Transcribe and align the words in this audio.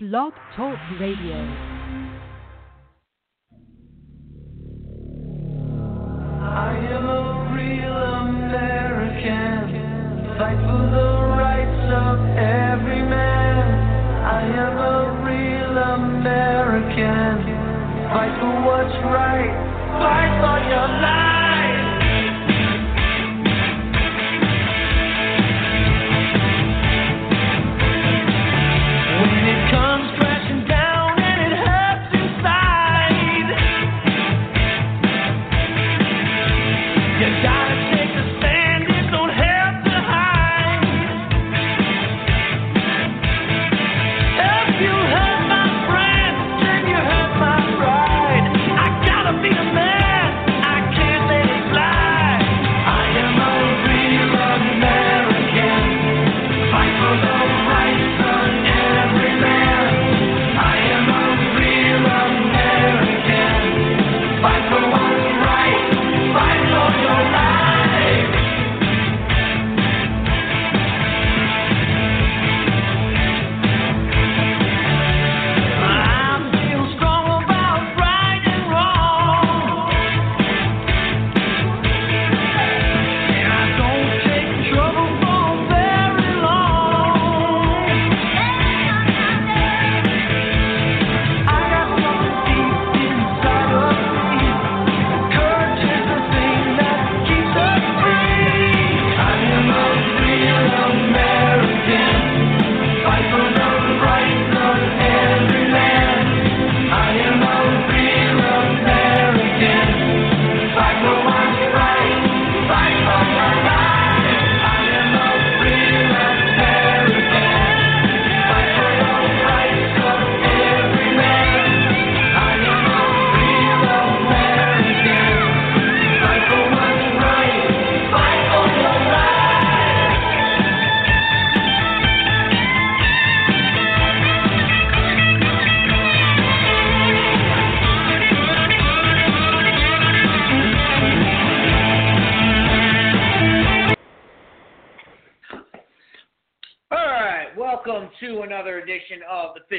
Blog 0.00 0.32
Talk 0.54 0.78
Radio. 1.00 1.34
I 6.40 6.76
am 6.92 7.08
a 7.08 7.37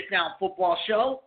Down 0.09 0.31
Football 0.39 0.77
Show. 0.87 1.21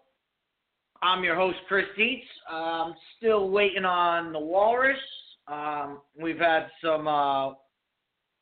I'm 1.02 1.22
your 1.22 1.36
host, 1.36 1.58
Chris 1.68 1.86
Dietz. 1.96 2.24
I'm 2.50 2.94
still 3.16 3.50
waiting 3.50 3.84
on 3.84 4.32
the 4.32 4.38
Walrus. 4.38 4.98
Um, 5.46 6.00
we've 6.20 6.38
had 6.38 6.66
some 6.82 7.06
uh, 7.06 7.50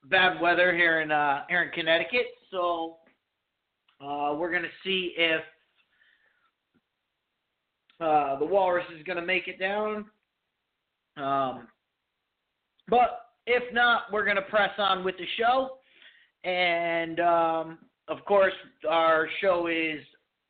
bad 0.05 0.41
weather 0.41 0.75
here 0.75 1.01
in 1.01 1.11
uh, 1.11 1.45
here 1.49 1.63
in 1.63 1.71
Connecticut, 1.71 2.27
so 2.51 2.97
uh, 4.01 4.35
we're 4.37 4.53
gonna 4.53 4.69
see 4.85 5.15
if 5.17 5.43
uh, 8.01 8.39
the 8.39 8.45
Walrus 8.45 8.87
is 8.97 9.03
gonna 9.05 9.25
make 9.25 9.47
it 9.49 9.59
down. 9.59 10.07
Um, 11.17 11.69
but 12.89 13.27
if 13.47 13.63
not, 13.75 14.05
we're 14.13 14.27
gonna 14.27 14.43
press 14.43 14.71
on 14.79 15.05
with 15.05 15.17
the 15.19 15.27
show. 15.39 15.79
And 16.45 17.21
um, 17.21 17.79
of 18.09 18.25
course, 18.25 18.55
our 18.89 19.29
show 19.41 19.67
is 19.67 20.01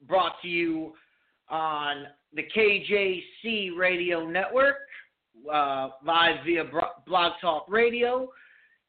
brought 0.07 0.41
to 0.43 0.49
you 0.49 0.93
on 1.49 2.07
the 2.35 2.43
KJC 2.57 3.77
Radio 3.77 4.27
Network, 4.27 4.77
uh, 5.53 5.89
live 6.05 6.45
via 6.45 6.65
Blog 7.07 7.33
Talk 7.41 7.67
Radio. 7.69 8.29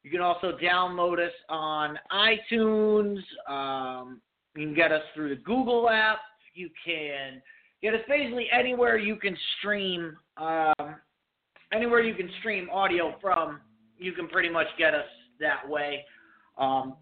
You 0.03 0.11
can 0.11 0.21
also 0.21 0.57
download 0.57 1.19
us 1.19 1.33
on 1.49 1.97
iTunes. 2.11 3.19
Um, 3.47 4.21
you 4.55 4.65
can 4.65 4.75
get 4.75 4.91
us 4.91 5.03
through 5.13 5.29
the 5.29 5.41
Google 5.41 5.89
app. 5.89 6.19
You 6.53 6.69
can 6.83 7.41
get 7.81 7.93
us 7.93 8.01
basically 8.07 8.47
anywhere 8.51 8.97
you 8.97 9.15
can 9.15 9.37
stream. 9.59 10.17
Um, 10.37 10.95
anywhere 11.71 12.01
you 12.01 12.15
can 12.15 12.29
stream 12.39 12.69
audio 12.69 13.15
from, 13.21 13.59
you 13.97 14.11
can 14.13 14.27
pretty 14.27 14.49
much 14.49 14.67
get 14.77 14.93
us 14.93 15.05
that 15.39 15.67
way. 15.67 16.03
Um, 16.57 16.95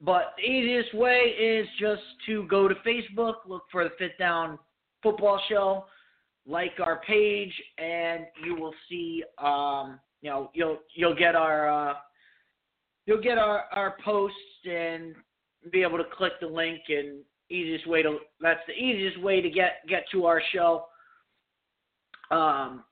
but 0.00 0.34
the 0.36 0.44
easiest 0.44 0.94
way 0.94 1.34
is 1.38 1.66
just 1.78 2.02
to 2.26 2.46
go 2.48 2.68
to 2.68 2.74
Facebook, 2.86 3.34
look 3.46 3.64
for 3.70 3.84
the 3.84 3.90
Fifth 3.98 4.18
Down 4.18 4.58
Football 5.02 5.40
Show, 5.48 5.86
like 6.46 6.72
our 6.80 7.00
page, 7.06 7.52
and 7.78 8.26
you 8.44 8.56
will 8.56 8.74
see. 8.88 9.24
Um, 9.38 9.98
you 10.20 10.30
know, 10.30 10.50
you'll 10.54 10.78
you'll 10.94 11.14
get 11.14 11.34
our 11.34 11.90
uh, 11.90 11.94
you'll 13.06 13.22
get 13.22 13.38
our 13.38 13.64
our 13.72 13.96
posts 14.04 14.38
and 14.70 15.14
be 15.70 15.82
able 15.82 15.98
to 15.98 16.04
click 16.16 16.32
the 16.40 16.46
link. 16.46 16.80
And 16.88 17.20
easiest 17.50 17.86
way 17.86 18.02
to 18.02 18.18
that's 18.40 18.60
the 18.66 18.74
easiest 18.74 19.20
way 19.20 19.40
to 19.40 19.48
get 19.48 19.86
get 19.88 20.04
to 20.12 20.26
our 20.26 20.42
show. 20.52 20.86
Um, 22.30 22.84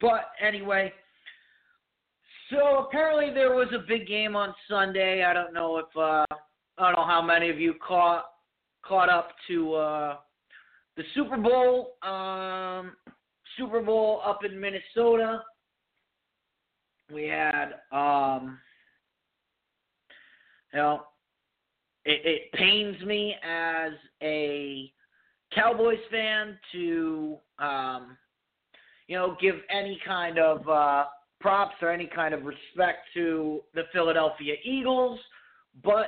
but 0.00 0.30
anyway. 0.40 0.92
So 2.54 2.78
apparently 2.78 3.34
there 3.34 3.52
was 3.52 3.66
a 3.74 3.84
big 3.88 4.06
game 4.06 4.36
on 4.36 4.54
Sunday. 4.68 5.24
I 5.24 5.34
don't 5.34 5.52
know 5.52 5.78
if 5.78 5.96
uh, 5.96 6.24
I 6.78 6.86
don't 6.86 6.92
know 6.92 7.06
how 7.06 7.20
many 7.20 7.50
of 7.50 7.58
you 7.58 7.74
caught 7.84 8.26
caught 8.86 9.08
up 9.08 9.30
to 9.48 9.74
uh, 9.74 10.16
the 10.96 11.02
Super 11.14 11.36
Bowl. 11.36 11.96
Um, 12.02 12.92
Super 13.58 13.80
Bowl 13.80 14.20
up 14.24 14.44
in 14.44 14.60
Minnesota. 14.60 15.42
We 17.12 17.24
had 17.24 17.72
um, 17.90 18.58
you 20.72 20.78
know 20.78 21.02
it, 22.04 22.20
it 22.24 22.52
pains 22.52 23.02
me 23.02 23.34
as 23.42 23.92
a 24.22 24.92
Cowboys 25.52 25.98
fan 26.08 26.56
to 26.70 27.36
um, 27.58 28.16
you 29.08 29.16
know 29.16 29.36
give 29.40 29.56
any 29.70 29.98
kind 30.06 30.38
of 30.38 30.68
uh, 30.68 31.04
props 31.44 31.74
or 31.82 31.90
any 31.90 32.06
kind 32.06 32.32
of 32.32 32.46
respect 32.46 33.00
to 33.12 33.60
the 33.74 33.82
Philadelphia 33.92 34.54
Eagles, 34.64 35.20
but 35.84 36.06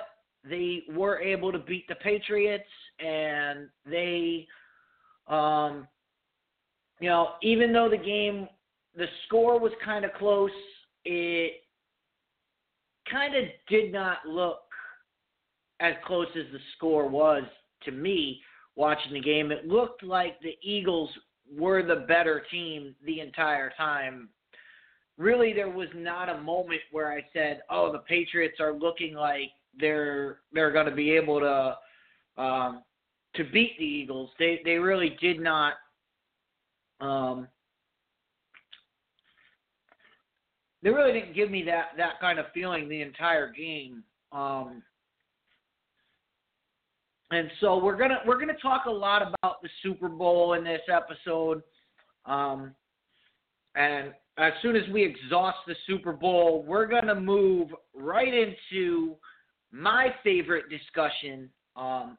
they 0.49 0.85
were 0.95 1.21
able 1.21 1.53
to 1.53 1.59
beat 1.59 1.87
the 1.89 1.95
Patriots 1.97 2.65
and 3.01 3.69
they 3.85 4.47
um 5.29 5.87
you 7.01 7.11
know, 7.11 7.33
even 7.43 7.71
though 7.71 7.91
the 7.91 7.99
game 7.99 8.49
the 8.97 9.05
score 9.27 9.61
was 9.61 9.73
kind 9.85 10.07
of 10.07 10.15
close, 10.15 10.51
it 11.05 11.65
kind 13.11 13.35
of 13.37 13.45
did 13.69 13.93
not 13.93 14.27
look 14.27 14.61
as 15.81 15.93
close 16.07 16.29
as 16.35 16.51
the 16.51 16.61
score 16.79 17.07
was 17.07 17.43
to 17.83 17.91
me 17.91 18.41
watching 18.75 19.13
the 19.13 19.21
game. 19.21 19.53
It 19.53 19.69
looked 19.69 20.03
like 20.03 20.41
the 20.41 20.57
Eagles 20.63 21.11
were 21.55 21.83
the 21.83 22.07
better 22.09 22.43
team 22.51 22.95
the 23.05 23.21
entire 23.21 23.71
time 23.77 24.31
really 25.19 25.53
there 25.53 25.71
was 25.71 25.89
not 25.95 26.29
a 26.29 26.41
moment 26.41 26.81
where 26.91 27.13
I 27.13 27.25
said, 27.33 27.63
"Oh, 27.71 27.93
the 27.93 28.01
Patriots 28.01 28.59
are 28.61 28.73
looking 28.73 29.15
like 29.15 29.51
they're 29.79 30.39
they're 30.53 30.73
going 30.73 30.87
to 30.87 30.95
be 30.95 31.13
able 31.13 31.41
to 31.41 32.43
um, 32.43 32.83
to 33.35 33.45
beat 33.45 33.79
the 33.79 33.85
Eagles. 33.85 34.31
They 34.39 34.61
they 34.65 34.77
really 34.77 35.17
did 35.21 35.41
not. 35.41 35.75
Um, 37.01 37.49
they 40.83 40.91
really 40.91 41.13
didn't 41.13 41.35
give 41.35 41.51
me 41.51 41.63
that 41.65 41.91
that 41.97 42.21
kind 42.21 42.39
of 42.39 42.47
feeling 42.53 42.89
the 42.89 43.03
entire 43.03 43.53
game. 43.53 44.03
Um, 44.33 44.83
and 47.31 47.51
so 47.61 47.83
we're 47.83 47.97
gonna 47.97 48.21
we're 48.27 48.39
gonna 48.39 48.55
talk 48.61 48.87
a 48.87 48.91
lot 48.91 49.23
about 49.23 49.63
the 49.63 49.69
Super 49.83 50.09
Bowl 50.09 50.55
in 50.55 50.65
this 50.65 50.83
episode. 50.93 51.63
Um, 52.25 52.75
and 53.75 54.13
as 54.39 54.53
soon 54.63 54.77
as 54.77 54.83
we 54.93 55.03
exhaust 55.03 55.59
the 55.67 55.75
Super 55.87 56.13
Bowl, 56.13 56.63
we're 56.67 56.87
gonna 56.87 57.15
move 57.15 57.69
right 57.95 58.33
into 58.33 59.17
my 59.73 60.15
favorite 60.23 60.67
discussion 60.69 61.51
um, 61.75 62.19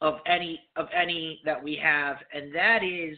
of 0.00 0.16
any 0.26 0.60
of 0.76 0.88
any 0.94 1.40
that 1.44 1.62
we 1.62 1.76
have, 1.76 2.16
and 2.32 2.54
that 2.54 2.82
is 2.82 3.16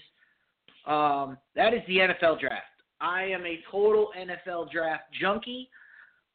um, 0.87 1.39
that 1.56 1.73
is 1.73 1.81
the 1.89 1.99
NFL 1.99 2.41
draft. 2.41 2.67
I 3.01 3.25
am 3.25 3.45
a 3.47 3.61
total 3.71 4.11
NFL 4.19 4.71
draft 4.71 5.05
junkie. 5.21 5.69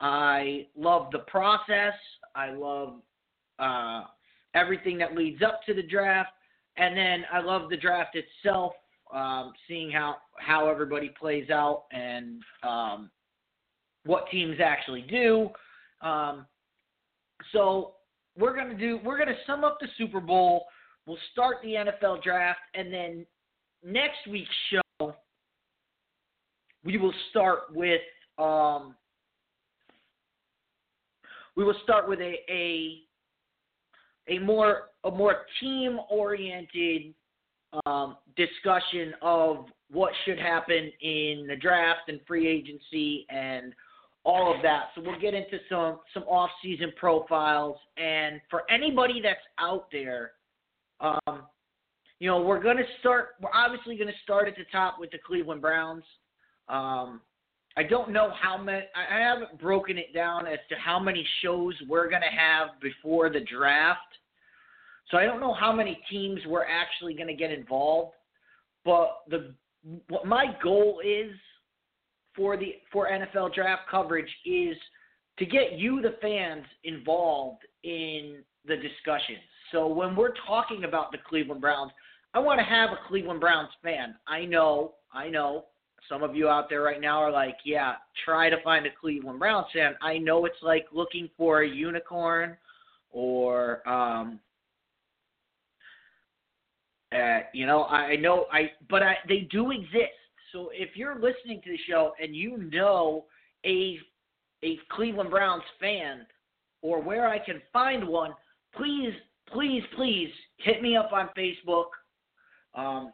I 0.02 0.68
love 0.76 1.10
the 1.12 1.20
process. 1.20 1.94
I 2.36 2.52
love 2.52 2.96
uh, 3.60 4.04
everything 4.56 4.98
that 5.00 5.16
leads 5.16 5.42
up 5.42 5.62
to 5.66 5.74
the 5.74 5.84
draft, 5.84 6.32
and 6.78 6.96
then 6.98 7.26
I 7.32 7.42
love 7.42 7.70
the 7.70 7.78
draft 7.78 8.16
itself. 8.16 8.74
Um, 9.14 9.54
seeing 9.68 9.90
how 9.90 10.18
how 10.38 10.70
everybody 10.70 11.10
plays 11.20 11.50
out 11.50 11.86
and 11.92 12.44
um, 12.62 13.10
what 14.06 14.30
teams 14.30 14.58
actually 14.64 15.02
do. 15.02 15.50
Um, 16.02 16.46
so 17.52 17.96
we're 18.38 18.56
gonna 18.56 18.78
do 18.78 19.00
we're 19.04 19.18
gonna 19.18 19.38
sum 19.48 19.64
up 19.64 19.78
the 19.80 19.88
Super 19.98 20.20
Bowl. 20.20 20.66
We'll 21.06 21.18
start 21.32 21.58
the 21.64 21.70
NFL 21.70 22.22
draft, 22.22 22.60
and 22.76 22.94
then 22.94 23.26
next 23.84 24.28
week's 24.30 24.50
show 24.72 25.16
we 26.84 26.98
will 26.98 27.14
start 27.30 27.74
with 27.74 28.02
um, 28.38 28.96
we 31.56 31.64
will 31.64 31.76
start 31.84 32.08
with 32.08 32.20
a 32.20 32.36
a, 32.50 33.00
a 34.30 34.40
more 34.40 34.90
a 35.04 35.12
more 35.12 35.46
team 35.60 36.00
oriented 36.10 37.14
um, 37.86 38.18
discussion 38.36 39.14
of 39.22 39.66
what 39.92 40.12
should 40.26 40.40
happen 40.40 40.92
in 41.02 41.46
the 41.48 41.56
draft 41.60 42.02
and 42.08 42.20
free 42.28 42.48
agency 42.48 43.26
and 43.30 43.74
all 44.24 44.54
of 44.56 44.62
that. 44.62 44.90
So 44.96 45.02
we'll 45.02 45.20
get 45.20 45.34
into 45.34 45.58
some 45.70 46.00
some 46.14 46.24
off 46.24 46.50
season 46.62 46.92
profiles 46.98 47.78
and 47.98 48.42
for 48.50 48.64
anybody 48.70 49.22
that's 49.22 49.40
out 49.60 49.88
there, 49.92 50.32
um, 51.00 51.44
you 52.20 52.30
know, 52.30 52.42
we're 52.42 52.62
gonna 52.62 52.84
start. 53.00 53.30
We're 53.42 53.54
obviously 53.54 53.98
gonna 53.98 54.12
start 54.24 54.48
at 54.48 54.56
the 54.56 54.66
top 54.72 55.00
with 55.00 55.12
the 55.12 55.20
Cleveland 55.26 55.62
Browns. 55.62 56.04
Um, 56.68 57.22
I 57.78 57.84
don't 57.84 58.12
know 58.12 58.32
how 58.40 58.58
many. 58.58 58.86
I 58.94 59.20
haven't 59.20 59.60
broken 59.60 59.98
it 59.98 60.14
down 60.14 60.46
as 60.46 60.60
to 60.70 60.76
how 60.76 61.00
many 61.00 61.26
shows 61.42 61.74
we're 61.88 62.10
gonna 62.10 62.26
have 62.26 62.80
before 62.82 63.30
the 63.30 63.40
draft. 63.40 64.02
So 65.12 65.18
I 65.18 65.26
don't 65.26 65.40
know 65.40 65.54
how 65.54 65.72
many 65.72 66.00
teams 66.10 66.40
we're 66.48 66.66
actually 66.66 67.14
going 67.14 67.28
to 67.28 67.34
get 67.34 67.52
involved, 67.52 68.14
but 68.86 69.20
the 69.30 69.54
what 70.10 70.26
my 70.26 70.48
goal 70.62 71.02
is 71.06 71.32
for 72.36 72.58
the 72.58 72.76
for 72.92 73.10
NFL 73.10 73.54
draft 73.54 73.84
coverage 73.90 74.30
is 74.46 74.76
to 75.38 75.46
get 75.46 75.74
you 75.74 76.02
the 76.02 76.16
fans 76.22 76.66
involved 76.84 77.64
in 77.84 78.44
the 78.66 78.76
discussions. 78.76 79.40
So 79.72 79.88
when 79.88 80.16
we're 80.16 80.34
talking 80.46 80.84
about 80.84 81.12
the 81.12 81.18
Cleveland 81.28 81.62
Browns, 81.62 81.92
I 82.34 82.40
want 82.40 82.60
to 82.60 82.66
have 82.66 82.92
a 82.92 83.00
Cleveland 83.08 83.40
Browns 83.40 83.70
fan. 83.82 84.16
I 84.28 84.46
know, 84.46 84.96
I 85.14 85.30
know 85.30 85.66
some 86.08 86.24
of 86.24 86.36
you 86.36 86.50
out 86.50 86.70
there 86.70 86.82
right 86.82 87.00
now 87.00 87.20
are 87.20 87.32
like, 87.32 87.58
yeah, 87.66 87.94
try 88.26 88.50
to 88.50 88.62
find 88.64 88.86
a 88.86 88.90
Cleveland 89.00 89.40
Browns 89.40 89.68
fan. 89.74 89.96
I 90.02 90.18
know 90.18 90.46
it's 90.46 90.62
like 90.62 90.86
looking 90.92 91.30
for 91.38 91.62
a 91.62 91.68
unicorn 91.68 92.58
or 93.12 93.88
um 93.90 94.40
uh, 97.16 97.40
you 97.54 97.66
know, 97.66 97.86
I 97.86 98.16
know 98.16 98.46
I, 98.52 98.72
but 98.90 99.04
I, 99.04 99.16
they 99.28 99.48
do 99.52 99.72
exist. 99.72 100.14
So 100.52 100.70
if 100.74 100.96
you're 100.96 101.16
listening 101.16 101.62
to 101.64 101.72
the 101.72 101.80
show 101.88 102.14
and 102.22 102.36
you 102.36 102.58
know 102.72 103.26
a 103.66 104.00
a 104.64 104.78
Cleveland 104.92 105.30
Browns 105.30 105.64
fan 105.80 106.26
or 106.82 107.02
where 107.02 107.28
I 107.28 107.40
can 107.40 107.62
find 107.72 108.08
one, 108.08 108.34
please, 108.76 109.14
please, 109.52 109.84
please 109.96 110.30
hit 110.58 110.82
me 110.82 110.96
up 110.96 111.12
on 111.14 111.30
Facebook. 111.38 111.86
Um, 112.76 113.14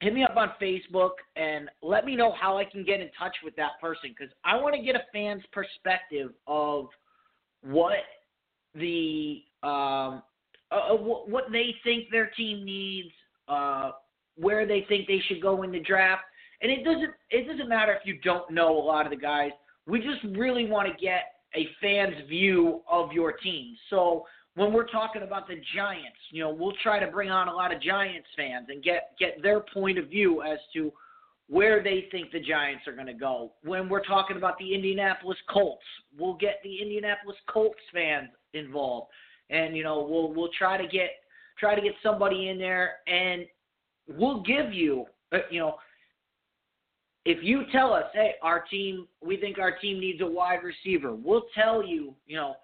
hit 0.00 0.14
me 0.14 0.22
up 0.24 0.36
on 0.36 0.52
Facebook 0.60 1.12
and 1.36 1.68
let 1.82 2.04
me 2.04 2.14
know 2.14 2.32
how 2.38 2.56
I 2.56 2.64
can 2.64 2.84
get 2.84 3.00
in 3.00 3.10
touch 3.18 3.36
with 3.44 3.54
that 3.56 3.72
person 3.80 4.14
because 4.16 4.32
I 4.44 4.56
want 4.56 4.74
to 4.76 4.82
get 4.82 4.94
a 4.94 5.02
fan's 5.12 5.42
perspective 5.52 6.30
of 6.46 6.86
what 7.62 7.98
the 8.74 9.42
um, 9.62 10.22
uh, 10.70 10.94
what 10.96 11.44
they 11.50 11.74
think 11.84 12.10
their 12.10 12.30
team 12.36 12.64
needs, 12.64 13.10
uh, 13.48 13.92
where 14.36 14.66
they 14.66 14.84
think 14.88 15.06
they 15.06 15.20
should 15.26 15.42
go 15.42 15.62
in 15.62 15.72
the 15.72 15.80
draft. 15.80 16.22
And 16.60 16.70
it 16.70 16.84
doesn't 16.84 17.10
it 17.30 17.46
doesn't 17.46 17.68
matter 17.68 17.92
if 17.92 18.04
you 18.04 18.18
don't 18.22 18.50
know 18.50 18.76
a 18.76 18.84
lot 18.84 19.06
of 19.06 19.10
the 19.10 19.16
guys. 19.16 19.50
We 19.86 20.00
just 20.00 20.36
really 20.36 20.66
want 20.66 20.88
to 20.88 21.02
get 21.02 21.34
a 21.54 21.66
fan's 21.80 22.28
view 22.28 22.82
of 22.90 23.12
your 23.12 23.32
team. 23.32 23.74
So 23.90 24.26
when 24.54 24.72
we're 24.72 24.88
talking 24.88 25.22
about 25.22 25.46
the 25.46 25.60
Giants, 25.74 26.18
you 26.30 26.42
know, 26.42 26.50
we'll 26.50 26.74
try 26.82 26.98
to 26.98 27.06
bring 27.10 27.30
on 27.30 27.48
a 27.48 27.52
lot 27.52 27.74
of 27.74 27.80
Giants 27.80 28.28
fans 28.36 28.66
and 28.68 28.82
get 28.82 29.12
get 29.18 29.42
their 29.42 29.60
point 29.60 29.98
of 29.98 30.08
view 30.08 30.42
as 30.42 30.58
to 30.74 30.92
where 31.48 31.82
they 31.82 32.06
think 32.10 32.30
the 32.30 32.40
Giants 32.40 32.86
are 32.86 32.92
going 32.92 33.06
to 33.06 33.14
go. 33.14 33.52
When 33.62 33.88
we're 33.88 34.04
talking 34.04 34.36
about 34.36 34.58
the 34.58 34.74
Indianapolis 34.74 35.38
Colts, 35.48 35.82
we'll 36.18 36.34
get 36.34 36.60
the 36.62 36.82
Indianapolis 36.82 37.36
Colts 37.48 37.80
fans 37.94 38.28
involved 38.52 39.08
and 39.50 39.76
you 39.76 39.82
know 39.82 40.06
we'll 40.08 40.32
we'll 40.32 40.50
try 40.58 40.76
to 40.76 40.86
get 40.86 41.10
try 41.58 41.74
to 41.74 41.80
get 41.80 41.94
somebody 42.02 42.48
in 42.48 42.58
there, 42.58 42.96
and 43.06 43.46
we'll 44.08 44.42
give 44.42 44.72
you 44.72 45.04
uh, 45.32 45.38
you 45.50 45.60
know 45.60 45.76
if 47.28 47.44
you 47.44 47.64
tell 47.70 47.92
us, 47.92 48.04
hey, 48.14 48.36
our 48.42 48.60
team, 48.60 49.06
we 49.22 49.36
think 49.36 49.58
our 49.58 49.76
team 49.78 50.00
needs 50.00 50.22
a 50.22 50.26
wide 50.26 50.60
receiver, 50.62 51.14
we'll 51.14 51.44
tell 51.54 51.84
you, 51.84 52.14
you 52.26 52.36
know, 52.36 52.54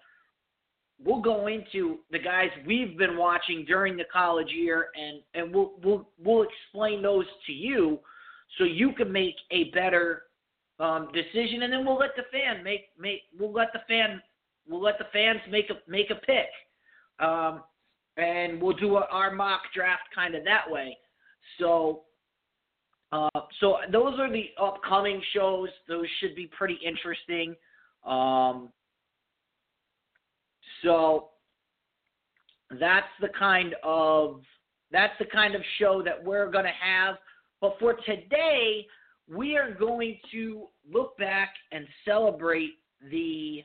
we'll 1.03 1.21
go 1.21 1.45
into 1.45 1.99
the 2.09 2.17
guys 2.17 2.49
we've 2.65 2.97
been 2.97 3.15
watching 3.15 3.63
during 3.65 3.95
the 3.95 4.05
college 4.11 4.49
year, 4.49 4.87
and 4.95 5.21
and 5.35 5.53
we'll 5.53 5.73
we'll 5.83 6.09
we'll 6.23 6.43
explain 6.43 7.03
those 7.03 7.25
to 7.45 7.51
you, 7.51 7.99
so 8.57 8.63
you 8.63 8.91
can 8.93 9.11
make 9.11 9.35
a 9.51 9.65
better 9.65 10.23
um, 10.79 11.09
decision, 11.13 11.61
and 11.61 11.71
then 11.71 11.85
we'll 11.85 11.97
let 11.97 12.15
the 12.15 12.23
fan 12.31 12.63
make 12.63 12.89
make 12.99 13.21
we'll 13.37 13.53
let 13.53 13.71
the 13.71 13.81
fan 13.87 14.19
we'll 14.67 14.81
let 14.81 14.97
the 14.97 15.05
fans 15.13 15.39
make 15.49 15.69
a 15.69 15.75
make 15.89 16.09
a 16.09 16.15
pick. 16.15 16.47
Um, 17.19 17.63
and 18.17 18.61
we'll 18.61 18.75
do 18.75 18.97
a, 18.97 19.07
our 19.11 19.31
mock 19.33 19.61
draft 19.73 20.03
kind 20.13 20.35
of 20.35 20.43
that 20.45 20.69
way. 20.69 20.97
So, 21.59 22.03
uh, 23.11 23.29
so 23.59 23.77
those 23.91 24.19
are 24.19 24.31
the 24.31 24.49
upcoming 24.61 25.21
shows. 25.33 25.69
Those 25.87 26.07
should 26.19 26.35
be 26.35 26.47
pretty 26.47 26.77
interesting. 26.85 27.55
Um, 28.05 28.69
so 30.83 31.29
that's 32.79 33.07
the 33.21 33.29
kind 33.37 33.75
of 33.83 34.41
that's 34.91 35.13
the 35.19 35.25
kind 35.25 35.55
of 35.55 35.61
show 35.79 36.01
that 36.03 36.23
we're 36.23 36.49
going 36.49 36.65
to 36.65 36.71
have. 36.71 37.15
But 37.59 37.77
for 37.79 37.93
today, 38.05 38.85
we 39.27 39.57
are 39.57 39.71
going 39.73 40.19
to 40.31 40.67
look 40.91 41.17
back 41.17 41.53
and 41.71 41.85
celebrate 42.05 42.71
the 43.09 43.63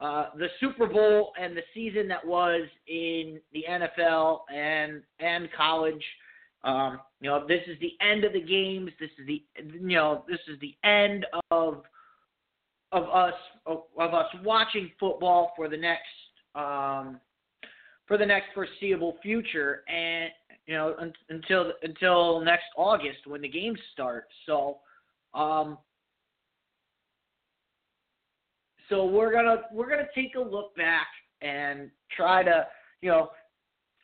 uh, 0.00 0.26
the 0.36 0.48
Super 0.60 0.86
Bowl 0.86 1.32
and 1.40 1.56
the 1.56 1.62
season 1.72 2.08
that 2.08 2.24
was 2.24 2.62
in 2.88 3.40
the 3.52 3.64
NFL 3.68 4.40
and 4.52 5.02
and 5.20 5.48
college. 5.56 6.04
Um, 6.64 7.00
you 7.20 7.28
know, 7.28 7.46
this 7.46 7.60
is 7.66 7.78
the 7.80 7.92
end 8.00 8.24
of 8.24 8.32
the 8.32 8.40
games. 8.40 8.90
This 8.98 9.10
is 9.18 9.26
the 9.26 9.42
you 9.56 9.96
know 9.96 10.24
this 10.28 10.40
is 10.48 10.58
the 10.60 10.74
end 10.88 11.26
of 11.50 11.82
of 12.92 13.04
us 13.04 13.34
of, 13.66 13.84
of 13.98 14.14
us 14.14 14.26
watching 14.42 14.90
football 14.98 15.52
for 15.56 15.68
the 15.68 15.76
next 15.76 16.02
um, 16.54 17.20
for 18.06 18.18
the 18.18 18.26
next 18.26 18.48
foreseeable 18.52 19.16
future, 19.22 19.84
and 19.88 20.30
you 20.66 20.74
know 20.74 20.94
un- 20.98 21.12
until 21.28 21.72
until 21.82 22.40
next 22.40 22.66
August 22.76 23.26
when 23.26 23.42
the 23.42 23.48
games 23.48 23.78
start. 23.92 24.26
So. 24.46 24.78
Um, 25.34 25.78
so 28.88 29.04
we're 29.04 29.32
gonna 29.32 29.62
we're 29.72 29.88
gonna 29.88 30.08
take 30.14 30.34
a 30.34 30.40
look 30.40 30.74
back 30.76 31.06
and 31.42 31.90
try 32.16 32.42
to 32.42 32.66
you 33.00 33.10
know 33.10 33.30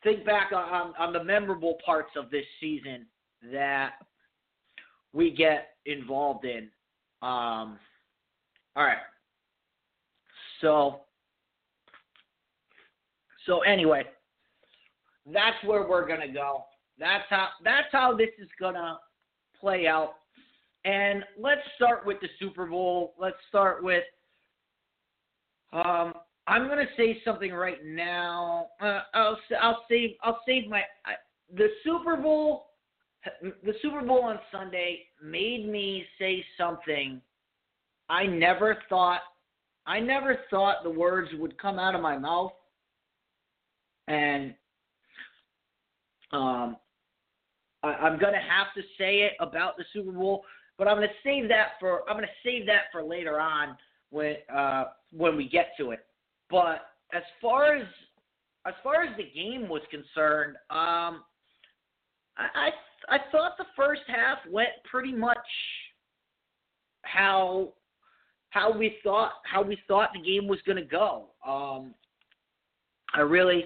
think 0.03 0.25
back 0.25 0.51
on 0.51 0.93
on 0.97 1.13
the 1.13 1.23
memorable 1.23 1.77
parts 1.85 2.11
of 2.15 2.29
this 2.29 2.45
season 2.59 3.05
that 3.51 3.93
we 5.13 5.31
get 5.31 5.69
involved 5.85 6.45
in. 6.45 6.69
Um, 7.21 7.77
all 8.75 8.85
right. 8.85 8.97
So 10.61 11.01
So 13.45 13.61
anyway, 13.61 14.05
that's 15.25 15.57
where 15.65 15.87
we're 15.87 16.07
gonna 16.07 16.31
go. 16.31 16.65
That's 16.97 17.25
how 17.29 17.49
that's 17.63 17.87
how 17.91 18.15
this 18.15 18.29
is 18.39 18.49
gonna 18.59 18.97
play 19.59 19.87
out. 19.87 20.13
And 20.85 21.23
let's 21.37 21.61
start 21.75 22.05
with 22.05 22.19
the 22.21 22.29
Super 22.39 22.65
Bowl. 22.65 23.13
Let's 23.19 23.37
start 23.49 23.83
with. 23.83 24.03
Um, 25.73 26.13
I'm 26.47 26.67
gonna 26.67 26.85
say 26.97 27.21
something 27.23 27.53
right 27.53 27.83
now. 27.85 28.67
Uh, 28.81 29.01
I'll 29.13 29.37
I'll 29.61 29.85
save 29.89 30.11
I'll 30.23 30.41
save 30.47 30.67
my 30.67 30.81
I, 31.05 31.13
the 31.55 31.67
Super 31.83 32.17
Bowl. 32.17 32.67
The 33.39 33.73
Super 33.83 34.01
Bowl 34.01 34.23
on 34.23 34.39
Sunday 34.51 35.01
made 35.23 35.69
me 35.69 36.03
say 36.17 36.43
something 36.57 37.21
I 38.11 38.25
never 38.25 38.77
thought 38.89 39.21
I 39.87 39.99
never 39.99 40.39
thought 40.49 40.83
the 40.83 40.89
words 40.89 41.29
would 41.39 41.57
come 41.57 41.79
out 41.79 41.95
of 41.95 42.01
my 42.01 42.17
mouth. 42.17 42.51
And 44.07 44.53
um, 46.33 46.75
I, 47.83 47.87
I'm 47.87 48.19
gonna 48.19 48.37
have 48.37 48.73
to 48.75 48.81
say 48.97 49.21
it 49.21 49.33
about 49.39 49.77
the 49.77 49.85
Super 49.93 50.11
Bowl, 50.11 50.43
but 50.77 50.87
I'm 50.87 50.97
gonna 50.97 51.07
save 51.23 51.47
that 51.47 51.73
for 51.79 52.01
I'm 52.09 52.17
gonna 52.17 52.27
save 52.43 52.65
that 52.65 52.85
for 52.91 53.01
later 53.01 53.39
on 53.39 53.77
when 54.11 54.35
uh, 54.53 54.85
when 55.11 55.35
we 55.35 55.49
get 55.49 55.71
to 55.79 55.91
it. 55.91 56.05
But 56.49 56.81
as 57.13 57.23
far 57.41 57.75
as 57.75 57.87
as 58.67 58.73
far 58.83 59.03
as 59.03 59.09
the 59.17 59.29
game 59.33 59.67
was 59.67 59.81
concerned, 59.89 60.55
um, 60.69 61.23
I, 62.37 62.45
I 62.55 62.69
I 63.09 63.17
thought 63.31 63.57
the 63.57 63.65
first 63.75 64.01
half 64.07 64.37
went 64.49 64.69
pretty 64.89 65.13
much 65.13 65.37
how 67.03 67.69
how 68.51 68.71
we 68.77 68.97
thought 69.03 69.31
how 69.43 69.63
we 69.63 69.77
thought 69.87 70.09
the 70.13 70.21
game 70.21 70.47
was 70.47 70.59
going 70.65 70.77
to 70.77 70.85
go. 70.85 71.29
Um, 71.45 71.93
I 73.13 73.21
really, 73.21 73.65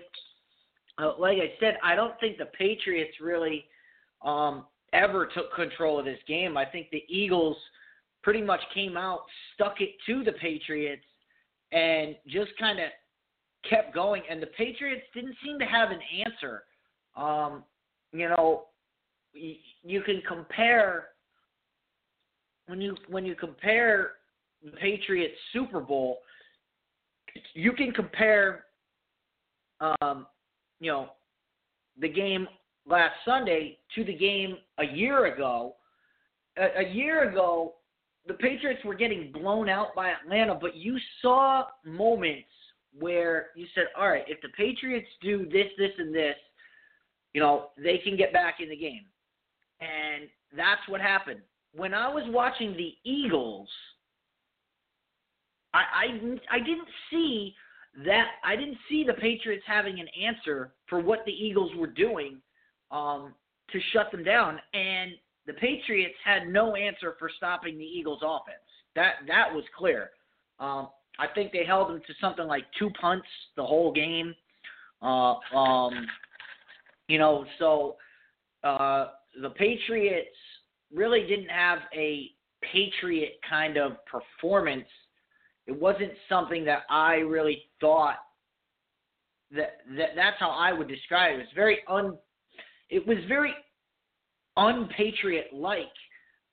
uh, 0.97 1.13
like 1.19 1.37
I 1.37 1.53
said, 1.59 1.77
I 1.83 1.95
don't 1.95 2.19
think 2.19 2.37
the 2.37 2.45
Patriots 2.57 3.17
really 3.21 3.65
um, 4.23 4.65
ever 4.93 5.27
took 5.33 5.53
control 5.53 5.99
of 5.99 6.05
this 6.05 6.19
game. 6.27 6.57
I 6.57 6.65
think 6.65 6.89
the 6.91 7.03
Eagles 7.09 7.57
pretty 8.25 8.41
much 8.41 8.61
came 8.73 8.97
out, 8.97 9.21
stuck 9.53 9.79
it 9.81 9.91
to 10.07 10.23
the 10.23 10.31
Patriots, 10.31 11.05
and 11.71 12.15
just 12.27 12.49
kind 12.59 12.79
of 12.79 12.87
kept 13.69 13.93
going. 13.93 14.23
And 14.27 14.41
the 14.41 14.47
Patriots 14.47 15.03
didn't 15.13 15.35
seem 15.45 15.59
to 15.59 15.65
have 15.65 15.91
an 15.91 15.99
answer. 16.25 16.63
Um, 17.15 17.63
you 18.11 18.27
know, 18.27 18.63
you, 19.33 19.53
you 19.83 20.01
can 20.01 20.23
compare 20.27 21.09
when 22.65 22.81
you 22.81 22.95
when 23.09 23.25
you 23.25 23.35
compare 23.35 24.13
the 24.63 24.71
Patriots 24.71 25.35
Super 25.53 25.79
Bowl, 25.79 26.17
you 27.53 27.73
can 27.73 27.91
compare, 27.91 28.65
um, 29.79 30.25
you 30.79 30.91
know, 30.91 31.09
the 32.01 32.09
game 32.09 32.47
last 32.87 33.13
Sunday 33.23 33.77
to 33.93 34.03
the 34.03 34.15
game 34.15 34.57
a 34.79 34.83
year 34.83 35.31
ago. 35.31 35.75
A, 36.57 36.79
a 36.79 36.89
year 36.91 37.29
ago, 37.29 37.75
the 38.27 38.33
Patriots 38.35 38.83
were 38.83 38.95
getting 38.95 39.31
blown 39.31 39.69
out 39.69 39.95
by 39.95 40.09
Atlanta, 40.09 40.55
but 40.55 40.75
you 40.75 40.97
saw 41.21 41.65
moments 41.85 42.47
where 42.97 43.47
you 43.55 43.67
said, 43.75 43.85
all 43.97 44.09
right, 44.09 44.23
if 44.27 44.41
the 44.41 44.49
Patriots 44.49 45.07
do 45.21 45.45
this, 45.45 45.67
this, 45.77 45.91
and 45.97 46.13
this, 46.13 46.35
you 47.33 47.41
know, 47.41 47.69
they 47.77 47.97
can 47.97 48.15
get 48.15 48.31
back 48.33 48.55
in 48.59 48.69
the 48.69 48.75
game. 48.75 49.05
And 49.81 50.29
that's 50.55 50.81
what 50.87 51.01
happened. 51.01 51.41
When 51.75 51.93
I 51.93 52.07
was 52.07 52.23
watching 52.27 52.73
the 52.73 52.93
Eagles– 53.03 53.69
I, 55.75 56.05
I 56.05 56.55
I 56.55 56.59
didn't 56.59 56.87
see 57.11 57.53
that 58.05 58.27
I 58.43 58.55
didn't 58.55 58.77
see 58.89 59.03
the 59.05 59.13
Patriots 59.13 59.63
having 59.67 59.99
an 59.99 60.07
answer 60.21 60.73
for 60.87 60.99
what 60.99 61.19
the 61.25 61.31
Eagles 61.31 61.71
were 61.75 61.87
doing 61.87 62.37
um, 62.91 63.33
to 63.71 63.79
shut 63.91 64.11
them 64.11 64.23
down, 64.23 64.59
and 64.73 65.11
the 65.47 65.53
Patriots 65.53 66.15
had 66.23 66.47
no 66.47 66.75
answer 66.75 67.15
for 67.19 67.29
stopping 67.37 67.77
the 67.77 67.83
Eagles' 67.83 68.21
offense. 68.23 68.57
That 68.95 69.15
that 69.27 69.53
was 69.53 69.63
clear. 69.77 70.11
Um, 70.59 70.89
I 71.19 71.27
think 71.33 71.51
they 71.51 71.65
held 71.65 71.89
them 71.89 72.01
to 72.05 72.13
something 72.19 72.47
like 72.47 72.65
two 72.77 72.89
punts 72.99 73.27
the 73.55 73.65
whole 73.65 73.91
game. 73.91 74.33
Uh, 75.01 75.35
um, 75.55 76.07
you 77.07 77.19
know, 77.19 77.45
so 77.59 77.95
uh, 78.63 79.07
the 79.41 79.49
Patriots 79.51 80.35
really 80.93 81.27
didn't 81.27 81.49
have 81.49 81.79
a 81.93 82.31
Patriot 82.61 83.39
kind 83.49 83.77
of 83.77 83.93
performance 84.05 84.87
it 85.67 85.79
wasn't 85.79 86.11
something 86.29 86.63
that 86.65 86.83
I 86.89 87.15
really 87.15 87.63
thought 87.81 88.17
that, 89.51 89.77
that 89.97 90.09
that's 90.15 90.37
how 90.39 90.49
I 90.49 90.73
would 90.73 90.87
describe 90.87 91.33
it. 91.33 91.35
It 91.35 91.39
was 91.39 91.47
very 91.55 91.79
un 91.87 92.17
it 92.89 93.05
was 93.07 93.17
very 93.27 93.53
unpatriot 94.57 95.47
like 95.53 95.91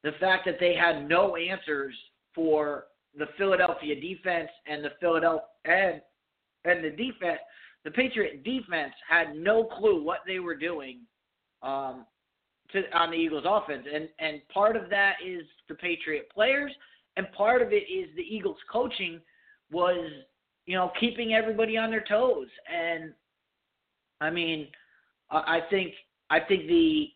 the 0.02 0.12
fact 0.20 0.44
that 0.46 0.56
they 0.58 0.74
had 0.74 1.08
no 1.08 1.36
answers 1.36 1.94
for 2.34 2.84
the 3.16 3.26
Philadelphia 3.36 4.00
defense 4.00 4.50
and 4.66 4.84
the 4.84 4.90
Philadelphia 5.00 5.44
and 5.64 6.00
and 6.64 6.84
the 6.84 6.90
defense 6.90 7.40
the 7.84 7.90
Patriot 7.90 8.44
defense 8.44 8.92
had 9.08 9.34
no 9.34 9.64
clue 9.64 10.02
what 10.02 10.20
they 10.26 10.38
were 10.38 10.54
doing 10.54 11.00
um, 11.62 12.06
to, 12.70 12.82
on 12.96 13.10
the 13.10 13.16
Eagles 13.16 13.44
offense 13.46 13.86
and 13.92 14.08
and 14.18 14.40
part 14.48 14.76
of 14.76 14.88
that 14.90 15.16
is 15.24 15.42
the 15.68 15.74
Patriot 15.74 16.28
players 16.32 16.72
and 17.16 17.30
part 17.32 17.62
of 17.62 17.72
it 17.72 17.84
is 17.90 18.08
the 18.16 18.22
Eagles 18.22 18.56
coaching 18.70 19.20
was, 19.70 20.10
you 20.66 20.76
know, 20.76 20.90
keeping 20.98 21.34
everybody 21.34 21.76
on 21.76 21.90
their 21.90 22.04
toes. 22.08 22.48
And 22.72 23.12
I 24.20 24.30
mean, 24.30 24.68
I 25.30 25.60
think 25.70 25.92
I 26.30 26.40
think 26.40 26.66
the 26.66 27.08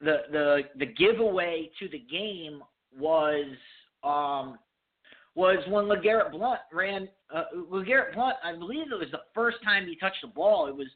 the 0.00 0.18
the 0.30 0.60
the 0.78 0.86
giveaway 0.86 1.70
to 1.78 1.88
the 1.88 1.98
game 1.98 2.62
was 2.98 3.46
um 4.04 4.58
was 5.34 5.58
when 5.68 5.84
LeGarrette 5.84 6.32
Blunt 6.32 6.60
ran 6.72 7.08
uh, 7.34 7.44
LeGarrette 7.70 8.14
Blunt, 8.14 8.36
I 8.42 8.56
believe 8.56 8.90
it 8.90 8.98
was 8.98 9.10
the 9.12 9.20
first 9.34 9.58
time 9.62 9.86
he 9.86 9.96
touched 9.96 10.22
the 10.22 10.28
ball. 10.28 10.66
It 10.66 10.74
was 10.74 10.88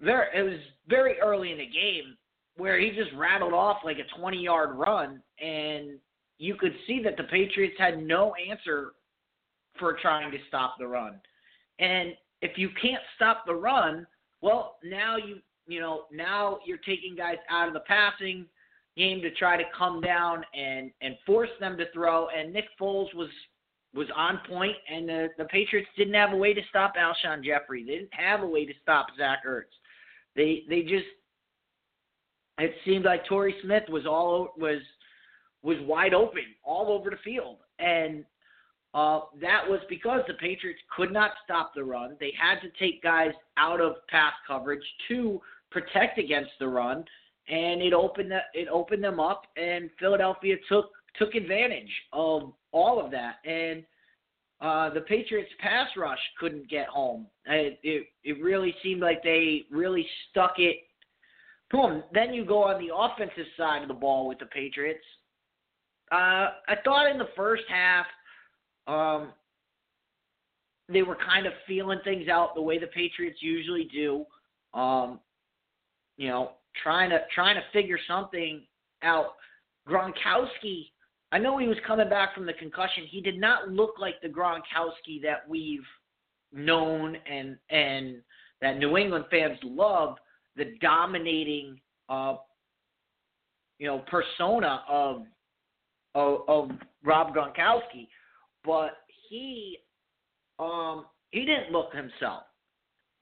very 0.00 0.26
it 0.34 0.42
was 0.42 0.60
very 0.88 1.18
early 1.20 1.52
in 1.52 1.58
the 1.58 1.66
game 1.66 2.16
where 2.56 2.78
he 2.78 2.90
just 2.90 3.10
rattled 3.16 3.52
off 3.52 3.78
like 3.84 3.98
a 3.98 4.18
20 4.18 4.38
yard 4.38 4.76
run 4.76 5.22
and 5.40 5.98
you 6.38 6.54
could 6.54 6.74
see 6.86 7.02
that 7.02 7.16
the 7.16 7.24
Patriots 7.24 7.74
had 7.78 8.02
no 8.02 8.34
answer 8.48 8.92
for 9.78 9.96
trying 10.00 10.30
to 10.30 10.38
stop 10.48 10.76
the 10.78 10.86
run. 10.86 11.20
And 11.78 12.14
if 12.42 12.56
you 12.56 12.70
can't 12.80 13.02
stop 13.16 13.44
the 13.46 13.54
run, 13.54 14.06
well, 14.40 14.76
now 14.84 15.16
you 15.16 15.38
you 15.68 15.80
know 15.80 16.02
now 16.12 16.58
you're 16.66 16.78
taking 16.78 17.14
guys 17.14 17.36
out 17.48 17.68
of 17.68 17.74
the 17.74 17.80
passing 17.80 18.46
game 18.96 19.20
to 19.20 19.30
try 19.32 19.56
to 19.56 19.64
come 19.76 20.00
down 20.00 20.44
and 20.54 20.90
and 21.00 21.16
force 21.24 21.50
them 21.60 21.76
to 21.78 21.84
throw. 21.92 22.28
And 22.28 22.52
Nick 22.52 22.66
Foles 22.80 23.14
was 23.14 23.28
was 23.94 24.08
on 24.16 24.40
point, 24.48 24.76
and 24.92 25.08
the 25.08 25.28
the 25.38 25.44
Patriots 25.44 25.88
didn't 25.96 26.14
have 26.14 26.32
a 26.32 26.36
way 26.36 26.52
to 26.54 26.60
stop 26.68 26.94
Alshon 26.96 27.44
Jeffery. 27.44 27.84
They 27.84 27.96
didn't 27.96 28.14
have 28.14 28.42
a 28.42 28.46
way 28.46 28.66
to 28.66 28.72
stop 28.82 29.06
Zach 29.16 29.44
Ertz. 29.46 29.64
They 30.34 30.64
they 30.68 30.82
just 30.82 31.06
it 32.58 32.74
seemed 32.84 33.04
like 33.04 33.24
Torrey 33.26 33.54
Smith 33.62 33.84
was 33.88 34.06
all 34.06 34.54
was 34.58 34.80
was 35.62 35.76
wide 35.82 36.14
open 36.14 36.42
all 36.64 36.92
over 36.92 37.10
the 37.10 37.16
field. 37.24 37.58
And 37.78 38.24
uh, 38.94 39.20
that 39.40 39.62
was 39.68 39.80
because 39.88 40.22
the 40.26 40.34
Patriots 40.34 40.80
could 40.96 41.12
not 41.12 41.32
stop 41.44 41.72
the 41.74 41.84
run. 41.84 42.16
They 42.18 42.32
had 42.40 42.60
to 42.60 42.68
take 42.78 43.02
guys 43.02 43.32
out 43.56 43.80
of 43.80 44.06
pass 44.08 44.32
coverage 44.46 44.84
to 45.08 45.40
protect 45.70 46.18
against 46.18 46.50
the 46.58 46.68
run, 46.68 47.04
and 47.48 47.80
it 47.82 47.92
opened 47.92 48.30
the, 48.30 48.40
it 48.54 48.68
opened 48.68 49.02
them 49.02 49.20
up. 49.20 49.42
And 49.56 49.90
Philadelphia 49.98 50.56
took 50.68 50.90
took 51.16 51.34
advantage 51.34 51.90
of 52.12 52.52
all 52.72 53.04
of 53.04 53.10
that. 53.10 53.36
And 53.44 53.84
uh, 54.60 54.92
the 54.92 55.00
Patriots 55.02 55.50
pass 55.60 55.88
rush 55.96 56.18
couldn't 56.38 56.68
get 56.68 56.88
home. 56.88 57.26
It, 57.46 57.78
it 57.82 58.06
it 58.24 58.42
really 58.42 58.74
seemed 58.82 59.00
like 59.00 59.22
they 59.22 59.66
really 59.70 60.06
stuck 60.30 60.54
it. 60.58 60.78
Boom. 61.70 62.02
Then 62.12 62.32
you 62.32 62.44
go 62.44 62.64
on 62.64 62.84
the 62.84 62.94
offensive 62.94 63.46
side 63.56 63.82
of 63.82 63.88
the 63.88 63.94
ball 63.94 64.26
with 64.26 64.38
the 64.38 64.46
Patriots. 64.46 65.04
Uh, 66.10 66.48
I 66.66 66.76
thought 66.84 67.10
in 67.10 67.18
the 67.18 67.28
first 67.36 67.64
half, 67.68 68.06
um, 68.86 69.32
they 70.88 71.02
were 71.02 71.16
kind 71.16 71.46
of 71.46 71.52
feeling 71.66 71.98
things 72.02 72.28
out 72.28 72.54
the 72.54 72.62
way 72.62 72.78
the 72.78 72.86
Patriots 72.86 73.38
usually 73.42 73.84
do. 73.92 74.24
Um, 74.72 75.20
you 76.18 76.28
know, 76.28 76.52
trying 76.82 77.08
to 77.10 77.20
trying 77.34 77.54
to 77.54 77.62
figure 77.72 77.98
something 78.06 78.62
out. 79.02 79.36
Gronkowski, 79.88 80.90
I 81.32 81.38
know 81.38 81.56
he 81.56 81.66
was 81.66 81.78
coming 81.86 82.10
back 82.10 82.34
from 82.34 82.44
the 82.44 82.52
concussion. 82.52 83.04
He 83.08 83.22
did 83.22 83.40
not 83.40 83.70
look 83.70 83.94
like 83.98 84.20
the 84.20 84.28
Gronkowski 84.28 85.22
that 85.22 85.48
we've 85.48 85.80
known 86.52 87.16
and 87.30 87.56
and 87.70 88.16
that 88.60 88.78
New 88.78 88.98
England 88.98 89.24
fans 89.30 89.58
love, 89.62 90.16
the 90.56 90.74
dominating 90.82 91.80
uh, 92.10 92.36
you 93.78 93.86
know 93.86 94.04
persona 94.10 94.82
of 94.88 95.22
of, 96.14 96.40
of 96.48 96.70
Rob 97.02 97.34
Gronkowski, 97.34 98.08
but 98.64 98.98
he 99.30 99.78
um 100.58 101.06
he 101.30 101.46
didn't 101.46 101.70
look 101.70 101.94
himself. 101.94 102.42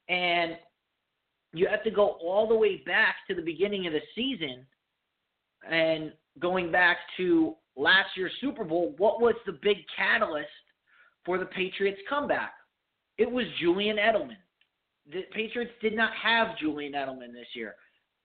And 0.09 0.57
you 1.59 1.69
have 1.69 1.83
to 1.85 1.91
go 1.91 2.19
all 2.23 2.49
the 2.49 2.55
way 2.55 2.83
back 2.87 3.17
to 3.29 3.35
the 3.35 3.43
beginning 3.43 3.87
of 3.87 3.93
the 3.93 4.01
season 4.15 4.67
and 5.71 6.13
going 6.39 6.71
back 6.71 6.99
to 7.17 7.55
last 7.77 8.11
year's 8.17 8.33
Super 8.41 8.65
Bowl, 8.65 8.95
what 8.99 9.21
was 9.21 9.35
the 9.47 9.59
big 9.63 9.79
catalyst 9.97 10.49
for 11.25 11.39
the 11.39 11.47
Patriots 11.47 12.01
comeback? 12.09 12.53
It 13.19 13.31
was 13.31 13.47
Julian 13.61 13.97
Edelman. 13.97 14.37
The 15.11 15.23
Patriots 15.33 15.73
did 15.81 15.95
not 15.95 16.13
have 16.23 16.59
Julian 16.59 16.93
Edelman 16.93 17.33
this 17.33 17.47
year. 17.55 17.77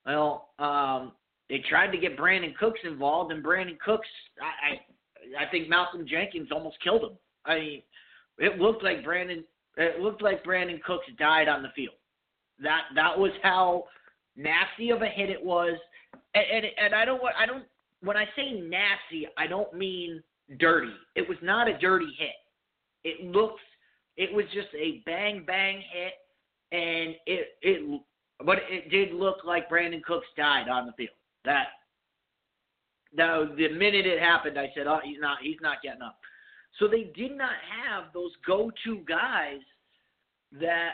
Well, 0.06 0.50
um, 0.60 1.14
they 1.50 1.64
tried 1.70 1.92
to 1.92 1.98
get 1.98 2.18
Brandin 2.18 2.56
Cooks 2.56 2.80
involved, 2.84 3.32
and 3.32 3.44
Brandin 3.44 3.80
Cooks, 3.80 4.08
I, 4.42 5.42
I, 5.42 5.46
I 5.46 5.52
think 5.52 5.70
Malcolm 5.70 6.06
Jenkins 6.08 6.50
almost 6.52 6.78
killed 6.84 7.04
him. 7.04 7.18
I 7.46 7.56
mean, 7.56 7.82
it 8.40 8.60
looked 8.60 8.84
like 8.84 9.04
Brandon, 9.04 9.44
it 9.78 10.00
looked 10.00 10.22
like 10.22 10.44
Brandin 10.44 10.82
Cooks 10.82 11.06
died 11.20 11.48
on 11.48 11.62
the 11.62 11.70
field. 11.76 11.96
That 12.62 12.84
that 12.96 13.18
was 13.18 13.32
how 13.42 13.86
nasty 14.36 14.92
of 14.92 15.02
a 15.02 15.08
hit 15.08 15.30
it 15.30 15.44
was, 15.44 15.78
and 16.36 16.46
and, 16.54 16.66
and 16.78 16.96
I 16.96 17.06
don't 17.06 17.22
I 17.38 17.46
don't 17.46 17.64
when 18.02 18.18
I 18.18 18.26
say 18.36 18.52
nasty, 18.54 19.28
I 19.38 19.48
don't 19.48 19.74
mean 19.74 20.22
dirty. 20.60 20.94
It 21.16 21.28
was 21.28 21.38
not 21.42 21.68
a 21.68 21.78
dirty 21.78 22.12
hit. 22.18 22.30
It 23.04 23.26
looks, 23.26 23.62
it 24.18 24.34
was 24.34 24.46
just 24.54 24.68
a 24.76 25.02
bang 25.06 25.44
bang 25.46 25.82
hit, 25.92 26.14
and 26.72 27.16
it 27.26 27.48
it 27.62 28.02
but 28.46 28.60
it 28.70 28.90
did 28.90 29.14
look 29.14 29.38
like 29.46 29.70
Brandin 29.70 30.04
Cooks 30.04 30.28
died 30.36 30.68
on 30.68 30.86
the 30.86 30.94
field. 30.94 31.16
That 31.46 31.68
now 33.14 33.46
the 33.46 33.70
minute 33.70 34.06
it 34.06 34.20
happened, 34.20 34.58
I 34.60 34.72
said, 34.76 34.88
"Oh, 34.88 35.00
he's 35.04 35.20
not. 35.20 35.40
He's 35.42 35.60
not 35.62 35.82
getting 35.82 36.02
up." 36.02 36.18
So 36.80 36.88
they 36.88 37.12
did 37.16 37.38
not 37.38 37.56
have 37.84 38.14
those 38.14 38.32
go-to 38.48 39.00
guys 39.08 39.60
that 40.54 40.94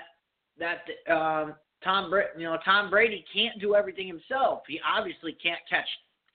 that 0.60 1.14
um, 1.14 1.56
Tom 1.84 2.10
Brady. 2.10 2.30
You 2.38 2.44
know, 2.46 2.58
Tom 2.64 2.90
Brady 2.90 3.24
can't 3.34 3.60
do 3.60 3.76
everything 3.76 4.08
himself. 4.08 4.62
He 4.68 4.80
obviously 4.88 5.38
can't 5.42 5.60
catch 5.70 5.88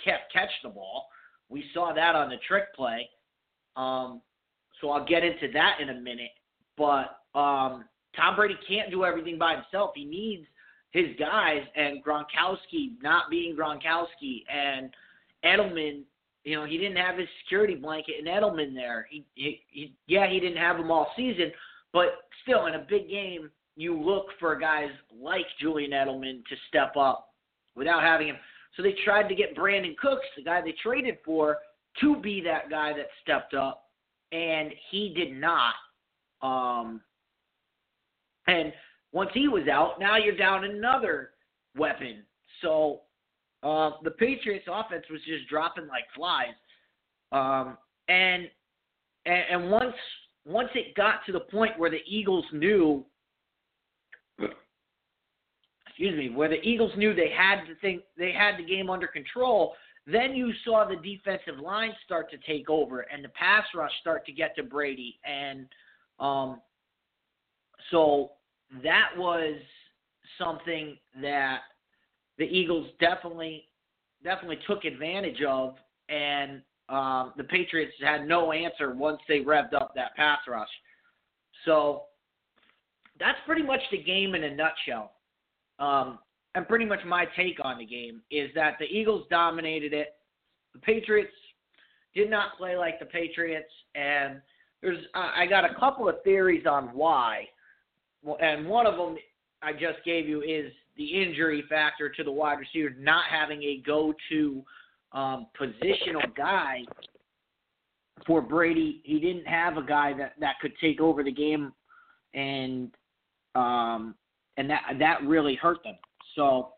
can't 0.04 0.22
catch 0.32 0.50
the 0.62 0.68
ball. 0.68 1.06
We 1.48 1.64
saw 1.74 1.92
that 1.92 2.14
on 2.14 2.30
the 2.30 2.36
trick 2.48 2.74
play. 2.74 3.08
Um, 3.76 4.20
so 4.80 4.90
I'll 4.90 5.04
get 5.04 5.22
into 5.22 5.50
that 5.52 5.78
in 5.80 5.90
a 5.90 6.00
minute. 6.00 6.30
But 6.76 7.18
um, 7.38 7.84
Tom 8.16 8.36
Brady 8.36 8.56
can't 8.68 8.90
do 8.90 9.04
everything 9.04 9.38
by 9.38 9.54
himself. 9.54 9.92
He 9.94 10.04
needs 10.04 10.46
his 10.90 11.06
guys, 11.18 11.62
and 11.74 12.04
Gronkowski 12.04 13.00
not 13.02 13.30
being 13.30 13.56
Gronkowski, 13.56 14.44
and 14.52 14.90
Edelman. 15.44 16.02
You 16.44 16.56
know, 16.56 16.64
he 16.64 16.76
didn't 16.76 16.96
have 16.96 17.18
his 17.18 17.28
security 17.44 17.76
blanket 17.76 18.16
and 18.18 18.26
Edelman 18.26 18.74
there. 18.74 19.06
He, 19.10 19.24
he, 19.34 19.60
he, 19.68 19.94
yeah, 20.06 20.28
he 20.28 20.40
didn't 20.40 20.58
have 20.58 20.76
him 20.76 20.90
all 20.90 21.12
season, 21.16 21.52
but 21.92 22.08
still, 22.42 22.66
in 22.66 22.74
a 22.74 22.84
big 22.88 23.08
game, 23.08 23.50
you 23.76 23.98
look 23.98 24.26
for 24.38 24.56
guys 24.56 24.90
like 25.20 25.46
Julian 25.60 25.92
Edelman 25.92 26.44
to 26.46 26.56
step 26.68 26.96
up 26.96 27.28
without 27.74 28.02
having 28.02 28.28
him. 28.28 28.36
So 28.76 28.82
they 28.82 28.94
tried 29.04 29.28
to 29.28 29.34
get 29.34 29.56
Brandin 29.56 29.96
Cooks, 29.96 30.26
the 30.36 30.42
guy 30.42 30.60
they 30.62 30.74
traded 30.82 31.18
for, 31.24 31.58
to 32.00 32.16
be 32.20 32.40
that 32.42 32.70
guy 32.70 32.92
that 32.92 33.08
stepped 33.22 33.54
up, 33.54 33.84
and 34.30 34.72
he 34.90 35.12
did 35.14 35.32
not. 35.38 35.74
Um, 36.42 37.00
and 38.46 38.72
once 39.12 39.30
he 39.34 39.48
was 39.48 39.68
out, 39.68 40.00
now 40.00 40.16
you're 40.16 40.36
down 40.36 40.64
another 40.64 41.30
weapon. 41.76 42.24
So 42.62 43.02
uh, 43.62 43.90
the 44.02 44.10
Patriots' 44.10 44.66
offense 44.70 45.04
was 45.10 45.20
just 45.26 45.48
dropping 45.48 45.86
like 45.86 46.04
flies. 46.16 46.54
Um, 47.30 47.76
and, 48.08 48.48
and 49.26 49.42
and 49.50 49.70
once 49.70 49.94
once 50.44 50.68
it 50.74 50.94
got 50.96 51.24
to 51.26 51.32
the 51.32 51.40
point 51.40 51.78
where 51.78 51.90
the 51.90 52.00
Eagles 52.06 52.44
knew 52.52 53.04
excuse 56.02 56.18
me, 56.18 56.34
where 56.34 56.48
the 56.48 56.60
Eagles 56.62 56.90
knew 56.96 57.14
they 57.14 57.30
had 57.30 57.64
to 57.66 57.76
think 57.80 58.02
they 58.18 58.32
had 58.32 58.58
the 58.58 58.64
game 58.64 58.90
under 58.90 59.06
control, 59.06 59.74
then 60.04 60.34
you 60.34 60.50
saw 60.64 60.84
the 60.84 60.96
defensive 60.96 61.62
line 61.62 61.92
start 62.04 62.28
to 62.32 62.38
take 62.38 62.68
over 62.68 63.02
and 63.02 63.24
the 63.24 63.28
pass 63.28 63.62
rush 63.72 63.92
start 64.00 64.26
to 64.26 64.32
get 64.32 64.56
to 64.56 64.64
Brady, 64.64 65.20
and 65.24 65.66
um, 66.18 66.60
so 67.92 68.32
that 68.82 69.10
was 69.16 69.54
something 70.38 70.96
that 71.20 71.60
the 72.36 72.44
Eagles 72.44 72.88
definitely 72.98 73.68
definitely 74.24 74.58
took 74.66 74.84
advantage 74.84 75.42
of, 75.46 75.76
and 76.08 76.62
um, 76.88 77.32
the 77.36 77.44
Patriots 77.44 77.92
had 78.02 78.26
no 78.26 78.50
answer 78.50 78.92
once 78.92 79.20
they 79.28 79.38
revved 79.38 79.74
up 79.74 79.92
that 79.94 80.16
pass 80.16 80.38
rush. 80.48 80.68
So 81.64 82.02
that's 83.20 83.38
pretty 83.46 83.62
much 83.62 83.80
the 83.92 84.02
game 84.02 84.34
in 84.34 84.42
a 84.42 84.50
nutshell. 84.50 85.12
Um, 85.78 86.18
and 86.54 86.68
pretty 86.68 86.84
much 86.84 87.00
my 87.06 87.26
take 87.36 87.58
on 87.64 87.78
the 87.78 87.86
game 87.86 88.20
is 88.30 88.50
that 88.54 88.76
the 88.78 88.84
Eagles 88.86 89.26
dominated 89.30 89.92
it. 89.92 90.14
The 90.74 90.80
Patriots 90.80 91.32
did 92.14 92.30
not 92.30 92.56
play 92.58 92.76
like 92.76 92.98
the 92.98 93.06
Patriots, 93.06 93.70
and 93.94 94.40
there's 94.82 94.98
I 95.14 95.46
got 95.46 95.64
a 95.64 95.74
couple 95.74 96.08
of 96.08 96.16
theories 96.24 96.66
on 96.66 96.88
why. 96.88 97.48
And 98.40 98.66
one 98.66 98.86
of 98.86 98.96
them 98.96 99.16
I 99.62 99.72
just 99.72 100.04
gave 100.04 100.28
you 100.28 100.42
is 100.42 100.72
the 100.96 101.04
injury 101.04 101.64
factor 101.68 102.08
to 102.08 102.24
the 102.24 102.30
wide 102.30 102.58
receiver 102.58 102.94
not 102.98 103.24
having 103.30 103.62
a 103.62 103.82
go-to 103.86 104.62
um, 105.12 105.46
positional 105.58 106.34
guy 106.36 106.80
for 108.26 108.42
Brady. 108.42 109.00
He 109.04 109.18
didn't 109.18 109.46
have 109.46 109.76
a 109.76 109.82
guy 109.82 110.12
that 110.18 110.34
that 110.40 110.56
could 110.60 110.72
take 110.80 111.00
over 111.00 111.22
the 111.22 111.32
game 111.32 111.72
and 112.34 112.90
um, 113.54 114.14
and 114.56 114.68
that 114.70 114.82
that 114.98 115.22
really 115.22 115.56
hurt 115.56 115.82
them. 115.84 115.96
So 116.36 116.70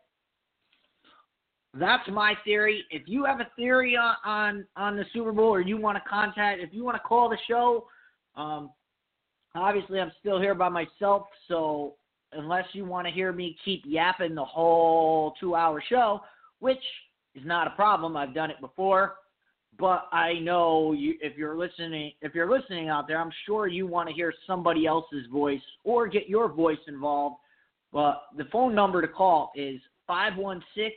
that's 1.73 2.07
my 2.09 2.33
theory. 2.43 2.83
If 2.89 3.03
you 3.05 3.25
have 3.25 3.41
a 3.41 3.47
theory 3.55 3.97
on 3.97 4.15
on, 4.25 4.65
on 4.75 4.95
the 4.95 5.03
Super 5.13 5.31
Bowl, 5.31 5.49
or 5.49 5.61
you 5.61 5.77
want 5.77 5.97
to 5.97 6.09
contact, 6.09 6.61
if 6.61 6.69
you 6.73 6.83
want 6.83 6.95
to 6.95 7.07
call 7.07 7.29
the 7.29 7.37
show, 7.47 7.87
um, 8.35 8.71
obviously 9.55 9.99
I'm 9.99 10.11
still 10.19 10.39
here 10.39 10.55
by 10.55 10.69
myself. 10.69 11.23
So 11.47 11.95
unless 12.31 12.65
you 12.73 12.85
want 12.85 13.07
to 13.07 13.13
hear 13.13 13.31
me 13.31 13.57
keep 13.63 13.83
yapping 13.85 14.35
the 14.35 14.45
whole 14.45 15.33
two-hour 15.39 15.83
show, 15.89 16.21
which 16.59 16.83
is 17.33 17.43
not 17.45 17.67
a 17.67 17.71
problem, 17.71 18.15
I've 18.15 18.33
done 18.33 18.51
it 18.51 18.59
before. 18.61 19.15
But 19.77 20.07
I 20.13 20.35
know 20.39 20.93
you, 20.93 21.15
if 21.19 21.37
you're 21.37 21.57
listening, 21.57 22.13
if 22.21 22.33
you're 22.33 22.49
listening 22.49 22.87
out 22.87 23.09
there, 23.09 23.19
I'm 23.19 23.31
sure 23.45 23.67
you 23.67 23.85
want 23.85 24.07
to 24.07 24.15
hear 24.15 24.33
somebody 24.47 24.85
else's 24.85 25.25
voice 25.29 25.59
or 25.83 26.07
get 26.07 26.29
your 26.29 26.47
voice 26.47 26.77
involved 26.87 27.35
well, 27.95 28.23
the 28.35 28.43
phone 28.51 28.75
number 28.75 29.01
to 29.01 29.07
call 29.07 29.53
is 29.55 29.79
516 30.05 30.91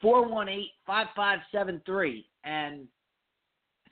418 0.00 0.68
5573. 0.86 2.26
And 2.44 2.88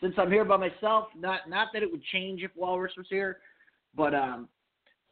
since 0.01 0.15
I'm 0.17 0.31
here 0.31 0.47
by 0.47 0.57
myself, 0.57 1.09
not 1.15 1.41
not 1.47 1.69
that 1.75 1.83
it 1.83 1.93
would 1.93 2.03
change 2.05 2.43
if 2.43 2.51
Walrus 2.57 2.95
was 2.97 3.05
here, 3.11 3.41
but 3.95 4.15
um, 4.15 4.49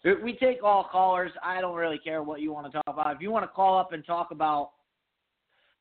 we 0.03 0.33
take 0.41 0.63
all 0.63 0.89
callers. 0.91 1.31
I 1.45 1.61
don't 1.61 1.77
really 1.77 1.99
care 1.99 2.23
what 2.23 2.41
you 2.41 2.55
want 2.55 2.73
to 2.73 2.73
talk 2.73 2.89
about. 2.89 3.15
If 3.17 3.21
you 3.21 3.31
want 3.31 3.45
to 3.45 3.49
call 3.49 3.79
up 3.79 3.93
and 3.93 4.03
talk 4.07 4.31
about, 4.31 4.71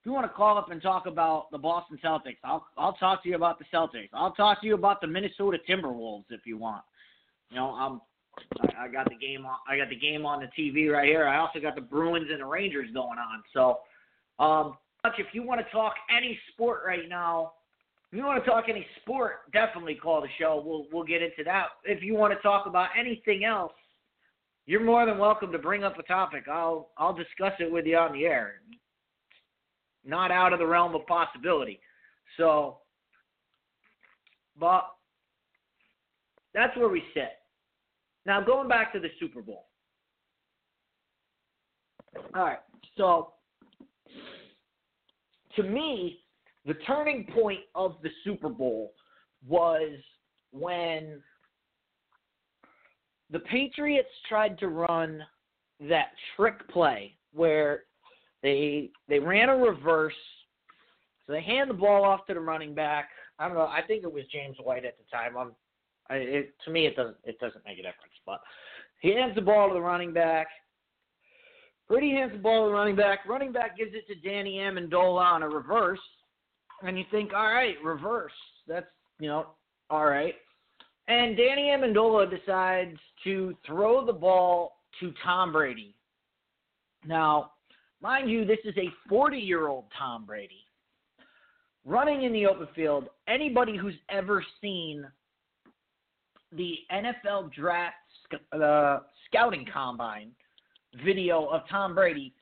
if 0.02 0.06
you 0.06 0.12
want 0.12 0.26
to 0.26 0.34
call 0.34 0.58
up 0.58 0.72
and 0.72 0.82
talk 0.82 1.06
about 1.06 1.52
the 1.52 1.58
Boston 1.58 1.98
Celtics, 2.04 2.36
I'll 2.44 2.68
I'll 2.78 2.96
talk 2.96 3.24
to 3.24 3.30
you 3.30 3.36
about 3.36 3.60
the 3.60 3.66
Celtics. 3.74 4.10
I'll 4.12 4.34
talk 4.34 4.60
to 4.60 4.68
you 4.68 4.74
about 4.74 5.00
the 5.00 5.08
Minnesota 5.08 5.58
Timberwolves 5.70 6.26
if 6.32 6.42
you 6.44 6.58
want. 6.58 6.84
You 7.50 7.56
know, 7.56 7.70
I'm 7.70 8.02
I, 8.62 8.86
I 8.86 8.88
got 8.88 9.10
the 9.10 9.16
game 9.16 9.46
on. 9.46 9.58
I 9.68 9.78
got 9.78 9.90
the 9.90 9.96
game 9.96 10.26
on 10.26 10.42
the 10.42 10.62
TV 10.62 10.92
right 10.92 11.08
here. 11.08 11.28
I 11.28 11.38
also 11.38 11.60
got 11.60 11.76
the 11.76 11.82
Bruins 11.82 12.28
and 12.32 12.42
the 12.42 12.46
Rangers 12.46 12.90
going 12.94 13.18
on. 13.20 13.44
So, 13.54 13.80
um, 14.44 14.78
if 15.18 15.28
you 15.34 15.44
want 15.44 15.62
to 15.66 15.72
talk 15.72 15.94
any 16.16 16.38
sport 16.54 16.82
right 16.86 17.08
now, 17.08 17.54
if 18.12 18.18
you 18.18 18.26
want 18.26 18.44
to 18.44 18.50
talk 18.50 18.66
any 18.68 18.86
sport, 19.02 19.52
definitely 19.54 19.96
call 19.96 20.22
the 20.22 20.28
show. 20.40 20.62
We'll 20.66 20.88
we'll 20.92 21.06
get 21.06 21.22
into 21.22 21.44
that. 21.46 21.68
If 21.84 22.02
you 22.02 22.16
want 22.16 22.34
to 22.34 22.40
talk 22.42 22.66
about 22.66 22.90
anything 23.00 23.44
else, 23.44 23.74
you're 24.66 24.84
more 24.84 25.06
than 25.06 25.18
welcome 25.18 25.52
to 25.52 25.60
bring 25.60 25.84
up 25.84 25.98
a 26.00 26.04
topic. 26.04 26.46
I'll 26.48 26.90
I'll 26.98 27.14
discuss 27.14 27.54
it 27.60 27.72
with 27.72 27.86
you 27.86 27.98
on 27.98 28.14
the 28.14 28.26
air. 28.26 28.62
Not 30.06 30.32
out 30.32 30.54
of 30.54 30.60
the 30.60 30.66
realm 30.66 30.96
of 30.96 31.06
possibility. 31.06 31.80
So, 32.38 32.78
but 34.60 34.88
that's 36.54 36.76
where 36.78 36.90
we 36.90 37.04
sit. 37.14 37.32
Now, 38.30 38.40
going 38.40 38.68
back 38.68 38.94
to 38.94 39.00
the 39.00 39.08
Super 39.20 39.42
Bowl. 39.42 39.66
All 42.36 42.44
right. 42.44 42.60
So, 42.96 43.34
to 45.56 45.64
me, 45.64 46.20
the 46.64 46.76
turning 46.86 47.26
point 47.34 47.62
of 47.74 47.96
the 48.04 48.10
Super 48.24 48.50
Bowl 48.50 48.94
was 49.48 49.98
when 50.52 51.24
the 53.32 53.40
Patriots 53.40 54.10
tried 54.28 54.60
to 54.60 54.68
run 54.68 55.24
that 55.90 56.10
trick 56.36 56.68
play 56.70 57.16
where 57.34 57.86
they 58.44 58.92
they 59.08 59.18
ran 59.18 59.50
a 59.50 59.58
reverse. 59.58 60.14
So 61.26 61.34
they 61.34 61.42
hand 61.42 61.72
the 61.72 61.74
ball 61.74 62.06
off 62.06 62.28
to 62.28 62.36
the 62.36 62.40
running 62.40 62.76
back. 62.76 63.10
I 63.40 63.48
don't 63.48 63.58
know. 63.58 63.66
I 63.66 63.82
think 63.88 64.04
it 64.04 64.14
was 64.14 64.26
James 64.32 64.58
White 64.62 64.86
at 64.86 65.00
the 65.00 65.04
time. 65.12 65.36
I'm 65.36 65.54
It, 66.10 66.54
to 66.66 66.72
me, 66.72 66.88
it 66.88 66.96
doesn't 66.96 67.18
it 67.24 67.40
doesn't 67.40 67.64
make 67.66 67.80
a 67.80 67.84
difference. 67.84 68.14
But 68.26 68.40
he 69.00 69.14
hands 69.16 69.36
the 69.36 69.42
ball 69.42 69.68
to 69.68 69.74
the 69.74 69.82
running 69.82 70.14
back. 70.14 70.48
Brady 71.88 72.12
hands 72.12 72.34
the 72.34 72.40
ball 72.40 72.66
to 72.66 72.70
the 72.70 72.74
running 72.74 72.96
back. 72.96 73.28
Running 73.28 73.52
back 73.52 73.78
gives 73.78 73.92
it 73.94 74.08
to 74.08 74.16
Danny 74.28 74.58
Amendola 74.58 75.22
on 75.22 75.44
a 75.44 75.50
reverse. 75.50 76.00
And 76.84 76.98
you 76.98 77.04
think, 77.12 77.34
all 77.34 77.48
right, 77.48 77.76
reverse. 77.84 78.32
That's, 78.68 78.86
you 79.20 79.28
know, 79.28 79.48
all 79.90 80.06
right. 80.06 80.36
And 81.08 81.36
Danny 81.36 81.72
Amendola 81.76 82.30
decides 82.30 82.98
to 83.24 83.56
throw 83.66 84.06
the 84.06 84.14
ball 84.14 84.78
to 85.00 85.12
Tom 85.24 85.52
Brady. 85.52 85.96
Now, 87.06 87.54
mind 88.02 88.30
you, 88.30 88.46
this 88.46 88.60
is 88.64 88.76
a 88.78 88.90
40 89.10 89.38
year 89.38 89.68
old 89.68 89.86
Tom 89.98 90.26
Brady. 90.26 90.66
Running 91.86 92.24
in 92.24 92.34
the 92.34 92.46
open 92.46 92.68
field, 92.76 93.08
anybody 93.28 93.76
who's 93.76 93.96
ever 94.10 94.46
seen 94.62 95.06
the 96.52 96.76
NFL 96.92 97.54
draft 97.54 97.96
uh, 98.54 99.00
scouting 99.28 99.66
combine 99.72 100.32
video 101.04 101.46
of 101.48 101.62
Tom 101.70 101.94
Brady 101.94 102.34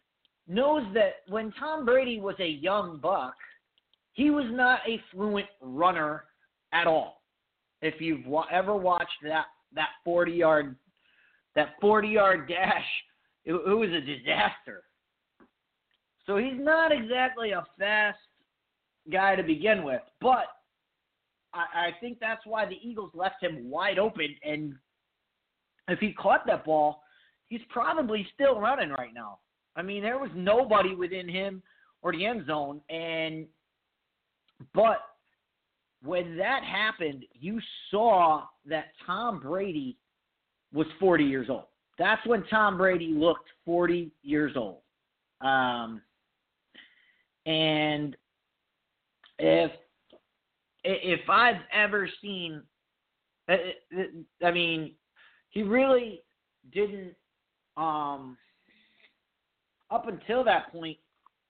knows 0.47 0.83
that 0.93 1.15
when 1.27 1.51
Tom 1.59 1.85
Brady 1.85 2.19
was 2.19 2.35
a 2.39 2.47
young 2.47 2.99
buck, 3.01 3.35
he 4.13 4.29
was 4.29 4.45
not 4.49 4.79
a 4.87 5.01
fluent 5.11 5.47
runner 5.61 6.23
at 6.71 6.87
all. 6.87 7.21
If 7.81 8.01
you've 8.01 8.25
ever 8.51 8.75
watched 8.75 9.11
that 9.23 9.45
that 9.75 9.89
40 10.03 10.31
yard 10.31 10.75
that 11.55 11.75
40 11.81 12.07
yard 12.07 12.47
dash, 12.47 12.85
it, 13.45 13.53
it 13.53 13.77
was 13.77 13.89
a 13.89 14.01
disaster. 14.01 14.83
So 16.25 16.37
he's 16.37 16.57
not 16.57 16.91
exactly 16.91 17.51
a 17.51 17.65
fast 17.77 18.17
guy 19.11 19.35
to 19.35 19.43
begin 19.43 19.83
with, 19.83 20.01
but 20.19 20.45
I, 21.73 21.89
think 21.99 22.19
that's 22.19 22.45
why 22.45 22.65
the 22.65 22.77
Eagles 22.81 23.11
left 23.13 23.41
him 23.41 23.69
wide 23.69 23.99
open. 23.99 24.35
And 24.43 24.75
if 25.87 25.99
he 25.99 26.13
caught 26.13 26.45
that 26.47 26.65
ball, 26.65 27.01
he's 27.47 27.61
probably 27.69 28.27
still 28.33 28.59
running 28.59 28.89
right 28.89 29.13
now. 29.13 29.39
I 29.75 29.81
mean, 29.81 30.03
there 30.03 30.17
was 30.17 30.31
nobody 30.35 30.95
within 30.95 31.29
him 31.29 31.61
or 32.01 32.11
the 32.11 32.25
end 32.25 32.45
zone, 32.47 32.81
and 32.89 33.45
but 34.73 35.01
when 36.03 36.37
that 36.37 36.63
happened, 36.63 37.25
you 37.33 37.59
saw 37.91 38.43
that 38.65 38.85
Tom 39.05 39.39
Brady 39.39 39.97
was 40.73 40.87
40 40.99 41.23
years 41.23 41.47
old. 41.49 41.65
That's 41.97 42.25
when 42.25 42.43
Tom 42.47 42.77
Brady 42.77 43.07
looked 43.07 43.49
40 43.65 44.11
years 44.21 44.53
old. 44.55 44.79
Um, 45.41 46.01
and 47.45 48.15
if 49.39 49.71
if 50.87 51.29
I've 51.29 51.61
ever 51.73 52.09
seen, 52.21 52.61
I 53.49 54.51
mean, 54.51 54.93
he 55.49 55.63
really 55.63 56.21
didn't. 56.71 57.13
Um, 57.75 58.37
up 59.91 60.07
until 60.07 60.43
that 60.43 60.71
point, 60.71 60.97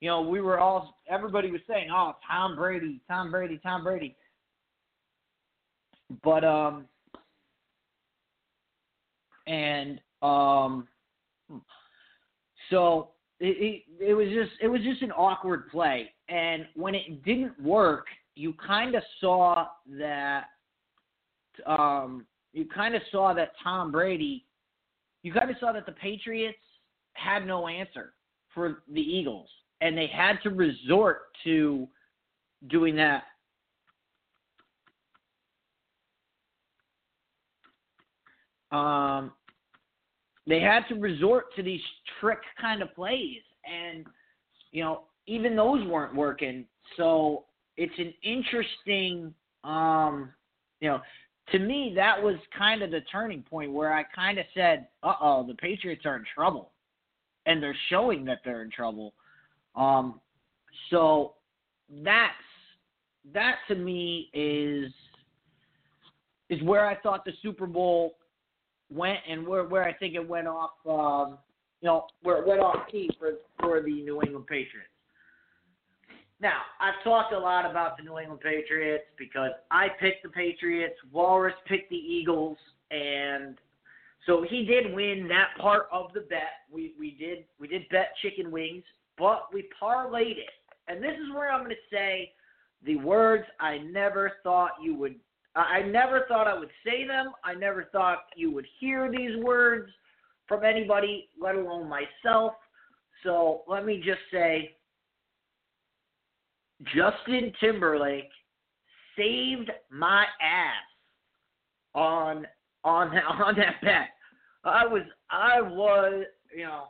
you 0.02 0.10
know, 0.10 0.22
we 0.22 0.42
were 0.42 0.60
all 0.60 0.98
everybody 1.10 1.52
was 1.52 1.62
saying, 1.68 1.90
"Oh, 1.92 2.14
Tom 2.30 2.56
Brady, 2.56 3.02
Tom 3.08 3.32
Brady, 3.32 3.60
Tom 3.64 3.84
Brady." 3.84 4.16
But 6.24 6.44
um, 6.44 6.86
and 9.48 10.00
um, 10.22 10.88
so 12.70 13.10
it, 13.40 13.84
it 14.00 14.10
it 14.10 14.14
was 14.14 14.28
just 14.28 14.52
it 14.62 14.68
was 14.68 14.82
just 14.82 15.02
an 15.02 15.12
awkward 15.12 15.70
play, 15.70 16.12
and 16.30 16.68
when 16.76 16.94
it 16.94 17.24
didn't 17.24 17.60
work, 17.62 18.06
you 18.38 18.54
kind 18.66 18.96
of 18.96 19.04
saw 19.20 19.66
that 19.98 20.46
um, 21.66 22.26
you 22.54 22.66
kind 22.66 22.96
of 22.96 23.02
saw 23.12 23.34
that 23.34 23.52
Tom 23.64 23.92
Brady, 23.92 24.46
you 25.24 25.34
kind 25.34 25.50
of 25.50 25.56
saw 25.60 25.72
that 25.72 25.86
the 25.88 25.92
Patriots 25.94 26.58
had 27.14 27.48
no 27.48 27.68
answer 27.68 28.14
for 28.54 28.84
the 28.92 29.02
Eagles, 29.02 29.50
and 29.82 29.98
they 29.98 30.08
had 30.08 30.38
to 30.44 30.52
resort 30.52 31.22
to 31.44 31.88
doing 32.70 32.96
that. 32.96 33.24
Um, 38.72 39.32
they 40.46 40.60
had 40.60 40.82
to 40.90 40.96
resort 40.96 41.46
to 41.56 41.64
these 41.64 41.82
trick 42.20 42.40
kind 42.62 42.84
of 42.84 42.94
plays, 42.94 43.42
and 43.66 44.06
you 44.72 44.84
know 44.84 45.06
even 45.26 45.56
those 45.56 45.86
weren't 45.88 46.16
working. 46.16 46.66
So 46.98 47.46
it's 47.78 47.94
an 47.98 48.14
interesting, 48.24 49.34
um, 49.64 50.30
you 50.80 50.90
know, 50.90 51.02
to 51.52 51.60
me 51.60 51.94
that 51.96 52.22
was 52.22 52.36
kind 52.58 52.82
of 52.82 52.92
the 52.92 53.02
turning 53.12 53.42
point 53.42 53.72
where 53.72 53.94
I 53.94 54.04
kind 54.04 54.38
of 54.38 54.46
said, 54.54 54.88
"Uh 55.04 55.14
oh, 55.22 55.48
the 55.48 55.54
Patriots 55.56 56.06
are 56.06 56.18
in 56.18 56.26
trouble," 56.36 56.72
and 57.46 57.64
they're 57.64 57.78
showing 57.90 58.26
that 58.26 58.40
they're 58.44 58.64
in 58.64 58.72
trouble. 58.72 59.14
Um, 59.76 60.20
so 60.90 61.36
that's 62.04 62.34
that 63.34 63.58
to 63.68 63.76
me 63.76 64.30
is 64.34 64.92
is 66.50 66.62
where 66.64 66.86
I 66.86 66.96
thought 66.96 67.26
the 67.26 67.34
Super 67.42 67.66
Bowl 67.66 68.18
went 68.92 69.20
and 69.30 69.48
where 69.48 69.64
where 69.66 69.84
I 69.84 69.94
think 69.94 70.16
it 70.16 70.28
went 70.28 70.48
off 70.48 70.72
um, 70.88 71.38
you 71.82 71.88
know, 71.88 72.08
where 72.24 72.38
it 72.38 72.48
went 72.48 72.60
off 72.60 72.88
key 72.92 73.10
for 73.20 73.34
for 73.60 73.82
the 73.82 74.02
New 74.02 74.22
England 74.22 74.48
Patriots. 74.48 74.90
Now, 76.40 76.62
I've 76.80 77.04
talked 77.04 77.34
a 77.34 77.40
lot 77.40 77.70
about 77.70 77.98
the 77.98 78.04
New 78.04 78.20
England 78.20 78.42
Patriots 78.42 79.06
because 79.18 79.52
I 79.72 79.88
picked 80.00 80.24
the 80.24 80.30
Patriots, 80.30 80.96
Walrus 81.12 81.56
picked 81.68 81.90
the 81.90 81.96
Eagles, 81.96 82.58
and 82.92 83.58
so 84.26 84.46
he 84.48 84.64
did 84.66 84.94
win 84.94 85.28
that 85.30 85.60
part 85.60 85.88
of 85.92 86.14
the 86.14 86.22
bet. 86.22 86.66
We 86.72 86.94
we 87.00 87.12
did 87.12 87.46
we 87.60 87.68
did 87.68 87.90
bet 87.90 88.10
chicken 88.22 88.52
wings, 88.52 88.84
but 89.18 89.48
we 89.52 89.68
parlayed 89.82 90.38
it. 90.38 90.50
And 90.88 91.04
this 91.04 91.14
is 91.14 91.34
where 91.34 91.52
I'm 91.52 91.64
going 91.64 91.72
to 91.76 91.96
say 91.96 92.34
the 92.86 92.98
words 92.98 93.46
I 93.60 93.80
never 93.80 94.34
thought 94.44 94.72
you 94.82 94.96
would 94.96 95.16
I 95.56 95.82
never 95.82 96.26
thought 96.28 96.48
I 96.48 96.58
would 96.58 96.70
say 96.86 97.08
them. 97.08 97.32
I 97.44 97.56
never 97.56 97.86
thought 97.92 98.26
you 98.36 98.52
would 98.52 98.68
hear 98.80 99.10
these 99.10 99.44
words 99.44 99.90
from 100.48 100.64
anybody, 100.64 101.30
let 101.40 101.56
alone 101.56 101.90
myself. 101.90 102.54
So 103.24 103.64
let 103.68 103.84
me 103.84 103.98
just 103.98 104.20
say 104.32 104.77
Justin 106.84 107.52
Timberlake 107.60 108.30
saved 109.18 109.72
my 109.90 110.26
ass 110.42 110.84
on 111.96 112.46
on 112.84 113.14
that, 113.14 113.24
on 113.28 113.56
that 113.56 113.82
bet. 113.82 114.10
I 114.64 114.86
was 114.86 115.04
I 115.32 115.62
was 115.62 116.26
you 116.56 116.64
know 116.64 116.86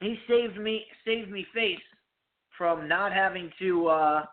he 0.00 0.18
saved 0.28 0.58
me 0.58 0.84
saved 1.06 1.30
me 1.30 1.46
face 1.54 1.78
from 2.56 2.88
not 2.88 3.12
having 3.12 3.50
to 3.58 3.88
uh 3.88 4.24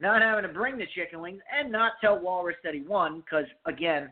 not 0.00 0.20
having 0.20 0.42
to 0.42 0.52
bring 0.52 0.76
the 0.76 0.86
chicken 0.94 1.20
wings 1.20 1.40
and 1.56 1.70
not 1.70 1.92
tell 2.00 2.18
Walrus 2.18 2.56
that 2.64 2.74
he 2.74 2.80
won 2.80 3.20
because 3.20 3.46
again 3.66 4.10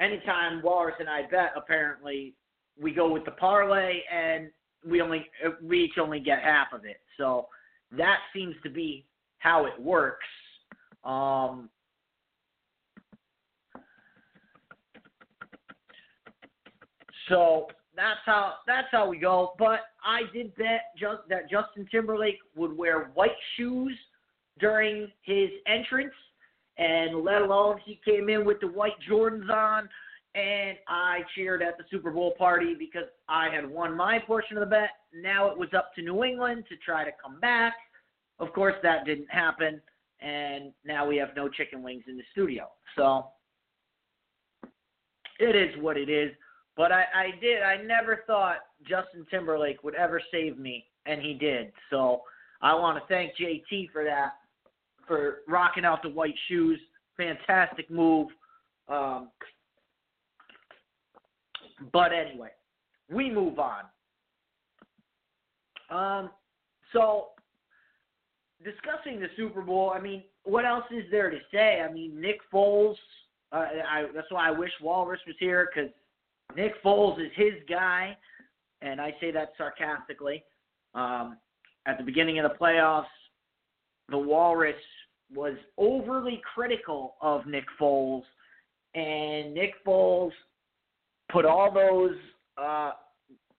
anytime 0.00 0.62
Walrus 0.62 0.96
and 1.00 1.08
I 1.08 1.22
bet 1.30 1.52
apparently 1.56 2.34
we 2.80 2.92
go 2.92 3.10
with 3.12 3.24
the 3.24 3.32
parlay 3.32 4.00
and 4.12 4.50
we 4.86 5.00
only 5.00 5.26
we 5.62 5.84
each 5.84 5.98
only 6.00 6.20
get 6.20 6.42
half 6.42 6.72
of 6.72 6.84
it 6.84 7.00
so 7.16 7.46
that 7.96 8.18
seems 8.34 8.54
to 8.62 8.70
be 8.70 9.04
how 9.38 9.66
it 9.66 9.80
works 9.80 10.26
um 11.04 11.68
so 17.28 17.66
that's 17.96 18.20
how 18.24 18.54
that's 18.66 18.88
how 18.92 19.08
we 19.08 19.18
go. 19.18 19.54
But 19.58 19.80
I 20.04 20.22
did 20.32 20.54
bet 20.56 20.92
just 20.98 21.22
that 21.30 21.50
Justin 21.50 21.88
Timberlake 21.90 22.38
would 22.54 22.76
wear 22.76 23.10
white 23.14 23.30
shoes 23.56 23.96
during 24.60 25.08
his 25.22 25.48
entrance, 25.66 26.14
and 26.78 27.24
let 27.24 27.42
alone 27.42 27.78
he 27.84 27.98
came 28.04 28.28
in 28.28 28.44
with 28.44 28.60
the 28.60 28.68
white 28.68 28.92
Jordans 29.10 29.50
on. 29.50 29.88
And 30.36 30.76
I 30.86 31.20
cheered 31.34 31.62
at 31.62 31.78
the 31.78 31.84
Super 31.90 32.10
Bowl 32.10 32.34
party 32.36 32.74
because 32.78 33.08
I 33.26 33.48
had 33.48 33.68
won 33.68 33.96
my 33.96 34.18
portion 34.18 34.58
of 34.58 34.60
the 34.60 34.70
bet. 34.70 34.90
Now 35.14 35.48
it 35.48 35.56
was 35.56 35.70
up 35.74 35.94
to 35.94 36.02
New 36.02 36.24
England 36.24 36.64
to 36.68 36.76
try 36.76 37.04
to 37.04 37.10
come 37.22 37.40
back. 37.40 37.72
Of 38.38 38.52
course, 38.52 38.74
that 38.82 39.06
didn't 39.06 39.30
happen, 39.30 39.80
and 40.20 40.72
now 40.84 41.06
we 41.06 41.16
have 41.16 41.30
no 41.34 41.48
chicken 41.48 41.82
wings 41.82 42.04
in 42.06 42.18
the 42.18 42.22
studio. 42.32 42.68
So 42.96 43.28
it 45.38 45.56
is 45.56 45.74
what 45.82 45.96
it 45.96 46.10
is. 46.10 46.32
But 46.76 46.92
I, 46.92 47.04
I 47.14 47.40
did. 47.40 47.62
I 47.62 47.82
never 47.82 48.22
thought 48.26 48.58
Justin 48.82 49.26
Timberlake 49.30 49.82
would 49.82 49.94
ever 49.94 50.20
save 50.30 50.58
me, 50.58 50.84
and 51.06 51.22
he 51.22 51.32
did. 51.32 51.72
So 51.88 52.20
I 52.60 52.74
want 52.74 52.98
to 52.98 53.04
thank 53.08 53.32
JT 53.40 53.90
for 53.90 54.04
that, 54.04 54.34
for 55.06 55.38
rocking 55.48 55.86
out 55.86 56.02
the 56.02 56.10
white 56.10 56.34
shoes. 56.48 56.78
Fantastic 57.16 57.90
move. 57.90 58.28
Um, 58.88 59.30
but 61.92 62.12
anyway, 62.12 62.50
we 63.10 63.30
move 63.30 63.58
on. 63.58 63.84
Um, 65.90 66.30
so 66.92 67.28
discussing 68.64 69.20
the 69.20 69.28
Super 69.36 69.62
Bowl, 69.62 69.92
I 69.94 70.00
mean, 70.00 70.24
what 70.44 70.64
else 70.64 70.84
is 70.90 71.04
there 71.10 71.30
to 71.30 71.38
say? 71.52 71.80
I 71.80 71.92
mean, 71.92 72.20
Nick 72.20 72.38
Foles. 72.52 72.96
Uh, 73.52 73.66
I, 73.88 74.06
that's 74.14 74.30
why 74.30 74.48
I 74.48 74.50
wish 74.50 74.70
Walrus 74.82 75.20
was 75.26 75.36
here 75.38 75.68
because 75.72 75.90
Nick 76.56 76.82
Foles 76.82 77.20
is 77.20 77.30
his 77.36 77.54
guy. 77.68 78.16
and 78.82 79.00
I 79.00 79.14
say 79.20 79.30
that 79.32 79.52
sarcastically. 79.56 80.44
Um, 80.94 81.36
at 81.86 81.98
the 81.98 82.04
beginning 82.04 82.38
of 82.38 82.50
the 82.50 82.56
playoffs, 82.58 83.04
the 84.08 84.18
Walrus 84.18 84.74
was 85.34 85.54
overly 85.76 86.40
critical 86.54 87.16
of 87.20 87.46
Nick 87.46 87.64
Foles, 87.80 88.22
and 88.94 89.52
Nick 89.54 89.72
Foles 89.84 90.32
put 91.30 91.44
all 91.44 91.72
those 91.72 92.16
uh, 92.58 92.92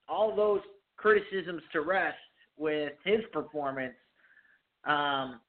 all 0.08 0.36
those 0.36 0.62
criticisms 0.96 1.62
to 1.72 1.82
rest 1.82 2.18
with 2.58 2.94
his 3.04 3.22
performance. 3.32 3.94
Um, 4.86 5.40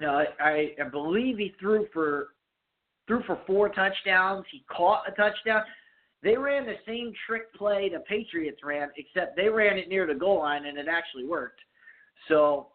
you 0.00 0.06
know, 0.06 0.24
I, 0.40 0.70
I 0.80 0.88
believe 0.90 1.38
he 1.38 1.54
threw 1.60 1.86
for 1.92 2.28
threw 3.06 3.22
for 3.26 3.40
four 3.46 3.68
touchdowns. 3.70 4.44
He 4.50 4.64
caught 4.70 5.02
a 5.08 5.12
touchdown. 5.12 5.62
They 6.22 6.36
ran 6.36 6.66
the 6.66 6.76
same 6.86 7.12
trick 7.26 7.52
play 7.54 7.90
the 7.92 8.00
Patriots 8.00 8.60
ran, 8.62 8.90
except 8.96 9.36
they 9.36 9.48
ran 9.48 9.78
it 9.78 9.88
near 9.88 10.06
the 10.06 10.14
goal 10.14 10.40
line 10.40 10.66
and 10.66 10.78
it 10.78 10.86
actually 10.88 11.24
worked. 11.24 11.60
So, 12.28 12.68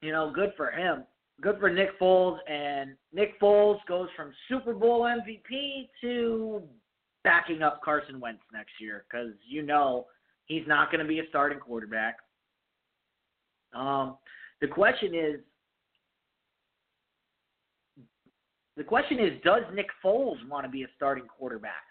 you 0.00 0.12
know, 0.12 0.32
good 0.32 0.52
for 0.56 0.70
him. 0.70 1.04
Good 1.40 1.58
for 1.58 1.68
Nick 1.68 1.98
Foles. 2.00 2.38
And 2.48 2.94
Nick 3.12 3.40
Foles 3.40 3.78
goes 3.88 4.08
from 4.16 4.32
Super 4.48 4.72
Bowl 4.72 5.02
MVP 5.02 5.88
to 6.00 6.62
backing 7.24 7.62
up 7.62 7.80
Carson 7.82 8.20
Wentz 8.20 8.42
next 8.52 8.72
year 8.78 9.04
because 9.10 9.32
you 9.48 9.62
know 9.62 10.06
he's 10.46 10.66
not 10.66 10.90
going 10.90 11.00
to 11.00 11.08
be 11.08 11.18
a 11.18 11.28
starting 11.28 11.58
quarterback. 11.58 12.18
Um, 13.74 14.18
the 14.60 14.68
question 14.68 15.14
is, 15.14 15.40
the 18.76 18.84
question 18.84 19.18
is, 19.18 19.32
does 19.44 19.62
Nick 19.74 19.86
Foles 20.04 20.36
want 20.48 20.64
to 20.64 20.70
be 20.70 20.82
a 20.82 20.86
starting 20.96 21.24
quarterback? 21.26 21.82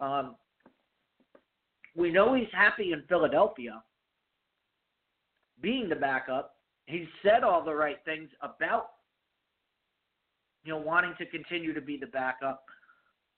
Um, 0.00 0.36
we 1.96 2.10
know 2.10 2.34
he's 2.34 2.48
happy 2.52 2.92
in 2.92 3.02
Philadelphia 3.08 3.82
being 5.60 5.88
the 5.88 5.96
backup. 5.96 6.54
He's 6.86 7.06
said 7.22 7.42
all 7.42 7.64
the 7.64 7.74
right 7.74 7.98
things 8.04 8.30
about 8.42 8.86
you 10.64 10.72
know 10.72 10.78
wanting 10.78 11.14
to 11.18 11.26
continue 11.26 11.72
to 11.74 11.80
be 11.80 11.96
the 11.96 12.06
backup, 12.06 12.64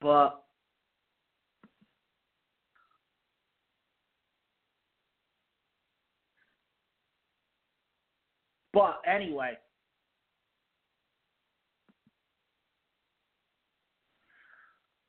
but 0.03 0.43
but 8.73 9.01
anyway, 9.07 9.53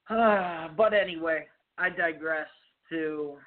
but 0.09 0.93
anyway, 0.93 1.47
I 1.77 1.89
digress 1.89 2.47
to 2.89 3.37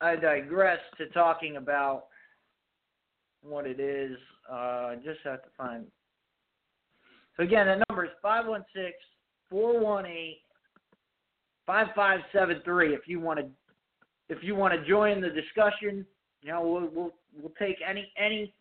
I 0.00 0.14
digress 0.14 0.78
to 0.98 1.06
talking 1.08 1.56
about 1.56 2.04
what 3.42 3.66
it 3.66 3.80
is. 3.80 4.16
Uh, 4.50 4.54
I 4.92 4.96
just 5.04 5.20
have 5.24 5.42
to 5.42 5.48
find. 5.56 5.84
So 7.36 7.42
again, 7.42 7.66
the 7.66 7.84
number 7.88 8.04
is 8.04 8.10
516 8.22 8.92
418 9.50 10.36
5573 11.66 12.94
if 12.94 13.02
you 13.06 13.20
want 13.20 13.38
to 13.38 13.46
if 14.30 14.42
you 14.42 14.54
want 14.54 14.74
to 14.74 14.86
join 14.86 15.20
the 15.20 15.30
discussion, 15.30 16.04
you 16.42 16.52
know, 16.52 16.62
we'll 16.62 16.90
we'll, 16.92 17.14
we'll 17.40 17.52
take 17.58 17.76
any 17.86 18.10
any 18.18 18.52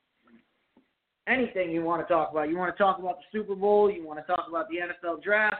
anything 1.27 1.71
you 1.71 1.83
want 1.83 2.05
to 2.05 2.13
talk 2.13 2.31
about. 2.31 2.49
You 2.49 2.57
want 2.57 2.75
to 2.75 2.81
talk 2.81 2.99
about 2.99 3.17
the 3.17 3.39
Super 3.39 3.55
Bowl, 3.55 3.91
you 3.91 4.05
want 4.05 4.19
to 4.19 4.25
talk 4.25 4.45
about 4.47 4.67
the 4.69 4.77
NFL 4.77 5.21
draft, 5.21 5.55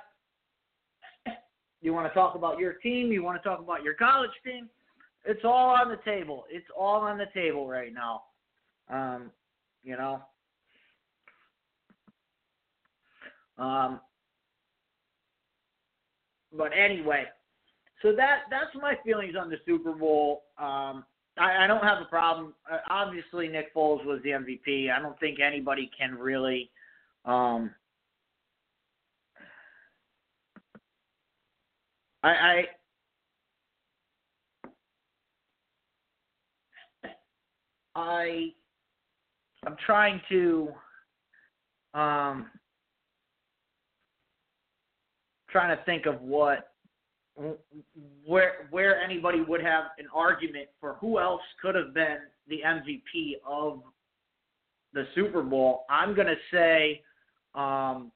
you 1.82 1.94
want 1.94 2.08
to 2.08 2.14
talk 2.14 2.36
about 2.36 2.60
your 2.60 2.74
team, 2.74 3.12
you 3.12 3.24
want 3.24 3.42
to 3.42 3.48
talk 3.48 3.60
about 3.60 3.84
your 3.84 3.94
college 3.94 4.32
team. 4.46 4.70
It's 5.26 5.44
all 5.44 5.76
on 5.76 5.90
the 5.90 6.00
table. 6.10 6.46
It's 6.50 6.68
all 6.78 7.02
on 7.02 7.18
the 7.18 7.26
table 7.34 7.68
right 7.68 7.94
now. 7.94 8.24
Um, 8.90 9.32
you 9.84 9.98
know. 9.98 10.22
Um, 13.58 14.00
but 16.56 16.72
anyway, 16.78 17.26
so 18.02 18.16
that 18.16 18.42
that's 18.50 18.76
my 18.80 18.96
feelings 19.04 19.36
on 19.40 19.50
the 19.50 19.58
Super 19.66 19.94
Bowl. 19.94 20.44
Um, 20.58 21.06
I, 21.38 21.64
I 21.64 21.68
don't 21.68 21.84
have 21.84 22.02
a 22.02 22.06
problem. 22.06 22.54
Uh, 22.72 22.78
obviously, 22.90 23.48
Nick 23.48 23.74
Foles 23.74 24.06
was 24.06 24.22
the 24.24 24.30
MVP. 24.32 24.92
I 24.92 25.00
don't 25.00 25.20
think 25.20 25.40
anybody 25.40 25.90
can 25.98 26.16
really. 26.16 26.70
Um, 27.26 27.72
I, 32.24 32.30
I 32.30 32.66
I 37.96 38.54
I'm 39.68 39.76
trying 39.86 40.22
to 40.30 40.70
um 41.94 42.46
trying 45.50 45.76
to 45.76 45.84
think 45.84 46.06
of 46.06 46.22
what 46.22 46.72
where 48.26 48.68
where 48.70 49.02
anybody 49.02 49.42
would 49.42 49.62
have 49.62 49.86
an 50.00 50.06
argument 50.16 50.70
for 50.80 50.94
who 51.02 51.20
else 51.20 51.42
could 51.62 51.76
have 51.76 51.94
been 51.94 52.20
the 52.48 52.62
MVP 52.66 53.34
of 53.46 53.82
the 54.94 55.06
Super 55.14 55.44
Bowl. 55.44 55.84
I'm 55.90 56.16
gonna 56.16 56.36
say, 56.50 57.02
um, 57.54 58.10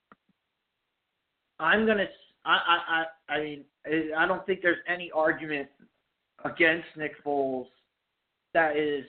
I'm 1.60 1.86
gonna. 1.86 2.06
I 2.46 2.60
I 2.68 3.04
I 3.30 3.34
I 3.34 3.44
mean 3.44 3.66
I 4.18 4.26
don't 4.26 4.46
think 4.46 4.62
there's 4.62 4.78
any 4.88 5.12
argument 5.12 5.68
against 6.46 6.88
Nick 6.96 7.22
Foles 7.26 7.68
that 8.54 8.78
is 8.78 9.04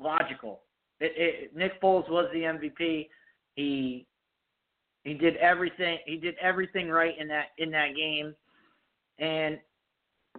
logical. 0.00 0.62
It, 1.02 1.12
it, 1.16 1.56
Nick 1.56 1.82
Foles 1.82 2.08
was 2.08 2.28
the 2.32 2.42
MVP. 2.42 3.08
He 3.56 4.06
he 5.02 5.14
did 5.14 5.36
everything. 5.38 5.98
He 6.06 6.16
did 6.16 6.36
everything 6.40 6.88
right 6.88 7.14
in 7.18 7.26
that 7.26 7.46
in 7.58 7.72
that 7.72 7.96
game, 7.96 8.34
and 9.18 9.58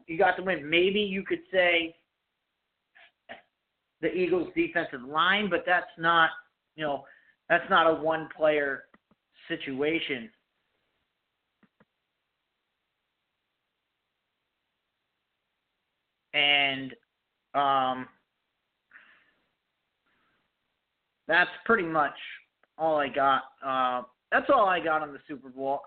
you 0.07 0.17
got 0.17 0.37
the 0.37 0.43
win. 0.43 0.69
Maybe 0.69 1.01
you 1.01 1.23
could 1.23 1.41
say 1.51 1.95
the 4.01 4.07
Eagles' 4.07 4.53
defensive 4.55 5.01
line, 5.01 5.49
but 5.49 5.63
that's 5.65 5.85
not 5.97 6.29
you 6.77 6.85
know 6.85 7.03
that's 7.49 7.69
not 7.69 7.85
a 7.85 8.01
one 8.01 8.29
player 8.35 8.85
situation. 9.49 10.29
And 16.33 16.93
um, 17.53 18.07
that's 21.27 21.49
pretty 21.65 21.87
much 21.87 22.15
all 22.77 22.97
I 22.97 23.07
got. 23.07 23.43
Uh, 23.65 24.03
that's 24.31 24.49
all 24.53 24.65
I 24.65 24.79
got 24.79 25.01
on 25.01 25.13
the 25.13 25.19
Super 25.27 25.49
Bowl. 25.49 25.81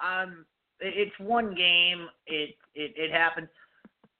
It's 0.80 1.18
one 1.18 1.54
game. 1.54 2.06
It 2.26 2.54
it 2.74 2.92
it 2.96 3.12
happened. 3.12 3.48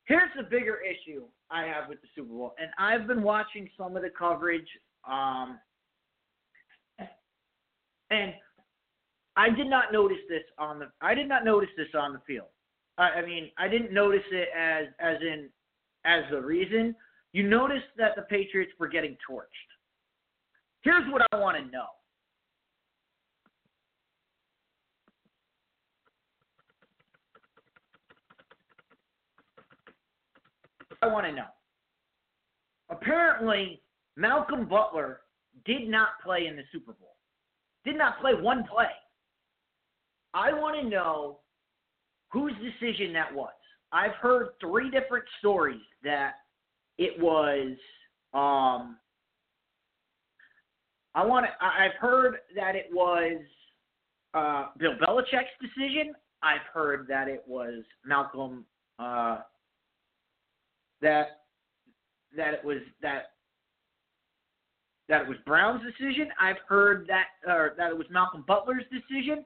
Here's 0.05 0.31
the 0.37 0.43
bigger 0.43 0.79
issue 0.81 1.25
I 1.51 1.63
have 1.65 1.89
with 1.89 2.01
the 2.01 2.09
Super 2.15 2.33
Bowl, 2.33 2.55
and 2.61 2.71
I've 2.79 3.07
been 3.07 3.23
watching 3.23 3.69
some 3.77 3.97
of 3.97 4.03
the 4.03 4.11
coverage. 4.11 4.69
Um, 5.09 5.59
and 8.11 8.33
I 9.37 9.51
did 9.51 9.69
not 9.69 9.93
notice 9.93 10.19
this 10.29 10.43
on 10.59 10.79
the. 10.79 10.87
I 11.01 11.15
did 11.15 11.29
not 11.29 11.45
notice 11.45 11.71
this 11.77 11.89
on 11.95 12.13
the 12.13 12.21
field. 12.27 12.49
I, 12.99 13.11
I 13.11 13.27
mean, 13.27 13.51
I 13.59 13.69
didn't 13.69 13.93
notice 13.93 14.25
it 14.31 14.49
as 14.57 14.87
as 15.01 15.17
in 15.21 15.49
as 16.05 16.25
the 16.31 16.41
reason. 16.41 16.95
You 17.33 17.47
noticed 17.47 17.87
that 17.99 18.17
the 18.17 18.23
Patriots 18.23 18.73
were 18.79 18.89
getting 18.89 19.17
torched. 19.29 19.45
Here's 20.87 21.13
what 21.13 21.21
I 21.33 21.37
want 21.37 21.57
to 21.57 21.65
know. 21.73 21.87
I 31.03 31.09
want 31.09 31.27
to 31.27 31.33
know. 31.33 31.47
Apparently, 32.89 33.83
Malcolm 34.15 34.69
Butler 34.69 35.23
did 35.65 35.89
not 35.89 36.11
play 36.25 36.47
in 36.47 36.55
the 36.55 36.63
Super 36.71 36.93
Bowl. 36.93 37.17
Did 37.85 37.99
not 37.99 38.21
play 38.21 38.35
one 38.35 38.63
play. 38.73 38.87
I 40.35 40.53
want 40.53 40.81
to 40.81 40.89
know 40.89 41.41
whose 42.31 42.53
decision 42.63 43.13
that 43.13 43.35
was. 43.35 43.51
I've 43.91 44.15
heard 44.23 44.51
three 44.61 44.89
different 44.93 45.25
stories 45.41 45.83
that 46.05 46.35
it 46.97 47.21
was 47.21 47.77
um, 48.33 48.99
I 51.17 51.25
want 51.25 51.47
to. 51.47 51.65
I've 51.65 51.95
heard 51.99 52.37
that 52.55 52.77
it 52.77 52.89
was 52.93 53.41
uh, 54.35 54.67
Bill 54.79 54.93
Belichick's 55.01 55.49
decision. 55.61 56.15
I've 56.43 56.61
heard 56.73 57.07
that 57.09 57.27
it 57.27 57.43
was 57.47 57.83
Malcolm. 58.05 58.67
Uh, 58.99 59.39
that 61.01 61.41
that 62.37 62.53
it 62.53 62.65
was 62.65 62.79
that 63.01 63.31
that 65.09 65.23
it 65.23 65.29
was 65.29 65.39
Brown's 65.47 65.83
decision. 65.83 66.29
I've 66.39 66.57
heard 66.69 67.09
that 67.09 67.29
or 67.51 67.73
that 67.79 67.91
it 67.91 67.97
was 67.97 68.07
Malcolm 68.11 68.45
Butler's 68.47 68.85
decision. 68.93 69.43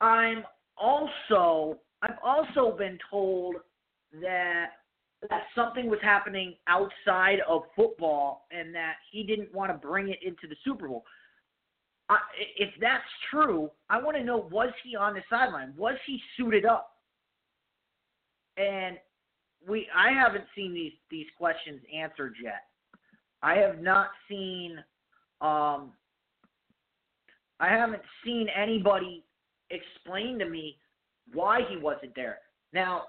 I'm 0.00 0.44
also 0.78 1.78
I've 2.00 2.18
also 2.24 2.74
been 2.76 2.98
told 3.10 3.56
that 4.22 4.70
that 5.30 5.44
something 5.54 5.88
was 5.88 5.98
happening 6.02 6.54
outside 6.66 7.38
of 7.48 7.62
football 7.76 8.46
and 8.50 8.74
that 8.74 8.94
he 9.10 9.22
didn't 9.22 9.52
want 9.54 9.70
to 9.70 9.78
bring 9.86 10.08
it 10.08 10.18
into 10.24 10.46
the 10.48 10.56
Super 10.64 10.88
Bowl. 10.88 11.04
I, 12.08 12.18
if 12.58 12.70
that's 12.80 13.02
true, 13.30 13.70
I 13.88 14.00
want 14.02 14.16
to 14.16 14.24
know 14.24 14.48
was 14.50 14.70
he 14.84 14.94
on 14.96 15.14
the 15.14 15.22
sideline? 15.30 15.72
Was 15.76 15.96
he 16.06 16.20
suited 16.36 16.64
up? 16.64 16.90
And 18.56 18.98
we 19.66 19.88
I 19.96 20.12
haven't 20.12 20.44
seen 20.54 20.74
these 20.74 20.92
these 21.10 21.26
questions 21.38 21.80
answered 21.94 22.34
yet. 22.42 22.64
I 23.42 23.54
have 23.54 23.80
not 23.80 24.10
seen 24.28 24.78
um 25.40 25.92
I 27.60 27.68
haven't 27.68 28.02
seen 28.24 28.48
anybody 28.54 29.24
explain 29.70 30.38
to 30.38 30.44
me 30.48 30.76
why 31.32 31.60
he 31.68 31.76
wasn't 31.76 32.14
there. 32.14 32.38
Now, 32.72 33.04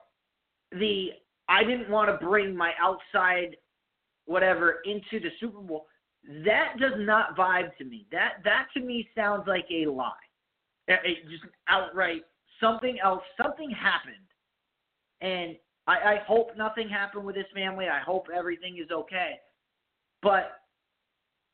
the 0.71 1.09
I 1.47 1.63
didn't 1.63 1.89
want 1.89 2.09
to 2.09 2.25
bring 2.25 2.55
my 2.55 2.71
outside 2.81 3.55
whatever 4.25 4.77
into 4.85 5.19
the 5.19 5.29
Super 5.39 5.59
Bowl. 5.59 5.85
That 6.43 6.73
does 6.79 6.93
not 6.97 7.37
vibe 7.37 7.75
to 7.77 7.85
me. 7.85 8.07
That 8.11 8.41
that 8.43 8.67
to 8.75 8.79
me 8.79 9.07
sounds 9.15 9.43
like 9.47 9.65
a 9.71 9.85
lie. 9.85 10.11
It, 10.87 11.29
just 11.29 11.43
outright 11.67 12.23
something 12.59 12.97
else. 13.03 13.21
Something 13.41 13.69
happened, 13.69 14.15
and 15.21 15.55
I, 15.87 16.15
I 16.15 16.21
hope 16.27 16.49
nothing 16.57 16.89
happened 16.89 17.25
with 17.25 17.35
his 17.35 17.45
family. 17.53 17.87
I 17.87 17.99
hope 17.99 18.27
everything 18.35 18.77
is 18.77 18.89
okay. 18.91 19.35
But 20.23 20.61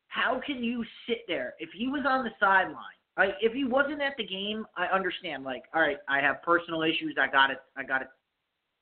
how 0.08 0.42
can 0.46 0.64
you 0.64 0.86
sit 1.08 1.20
there 1.28 1.54
if 1.60 1.70
he 1.76 1.88
was 1.88 2.04
on 2.08 2.24
the 2.24 2.32
sideline? 2.40 2.76
Like 3.18 3.36
if 3.42 3.54
he 3.54 3.66
wasn't 3.66 4.02
at 4.02 4.14
the 4.18 4.26
game, 4.26 4.66
I 4.78 4.86
understand. 4.86 5.44
Like, 5.44 5.64
all 5.76 5.82
right, 5.82 5.98
I 6.08 6.22
have 6.22 6.42
personal 6.44 6.82
issues. 6.84 7.18
I 7.22 7.30
got 7.30 7.52
it. 7.52 7.58
I 7.76 7.84
got 7.84 8.02
it. 8.02 8.08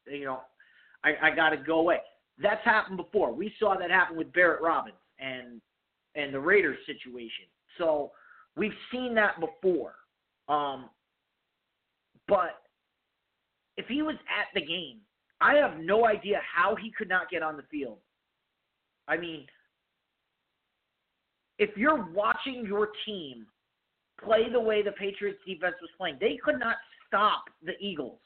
You 0.06 0.26
know, 0.26 0.42
I, 1.04 1.14
I 1.22 1.36
got 1.36 1.50
to 1.50 1.58
go 1.58 1.80
away. 1.80 2.00
That's 2.42 2.64
happened 2.64 2.98
before. 2.98 3.34
We 3.34 3.54
saw 3.60 3.76
that 3.78 3.92
happen 3.92 4.18
with 4.18 4.32
Barrett 4.34 4.62
Robbins 4.62 4.96
and 5.20 5.62
and 6.16 6.34
the 6.34 6.40
Raiders 6.40 6.78
situation. 6.86 7.46
So 7.78 8.12
we've 8.56 8.74
seen 8.92 9.14
that 9.16 9.40
before. 9.40 9.94
Um, 10.48 10.90
but 12.28 12.62
if 13.78 13.86
he 13.88 14.02
was 14.02 14.16
at 14.16 14.48
the 14.54 14.66
game, 14.66 14.98
I 15.42 15.56
have 15.56 15.78
no 15.80 16.06
idea 16.06 16.42
how 16.54 16.76
he 16.76 16.92
could 16.92 17.08
not 17.08 17.30
get 17.30 17.44
on 17.44 17.56
the 17.56 17.64
field. 17.72 18.00
I 19.08 19.18
mean, 19.18 19.46
if 21.58 21.76
you're 21.78 22.10
watching 22.12 22.66
your 22.66 22.90
team 23.06 23.46
play 24.24 24.50
the 24.52 24.60
way 24.60 24.82
the 24.82 24.92
Patriots 24.92 25.40
defense 25.48 25.76
was 25.82 25.90
playing, 25.98 26.18
they 26.20 26.38
could 26.44 26.60
not 26.60 26.76
stop 27.08 27.46
the 27.64 27.74
Eagles. 27.80 28.20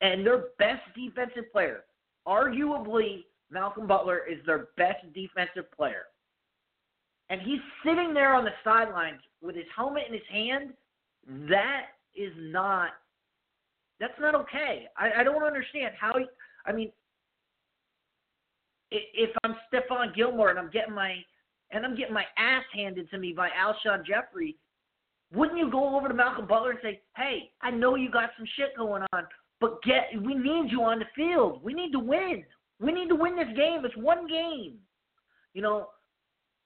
And 0.00 0.26
their 0.26 0.46
best 0.58 0.82
defensive 0.94 1.50
player, 1.52 1.84
arguably 2.26 3.24
Malcolm 3.50 3.86
Butler, 3.86 4.22
is 4.30 4.38
their 4.44 4.68
best 4.76 5.04
defensive 5.14 5.70
player. 5.74 6.04
And 7.30 7.40
he's 7.40 7.60
sitting 7.84 8.14
there 8.14 8.34
on 8.34 8.44
the 8.44 8.50
sidelines 8.62 9.20
with 9.42 9.56
his 9.56 9.64
helmet 9.74 10.04
in 10.06 10.12
his 10.12 10.22
hand. 10.30 10.70
That 11.48 11.86
is 12.14 12.32
not 12.36 12.90
that's 13.98 14.18
not 14.20 14.34
okay. 14.34 14.88
I, 14.96 15.20
I 15.20 15.24
don't 15.24 15.42
understand 15.42 15.94
how. 15.98 16.12
I 16.66 16.72
mean, 16.72 16.92
if 18.90 19.30
I'm 19.42 19.56
Stephon 19.72 20.14
Gilmore 20.14 20.50
and 20.50 20.58
I'm 20.58 20.70
getting 20.70 20.94
my 20.94 21.16
and 21.70 21.84
I'm 21.84 21.96
getting 21.96 22.14
my 22.14 22.24
ass 22.38 22.64
handed 22.74 23.10
to 23.10 23.18
me 23.18 23.32
by 23.32 23.48
Alshon 23.48 24.04
Jeffery, 24.06 24.56
wouldn't 25.32 25.58
you 25.58 25.70
go 25.70 25.96
over 25.96 26.08
to 26.08 26.14
Malcolm 26.14 26.46
Butler 26.46 26.72
and 26.72 26.80
say, 26.82 27.00
"Hey, 27.16 27.50
I 27.62 27.70
know 27.70 27.94
you 27.96 28.10
got 28.10 28.30
some 28.36 28.46
shit 28.56 28.76
going 28.76 29.02
on, 29.12 29.26
but 29.60 29.82
get 29.82 30.08
we 30.22 30.34
need 30.34 30.70
you 30.70 30.82
on 30.82 30.98
the 30.98 31.06
field. 31.14 31.62
We 31.62 31.72
need 31.74 31.92
to 31.92 31.98
win. 31.98 32.44
We 32.80 32.92
need 32.92 33.08
to 33.08 33.14
win 33.14 33.36
this 33.36 33.56
game. 33.56 33.84
It's 33.84 33.96
one 33.96 34.26
game." 34.26 34.78
You 35.54 35.62
know, 35.62 35.88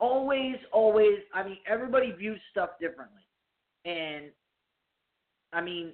always, 0.01 0.57
always. 0.73 1.19
I 1.33 1.45
mean, 1.45 1.59
everybody 1.67 2.11
views 2.13 2.41
stuff 2.51 2.71
differently, 2.81 3.23
and 3.85 4.27
I 5.53 5.61
mean, 5.61 5.93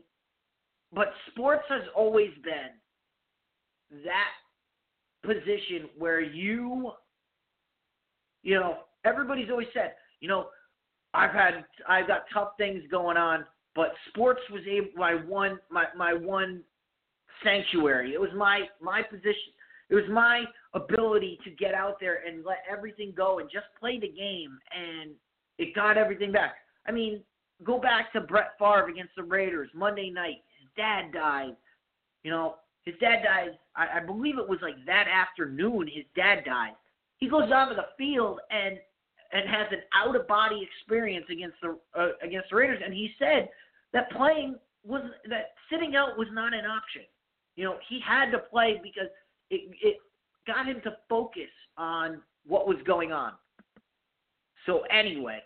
but 0.92 1.12
sports 1.30 1.64
has 1.68 1.82
always 1.94 2.30
been 2.42 4.02
that 4.04 4.32
position 5.22 5.88
where 5.98 6.20
you, 6.20 6.92
you 8.42 8.54
know, 8.54 8.78
everybody's 9.04 9.50
always 9.50 9.68
said, 9.74 9.92
you 10.20 10.28
know, 10.28 10.48
I've 11.14 11.32
had, 11.32 11.64
I've 11.88 12.06
got 12.06 12.22
tough 12.32 12.50
things 12.58 12.82
going 12.90 13.16
on, 13.16 13.44
but 13.74 13.92
sports 14.08 14.40
was 14.50 14.62
able, 14.68 14.88
my 14.96 15.14
one, 15.14 15.58
my 15.70 15.84
my 15.96 16.14
one 16.14 16.62
sanctuary. 17.44 18.14
It 18.14 18.20
was 18.20 18.30
my 18.36 18.64
my 18.80 19.02
position. 19.02 19.52
It 19.88 19.94
was 19.94 20.04
my 20.10 20.44
ability 20.74 21.38
to 21.44 21.50
get 21.50 21.74
out 21.74 21.98
there 22.00 22.20
and 22.26 22.44
let 22.44 22.58
everything 22.70 23.12
go 23.16 23.38
and 23.38 23.48
just 23.50 23.66
play 23.78 23.98
the 24.00 24.08
game, 24.08 24.58
and 24.76 25.12
it 25.58 25.74
got 25.74 25.96
everything 25.96 26.32
back. 26.32 26.56
I 26.86 26.92
mean, 26.92 27.22
go 27.64 27.78
back 27.78 28.12
to 28.12 28.20
Brett 28.20 28.52
Favre 28.58 28.88
against 28.88 29.14
the 29.16 29.22
Raiders 29.22 29.70
Monday 29.74 30.10
night. 30.10 30.42
His 30.60 30.68
dad 30.76 31.12
died. 31.12 31.56
You 32.24 32.30
know, 32.30 32.56
his 32.84 32.94
dad 33.00 33.22
dies. 33.24 33.50
I, 33.76 33.98
I 33.98 34.00
believe 34.00 34.38
it 34.38 34.48
was 34.48 34.58
like 34.62 34.74
that 34.86 35.06
afternoon. 35.08 35.88
His 35.92 36.04
dad 36.14 36.44
died. 36.44 36.72
He 37.18 37.28
goes 37.28 37.50
onto 37.52 37.74
the 37.74 37.86
field 37.96 38.40
and 38.50 38.78
and 39.32 39.48
has 39.48 39.66
an 39.72 39.80
out 39.92 40.14
of 40.14 40.26
body 40.28 40.62
experience 40.62 41.26
against 41.30 41.56
the 41.60 41.78
uh, 41.98 42.08
against 42.22 42.50
the 42.50 42.56
Raiders. 42.56 42.80
And 42.84 42.94
he 42.94 43.10
said 43.18 43.48
that 43.92 44.10
playing 44.12 44.56
was 44.84 45.02
that 45.28 45.54
sitting 45.70 45.96
out 45.96 46.16
was 46.16 46.28
not 46.32 46.54
an 46.54 46.64
option. 46.64 47.02
You 47.56 47.64
know, 47.64 47.76
he 47.88 48.00
had 48.06 48.30
to 48.30 48.38
play 48.38 48.80
because 48.82 49.08
it 49.50 49.70
it 49.82 49.96
got 50.46 50.66
him 50.66 50.80
to 50.84 50.96
focus 51.08 51.50
on 51.76 52.20
what 52.46 52.66
was 52.66 52.76
going 52.86 53.12
on. 53.12 53.32
So 54.66 54.82
anyway, 54.90 55.40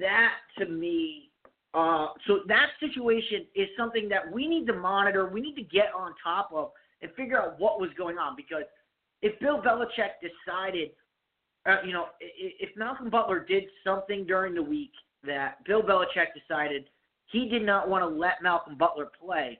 that 0.00 0.34
to 0.58 0.66
me, 0.66 1.30
uh, 1.74 2.08
so 2.26 2.40
that 2.48 2.68
situation 2.80 3.46
is 3.54 3.68
something 3.76 4.08
that 4.08 4.30
we 4.30 4.46
need 4.46 4.66
to 4.66 4.72
monitor. 4.72 5.28
We 5.28 5.40
need 5.40 5.54
to 5.56 5.62
get 5.62 5.86
on 5.96 6.12
top 6.22 6.50
of 6.52 6.70
and 7.00 7.10
figure 7.12 7.40
out 7.40 7.60
what 7.60 7.80
was 7.80 7.90
going 7.96 8.18
on 8.18 8.34
because 8.36 8.64
if 9.22 9.38
Bill 9.40 9.60
Belichick 9.60 10.18
decided, 10.20 10.90
uh, 11.66 11.76
you 11.84 11.92
know, 11.92 12.06
if 12.20 12.70
Malcolm 12.76 13.10
Butler 13.10 13.44
did 13.44 13.64
something 13.84 14.26
during 14.26 14.54
the 14.54 14.62
week 14.62 14.92
that 15.24 15.64
Bill 15.64 15.82
Belichick 15.82 16.28
decided 16.34 16.84
he 17.26 17.48
did 17.48 17.62
not 17.62 17.88
want 17.88 18.02
to 18.02 18.08
let 18.08 18.42
Malcolm 18.42 18.76
Butler 18.76 19.08
play, 19.20 19.58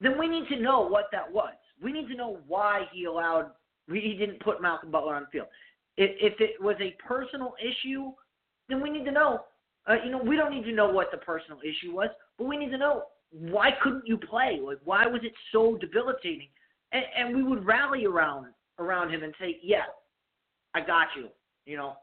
then 0.00 0.18
we 0.18 0.28
need 0.28 0.48
to 0.48 0.60
know 0.60 0.80
what 0.80 1.06
that 1.12 1.30
was. 1.30 1.54
We 1.82 1.92
need 1.92 2.08
to 2.08 2.14
know 2.14 2.38
why 2.46 2.82
he 2.92 3.04
allowed, 3.04 3.50
he 3.90 4.16
didn't 4.18 4.40
put 4.40 4.62
Malcolm 4.62 4.90
Butler 4.90 5.14
on 5.14 5.22
the 5.22 5.28
field. 5.28 5.48
If, 5.96 6.40
it 6.40 6.62
was 6.62 6.76
a 6.80 6.94
personal 7.06 7.54
issue, 7.60 8.12
then 8.68 8.80
we 8.80 8.90
need 8.90 9.04
to 9.04 9.10
know. 9.10 9.40
Uh, 9.88 9.96
you 10.04 10.10
know, 10.10 10.18
we 10.18 10.36
don't 10.36 10.54
need 10.54 10.64
to 10.64 10.72
know 10.72 10.88
what 10.88 11.10
the 11.10 11.16
personal 11.16 11.58
issue 11.60 11.92
was, 11.92 12.08
but 12.36 12.44
we 12.44 12.56
need 12.56 12.70
to 12.70 12.78
know 12.78 13.04
why 13.30 13.70
couldn't 13.82 14.06
you 14.06 14.16
play? 14.16 14.60
Like, 14.62 14.78
why 14.84 15.06
was 15.06 15.22
it 15.24 15.32
so 15.50 15.76
debilitating? 15.76 16.48
And, 16.92 17.04
and 17.16 17.36
we 17.36 17.42
would 17.42 17.66
rally 17.66 18.06
around 18.06 18.46
around 18.78 19.10
him 19.10 19.22
and 19.22 19.34
say, 19.40 19.58
"Yeah, 19.62 19.84
I 20.74 20.80
got 20.80 21.08
you." 21.16 21.28
You 21.66 21.76
know, 21.76 21.96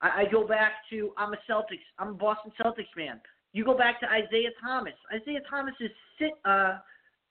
I, 0.00 0.22
I 0.22 0.24
go 0.30 0.46
back 0.46 0.72
to 0.90 1.12
I'm 1.16 1.32
a 1.32 1.38
Celtics, 1.50 1.84
I'm 1.98 2.08
a 2.08 2.14
Boston 2.14 2.52
Celtics 2.60 2.94
man. 2.96 3.20
You 3.52 3.64
go 3.64 3.76
back 3.76 4.00
to 4.00 4.06
Isaiah 4.06 4.50
Thomas. 4.62 4.94
Isaiah 5.12 5.40
Thomas 5.48 5.74
is 5.80 5.90
sit, 6.18 6.30
uh, 6.44 6.78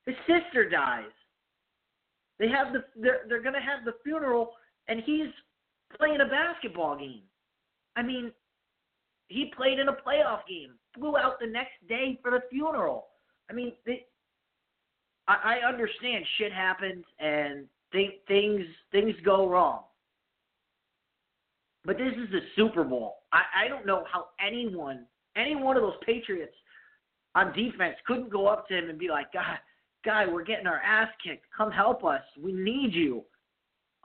his 0.06 0.16
sister 0.28 0.68
dies. 0.70 1.12
They 2.40 2.48
have 2.48 2.74
the 2.74 2.84
they're 3.00 3.22
they're 3.28 3.42
gonna 3.44 3.62
have 3.62 3.86
the 3.86 3.94
funeral, 4.04 4.54
and 4.88 5.02
he's 5.06 5.28
playing 5.98 6.22
a 6.22 6.26
basketball 6.26 6.98
game. 6.98 7.22
I 7.96 8.02
mean, 8.02 8.32
he 9.28 9.52
played 9.56 9.80
in 9.80 9.90
a 9.90 9.94
playoff 9.94 10.40
game, 10.50 10.72
flew 10.96 11.18
out 11.18 11.40
the 11.40 11.48
next 11.48 11.74
day 11.88 12.20
for 12.22 12.32
the 12.32 12.42
funeral. 12.50 13.08
I 13.50 13.54
mean, 13.54 13.74
they, 13.86 14.06
I, 15.28 15.60
I 15.62 15.68
understand 15.68 16.26
shit 16.38 16.52
happens 16.52 17.06
and 17.20 17.66
th- 17.92 18.22
things 18.28 18.66
things 18.92 19.14
go 19.24 19.48
wrong. 19.48 19.84
But 21.86 21.98
this 21.98 22.14
is 22.14 22.30
the 22.32 22.42
Super 22.56 22.84
Bowl. 22.84 23.18
I, 23.34 23.66
I 23.66 23.68
don't 23.68 23.86
know 23.86 24.04
how 24.12 24.28
anyone, 24.46 25.06
any 25.36 25.56
one 25.56 25.78
of 25.78 25.84
those 25.84 25.98
Patriots 26.06 26.56
on 27.36 27.54
defense 27.54 27.96
couldn't 28.06 28.30
go 28.30 28.48
up 28.48 28.68
to 28.68 28.78
him 28.78 28.90
and 28.90 29.00
be 29.00 29.10
like, 29.10 29.34
God, 29.34 29.58
guy, 30.04 30.26
we're 30.28 30.44
getting 30.44 30.68
our 30.68 30.80
ass 30.80 31.10
kicked. 31.24 31.46
Come 31.56 31.72
help 31.72 32.04
us. 32.04 32.22
We 32.42 32.52
need 32.52 32.94
you. 32.94 33.24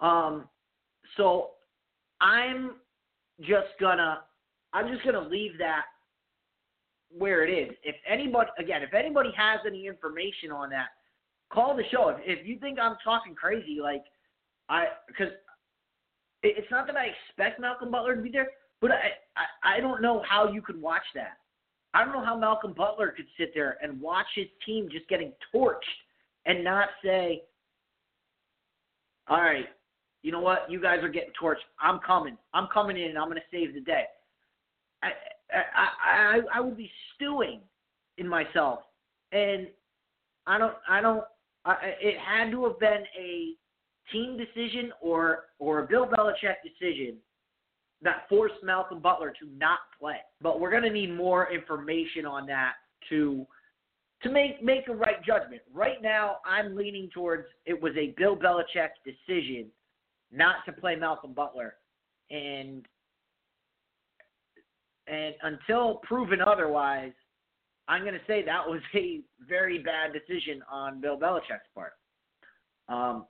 Um, 0.01 0.49
so 1.17 1.51
I'm 2.21 2.73
just 3.41 3.69
gonna 3.81 4.21
I'm 4.73 4.93
just 4.93 5.05
gonna 5.05 5.27
leave 5.27 5.59
that 5.59 5.85
where 7.17 7.45
it 7.47 7.51
is. 7.51 7.75
If 7.83 7.97
anybody 8.09 8.51
again, 8.59 8.83
if 8.83 8.95
anybody 8.95 9.31
has 9.37 9.61
any 9.67 9.87
information 9.87 10.51
on 10.53 10.71
that, 10.71 10.89
call 11.51 11.77
the 11.77 11.85
show. 11.91 12.09
If, 12.09 12.19
if 12.25 12.47
you 12.47 12.59
think 12.59 12.79
I'm 12.79 12.97
talking 13.05 13.35
crazy, 13.35 13.79
like 13.83 14.05
I 14.69 14.87
because 15.07 15.33
it, 16.43 16.55
it's 16.59 16.71
not 16.71 16.87
that 16.87 16.97
I 16.97 17.07
expect 17.07 17.61
Malcolm 17.61 17.91
Butler 17.91 18.17
to 18.17 18.23
be 18.23 18.31
there, 18.31 18.49
but 18.81 18.91
I, 18.91 19.13
I 19.37 19.77
I 19.77 19.81
don't 19.81 20.03
know 20.03 20.23
how 20.29 20.51
you 20.51 20.63
could 20.63 20.81
watch 20.81 21.05
that. 21.15 21.39
I 21.97 22.05
don't 22.05 22.13
know 22.13 22.25
how 22.25 22.37
Malcolm 22.37 22.75
Butler 22.77 23.15
could 23.17 23.25
sit 23.39 23.53
there 23.55 23.79
and 23.83 23.99
watch 24.03 24.27
his 24.35 24.49
team 24.67 24.89
just 24.93 25.09
getting 25.09 25.33
torched 25.55 25.81
and 26.45 26.63
not 26.63 26.91
say, 27.03 27.45
"All 29.29 29.41
right, 29.41 29.67
you 30.23 30.31
know 30.31 30.41
what? 30.41 30.71
You 30.71 30.79
guys 30.79 31.03
are 31.03 31.09
getting 31.09 31.33
torched. 31.41 31.65
I'm 31.81 31.99
coming. 32.01 32.37
I'm 32.53 32.69
coming 32.69 32.99
in. 32.99 33.11
and 33.11 33.19
I'm 33.19 33.31
going 33.31 33.41
to 33.41 33.57
save 33.57 33.73
the 33.73 33.81
day." 33.81 34.05
I 35.03 35.13
I 35.51 35.89
I, 36.05 36.41
I 36.57 36.61
would 36.61 36.77
be 36.77 36.91
stewing 37.15 37.61
in 38.19 38.29
myself, 38.29 38.81
and 39.33 39.67
I 40.47 40.59
don't 40.59 40.75
I 40.87 41.01
don't. 41.01 41.25
I, 41.65 41.77
it 41.99 42.19
had 42.19 42.51
to 42.51 42.65
have 42.65 42.79
been 42.79 43.05
a 43.19 43.55
team 44.13 44.37
decision 44.37 44.93
or 45.01 45.45
or 45.59 45.85
a 45.85 45.87
Bill 45.87 46.07
Belichick 46.07 46.57
decision 46.63 47.17
that 48.03 48.27
forced 48.29 48.63
Malcolm 48.63 49.01
Butler 49.01 49.33
to 49.41 49.49
not 49.57 49.79
play. 49.99 50.19
But 50.41 50.61
we're 50.61 50.71
going 50.71 50.83
to 50.83 50.91
need 50.91 51.15
more 51.15 51.53
information 51.53 52.27
on 52.27 52.47
that 52.47 52.75
to 53.09 53.47
to 54.23 54.31
make 54.31 54.63
make 54.63 54.89
a 54.89 54.95
right 54.95 55.23
judgment. 55.25 55.63
Right 55.73 56.03
now, 56.03 56.37
I'm 56.47 56.77
leaning 56.77 57.09
towards 57.13 57.47
it 57.65 57.81
was 57.81 57.93
a 57.97 58.15
Bill 58.17 58.37
Belichick 58.37 58.91
decision 59.05 59.67
not 60.33 60.57
to 60.67 60.73
play 60.73 60.97
Malcolm 60.97 61.33
Butler, 61.33 61.75
and 62.31 62.87
and 65.07 65.35
until 65.43 65.97
proven 66.03 66.41
otherwise, 66.41 67.13
I'm 67.89 68.03
going 68.03 68.15
to 68.15 68.21
say 68.27 68.45
that 68.45 68.67
was 68.67 68.81
a 68.95 69.21
very 69.49 69.79
bad 69.79 70.13
decision 70.13 70.63
on 70.71 71.01
Bill 71.01 71.19
Belichick's 71.19 71.69
part. 71.75 71.93
Um, 72.89 73.27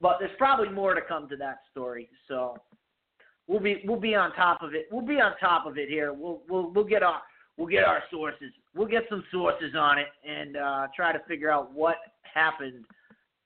but 0.00 0.16
there's 0.20 0.36
probably 0.38 0.68
more 0.68 0.94
to 0.94 1.00
come 1.00 1.28
to 1.28 1.36
that 1.36 1.58
story, 1.70 2.08
so 2.28 2.56
we'll 3.46 3.60
be 3.60 3.82
we'll 3.84 4.00
be 4.00 4.14
on 4.14 4.32
top 4.32 4.62
of 4.62 4.74
it. 4.74 4.86
We'll 4.90 5.06
be 5.06 5.20
on 5.20 5.32
top 5.38 5.66
of 5.66 5.78
it 5.78 5.88
here. 5.88 6.12
We'll 6.12 6.42
we'll 6.48 6.70
we'll 6.72 6.84
get 6.84 7.02
our 7.02 7.22
we'll 7.56 7.68
get 7.68 7.84
our 7.84 8.02
sources. 8.10 8.52
We'll 8.74 8.88
get 8.88 9.04
some 9.08 9.24
sources 9.32 9.74
on 9.78 9.98
it 9.98 10.08
and 10.28 10.56
uh, 10.56 10.86
try 10.94 11.12
to 11.12 11.20
figure 11.26 11.50
out 11.50 11.72
what 11.72 11.96
happened 12.22 12.84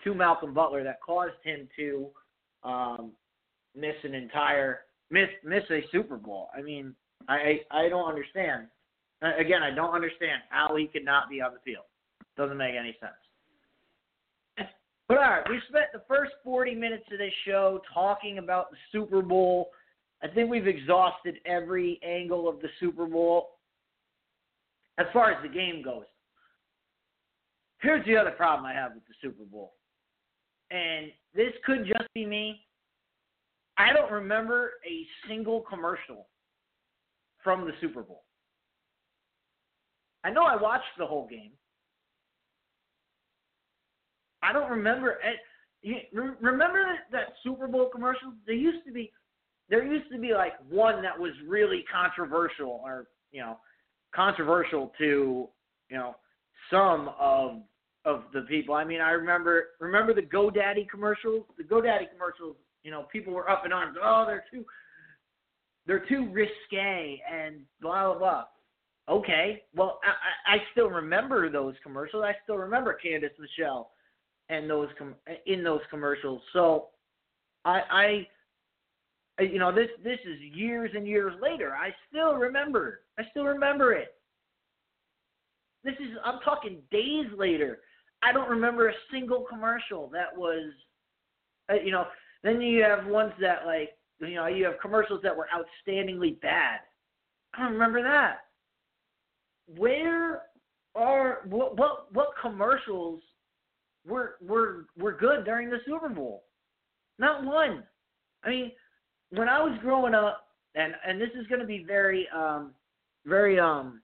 to 0.05 0.15
Malcolm 0.15 0.55
Butler 0.55 0.83
that 0.85 1.01
caused 1.01 1.35
him 1.45 1.69
to 1.77 2.09
um, 2.65 3.13
miss 3.77 3.95
an 4.03 4.15
entire 4.15 4.81
miss 5.11 5.29
miss 5.45 5.63
a 5.71 5.81
Super 5.93 6.17
Bowl. 6.17 6.49
I 6.57 6.63
mean, 6.63 6.95
I 7.29 7.61
I 7.71 7.89
don't 7.89 8.09
understand. 8.09 8.67
Again, 9.23 9.63
I 9.63 9.75
don't 9.75 9.95
understand 9.95 10.43
how 10.49 10.75
he 10.77 10.87
could 10.87 11.05
not 11.05 11.29
be 11.29 11.43
on 11.43 11.53
the 11.53 11.61
field. 11.61 11.85
Doesn't 12.39 12.57
make 12.57 12.75
any 12.75 12.97
sense. 13.01 13.13
But 15.11 15.19
all 15.19 15.25
right, 15.25 15.43
we 15.51 15.61
spent 15.69 15.87
the 15.93 16.03
first 16.07 16.31
40 16.45 16.77
minutes 16.77 17.03
of 17.11 17.19
this 17.19 17.33
show 17.45 17.81
talking 17.93 18.39
about 18.39 18.71
the 18.71 18.77
Super 18.93 19.23
Bowl. 19.23 19.71
I 20.23 20.29
think 20.29 20.49
we've 20.49 20.69
exhausted 20.69 21.39
every 21.47 21.99
angle 22.05 22.49
of 22.49 22.61
the 22.61 22.69
Super 22.79 23.07
Bowl 23.07 23.57
as 24.99 25.07
far 25.13 25.33
as 25.33 25.43
the 25.43 25.49
game 25.49 25.83
goes. 25.83 26.05
Here's 27.83 28.07
the 28.07 28.17
other 28.17 28.31
problem 28.31 28.65
I 28.65 28.73
have 28.73 28.93
with 28.95 29.03
the 29.09 29.15
Super 29.21 29.43
Bowl. 29.43 29.73
And 30.71 31.11
this 31.35 31.55
could 31.67 31.87
just 31.89 32.09
be 32.15 32.25
me. 32.25 32.61
I 33.79 33.93
don't 33.93 34.13
remember 34.13 34.75
a 34.89 35.05
single 35.29 35.63
commercial 35.63 36.29
from 37.43 37.67
the 37.67 37.73
Super 37.81 38.05
Bowl. 38.05 38.23
I 40.23 40.31
know 40.31 40.45
I 40.45 40.55
watched 40.55 40.85
the 40.97 41.07
whole 41.07 41.27
game. 41.27 41.51
I 44.43 44.53
don't 44.53 44.71
remember. 44.71 45.19
Remember 46.41 46.85
that 47.13 47.35
Super 47.43 47.67
Bowl 47.67 47.89
commercial? 47.89 48.33
There 48.47 48.55
used 48.55 48.85
to 48.87 48.93
be, 48.93 49.13
there 49.69 49.85
used 49.85 50.11
to 50.13 50.19
be 50.19 50.33
like 50.35 50.53
one 50.69 51.03
that 51.03 51.19
was 51.19 51.33
really 51.47 51.85
controversial, 51.93 52.81
or 52.85 53.07
you 53.33 53.41
know, 53.41 53.59
controversial 54.15 54.93
to 54.99 55.49
you 55.89 55.97
know 55.97 56.17
some 56.71 57.11
of 57.19 57.63
of 58.05 58.25
the 58.33 58.43
people. 58.43 58.75
I 58.75 58.85
mean, 58.85 59.01
I 59.01 59.11
remember 59.11 59.69
remember 59.79 60.15
the 60.15 60.23
GoDaddy 60.23 60.89
commercials. 60.89 61.45
The 61.59 61.65
GoDaddy 61.65 62.11
commercials. 62.13 62.57
You 62.83 62.91
know, 62.91 63.07
people 63.13 63.33
were 63.35 63.51
up 63.51 63.67
in 63.67 63.73
arms. 63.73 63.97
Oh, 64.03 64.25
they're 64.27 64.45
too 64.51 64.65
they're 65.87 66.07
too 66.07 66.31
risque 66.33 67.21
and 67.31 67.57
blah 67.81 68.11
blah 68.11 68.19
blah. 68.19 68.45
Okay, 69.09 69.63
well, 69.75 69.99
I, 70.05 70.53
I 70.53 70.57
I 70.57 70.59
still 70.73 70.89
remember 70.89 71.51
those 71.51 71.75
commercials. 71.83 72.25
I 72.25 72.35
still 72.45 72.57
remember 72.57 72.99
Candice 73.05 73.31
Michelle 73.39 73.91
and 74.51 74.69
those 74.69 74.89
com- 74.99 75.15
in 75.47 75.63
those 75.63 75.81
commercials. 75.89 76.43
So, 76.53 76.89
I, 77.65 78.27
I, 79.39 79.43
you 79.43 79.59
know, 79.59 79.73
this 79.73 79.89
this 80.05 80.19
is 80.25 80.41
years 80.55 80.91
and 80.95 81.07
years 81.07 81.33
later. 81.41 81.75
I 81.75 81.91
still 82.09 82.35
remember. 82.35 83.01
I 83.19 83.23
still 83.31 83.45
remember 83.45 83.93
it. 83.93 84.15
This 85.85 85.95
is 85.95 86.17
I'm 86.25 86.41
talking 86.45 86.79
days 86.91 87.27
later. 87.37 87.79
I 88.23 88.33
don't 88.33 88.51
remember 88.51 88.89
a 88.89 88.95
single 89.11 89.47
commercial 89.49 90.09
that 90.13 90.37
was, 90.37 90.73
uh, 91.71 91.77
you 91.83 91.93
know. 91.93 92.07
Then 92.43 92.61
you 92.61 92.83
have 92.83 93.07
ones 93.07 93.33
that 93.41 93.67
like, 93.67 93.91
you 94.19 94.35
know, 94.35 94.47
you 94.47 94.65
have 94.65 94.81
commercials 94.81 95.21
that 95.23 95.37
were 95.37 95.49
outstandingly 95.55 96.41
bad. 96.41 96.81
I 97.55 97.63
don't 97.63 97.73
remember 97.73 98.03
that. 98.03 98.39
Where 99.79 100.43
are 100.95 101.43
what 101.45 101.77
what 101.77 102.13
what 102.13 102.29
commercials 102.41 103.21
were 104.07 104.37
were 104.41 104.87
were 104.99 105.13
good 105.13 105.45
during 105.45 105.71
the 105.71 105.79
Super 105.87 106.09
Bowl? 106.09 106.45
Not 107.19 107.45
one. 107.45 107.85
I 108.45 108.51
mean, 108.51 108.73
when 109.31 109.49
I 109.49 109.63
was 109.63 109.79
growing 109.83 110.15
up, 110.15 110.47
and 110.75 110.95
and 111.07 111.21
this 111.21 111.31
is 111.39 111.47
going 111.47 111.61
to 111.61 111.67
be 111.67 111.85
very 111.87 112.29
um 112.35 112.73
very 113.27 113.59
um 113.59 114.01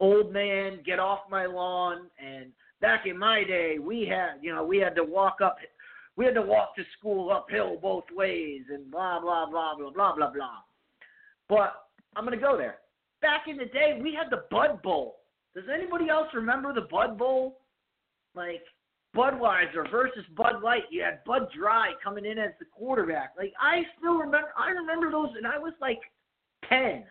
old 0.00 0.32
man 0.32 0.80
get 0.84 0.98
off 0.98 1.20
my 1.30 1.46
lawn 1.46 2.10
and 2.18 2.46
back 2.80 3.06
in 3.06 3.16
my 3.16 3.44
day 3.44 3.78
we 3.78 4.04
had 4.04 4.42
you 4.42 4.52
know 4.54 4.64
we 4.64 4.78
had 4.78 4.94
to 4.96 5.04
walk 5.04 5.40
up 5.42 5.58
we 6.16 6.24
had 6.24 6.34
to 6.34 6.42
walk 6.42 6.74
to 6.74 6.82
school 6.98 7.30
uphill 7.30 7.78
both 7.80 8.04
ways 8.14 8.62
and 8.70 8.90
blah 8.90 9.20
blah 9.20 9.46
blah 9.48 9.76
blah 9.76 9.90
blah 9.90 10.16
blah 10.16 10.30
blah 10.30 10.58
but 11.48 11.74
i'm 12.16 12.24
going 12.24 12.36
to 12.36 12.44
go 12.44 12.56
there 12.56 12.78
back 13.20 13.42
in 13.46 13.56
the 13.56 13.66
day 13.66 13.98
we 14.02 14.12
had 14.14 14.30
the 14.30 14.44
bud 14.50 14.82
bowl 14.82 15.18
does 15.54 15.64
anybody 15.72 16.08
else 16.08 16.28
remember 16.34 16.72
the 16.72 16.88
bud 16.90 17.16
bowl 17.16 17.60
like 18.34 18.62
budweiser 19.14 19.90
versus 19.90 20.24
bud 20.36 20.62
light 20.62 20.84
you 20.90 21.02
had 21.02 21.22
bud 21.24 21.48
dry 21.56 21.92
coming 22.02 22.24
in 22.24 22.38
as 22.38 22.52
the 22.58 22.64
quarterback 22.64 23.32
like 23.36 23.52
i 23.60 23.82
still 23.98 24.14
remember 24.16 24.48
i 24.56 24.70
remember 24.70 25.10
those 25.10 25.28
and 25.36 25.46
i 25.46 25.58
was 25.58 25.74
like 25.80 26.00
10 26.68 27.04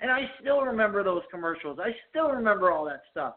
and 0.00 0.10
I 0.10 0.30
still 0.40 0.62
remember 0.62 1.02
those 1.04 1.22
commercials. 1.30 1.78
I 1.78 1.90
still 2.08 2.30
remember 2.30 2.70
all 2.70 2.84
that 2.86 3.02
stuff. 3.10 3.34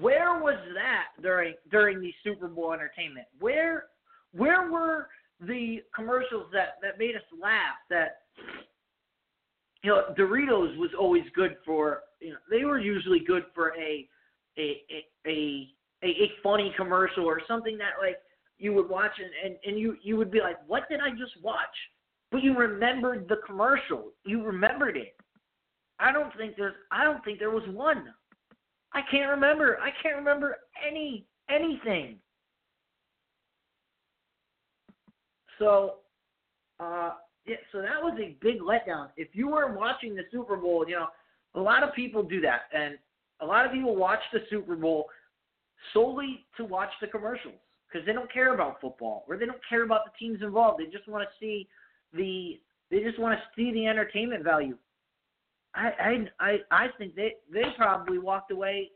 Where 0.00 0.40
was 0.40 0.58
that 0.74 1.22
during 1.22 1.54
during 1.70 2.00
the 2.00 2.12
Super 2.24 2.48
Bowl 2.48 2.72
entertainment? 2.72 3.26
Where 3.40 3.84
where 4.34 4.70
were 4.70 5.08
the 5.40 5.82
commercials 5.94 6.46
that 6.52 6.76
that 6.82 6.98
made 6.98 7.14
us 7.14 7.22
laugh? 7.40 7.76
That 7.90 8.20
you 9.82 9.90
know, 9.90 10.14
Doritos 10.16 10.78
was 10.78 10.90
always 10.98 11.24
good 11.34 11.56
for. 11.66 12.00
You 12.20 12.30
know, 12.30 12.36
they 12.50 12.64
were 12.64 12.78
usually 12.78 13.20
good 13.20 13.44
for 13.54 13.74
a 13.76 14.08
a 14.58 14.82
a 15.26 15.28
a, 15.28 15.68
a, 16.04 16.32
funny 16.42 16.74
commercial 16.76 17.24
or 17.24 17.40
something 17.46 17.78
that 17.78 17.92
like 18.00 18.16
you 18.58 18.72
would 18.74 18.88
watch 18.88 19.12
and, 19.18 19.30
and 19.44 19.58
and 19.64 19.78
you 19.78 19.96
you 20.02 20.16
would 20.16 20.30
be 20.30 20.40
like, 20.40 20.56
what 20.66 20.88
did 20.88 21.00
I 21.00 21.10
just 21.10 21.42
watch? 21.42 21.76
but 22.32 22.42
you 22.42 22.56
remembered 22.56 23.28
the 23.28 23.36
commercial. 23.46 24.12
You 24.24 24.42
remembered 24.42 24.96
it. 24.96 25.14
I 26.00 26.10
don't 26.10 26.34
think 26.36 26.54
there's 26.56 26.74
I 26.90 27.04
don't 27.04 27.22
think 27.24 27.38
there 27.38 27.50
was 27.50 27.68
one. 27.68 28.06
I 28.94 29.02
can't 29.10 29.30
remember. 29.30 29.78
I 29.80 29.90
can't 30.02 30.16
remember 30.16 30.56
any 30.84 31.26
anything. 31.50 32.16
So 35.58 35.96
uh 36.80 37.10
yeah, 37.44 37.56
so 37.70 37.82
that 37.82 38.02
was 38.02 38.18
a 38.18 38.36
big 38.40 38.60
letdown. 38.60 39.08
If 39.16 39.28
you 39.32 39.48
were 39.48 39.76
watching 39.76 40.14
the 40.14 40.22
Super 40.30 40.56
Bowl, 40.56 40.84
you 40.88 40.94
know, 40.94 41.08
a 41.54 41.60
lot 41.60 41.82
of 41.82 41.92
people 41.94 42.22
do 42.22 42.40
that 42.40 42.62
and 42.72 42.96
a 43.42 43.46
lot 43.46 43.66
of 43.66 43.72
people 43.72 43.96
watch 43.96 44.20
the 44.32 44.40
Super 44.48 44.76
Bowl 44.76 45.06
solely 45.92 46.46
to 46.56 46.64
watch 46.64 46.90
the 47.00 47.08
commercials 47.08 47.54
because 47.90 48.06
they 48.06 48.12
don't 48.12 48.32
care 48.32 48.54
about 48.54 48.80
football 48.80 49.24
or 49.28 49.36
they 49.36 49.46
don't 49.46 49.60
care 49.68 49.84
about 49.84 50.02
the 50.04 50.12
teams 50.18 50.42
involved. 50.42 50.80
They 50.80 50.90
just 50.90 51.08
want 51.08 51.28
to 51.28 51.44
see 51.44 51.68
the 52.14 52.60
they 52.90 53.00
just 53.02 53.18
want 53.18 53.38
to 53.38 53.42
see 53.56 53.72
the 53.72 53.86
entertainment 53.86 54.44
value. 54.44 54.76
I 55.74 55.90
I 56.40 56.46
I 56.46 56.56
I 56.70 56.86
think 56.98 57.14
they 57.14 57.34
they 57.52 57.64
probably 57.76 58.18
walked 58.18 58.52
away 58.52 58.90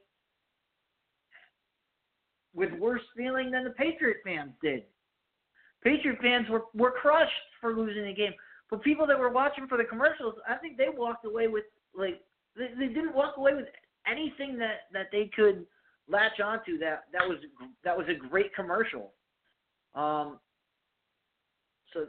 with 2.55 2.73
worse 2.75 3.03
feeling 3.17 3.51
than 3.51 3.65
the 3.65 3.71
Patriot 3.71 4.19
fans 4.25 4.53
did. 4.63 4.85
Patriot 5.83 6.19
fans 6.23 6.49
were 6.49 6.63
were 6.75 6.93
crushed 6.93 7.33
for 7.61 7.75
losing 7.75 8.05
the 8.05 8.15
game. 8.15 8.33
But 8.71 8.83
people 8.83 9.07
that 9.07 9.19
were 9.19 9.31
watching 9.31 9.69
for 9.69 9.79
the 9.79 9.85
commercials, 9.85 10.35
I 10.49 10.57
think 10.57 10.77
they 10.77 10.89
walked 10.95 11.25
away 11.25 11.49
with 11.49 11.65
like 11.97 12.21
they, 12.57 12.69
they 12.79 12.93
didn't 12.93 13.15
walk 13.15 13.37
away 13.37 13.55
with 13.55 13.67
anything 14.11 14.59
that 14.59 14.81
that 14.93 15.07
they 15.13 15.31
could 15.35 15.67
latch 16.09 16.41
onto 16.41 16.79
that 16.79 17.05
that 17.13 17.27
was 17.27 17.39
that 17.85 17.97
was 17.97 18.07
a 18.09 18.15
great 18.15 18.55
commercial. 18.55 19.13
Um, 19.95 20.39
So 21.93 22.07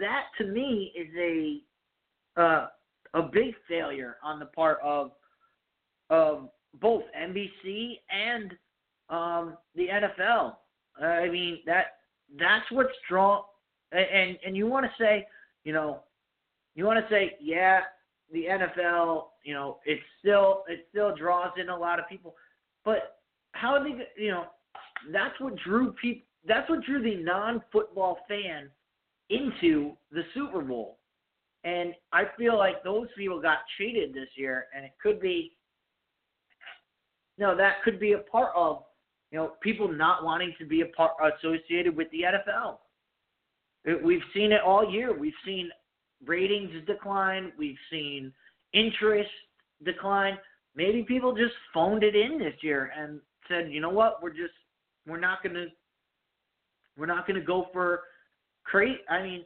that 0.00 0.24
to 0.38 0.44
me 0.46 0.92
is 0.96 1.08
a 1.18 2.40
uh, 2.40 2.66
a 3.14 3.22
big 3.22 3.54
failure 3.68 4.16
on 4.22 4.38
the 4.38 4.46
part 4.46 4.78
of 4.82 5.12
of 6.10 6.48
both 6.80 7.02
NBC 7.18 8.00
and 8.10 8.52
um, 9.08 9.56
the 9.74 9.88
NFL. 9.88 10.56
I 11.02 11.28
mean 11.28 11.58
that 11.66 11.86
that's 12.38 12.70
what's 12.70 12.94
drawn. 13.08 13.42
And 13.92 14.38
and 14.44 14.56
you 14.56 14.66
want 14.66 14.86
to 14.86 14.92
say, 15.02 15.26
you 15.64 15.72
know, 15.72 16.00
you 16.74 16.84
want 16.84 16.98
to 16.98 17.14
say, 17.14 17.36
yeah, 17.40 17.80
the 18.32 18.44
NFL, 18.44 19.26
you 19.44 19.54
know, 19.54 19.78
it 19.84 19.98
still 20.18 20.64
it 20.68 20.86
still 20.90 21.14
draws 21.14 21.52
in 21.60 21.68
a 21.68 21.76
lot 21.76 21.98
of 21.98 22.08
people, 22.08 22.34
but 22.84 23.18
how 23.52 23.82
they, 23.82 24.22
you 24.22 24.30
know, 24.30 24.44
that's 25.12 25.38
what 25.40 25.54
drew 25.56 25.92
people. 25.92 26.26
That's 26.46 26.68
what 26.68 26.84
drew 26.84 27.02
the 27.02 27.22
non-football 27.22 28.18
fan 28.28 28.68
into 29.30 29.92
the 30.12 30.22
Super 30.34 30.60
Bowl. 30.60 30.98
And 31.64 31.94
I 32.12 32.24
feel 32.36 32.58
like 32.58 32.84
those 32.84 33.08
people 33.16 33.40
got 33.40 33.58
cheated 33.78 34.12
this 34.12 34.28
year, 34.36 34.66
and 34.76 34.84
it 34.84 34.92
could 35.02 35.20
be, 35.20 35.56
no, 37.38 37.56
that 37.56 37.82
could 37.82 37.98
be 37.98 38.12
a 38.12 38.18
part 38.18 38.52
of, 38.54 38.82
you 39.30 39.38
know, 39.38 39.52
people 39.62 39.88
not 39.90 40.22
wanting 40.22 40.54
to 40.58 40.66
be 40.66 40.82
a 40.82 40.86
part 40.86 41.12
associated 41.38 41.96
with 41.96 42.10
the 42.10 42.22
NFL. 42.22 42.80
It- 43.84 44.02
We've 44.02 44.22
seen 44.34 44.52
it 44.52 44.60
all 44.60 44.90
year. 44.90 45.14
We've 45.14 45.32
seen 45.44 45.70
ratings 46.26 46.70
decline. 46.86 47.52
We've 47.58 47.76
seen 47.90 48.32
interest 48.72 49.30
decline. 49.84 50.38
Maybe 50.76 51.02
people 51.02 51.34
just 51.34 51.54
phoned 51.72 52.02
it 52.02 52.16
in 52.16 52.38
this 52.38 52.54
year 52.60 52.92
and 52.96 53.20
said, 53.48 53.70
you 53.70 53.80
know 53.80 53.90
what, 53.90 54.22
we're 54.22 54.30
just, 54.30 54.54
we're 55.06 55.20
not 55.20 55.42
gonna, 55.42 55.66
we're 56.98 57.06
not 57.06 57.26
gonna 57.26 57.40
go 57.40 57.66
for 57.72 58.02
crazy. 58.64 58.98
I 59.08 59.22
mean, 59.22 59.44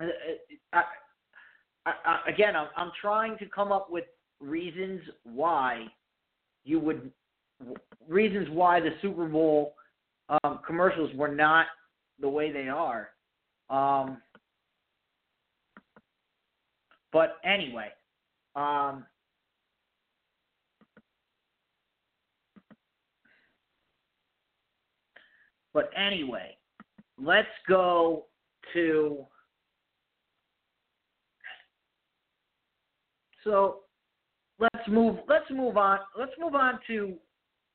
uh, 0.00 0.06
I, 0.72 0.82
I, 1.86 1.92
I, 2.04 2.30
again, 2.30 2.56
I'm, 2.56 2.68
I'm 2.76 2.90
trying 3.00 3.38
to 3.38 3.46
come 3.46 3.72
up 3.72 3.90
with 3.90 4.04
reasons 4.40 5.00
why 5.24 5.86
you 6.64 6.80
would, 6.80 7.10
reasons 8.08 8.48
why 8.50 8.80
the 8.80 8.90
Super 9.02 9.26
Bowl 9.26 9.74
um, 10.42 10.60
commercials 10.66 11.14
were 11.14 11.34
not 11.34 11.66
the 12.20 12.28
way 12.28 12.52
they 12.52 12.68
are. 12.68 13.10
Um, 13.70 14.18
but 17.12 17.38
anyway, 17.44 17.88
um, 18.56 19.04
but 25.72 25.90
anyway, 25.96 26.56
let's 27.18 27.48
go 27.68 28.26
to 28.74 29.26
so 33.44 33.80
let's 34.58 34.88
move 34.88 35.16
let's 35.28 35.50
move 35.50 35.76
on 35.76 35.98
let's 36.18 36.32
move 36.38 36.54
on 36.54 36.78
to 36.86 37.14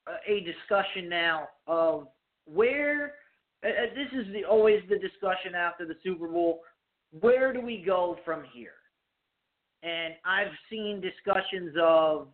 uh, 0.08 0.16
a 0.28 0.42
discussion 0.42 1.10
now 1.10 1.48
of 1.68 2.08
where 2.46 3.14
uh, 3.66 3.70
uh, 3.70 3.72
this 3.96 4.20
is 4.20 4.32
the 4.34 4.44
always 4.46 4.82
the 4.90 5.00
discussion 5.00 5.56
after 5.56 5.86
the 5.86 5.96
Super 6.04 6.28
Bowl 6.28 6.62
where 7.22 7.54
do 7.54 7.62
we 7.62 7.84
go 7.86 8.18
from 8.26 8.44
here 8.54 8.74
and 9.84 10.14
I've 10.26 10.54
seen 10.70 11.02
discussions 11.02 11.76
of 11.82 12.28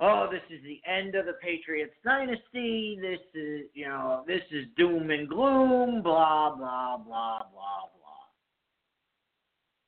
oh 0.00 0.28
this 0.30 0.42
is 0.50 0.62
the 0.64 0.80
end 0.90 1.14
of 1.14 1.26
the 1.26 1.34
Patriots 1.42 1.94
dynasty 2.04 2.98
this 3.00 3.20
is 3.34 3.66
you 3.74 3.86
know 3.86 4.24
this 4.26 4.42
is 4.50 4.66
doom 4.76 5.10
and 5.10 5.28
gloom 5.28 6.02
blah 6.02 6.54
blah 6.54 6.98
blah 6.98 7.38
blah 7.38 7.42
blah 7.48 8.26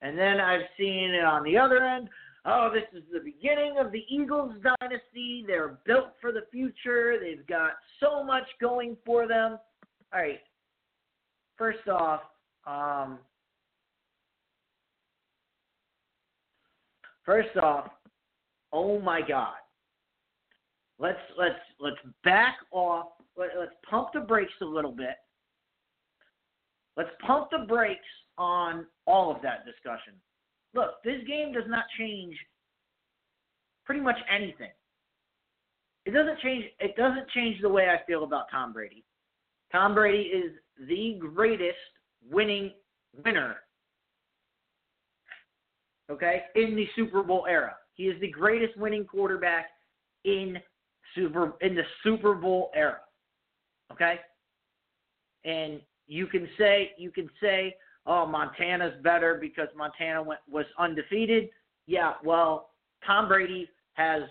and 0.01 0.17
then 0.17 0.41
I've 0.41 0.67
seen 0.79 1.11
it 1.11 1.25
on 1.25 1.43
the 1.45 1.59
other 1.59 1.85
end 1.85 2.09
oh, 2.49 2.71
this 2.73 2.85
is 2.99 3.05
the 3.13 3.21
beginning 3.21 3.77
of 3.79 3.93
the 3.93 4.05
Eagles 4.09 4.55
dynasty. 4.81 5.45
They're 5.47 5.79
built 5.85 6.13
for 6.21 6.33
the 6.33 6.43
future. 6.51 7.17
They've 7.21 7.47
got 7.47 7.73
so 8.01 8.25
much 8.25 8.45
going 8.61 8.97
for 9.05 9.29
them. 9.29 9.59
All 10.13 10.21
right. 10.21 10.41
First 11.57 11.89
off, 11.89 12.21
um, 12.67 13.19
first 17.29 17.57
off, 17.59 17.91
oh 18.73 18.99
my 19.01 19.21
God. 19.21 19.55
Let's 20.99 21.19
let's 21.39 21.55
let's 21.79 21.97
back 22.25 22.57
off. 22.73 23.07
Let, 23.37 23.51
let's 23.59 23.73
pump 23.89 24.09
the 24.15 24.21
brakes 24.21 24.53
a 24.63 24.65
little 24.65 24.91
bit. 24.91 25.15
Let's 26.97 27.11
pump 27.25 27.51
the 27.53 27.67
brakes 27.69 28.01
on 28.37 28.87
all 29.07 29.31
of 29.31 29.43
that 29.43 29.65
discussion 29.65 30.15
look, 30.75 31.03
this 31.05 31.21
game 31.27 31.53
does 31.53 31.65
not 31.67 31.85
change 31.99 32.35
pretty 33.85 34.01
much 34.01 34.17
anything. 34.33 34.71
It 36.07 36.13
doesn't 36.13 36.39
change 36.41 36.65
it 36.81 36.97
doesn't 36.97 37.29
change 37.31 37.61
the 37.61 37.69
way 37.69 37.89
I 37.89 38.05
feel 38.07 38.25
about 38.25 38.47
Tom 38.51 38.73
Brady. 38.73 39.05
Tom 39.73 39.95
Brady 39.95 40.31
is 40.31 40.53
the 40.89 41.19
greatest 41.19 41.77
winning 42.31 42.73
winner. 43.25 43.57
Okay? 46.11 46.43
In 46.55 46.75
the 46.75 46.87
Super 46.97 47.23
Bowl 47.23 47.47
era. 47.49 47.77
He 47.95 48.05
is 48.05 48.21
the 48.21 48.31
greatest 48.31 48.77
winning 48.77 49.05
quarterback 49.05 49.67
in 50.25 50.59
Super 51.15 51.55
in 51.61 51.75
the 51.75 51.83
Super 52.03 52.35
Bowl 52.35 52.71
era. 52.75 53.01
Okay? 53.93 54.17
And 55.45 55.81
you 56.07 56.27
can 56.27 56.49
say 56.59 56.93
you 56.97 57.11
can 57.11 57.29
say 57.41 57.75
oh, 58.09 58.27
Montana's 58.27 58.95
better 59.03 59.37
because 59.41 59.69
Montana 59.77 60.23
went, 60.23 60.41
was 60.51 60.65
undefeated. 60.79 61.51
Yeah, 61.87 62.15
well, 62.25 62.71
Tom 63.07 63.29
Brady 63.29 63.69
has 63.95 64.23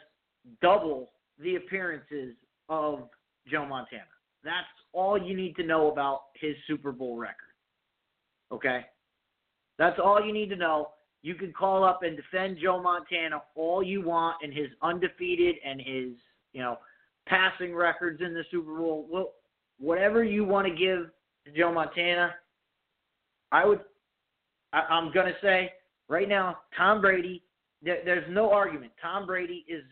double 0.61 1.11
the 1.39 1.55
appearances 1.55 2.33
of 2.69 3.07
Joe 3.49 3.65
Montana. 3.65 4.03
That's 4.43 4.67
all 4.93 5.17
you 5.17 5.35
need 5.35 5.55
to 5.57 5.63
know 5.63 5.91
about 5.91 6.21
his 6.39 6.55
Super 6.65 6.91
Bowl 6.91 7.17
record. 7.17 7.35
Okay? 8.51 8.85
That's 9.77 9.99
all 10.03 10.25
you 10.25 10.33
need 10.33 10.49
to 10.49 10.55
know. 10.55 10.89
You 11.21 11.35
can 11.35 11.51
call 11.51 11.83
up 11.83 12.01
and 12.03 12.15
defend 12.15 12.57
Joe 12.61 12.81
Montana 12.81 13.41
all 13.55 13.83
you 13.83 14.01
want 14.01 14.37
and 14.43 14.53
his 14.53 14.67
undefeated 14.81 15.55
and 15.65 15.79
his, 15.79 16.11
you 16.53 16.61
know, 16.61 16.77
passing 17.27 17.75
records 17.75 18.21
in 18.21 18.33
the 18.33 18.43
Super 18.51 18.77
Bowl. 18.77 19.07
Well, 19.09 19.33
whatever 19.79 20.23
you 20.23 20.45
want 20.45 20.67
to 20.67 20.73
give 20.73 21.09
to 21.45 21.59
Joe 21.59 21.73
Montana, 21.73 22.33
I 23.51 23.65
would. 23.65 23.81
I, 24.73 24.79
I'm 24.89 25.11
gonna 25.13 25.31
say 25.41 25.71
right 26.07 26.27
now, 26.27 26.59
Tom 26.75 27.01
Brady. 27.01 27.43
There, 27.83 27.99
there's 28.03 28.25
no 28.29 28.51
argument. 28.51 28.91
Tom 29.01 29.27
Brady 29.27 29.63
is 29.67 29.83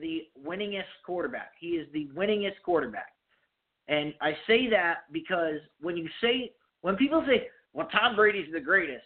the 0.00 0.28
winningest 0.46 0.84
quarterback. 1.04 1.52
He 1.58 1.70
is 1.70 1.88
the 1.92 2.08
winningest 2.16 2.62
quarterback. 2.64 3.12
And 3.88 4.14
I 4.20 4.32
say 4.46 4.70
that 4.70 5.00
because 5.12 5.56
when 5.80 5.96
you 5.96 6.08
say 6.20 6.52
when 6.82 6.96
people 6.96 7.24
say, 7.26 7.48
"Well, 7.72 7.88
Tom 7.88 8.16
Brady's 8.16 8.52
the 8.52 8.60
greatest," 8.60 9.04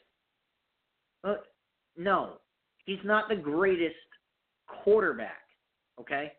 well, 1.24 1.38
no, 1.96 2.34
he's 2.84 2.98
not 3.04 3.28
the 3.28 3.36
greatest 3.36 3.96
quarterback. 4.66 5.42
Okay, 6.00 6.32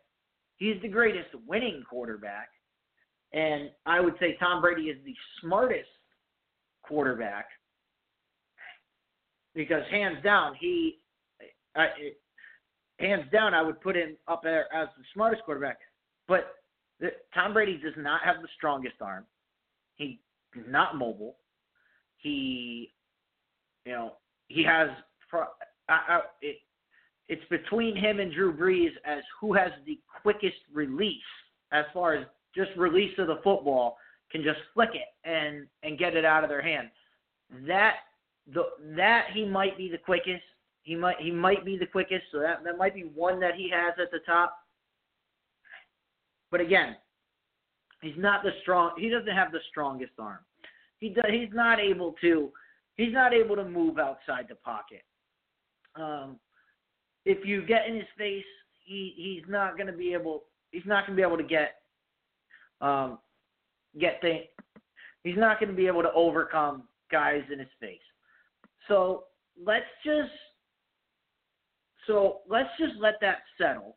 he's 0.56 0.80
the 0.82 0.88
greatest 0.88 1.28
winning 1.46 1.82
quarterback. 1.88 2.48
And 3.32 3.70
I 3.84 4.00
would 4.00 4.14
say 4.18 4.36
Tom 4.40 4.62
Brady 4.62 4.84
is 4.84 4.96
the 5.04 5.14
smartest 5.40 5.88
quarterback 6.82 7.46
because 9.54 9.82
hands 9.90 10.16
down 10.22 10.54
he, 10.58 10.98
I, 11.76 11.88
hands 12.98 13.24
down 13.32 13.52
I 13.52 13.62
would 13.62 13.80
put 13.80 13.96
him 13.96 14.16
up 14.28 14.42
there 14.42 14.72
as 14.72 14.88
the 14.96 15.04
smartest 15.12 15.42
quarterback. 15.44 15.78
But 16.26 16.54
the, 17.00 17.08
Tom 17.34 17.52
Brady 17.52 17.78
does 17.82 17.94
not 17.96 18.20
have 18.24 18.36
the 18.40 18.48
strongest 18.56 18.96
arm. 19.00 19.24
He's 19.96 20.16
not 20.68 20.96
mobile. 20.96 21.36
He, 22.18 22.92
you 23.84 23.92
know, 23.92 24.12
he 24.48 24.64
has. 24.64 24.88
I, 25.32 25.48
I, 25.88 26.20
it, 26.42 26.56
it's 27.28 27.44
between 27.50 27.96
him 27.96 28.20
and 28.20 28.32
Drew 28.32 28.52
Brees 28.52 28.90
as 29.04 29.22
who 29.40 29.52
has 29.54 29.70
the 29.86 29.98
quickest 30.22 30.56
release 30.72 31.16
as 31.72 31.84
far 31.92 32.14
as 32.14 32.26
just 32.54 32.70
release 32.76 33.12
of 33.18 33.26
the 33.26 33.40
football 33.44 33.96
can 34.30 34.42
just 34.42 34.58
flick 34.74 34.90
it 34.94 35.28
and 35.28 35.66
and 35.82 35.98
get 35.98 36.16
it 36.16 36.24
out 36.24 36.44
of 36.44 36.50
their 36.50 36.62
hand. 36.62 36.88
That 37.66 37.96
the 38.52 38.64
that 38.96 39.26
he 39.34 39.44
might 39.44 39.76
be 39.76 39.90
the 39.90 39.98
quickest. 39.98 40.42
He 40.82 40.94
might 40.94 41.16
he 41.18 41.30
might 41.30 41.64
be 41.64 41.76
the 41.76 41.86
quickest, 41.86 42.24
so 42.32 42.40
that 42.40 42.64
that 42.64 42.78
might 42.78 42.94
be 42.94 43.10
one 43.14 43.40
that 43.40 43.54
he 43.54 43.70
has 43.70 43.94
at 44.00 44.10
the 44.10 44.20
top. 44.26 44.54
But 46.50 46.60
again, 46.62 46.96
he's 48.00 48.16
not 48.16 48.42
the 48.42 48.52
strong. 48.62 48.92
He 48.96 49.10
doesn't 49.10 49.34
have 49.34 49.52
the 49.52 49.60
strongest 49.70 50.12
arm. 50.18 50.38
He 50.98 51.10
does, 51.10 51.26
he's 51.30 51.52
not 51.52 51.78
able 51.78 52.14
to 52.22 52.50
he's 52.96 53.12
not 53.12 53.34
able 53.34 53.56
to 53.56 53.64
move 53.64 53.98
outside 53.98 54.46
the 54.48 54.54
pocket. 54.56 55.02
Um, 55.94 56.38
if 57.24 57.46
you 57.46 57.64
get 57.66 57.86
in 57.88 57.96
his 57.96 58.06
face, 58.16 58.44
he 58.84 59.14
he's 59.16 59.50
not 59.50 59.76
to 59.86 59.92
be 59.92 60.12
able 60.12 60.44
he's 60.70 60.86
not 60.86 61.06
to 61.06 61.12
be 61.12 61.22
able 61.22 61.36
to 61.36 61.42
get 61.42 61.76
um 62.80 63.18
get 63.98 64.20
the 64.22 64.44
He's 65.24 65.36
not 65.36 65.58
to 65.70 65.76
be 65.76 65.86
able 65.86 66.02
to 66.02 66.12
overcome 66.12 66.84
guys 67.10 67.42
in 67.52 67.58
his 67.58 67.68
face. 67.80 67.98
So 68.86 69.24
let's 69.62 69.84
just 70.04 70.30
so 72.06 72.38
let's 72.48 72.70
just 72.78 72.94
let 72.98 73.14
that 73.20 73.38
settle. 73.58 73.96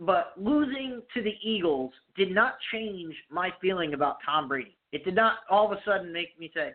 But 0.00 0.32
losing 0.36 1.02
to 1.14 1.22
the 1.22 1.34
Eagles 1.42 1.92
did 2.16 2.34
not 2.34 2.54
change 2.72 3.14
my 3.30 3.50
feeling 3.60 3.94
about 3.94 4.16
Tom 4.24 4.48
Brady. 4.48 4.76
It 4.92 5.04
did 5.04 5.14
not 5.14 5.38
all 5.50 5.70
of 5.70 5.72
a 5.72 5.80
sudden 5.84 6.12
make 6.12 6.38
me 6.38 6.50
say, 6.54 6.72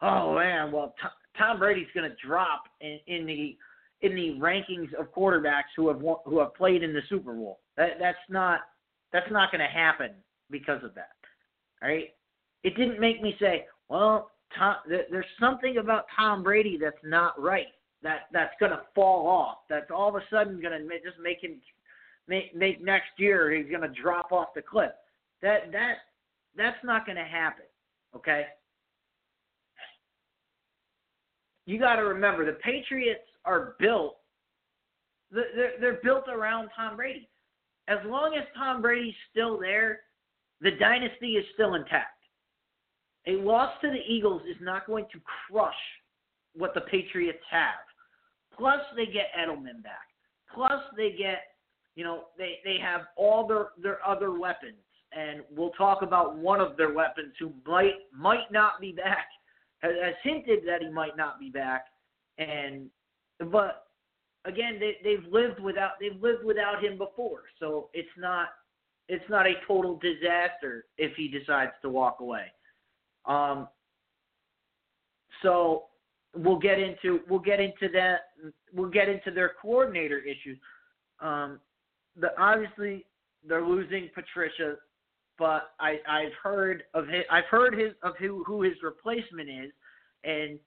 "Oh 0.00 0.36
man, 0.36 0.70
well 0.70 0.94
Tom, 1.00 1.10
Tom 1.36 1.58
Brady's 1.58 1.88
going 1.94 2.08
to 2.08 2.16
drop 2.24 2.64
in, 2.80 3.00
in 3.06 3.26
the 3.26 3.56
in 4.02 4.14
the 4.14 4.38
rankings 4.40 4.92
of 4.94 5.12
quarterbacks 5.14 5.72
who 5.76 5.88
have 5.88 6.00
won, 6.00 6.16
who 6.24 6.38
have 6.40 6.54
played 6.54 6.82
in 6.82 6.92
the 6.92 7.02
Super 7.08 7.34
Bowl." 7.34 7.60
That 7.76 7.98
that's 7.98 8.18
not 8.28 8.60
that's 9.12 9.30
not 9.30 9.50
going 9.50 9.60
to 9.60 9.66
happen 9.66 10.10
because 10.50 10.82
of 10.84 10.94
that. 10.94 11.10
Right? 11.82 12.14
It 12.64 12.76
didn't 12.76 13.00
make 13.00 13.22
me 13.22 13.34
say, 13.40 13.66
"Well, 13.88 14.30
Tom, 14.58 14.76
th- 14.88 15.06
there's 15.10 15.24
something 15.40 15.78
about 15.78 16.06
Tom 16.14 16.42
Brady 16.42 16.78
that's 16.80 16.96
not 17.04 17.40
right. 17.40 17.66
That 18.02 18.26
that's 18.32 18.54
going 18.58 18.72
to 18.72 18.82
fall 18.94 19.26
off. 19.26 19.58
That's 19.68 19.90
all 19.90 20.08
of 20.08 20.16
a 20.16 20.24
sudden 20.30 20.60
going 20.60 20.72
to 20.72 20.88
just 21.04 21.18
make 21.22 21.42
him 21.42 21.60
make, 22.28 22.54
make 22.54 22.82
next 22.82 23.10
year 23.16 23.52
he's 23.52 23.70
going 23.70 23.82
to 23.82 24.00
drop 24.00 24.32
off 24.32 24.48
the 24.54 24.62
cliff. 24.62 24.92
That 25.40 25.72
that 25.72 25.94
that's 26.56 26.82
not 26.84 27.06
going 27.06 27.16
to 27.16 27.24
happen. 27.24 27.64
Okay. 28.14 28.46
You 31.64 31.78
got 31.78 31.96
to 31.96 32.02
remember 32.02 32.44
the 32.44 32.58
Patriots 32.58 33.20
are 33.44 33.74
built. 33.78 34.16
They're, 35.30 35.72
they're 35.80 36.00
built 36.02 36.24
around 36.28 36.68
Tom 36.76 36.96
Brady. 36.96 37.28
As 37.88 37.98
long 38.06 38.34
as 38.36 38.44
Tom 38.56 38.82
Brady's 38.82 39.14
still 39.30 39.58
there, 39.58 40.00
the 40.60 40.72
dynasty 40.72 41.32
is 41.32 41.44
still 41.54 41.74
intact. 41.74 42.18
A 43.26 43.32
loss 43.32 43.72
to 43.82 43.88
the 43.88 44.00
Eagles 44.12 44.42
is 44.48 44.56
not 44.60 44.86
going 44.86 45.06
to 45.12 45.20
crush 45.48 45.74
what 46.54 46.74
the 46.74 46.82
Patriots 46.82 47.42
have. 47.50 47.80
Plus, 48.56 48.80
they 48.96 49.06
get 49.06 49.26
Edelman 49.38 49.82
back. 49.82 50.06
Plus, 50.54 50.82
they 50.96 51.12
get, 51.16 51.38
you 51.94 52.04
know, 52.04 52.24
they 52.36 52.58
they 52.64 52.76
have 52.80 53.02
all 53.16 53.46
their 53.46 53.68
their 53.82 54.06
other 54.06 54.38
weapons, 54.38 54.76
and 55.16 55.40
we'll 55.50 55.70
talk 55.70 56.02
about 56.02 56.36
one 56.36 56.60
of 56.60 56.76
their 56.76 56.92
weapons 56.92 57.32
who 57.38 57.52
might 57.66 57.94
might 58.16 58.50
not 58.50 58.80
be 58.80 58.92
back. 58.92 59.28
Has, 59.78 59.92
has 60.02 60.14
hinted 60.22 60.60
that 60.66 60.82
he 60.82 60.90
might 60.90 61.16
not 61.16 61.40
be 61.40 61.48
back, 61.48 61.86
and 62.38 62.90
but 63.50 63.86
again, 64.44 64.78
they 64.78 64.96
they've 65.02 65.24
lived 65.30 65.60
without 65.60 65.92
they've 66.00 66.20
lived 66.20 66.44
without 66.44 66.82
him 66.82 66.98
before, 66.98 67.42
so 67.58 67.88
it's 67.92 68.08
not 68.18 68.48
it's 69.08 69.24
not 69.28 69.46
a 69.46 69.54
total 69.66 69.98
disaster 69.98 70.86
if 70.98 71.14
he 71.16 71.28
decides 71.28 71.72
to 71.82 71.88
walk 71.88 72.20
away. 72.20 72.44
Um, 73.26 73.68
so 75.42 75.84
we'll 76.34 76.58
get 76.58 76.78
into 76.78 77.20
we'll 77.28 77.40
get 77.40 77.60
into 77.60 77.88
that 77.92 78.20
we'll 78.72 78.90
get 78.90 79.08
into 79.08 79.30
their 79.30 79.52
coordinator 79.60 80.18
issues. 80.18 80.58
Um, 81.20 81.60
the 82.18 82.28
obviously 82.40 83.06
they're 83.46 83.66
losing 83.66 84.08
Patricia, 84.14 84.76
but 85.38 85.70
I 85.80 85.98
I've 86.08 86.32
heard 86.42 86.84
of 86.94 87.06
his 87.06 87.24
I've 87.30 87.46
heard 87.50 87.78
his 87.78 87.92
of 88.02 88.14
who 88.18 88.44
who 88.44 88.62
his 88.62 88.74
replacement 88.82 89.48
is, 89.48 89.72
and 90.24 90.58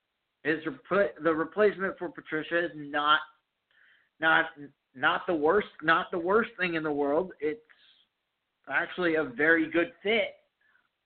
his 0.46 0.60
the 1.24 1.34
replacement 1.34 1.98
for 1.98 2.08
Patricia 2.10 2.66
is 2.66 2.72
not 2.76 3.20
not 4.20 4.46
not 4.96 5.22
the 5.28 5.34
worst 5.34 5.68
not 5.82 6.12
the 6.12 6.20
worst 6.20 6.52
thing 6.60 6.76
in 6.76 6.84
the 6.84 6.92
world. 6.92 7.32
It's 7.40 7.60
actually 8.70 9.16
a 9.16 9.24
very 9.24 9.70
good 9.72 9.92
fit 10.04 10.36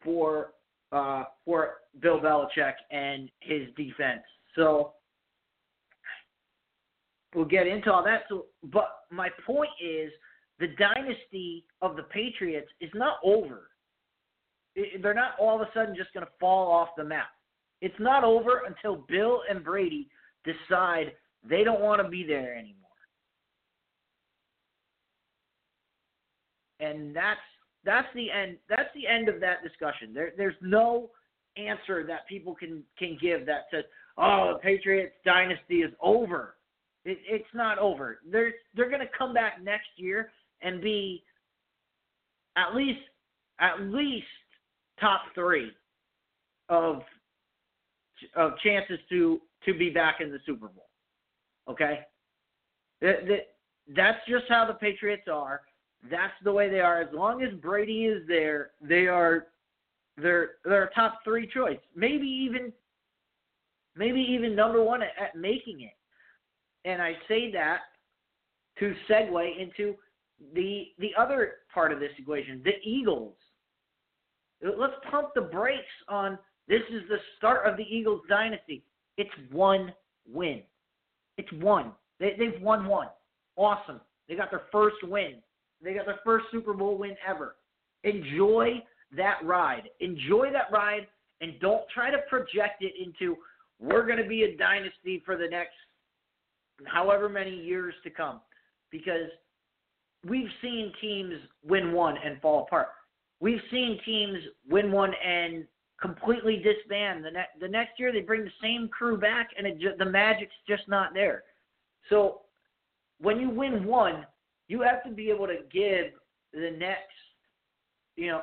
for 0.03 0.51
uh, 0.91 1.23
for 1.45 1.75
Bill 2.01 2.19
Belichick 2.19 2.73
and 2.91 3.29
his 3.39 3.67
defense. 3.77 4.23
So 4.55 4.93
we'll 7.33 7.45
get 7.45 7.65
into 7.65 7.93
all 7.93 8.03
that. 8.03 8.23
So, 8.27 8.45
but 8.73 8.89
my 9.09 9.29
point 9.45 9.69
is, 9.81 10.11
the 10.59 10.67
dynasty 10.77 11.63
of 11.81 11.95
the 11.95 12.03
Patriots 12.03 12.69
is 12.81 12.89
not 12.93 13.17
over. 13.23 13.69
They're 15.01 15.13
not 15.13 15.31
all 15.39 15.55
of 15.55 15.61
a 15.61 15.69
sudden 15.73 15.95
just 15.95 16.13
going 16.13 16.25
to 16.25 16.31
fall 16.39 16.71
off 16.71 16.89
the 16.97 17.03
map. 17.03 17.27
It's 17.81 17.99
not 17.99 18.23
over 18.23 18.63
until 18.67 19.05
Bill 19.07 19.41
and 19.49 19.63
Brady 19.63 20.09
decide 20.43 21.13
they 21.47 21.63
don't 21.63 21.81
want 21.81 22.01
to 22.01 22.09
be 22.09 22.25
there 22.25 22.55
anymore. 22.55 22.75
And 26.79 27.15
that's 27.15 27.39
that's 27.85 28.07
the 28.13 28.29
end 28.31 28.57
that's 28.69 28.89
the 28.93 29.07
end 29.07 29.29
of 29.29 29.39
that 29.41 29.63
discussion. 29.63 30.13
There 30.13 30.31
there's 30.37 30.55
no 30.61 31.09
answer 31.57 32.05
that 32.07 32.27
people 32.27 32.55
can 32.55 32.83
can 32.97 33.17
give 33.21 33.45
that 33.45 33.65
says, 33.71 33.83
"Oh, 34.17 34.53
the 34.53 34.59
Patriots 34.59 35.15
dynasty 35.25 35.81
is 35.81 35.93
over." 36.01 36.55
It, 37.05 37.17
it's 37.25 37.53
not 37.53 37.77
over. 37.79 38.19
They're 38.29 38.53
they're 38.75 38.89
going 38.89 39.01
to 39.01 39.17
come 39.17 39.33
back 39.33 39.61
next 39.63 39.87
year 39.97 40.31
and 40.61 40.81
be 40.81 41.23
at 42.57 42.75
least 42.75 42.99
at 43.59 43.81
least 43.81 44.25
top 44.99 45.21
three 45.33 45.71
of 46.69 47.01
of 48.35 48.57
chances 48.59 48.99
to 49.09 49.39
to 49.65 49.73
be 49.73 49.89
back 49.89 50.21
in 50.21 50.31
the 50.31 50.39
Super 50.45 50.67
Bowl. 50.67 50.87
Okay, 51.69 51.99
that, 53.01 53.27
that 53.27 53.47
that's 53.95 54.19
just 54.27 54.45
how 54.49 54.65
the 54.65 54.73
Patriots 54.73 55.27
are. 55.31 55.61
That's 56.09 56.33
the 56.43 56.51
way 56.51 56.69
they 56.69 56.79
are. 56.79 57.01
As 57.01 57.13
long 57.13 57.43
as 57.43 57.53
Brady 57.55 58.05
is 58.05 58.23
there, 58.27 58.71
they 58.81 59.07
are 59.07 59.47
they're 60.17 60.51
they're 60.63 60.85
a 60.85 60.93
top 60.93 61.19
three 61.23 61.47
choice. 61.47 61.79
Maybe 61.95 62.27
even 62.27 62.71
maybe 63.95 64.21
even 64.21 64.55
number 64.55 64.83
one 64.83 65.01
at, 65.01 65.09
at 65.21 65.35
making 65.35 65.81
it. 65.81 65.93
And 66.85 67.01
I 67.01 67.13
say 67.27 67.51
that 67.51 67.79
to 68.79 68.95
segue 69.09 69.59
into 69.59 69.95
the 70.53 70.85
the 70.99 71.11
other 71.17 71.53
part 71.73 71.91
of 71.91 71.99
this 71.99 72.11
equation, 72.17 72.61
the 72.63 72.79
Eagles. 72.83 73.35
Let's 74.61 74.93
pump 75.09 75.29
the 75.35 75.41
brakes 75.41 75.85
on 76.09 76.37
this 76.69 76.81
is 76.91 77.01
the 77.09 77.17
start 77.37 77.65
of 77.65 77.75
the 77.77 77.83
Eagles 77.83 78.21
dynasty. 78.29 78.83
It's 79.17 79.29
one 79.51 79.91
win. 80.31 80.61
It's 81.37 81.51
one. 81.53 81.91
They, 82.19 82.35
they've 82.37 82.61
won 82.61 82.85
one. 82.85 83.07
Awesome. 83.55 83.99
They 84.27 84.35
got 84.35 84.51
their 84.51 84.63
first 84.71 84.97
win. 85.03 85.35
They 85.83 85.93
got 85.93 86.05
their 86.05 86.19
first 86.23 86.45
Super 86.51 86.73
Bowl 86.73 86.97
win 86.97 87.15
ever. 87.27 87.55
Enjoy 88.03 88.83
that 89.17 89.39
ride. 89.43 89.89
Enjoy 89.99 90.51
that 90.51 90.71
ride 90.71 91.07
and 91.41 91.59
don't 91.59 91.83
try 91.93 92.11
to 92.11 92.17
project 92.29 92.81
it 92.81 92.93
into 93.03 93.35
we're 93.79 94.05
going 94.05 94.21
to 94.21 94.27
be 94.27 94.43
a 94.43 94.57
dynasty 94.57 95.23
for 95.25 95.37
the 95.37 95.47
next 95.47 95.73
however 96.85 97.29
many 97.29 97.55
years 97.55 97.93
to 98.03 98.09
come 98.09 98.41
because 98.91 99.29
we've 100.27 100.49
seen 100.61 100.91
teams 101.01 101.35
win 101.63 101.93
one 101.93 102.15
and 102.23 102.41
fall 102.41 102.63
apart. 102.63 102.89
We've 103.39 103.61
seen 103.71 103.99
teams 104.05 104.37
win 104.69 104.91
one 104.91 105.13
and 105.25 105.65
completely 106.01 106.57
disband. 106.57 107.25
The, 107.25 107.31
the 107.59 107.67
next 107.67 107.99
year 107.99 108.11
they 108.11 108.21
bring 108.21 108.43
the 108.43 108.51
same 108.61 108.87
crew 108.87 109.17
back 109.17 109.49
and 109.57 109.67
it 109.67 109.79
ju- 109.79 109.95
the 109.97 110.05
magic's 110.05 110.53
just 110.67 110.87
not 110.87 111.13
there. 111.13 111.43
So 112.09 112.41
when 113.19 113.39
you 113.39 113.49
win 113.49 113.85
one, 113.85 114.25
you 114.67 114.81
have 114.81 115.03
to 115.03 115.11
be 115.11 115.29
able 115.29 115.47
to 115.47 115.57
give 115.71 116.13
the 116.53 116.71
next, 116.77 117.11
you 118.15 118.27
know, 118.27 118.41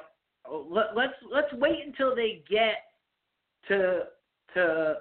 let, 0.71 0.97
let's 0.97 1.15
let's 1.33 1.53
wait 1.55 1.79
until 1.85 2.15
they 2.15 2.43
get 2.49 2.77
to 3.69 4.05
to 4.55 4.95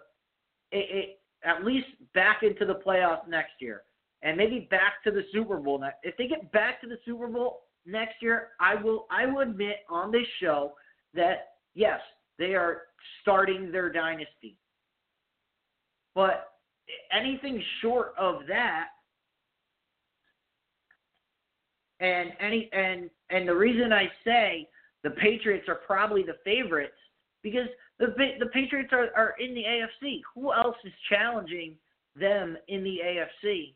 it, 0.72 0.78
it, 0.90 1.20
at 1.44 1.64
least 1.64 1.88
back 2.14 2.42
into 2.42 2.66
the 2.66 2.76
playoffs 2.86 3.28
next 3.28 3.54
year, 3.60 3.84
and 4.24 4.36
maybe 4.38 4.68
back 4.72 5.04
to 5.04 5.12
the 5.12 5.24
Super 5.32 5.58
Bowl. 5.58 5.80
Next. 5.80 5.98
If 6.04 6.18
they 6.18 6.28
get 6.28 6.52
back 6.52 6.82
to 6.82 6.88
the 6.88 6.98
Super 7.06 7.28
Bowl 7.28 7.62
next 7.86 8.16
year, 8.22 8.50
I 8.60 8.76
will 8.76 9.06
I 9.12 9.26
will 9.26 9.42
admit 9.42 9.78
on 9.90 10.12
this 10.12 10.28
show 10.42 10.74
that 11.14 11.50
yes, 11.76 12.00
they 12.38 12.54
are 12.56 12.84
starting 13.22 13.72
their 13.72 13.92
dynasty. 13.92 14.58
But 16.14 16.52
anything 17.12 17.62
short 17.82 18.14
of 18.18 18.42
that, 18.48 18.88
and 22.00 22.32
any 22.40 22.70
and 22.74 23.10
and 23.30 23.48
the 23.48 23.56
reason 23.56 23.94
I 23.94 24.10
say 24.24 24.68
the 25.04 25.12
Patriots 25.12 25.68
are 25.68 25.76
probably 25.76 26.24
the 26.24 26.38
favorites 26.44 26.94
because 27.42 27.68
the 28.00 28.08
the 28.40 28.48
Patriots 28.48 28.92
are, 28.92 29.10
are 29.16 29.36
in 29.40 29.54
the 29.54 29.64
AFC. 29.64 30.22
Who 30.34 30.54
else 30.54 30.76
is 30.84 30.94
challenging 31.10 31.76
them 32.20 32.58
in 32.68 32.84
the 32.84 33.00
AFC 33.06 33.74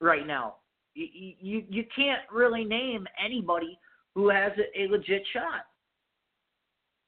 right 0.00 0.26
now? 0.26 0.56
You 0.94 1.34
you, 1.40 1.64
you 1.68 1.84
can't 1.94 2.22
really 2.32 2.64
name 2.64 3.06
anybody 3.22 3.78
who 4.14 4.30
has 4.30 4.52
a, 4.58 4.82
a 4.82 4.88
legit 4.88 5.22
shot 5.32 5.66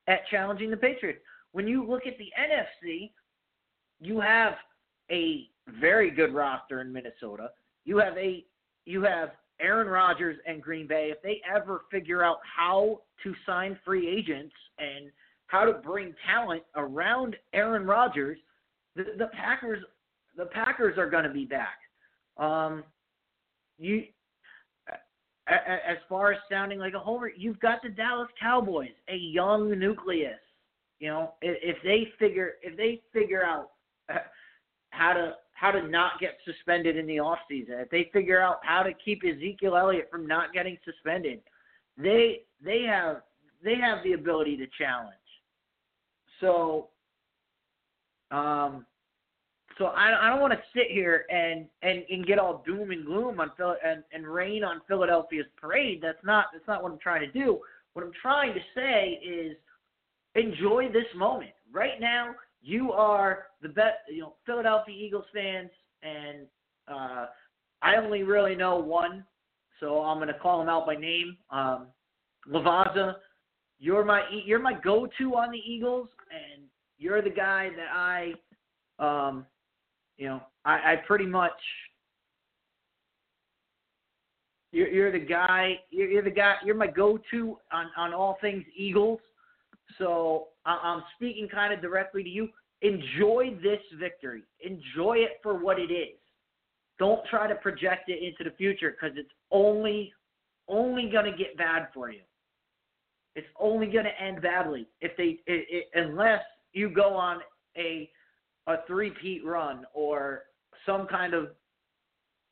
at 0.09 0.27
challenging 0.31 0.71
the 0.71 0.77
Patriots. 0.77 1.21
When 1.53 1.69
you 1.69 1.87
look 1.87 2.07
at 2.07 2.19
the 2.19 2.31
NFC, 2.39 3.13
you 4.01 4.21
have 4.21 4.55
a 5.11 5.49
very 5.81 6.11
good 6.11 6.35
roster 6.35 6.81
in 6.81 6.93
Minnesota. 6.93 7.51
You 7.85 7.99
have 7.99 8.17
a 8.17 8.45
you 8.85 9.03
have 9.03 9.31
Aaron 9.61 9.89
Rodgers 9.89 10.39
and 10.47 10.63
Green 10.63 10.87
Bay. 10.87 11.11
If 11.13 11.23
they 11.23 11.41
ever 11.55 11.83
figure 11.91 12.23
out 12.23 12.39
how 12.43 13.01
to 13.23 13.35
sign 13.45 13.79
free 13.85 14.09
agents 14.09 14.55
and 14.79 15.11
how 15.47 15.65
to 15.65 15.73
bring 15.73 16.15
talent 16.27 16.63
around 16.77 17.37
Aaron 17.53 17.87
Rodgers, 17.87 18.39
the, 18.97 19.05
the 19.19 19.29
Packers 19.29 19.83
the 20.37 20.47
Packers 20.47 20.97
are 20.99 21.11
going 21.11 21.25
to 21.25 21.33
be 21.33 21.45
back. 21.45 21.79
Um, 22.37 22.85
you 23.79 24.05
as 25.49 25.97
far 26.09 26.33
as 26.33 26.39
sounding 26.51 26.79
like 26.79 26.95
a 26.95 26.99
homer, 26.99 27.31
you've 27.35 27.61
got 27.61 27.83
the 27.83 27.89
Dallas 27.89 28.29
Cowboys, 28.41 28.91
a 29.09 29.17
young 29.17 29.79
nucleus. 29.79 30.39
You 30.99 31.09
know, 31.09 31.35
if, 31.43 31.77
they 31.85 32.09
figure 32.19 32.55
if 32.63 32.77
they 32.77 33.01
figure 33.13 33.45
out 33.45 33.71
uh, 34.13 34.19
how 34.91 35.13
to 35.13 35.35
how 35.53 35.71
to 35.71 35.87
not 35.89 36.21
get 36.21 36.39
suspended 36.45 36.97
in 36.97 37.07
the 37.07 37.19
off 37.19 37.39
season, 37.49 37.75
if 37.79 37.91
they 37.91 38.11
figure 38.13 38.41
out 38.41 38.59
how 38.63 38.83
to 38.83 38.93
keep 39.05 39.23
Ezekiel 39.25 39.77
Elliott 39.77 40.09
from 40.11 40.27
not 40.27 40.53
getting 40.53 40.77
suspended, 40.85 41.41
they 41.97 42.43
they 42.63 42.83
have 42.83 43.23
they 43.63 43.77
have 43.77 44.03
the 44.05 44.13
ability 44.13 44.57
to 44.57 44.67
challenge. 44.77 45.15
So, 46.41 46.89
um, 48.31 48.87
so 49.79 49.87
I, 49.87 50.27
I 50.27 50.29
don't 50.29 50.41
want 50.41 50.53
to 50.53 50.61
sit 50.75 50.91
here 50.91 51.25
and, 51.31 51.67
and, 51.83 52.05
and 52.11 52.27
get 52.27 52.39
all 52.39 52.63
doom 52.67 52.91
and 52.91 53.07
gloom 53.07 53.41
on 53.41 53.53
Phil 53.57 53.77
and, 53.85 54.03
and 54.13 54.27
rain 54.27 54.65
on 54.65 54.81
Philadelphia's 54.89 55.47
parade. 55.57 56.01
That's 56.03 56.23
not 56.25 56.47
that's 56.53 56.67
not 56.67 56.83
what 56.83 56.93
I'm 56.93 56.99
trying 56.99 57.21
to 57.21 57.33
do. 57.33 57.61
What 57.93 58.05
I'm 58.05 58.13
trying 58.21 58.55
to 58.55 58.61
say 58.75 59.21
is 59.25 59.57
enjoy 60.35 60.89
this 60.93 61.07
moment. 61.17 61.53
Right 61.73 62.01
now, 62.01 62.35
you 62.63 62.93
are 62.93 63.47
the 63.63 63.69
best. 63.69 63.97
You 64.09 64.21
know, 64.21 64.35
Philadelphia 64.47 64.95
Eagles 64.97 65.25
fans, 65.33 65.71
and 66.03 66.47
uh, 66.87 67.27
I 67.83 67.97
only 67.97 68.23
really 68.23 68.55
know 68.55 68.77
one, 68.77 69.25
so 69.81 70.01
I'm 70.03 70.19
going 70.19 70.29
to 70.29 70.39
call 70.39 70.61
him 70.61 70.69
out 70.69 70.87
by 70.87 70.97
name. 70.97 71.37
Um, 71.51 71.87
Lavaza, 72.51 73.17
you're 73.79 74.05
my 74.05 74.23
you're 74.45 74.59
my 74.59 74.75
go-to 74.75 75.37
on 75.37 75.51
the 75.51 75.59
Eagles, 75.59 76.09
and 76.31 76.65
you're 76.99 77.23
the 77.23 77.31
guy 77.31 77.71
that 77.77 77.89
I, 77.95 78.33
um, 78.99 79.47
you 80.19 80.29
know, 80.29 80.43
I, 80.65 80.73
I 80.93 80.97
pretty 81.07 81.27
much. 81.27 81.53
You're, 84.73 84.89
you're 84.89 85.13
the 85.13 85.19
guy. 85.19 85.79
You're, 85.91 86.09
you're 86.09 86.23
the 86.23 86.31
guy. 86.31 86.57
You're 86.65 86.75
my 86.75 86.89
go-to 86.89 87.57
on 87.73 87.87
on 87.97 88.13
all 88.13 88.37
things 88.41 88.65
Eagles. 88.77 89.21
So 89.97 90.49
I, 90.67 90.79
I'm 90.83 91.03
speaking 91.17 91.49
kind 91.49 91.73
of 91.73 91.81
directly 91.81 92.23
to 92.23 92.29
you. 92.29 92.49
Enjoy 92.83 93.57
this 93.63 93.81
victory. 93.99 94.43
Enjoy 94.61 95.19
it 95.19 95.39
for 95.43 95.55
what 95.55 95.79
it 95.79 95.91
is. 95.91 96.19
Don't 96.99 97.25
try 97.31 97.47
to 97.47 97.55
project 97.55 98.09
it 98.09 98.23
into 98.23 98.49
the 98.49 98.55
future 98.57 98.91
because 98.91 99.17
it's 99.17 99.31
only 99.51 100.13
only 100.69 101.09
going 101.09 101.25
to 101.25 101.37
get 101.37 101.57
bad 101.57 101.89
for 101.95 102.11
you. 102.11 102.21
It's 103.37 103.47
only 103.59 103.87
going 103.87 104.05
to 104.05 104.23
end 104.23 104.43
badly 104.43 104.89
if 105.01 105.17
they 105.17 105.39
it, 105.47 105.67
it, 105.71 105.85
unless 105.95 106.43
you 106.73 106.91
go 106.91 107.15
on 107.15 107.39
a 107.77 108.11
a 108.69 108.77
three-peat 108.87 109.45
run 109.45 109.85
or 109.93 110.45
some 110.87 111.07
kind 111.07 111.35
of 111.35 111.49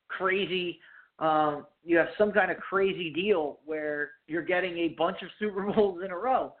crazy 0.09 0.79
um, 1.19 1.65
you 1.83 1.97
have 1.97 2.09
some 2.17 2.31
kind 2.31 2.51
of 2.51 2.57
crazy 2.57 3.09
deal 3.09 3.59
where 3.65 4.11
you're 4.27 4.43
getting 4.43 4.77
a 4.77 4.89
bunch 4.89 5.17
of 5.23 5.29
Super 5.39 5.63
Bowls 5.73 6.01
in 6.05 6.11
a 6.11 6.17
row. 6.17 6.53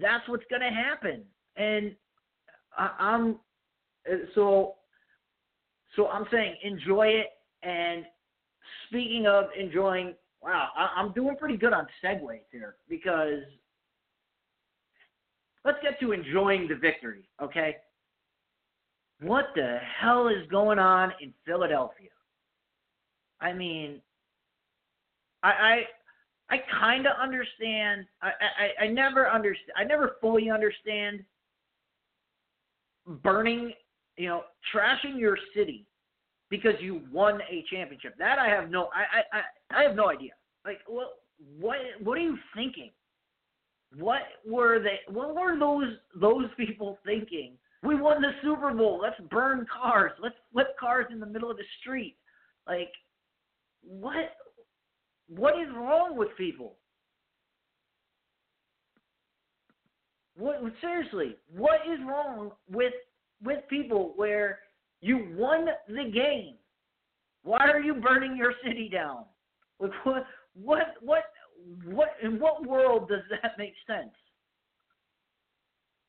That's 0.00 0.28
what's 0.28 0.44
going 0.50 0.62
to 0.62 0.70
happen, 0.70 1.22
and 1.56 1.94
I, 2.76 2.90
I'm 2.98 3.38
so 4.34 4.76
so 5.94 6.08
I'm 6.08 6.24
saying 6.30 6.56
enjoy 6.62 7.08
it. 7.08 7.26
And 7.62 8.04
speaking 8.88 9.26
of 9.26 9.46
enjoying, 9.58 10.14
wow, 10.42 10.68
I, 10.76 10.88
I'm 10.96 11.12
doing 11.12 11.36
pretty 11.36 11.56
good 11.56 11.72
on 11.72 11.86
segues 12.02 12.40
here 12.50 12.76
because 12.88 13.42
let's 15.64 15.78
get 15.82 16.00
to 16.00 16.12
enjoying 16.12 16.66
the 16.66 16.74
victory, 16.74 17.28
okay? 17.40 17.76
What 19.22 19.46
the 19.54 19.78
hell 20.00 20.28
is 20.28 20.46
going 20.50 20.78
on 20.78 21.12
in 21.20 21.32
Philadelphia? 21.46 22.08
I 23.40 23.52
mean, 23.52 24.00
I 25.42 25.84
I, 26.50 26.54
I 26.54 26.56
kind 26.80 27.06
of 27.06 27.12
understand. 27.20 28.06
I, 28.20 28.30
I 28.80 28.84
I 28.84 28.88
never 28.88 29.30
understand. 29.30 29.72
I 29.76 29.84
never 29.84 30.16
fully 30.20 30.50
understand 30.50 31.24
burning, 33.22 33.72
you 34.16 34.28
know, 34.28 34.42
trashing 34.74 35.18
your 35.18 35.36
city 35.54 35.86
because 36.50 36.74
you 36.80 37.02
won 37.12 37.40
a 37.50 37.64
championship. 37.70 38.16
That 38.18 38.38
I 38.38 38.48
have 38.48 38.70
no. 38.70 38.88
I 38.94 39.18
I 39.18 39.38
I, 39.38 39.80
I 39.80 39.82
have 39.84 39.94
no 39.96 40.10
idea. 40.10 40.32
Like 40.64 40.80
what 40.86 41.18
what 41.60 41.78
what 42.02 42.18
are 42.18 42.22
you 42.22 42.38
thinking? 42.56 42.90
What 43.98 44.22
were 44.46 44.80
they? 44.80 45.00
What 45.08 45.34
were 45.34 45.58
those 45.58 45.94
those 46.20 46.46
people 46.56 46.98
thinking? 47.04 47.52
We 47.82 47.96
won 47.96 48.22
the 48.22 48.30
Super 48.42 48.72
Bowl. 48.72 49.00
Let's 49.02 49.20
burn 49.30 49.66
cars. 49.72 50.12
Let's 50.22 50.36
flip 50.52 50.68
cars 50.78 51.06
in 51.10 51.18
the 51.18 51.26
middle 51.26 51.50
of 51.50 51.56
the 51.56 51.64
street. 51.80 52.16
Like 52.66 52.90
what 53.82 54.36
what 55.28 55.54
is 55.60 55.68
wrong 55.74 56.16
with 56.16 56.28
people? 56.36 56.76
What 60.36 60.60
seriously? 60.80 61.36
What 61.54 61.80
is 61.90 61.98
wrong 62.06 62.52
with 62.70 62.92
with 63.42 63.60
people 63.68 64.12
where 64.16 64.60
you 65.00 65.34
won 65.36 65.66
the 65.88 66.10
game? 66.12 66.54
Why 67.42 67.68
are 67.68 67.80
you 67.80 67.94
burning 67.94 68.36
your 68.36 68.54
city 68.64 68.88
down? 68.88 69.24
Like 69.80 69.92
what 70.04 70.26
what 70.54 70.94
what 71.00 71.24
what 71.84 72.08
in 72.22 72.38
what 72.38 72.66
world 72.66 73.08
does 73.08 73.22
that 73.30 73.52
make 73.58 73.74
sense? 73.86 74.14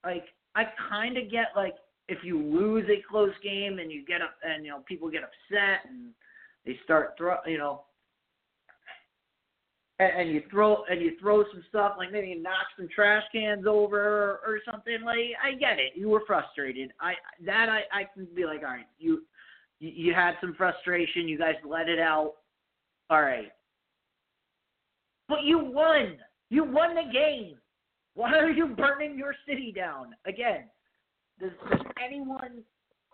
Like 0.03 0.26
I 0.56 0.66
kind 0.89 1.18
of 1.18 1.32
get 1.32 1.47
like 1.56 1.76
if 2.08 2.20
you 2.24 2.38
lose 2.38 2.86
a 2.89 3.01
close 3.10 3.34
game 3.43 3.80
and 3.80 3.91
you 3.91 4.06
get 4.06 4.22
up 4.22 4.36
and 4.43 4.66
you 4.66 4.72
know 4.72 4.80
people 4.88 5.10
get 5.10 5.24
upset 5.24 5.89
and 5.89 6.12
they 6.66 6.78
start 6.84 7.14
throw 7.18 7.38
you 7.45 7.58
know 7.58 7.84
and, 9.99 10.22
and 10.22 10.30
you 10.30 10.43
throw 10.49 10.84
and 10.89 11.01
you 11.01 11.14
throw 11.20 11.43
some 11.51 11.64
stuff 11.70 11.93
like 11.97 12.12
maybe 12.12 12.28
you 12.28 12.41
knock 12.41 12.68
some 12.78 12.88
trash 12.93 13.24
cans 13.32 13.66
over 13.68 13.99
or, 13.99 14.39
or 14.45 14.60
something 14.70 15.01
like 15.06 15.18
I 15.43 15.54
get 15.54 15.80
it. 15.80 15.93
You 15.95 16.10
were 16.10 16.24
frustrated. 16.28 16.91
I 16.99 17.14
that 17.45 17.70
I 17.70 17.82
I 17.91 18.04
can 18.14 18.28
be 18.36 18.45
like 18.45 18.60
all 18.60 18.74
right 18.74 18.88
you 18.99 19.24
you, 19.80 19.91
you 19.95 20.14
had 20.14 20.36
some 20.39 20.54
frustration. 20.56 21.28
You 21.28 21.38
guys 21.38 21.56
let 21.68 21.89
it 21.89 21.99
out. 21.99 22.34
All 23.10 23.22
right. 23.22 23.51
But 25.28 25.43
you 25.43 25.60
won. 25.60 26.18
You 26.49 26.64
won 26.64 26.95
the 26.95 27.12
game 27.12 27.56
why 28.16 28.38
are 28.38 28.51
you 28.51 28.68
burning 28.68 29.18
your 29.18 29.34
city 29.47 29.72
down 29.76 30.07
again 30.26 30.66
does, 31.39 31.51
does 31.70 31.82
anyone 32.03 32.64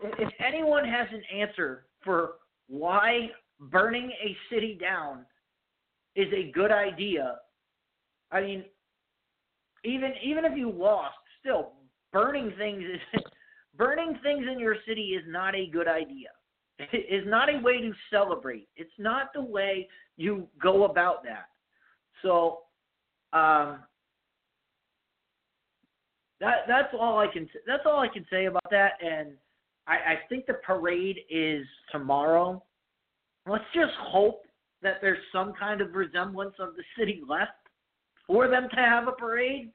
if 0.02 0.30
anyone 0.46 0.86
has 0.86 1.08
an 1.12 1.22
answer 1.38 1.86
for 2.04 2.34
why 2.68 3.30
burning 3.60 4.12
a 4.24 4.36
city 4.54 4.78
down 4.80 5.26
is 6.16 6.28
a 6.34 6.52
good 6.52 6.72
idea. 6.72 7.38
I 8.32 8.42
mean, 8.42 8.64
even 9.84 10.12
even 10.24 10.46
if 10.46 10.58
you 10.58 10.72
lost, 10.72 11.18
still 11.40 11.74
burning 12.12 12.52
things 12.58 12.84
is 12.84 13.22
burning 13.78 14.18
things 14.24 14.46
in 14.52 14.60
your 14.60 14.76
city 14.88 15.18
is 15.20 15.24
not 15.28 15.56
a 15.56 15.68
good 15.68 15.88
idea. 15.88 16.30
It 16.80 17.06
is 17.10 17.28
not 17.28 17.54
a 17.54 17.60
way 17.60 17.82
to 17.82 17.92
celebrate. 18.10 18.68
It's 18.78 18.92
not 18.98 19.34
the 19.34 19.42
way 19.42 19.88
you 20.16 20.48
go 20.62 20.86
about 20.86 21.24
that. 21.24 21.48
So, 22.22 22.60
um, 23.34 23.80
that 26.40 26.66
that's 26.68 26.94
all 26.98 27.20
I 27.20 27.28
can 27.28 27.48
that's 27.68 27.84
all 27.86 28.00
I 28.00 28.08
can 28.08 28.26
say 28.30 28.46
about 28.46 28.70
that. 28.72 28.94
And 29.02 29.32
I, 29.88 29.94
I 29.94 30.20
think 30.30 30.46
the 30.46 30.54
parade 30.54 31.20
is 31.30 31.66
tomorrow. 31.92 32.64
Let's 33.48 33.64
just 33.74 33.94
hope 34.00 34.44
that 34.82 34.96
there's 35.02 35.20
some 35.34 35.54
kind 35.54 35.82
of 35.82 35.96
resemblance 35.96 36.56
of 36.60 36.76
the 36.76 36.84
city 36.98 37.22
left 37.28 37.52
for 38.28 38.48
them 38.48 38.68
to 38.70 38.76
have 38.78 39.08
a 39.08 39.12
parade. 39.12 39.72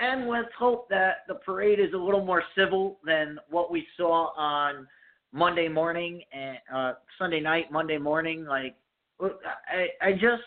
And 0.00 0.28
let's 0.28 0.48
hope 0.58 0.88
that 0.90 1.18
the 1.28 1.34
parade 1.34 1.78
is 1.80 1.92
a 1.94 1.96
little 1.96 2.24
more 2.24 2.42
civil 2.56 2.98
than 3.04 3.38
what 3.48 3.70
we 3.70 3.86
saw 3.96 4.32
on 4.36 4.86
Monday 5.32 5.68
morning 5.68 6.22
and 6.32 6.58
uh, 6.74 6.92
Sunday 7.18 7.40
night, 7.40 7.70
Monday 7.70 7.98
morning. 7.98 8.44
Like, 8.44 8.74
I, 9.20 9.88
I 10.02 10.12
just, 10.12 10.42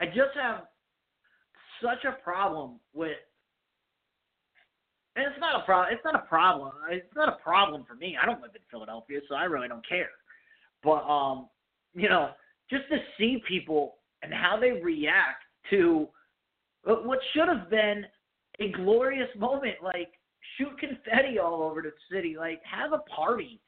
I 0.00 0.06
just 0.06 0.36
have 0.40 0.64
such 1.82 2.04
a 2.04 2.22
problem 2.22 2.80
with. 2.92 3.16
And 5.16 5.26
it's 5.26 5.40
not 5.40 5.60
a 5.60 5.64
problem. 5.64 5.94
It's 5.94 6.04
not 6.04 6.16
a 6.16 6.26
problem. 6.26 6.72
It's 6.90 7.14
not 7.14 7.28
a 7.28 7.42
problem 7.42 7.84
for 7.86 7.94
me. 7.94 8.16
I 8.20 8.26
don't 8.26 8.40
live 8.40 8.50
in 8.54 8.62
Philadelphia, 8.70 9.20
so 9.28 9.36
I 9.36 9.44
really 9.44 9.68
don't 9.68 9.86
care. 9.88 10.10
But 10.82 11.04
um, 11.08 11.48
you 11.94 12.08
know, 12.08 12.30
just 12.70 12.84
to 12.90 12.98
see 13.18 13.42
people 13.46 13.96
and 14.22 14.32
how 14.32 14.58
they 14.60 14.72
react 14.72 15.42
to 15.70 16.08
what 16.84 17.18
should 17.32 17.48
have 17.48 17.70
been 17.70 18.04
a 18.60 18.70
glorious 18.72 19.28
moment, 19.38 19.76
like 19.82 20.10
shoot 20.56 20.78
confetti 20.78 21.38
all 21.38 21.62
over 21.62 21.82
the 21.82 21.92
city, 22.12 22.36
like 22.38 22.60
have 22.64 22.92
a 22.92 22.98
party. 22.98 23.60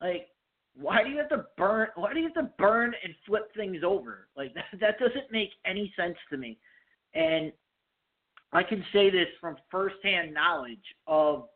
Like, 0.00 0.28
why 0.74 1.02
do 1.02 1.10
you 1.10 1.18
have 1.18 1.28
to 1.30 1.44
burn? 1.56 1.88
Why 1.96 2.14
do 2.14 2.20
you 2.20 2.26
have 2.26 2.46
to 2.46 2.50
burn 2.58 2.94
and 3.04 3.14
flip 3.26 3.54
things 3.54 3.78
over? 3.84 4.28
Like 4.36 4.54
that, 4.54 4.64
that 4.80 4.98
doesn't 4.98 5.30
make 5.30 5.50
any 5.66 5.92
sense 5.96 6.16
to 6.30 6.36
me. 6.36 6.58
And 7.14 7.52
I 8.52 8.62
can 8.62 8.84
say 8.92 9.10
this 9.10 9.28
from 9.40 9.56
firsthand 9.70 10.34
knowledge 10.34 10.84
of 11.06 11.48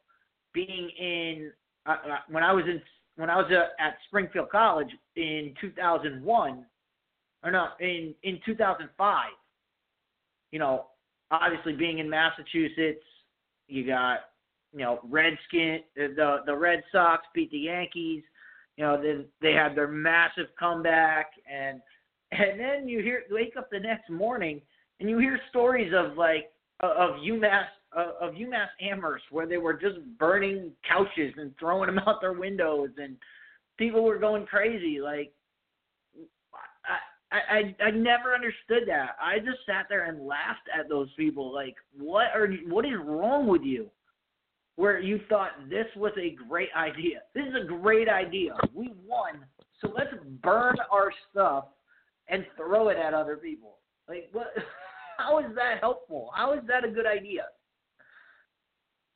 being 0.53 0.91
in 0.99 1.53
uh, 1.87 1.91
uh, 1.91 2.17
when 2.29 2.43
I 2.43 2.53
was 2.53 2.65
in 2.67 2.81
when 3.17 3.31
I 3.31 3.37
was 3.37 3.51
uh, 3.51 3.83
at 3.83 3.97
Springfield 4.09 4.51
College 4.51 4.89
in 5.17 5.55
2001 5.61 6.65
or 7.45 7.51
no 7.51 7.69
in 7.81 8.15
in 8.23 8.41
2005. 8.45 9.27
You 10.53 10.59
know, 10.59 10.87
obviously 11.31 11.75
being 11.75 11.99
in 11.99 12.09
Massachusetts, 12.09 13.05
you 13.69 13.87
got 13.87 14.21
you 14.73 14.81
know 14.81 15.01
Redskin 15.09 15.81
the 15.95 16.39
the 16.47 16.55
Red 16.55 16.83
Sox 16.93 17.25
beat 17.35 17.51
the 17.51 17.59
Yankees. 17.59 18.23
You 18.77 18.85
know, 18.85 19.03
then 19.03 19.25
they 19.41 19.53
had 19.53 19.75
their 19.75 19.89
massive 19.89 20.47
comeback, 20.59 21.31
and 21.51 21.81
and 22.33 22.59
then 22.59 22.89
you 22.89 23.03
hear 23.03 23.23
wake 23.31 23.55
up 23.59 23.69
the 23.71 23.81
next 23.81 24.11
morning 24.11 24.61
and 25.01 25.11
you 25.11 25.19
hear 25.19 25.39
stories 25.51 25.93
of 25.95 26.17
like 26.17 26.51
of 26.81 27.17
UMass 27.17 27.67
of 27.95 28.35
UMass 28.35 28.69
Amherst 28.81 29.25
where 29.31 29.47
they 29.47 29.57
were 29.57 29.73
just 29.73 29.97
burning 30.19 30.73
couches 30.87 31.35
and 31.37 31.55
throwing 31.59 31.87
them 31.95 31.99
out 32.07 32.21
their 32.21 32.33
windows 32.33 32.91
and 32.99 33.17
people 33.79 34.03
were 34.03 34.19
going 34.19 34.47
crazy. 34.47 35.01
Like 35.01 35.33
I 37.31 37.75
I 37.81 37.85
I 37.85 37.91
never 37.91 38.35
understood 38.35 38.85
that. 38.89 39.17
I 39.21 39.39
just 39.39 39.59
sat 39.67 39.87
there 39.89 40.05
and 40.05 40.27
laughed 40.27 40.69
at 40.79 40.89
those 40.89 41.09
people. 41.17 41.53
Like 41.53 41.75
what 41.97 42.27
are 42.35 42.49
what 42.69 42.85
is 42.85 42.93
wrong 43.05 43.47
with 43.47 43.63
you? 43.63 43.91
Where 44.77 45.01
you 45.01 45.21
thought 45.31 45.53
this 45.71 45.87
was 45.97 46.13
a 46.21 46.37
great 46.49 46.69
idea. 46.77 47.21
This 47.35 47.45
is 47.47 47.55
a 47.65 47.67
great 47.67 48.11
idea. 48.11 48.55
We 48.75 48.93
won, 49.07 49.41
so 49.81 49.91
let's 49.97 50.13
burn 50.43 50.77
our 50.93 51.11
stuff 51.31 51.69
and 52.29 52.45
throw 52.59 52.91
it 52.91 52.99
at 52.99 53.15
other 53.15 53.37
people. 53.37 53.79
Like 54.07 54.29
what? 54.33 54.53
How 55.17 55.39
is 55.39 55.55
that 55.55 55.81
helpful? 55.81 56.31
How 56.35 56.53
is 56.53 56.61
that 56.69 56.85
a 56.85 56.89
good 56.89 57.07
idea? 57.07 57.47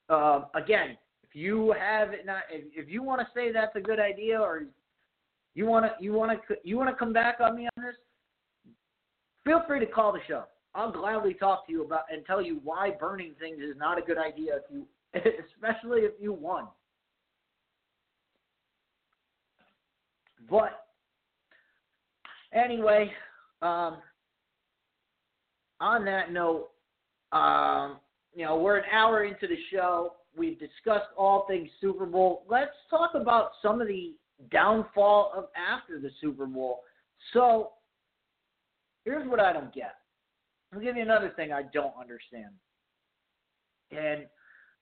Uh, 0.09 0.43
again, 0.55 0.97
if 1.23 1.35
you 1.35 1.75
have 1.79 2.13
it 2.13 2.27
not, 2.27 2.43
if, 2.51 2.65
if 2.75 2.89
you 2.91 3.03
want 3.03 3.21
to 3.21 3.27
say 3.35 3.53
that's 3.53 3.75
a 3.77 3.81
good 3.81 4.01
idea, 4.01 4.39
or 4.41 4.65
you 5.55 5.67
want 5.67 5.87
to 5.87 5.93
you 6.03 6.13
want 6.13 6.41
to 6.49 6.57
you 6.65 6.77
want 6.77 6.89
to 6.89 6.97
come 6.97 7.13
back 7.13 7.37
on 7.41 7.57
me 7.57 7.69
on 7.77 7.85
this, 7.85 7.95
feel 9.45 9.63
free 9.67 9.81
to 9.81 9.87
call 9.87 10.13
the 10.13 10.21
show. 10.27 10.45
I'll 10.75 10.93
gladly 10.93 11.35
talk 11.35 11.67
to 11.67 11.73
you 11.73 11.85
about 11.85 12.03
and 12.13 12.25
tell 12.27 12.41
you 12.41 12.61
why 12.63 12.91
burning 12.91 13.35
things 13.39 13.59
is 13.59 13.77
not 13.77 13.99
a 13.99 14.03
good 14.03 14.19
idea 14.19 14.57
if 14.57 14.63
you, 14.73 14.87
especially 15.15 16.01
if 16.01 16.13
you 16.21 16.33
won. 16.33 16.67
But 20.49 20.87
anyway, 22.53 23.11
um, 23.63 23.99
on 25.81 26.05
that 26.05 26.33
note, 26.33 26.71
um, 27.33 27.99
you 28.35 28.45
know, 28.45 28.57
we're 28.57 28.77
an 28.77 28.85
hour 28.93 29.25
into 29.25 29.47
the 29.47 29.57
show. 29.73 30.15
We've 30.37 30.59
discussed 30.59 31.09
all 31.17 31.47
things 31.49 31.69
Super 31.81 32.07
Bowl. 32.07 32.45
Let's 32.49 32.71
talk 32.89 33.13
about 33.15 33.53
some 33.63 33.81
of 33.81 33.89
the 33.89 34.15
downfall 34.51 35.33
of 35.37 35.45
after 35.57 36.01
the 36.01 36.11
Super 36.21 36.47
Bowl. 36.47 36.81
So, 37.33 37.73
here's 39.05 39.29
what 39.29 39.41
I 39.41 39.53
don't 39.53 39.75
get. 39.75 39.97
I'll 40.73 40.81
give 40.81 40.97
you 40.97 41.03
another 41.03 41.33
thing 41.35 41.53
I 41.53 41.63
don't 41.73 41.95
understand. 42.01 42.53
And 43.91 44.27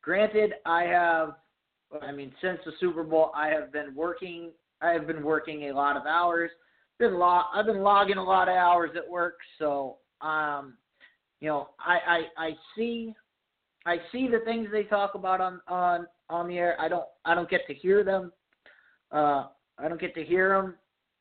granted, 0.03 0.55
I 0.67 0.83
have, 0.83 1.37
I 2.03 2.13
mean, 2.13 2.33
since 2.43 2.59
the 2.67 2.73
Super 2.79 3.03
Bowl, 3.03 3.31
I 3.35 3.49
have 3.49 3.73
been 3.73 3.95
working. 3.95 4.51
I 4.83 4.91
have 4.91 5.07
been 5.07 5.23
working 5.23 5.71
a 5.71 5.73
lot 5.73 5.97
of 5.97 6.07
hours. 6.07 6.51
Been 6.99 7.19
log, 7.19 7.47
I've 7.55 7.67
been 7.67 7.83
logging 7.83 8.19
a 8.19 8.23
lot 8.23 8.49
of 8.49 8.57
hours 8.57 8.91
at 8.97 9.09
work, 9.09 9.39
so 9.59 9.99
um, 10.21 10.75
you 11.41 11.49
know, 11.49 11.69
I, 11.79 11.99
I 12.37 12.47
I 12.47 12.51
see 12.77 13.15
I 13.87 13.97
see 14.13 14.29
the 14.29 14.41
things 14.45 14.69
they 14.73 14.85
talk 14.85 15.15
about 15.15 15.41
on 15.41 15.61
on 15.69 16.07
on 16.29 16.49
the 16.49 16.59
air. 16.59 16.77
I 16.81 16.89
don't 16.89 17.07
I 17.25 17.35
don't 17.35 17.49
get 17.49 17.67
to 17.69 17.75
hear 17.75 18.03
them. 18.05 18.33
Uh, 19.13 19.47
I 19.79 19.89
don't 19.89 20.01
get 20.01 20.15
to 20.15 20.25
hear 20.25 20.51
them 20.51 20.75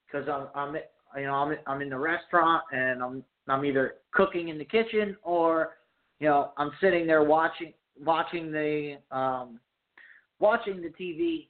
because 0.05 0.27
I'm 0.27 0.47
I'm 0.55 0.75
you 1.17 1.27
know 1.27 1.33
I'm 1.33 1.57
I'm 1.67 1.81
in 1.81 1.89
the 1.89 1.97
restaurant 1.97 2.63
and 2.71 3.01
I'm 3.01 3.23
I'm 3.47 3.63
either 3.63 3.95
cooking 4.11 4.49
in 4.49 4.57
the 4.57 4.65
kitchen 4.65 5.15
or 5.23 5.77
you 6.19 6.27
know 6.27 6.51
I'm 6.57 6.71
sitting 6.81 7.05
there 7.05 7.23
watching 7.23 7.73
watching 8.03 8.51
the 8.51 8.97
um, 9.11 9.59
watching 10.39 10.81
the 10.81 10.89
TV 10.89 11.47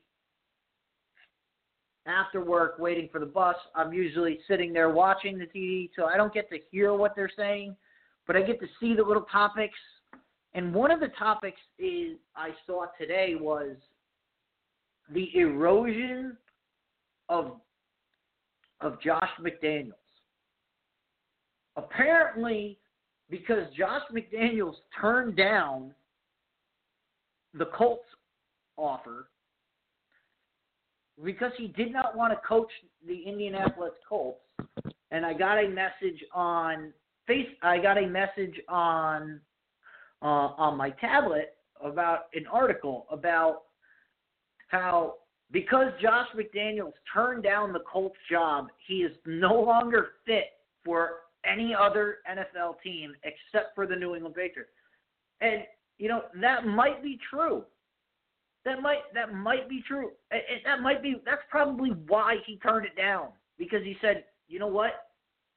after 2.05 2.43
work 2.43 2.79
waiting 2.79 3.07
for 3.11 3.19
the 3.19 3.25
bus. 3.25 3.55
I'm 3.75 3.93
usually 3.93 4.39
sitting 4.47 4.73
there 4.73 4.89
watching 4.89 5.37
the 5.37 5.45
TV, 5.45 5.89
so 5.95 6.05
I 6.05 6.17
don't 6.17 6.33
get 6.33 6.49
to 6.49 6.57
hear 6.69 6.93
what 6.93 7.15
they're 7.15 7.31
saying 7.35 7.75
but 8.27 8.35
I 8.35 8.41
get 8.41 8.59
to 8.59 8.67
see 8.79 8.93
the 8.93 9.03
little 9.03 9.25
topics. 9.31 9.79
And 10.53 10.73
one 10.73 10.91
of 10.91 10.99
the 10.99 11.09
topics 11.17 11.59
is 11.79 12.17
I 12.35 12.49
saw 12.65 12.85
today 12.99 13.35
was 13.39 13.75
the 15.13 15.29
erosion 15.35 16.37
of 17.29 17.59
of 18.81 19.01
Josh 19.01 19.29
McDaniels. 19.41 19.93
Apparently, 21.77 22.77
because 23.29 23.65
Josh 23.75 24.03
McDaniels 24.13 24.75
turned 24.99 25.35
down 25.35 25.93
the 27.53 27.65
Colts 27.65 28.05
offer 28.77 29.29
because 31.23 31.51
he 31.57 31.69
did 31.69 31.91
not 31.91 32.15
want 32.15 32.31
to 32.33 32.47
coach 32.47 32.69
the 33.07 33.23
Indianapolis 33.25 33.93
Colts. 34.07 34.39
And 35.09 35.25
I 35.25 35.33
got 35.33 35.57
a 35.57 35.67
message 35.67 36.23
on 36.33 36.93
face 37.27 37.47
I 37.61 37.77
got 37.77 37.97
a 37.97 38.07
message 38.07 38.55
on 38.67 39.39
uh, 40.21 40.25
on 40.57 40.77
my 40.77 40.89
tablet 40.91 41.55
about 41.83 42.25
an 42.33 42.47
article 42.51 43.05
about 43.11 43.63
how 44.69 45.15
because 45.51 45.91
Josh 46.01 46.27
McDaniels 46.35 46.93
turned 47.13 47.43
down 47.43 47.71
the 47.71 47.83
Colts 47.91 48.17
job, 48.29 48.67
he 48.85 48.95
is 48.95 49.11
no 49.25 49.53
longer 49.53 50.09
fit 50.25 50.45
for 50.83 51.11
any 51.45 51.73
other 51.73 52.17
NFL 52.29 52.81
team 52.83 53.13
except 53.23 53.73
for 53.75 53.87
the 53.87 53.95
New 53.95 54.15
England 54.15 54.35
Patriots. 54.35 54.71
And 55.41 55.63
you 55.97 56.09
know 56.09 56.23
that 56.41 56.65
might 56.65 57.03
be 57.03 57.19
true. 57.29 57.63
That 58.65 58.81
might 58.81 59.01
that 59.13 59.33
might 59.33 59.69
be 59.69 59.83
true. 59.87 60.11
And 60.31 60.41
that 60.65 60.81
might 60.81 61.01
be 61.01 61.15
that's 61.25 61.41
probably 61.49 61.91
why 62.07 62.37
he 62.45 62.57
turned 62.57 62.85
it 62.85 62.97
down 62.97 63.29
because 63.57 63.83
he 63.83 63.95
said, 64.01 64.25
you 64.47 64.59
know 64.59 64.67
what? 64.67 64.91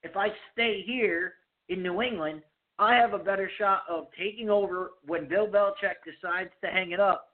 If 0.02 0.16
I 0.16 0.28
stay 0.52 0.82
here, 0.86 1.34
in 1.70 1.82
New 1.82 2.02
England, 2.02 2.42
I 2.78 2.94
have 2.96 3.14
a 3.14 3.18
better 3.18 3.50
shot 3.56 3.84
of 3.88 4.08
taking 4.18 4.50
over 4.50 4.90
when 5.06 5.28
Bill 5.28 5.46
Belichick 5.46 6.02
decides 6.04 6.50
to 6.62 6.70
hang 6.70 6.90
it 6.90 7.00
up 7.00 7.28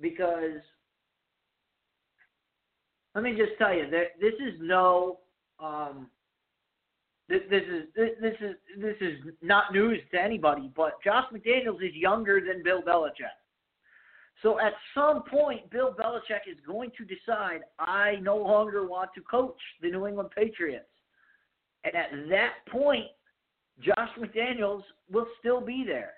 because 0.00 0.60
let 3.14 3.22
me 3.22 3.32
just 3.32 3.52
tell 3.58 3.72
you 3.72 3.88
that 3.90 4.20
this 4.20 4.34
is 4.34 4.54
no 4.60 5.20
um, 5.60 6.08
this, 7.28 7.40
this 7.48 7.62
is 7.62 7.84
this, 7.94 8.10
this 8.20 8.34
is 8.40 8.56
this 8.80 8.96
is 9.00 9.18
not 9.40 9.72
news 9.72 10.00
to 10.12 10.20
anybody, 10.20 10.70
but 10.74 10.94
Josh 11.02 11.24
McDaniels 11.32 11.82
is 11.82 11.94
younger 11.94 12.40
than 12.40 12.62
Bill 12.62 12.82
Belichick. 12.82 13.38
So 14.42 14.58
at 14.60 14.72
some 14.94 15.22
point, 15.22 15.70
Bill 15.70 15.94
Belichick 15.94 16.50
is 16.50 16.58
going 16.66 16.90
to 16.98 17.04
decide 17.04 17.60
I 17.78 18.16
no 18.20 18.36
longer 18.36 18.86
want 18.86 19.10
to 19.14 19.20
coach 19.22 19.60
the 19.80 19.90
New 19.90 20.06
England 20.06 20.30
Patriots, 20.36 20.88
and 21.84 21.94
at 21.94 22.10
that 22.30 22.52
point, 22.68 23.06
Josh 23.82 24.10
McDaniels 24.18 24.82
will 25.10 25.26
still 25.40 25.60
be 25.60 25.84
there. 25.86 26.12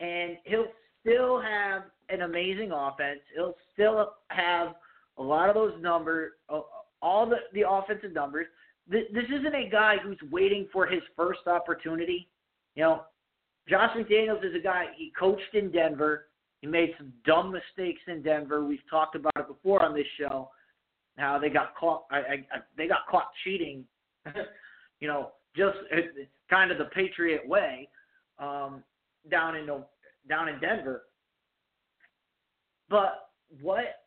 And 0.00 0.36
he'll 0.44 0.66
still 1.00 1.40
have 1.40 1.82
an 2.08 2.22
amazing 2.22 2.72
offense. 2.72 3.20
He'll 3.34 3.54
still 3.72 4.14
have 4.28 4.74
a 5.18 5.22
lot 5.22 5.48
of 5.48 5.54
those 5.54 5.74
numbers, 5.80 6.32
uh, 6.48 6.60
all 7.02 7.28
the, 7.28 7.36
the 7.52 7.68
offensive 7.68 8.12
numbers. 8.12 8.46
This, 8.88 9.04
isn't 9.12 9.54
a 9.54 9.68
guy 9.70 9.96
who's 10.02 10.18
waiting 10.32 10.66
for 10.72 10.86
his 10.86 11.02
first 11.16 11.40
opportunity. 11.46 12.28
You 12.74 12.82
know, 12.82 13.02
Josh 13.68 13.90
McDaniels 13.96 14.44
is 14.44 14.54
a 14.58 14.62
guy, 14.62 14.86
he 14.96 15.12
coached 15.18 15.54
in 15.54 15.70
Denver. 15.70 16.26
He 16.60 16.66
made 16.66 16.90
some 16.98 17.12
dumb 17.24 17.52
mistakes 17.52 18.00
in 18.06 18.22
Denver. 18.22 18.64
We've 18.64 18.80
talked 18.90 19.14
about 19.14 19.32
it 19.36 19.48
before 19.48 19.82
on 19.82 19.94
this 19.94 20.06
show. 20.18 20.50
How 21.16 21.38
they 21.38 21.50
got 21.50 21.74
caught, 21.76 22.04
I, 22.10 22.16
I, 22.16 22.32
I 22.52 22.58
they 22.76 22.86
got 22.88 23.06
caught 23.10 23.28
cheating. 23.44 23.84
you 25.00 25.08
know, 25.08 25.32
just 25.56 25.78
kind 26.48 26.70
of 26.70 26.78
the 26.78 26.84
Patriot 26.86 27.46
way 27.46 27.88
um, 28.38 28.82
down 29.30 29.56
in 29.56 29.66
down 30.28 30.48
in 30.48 30.60
Denver. 30.60 31.02
But 32.88 33.30
what 33.60 34.00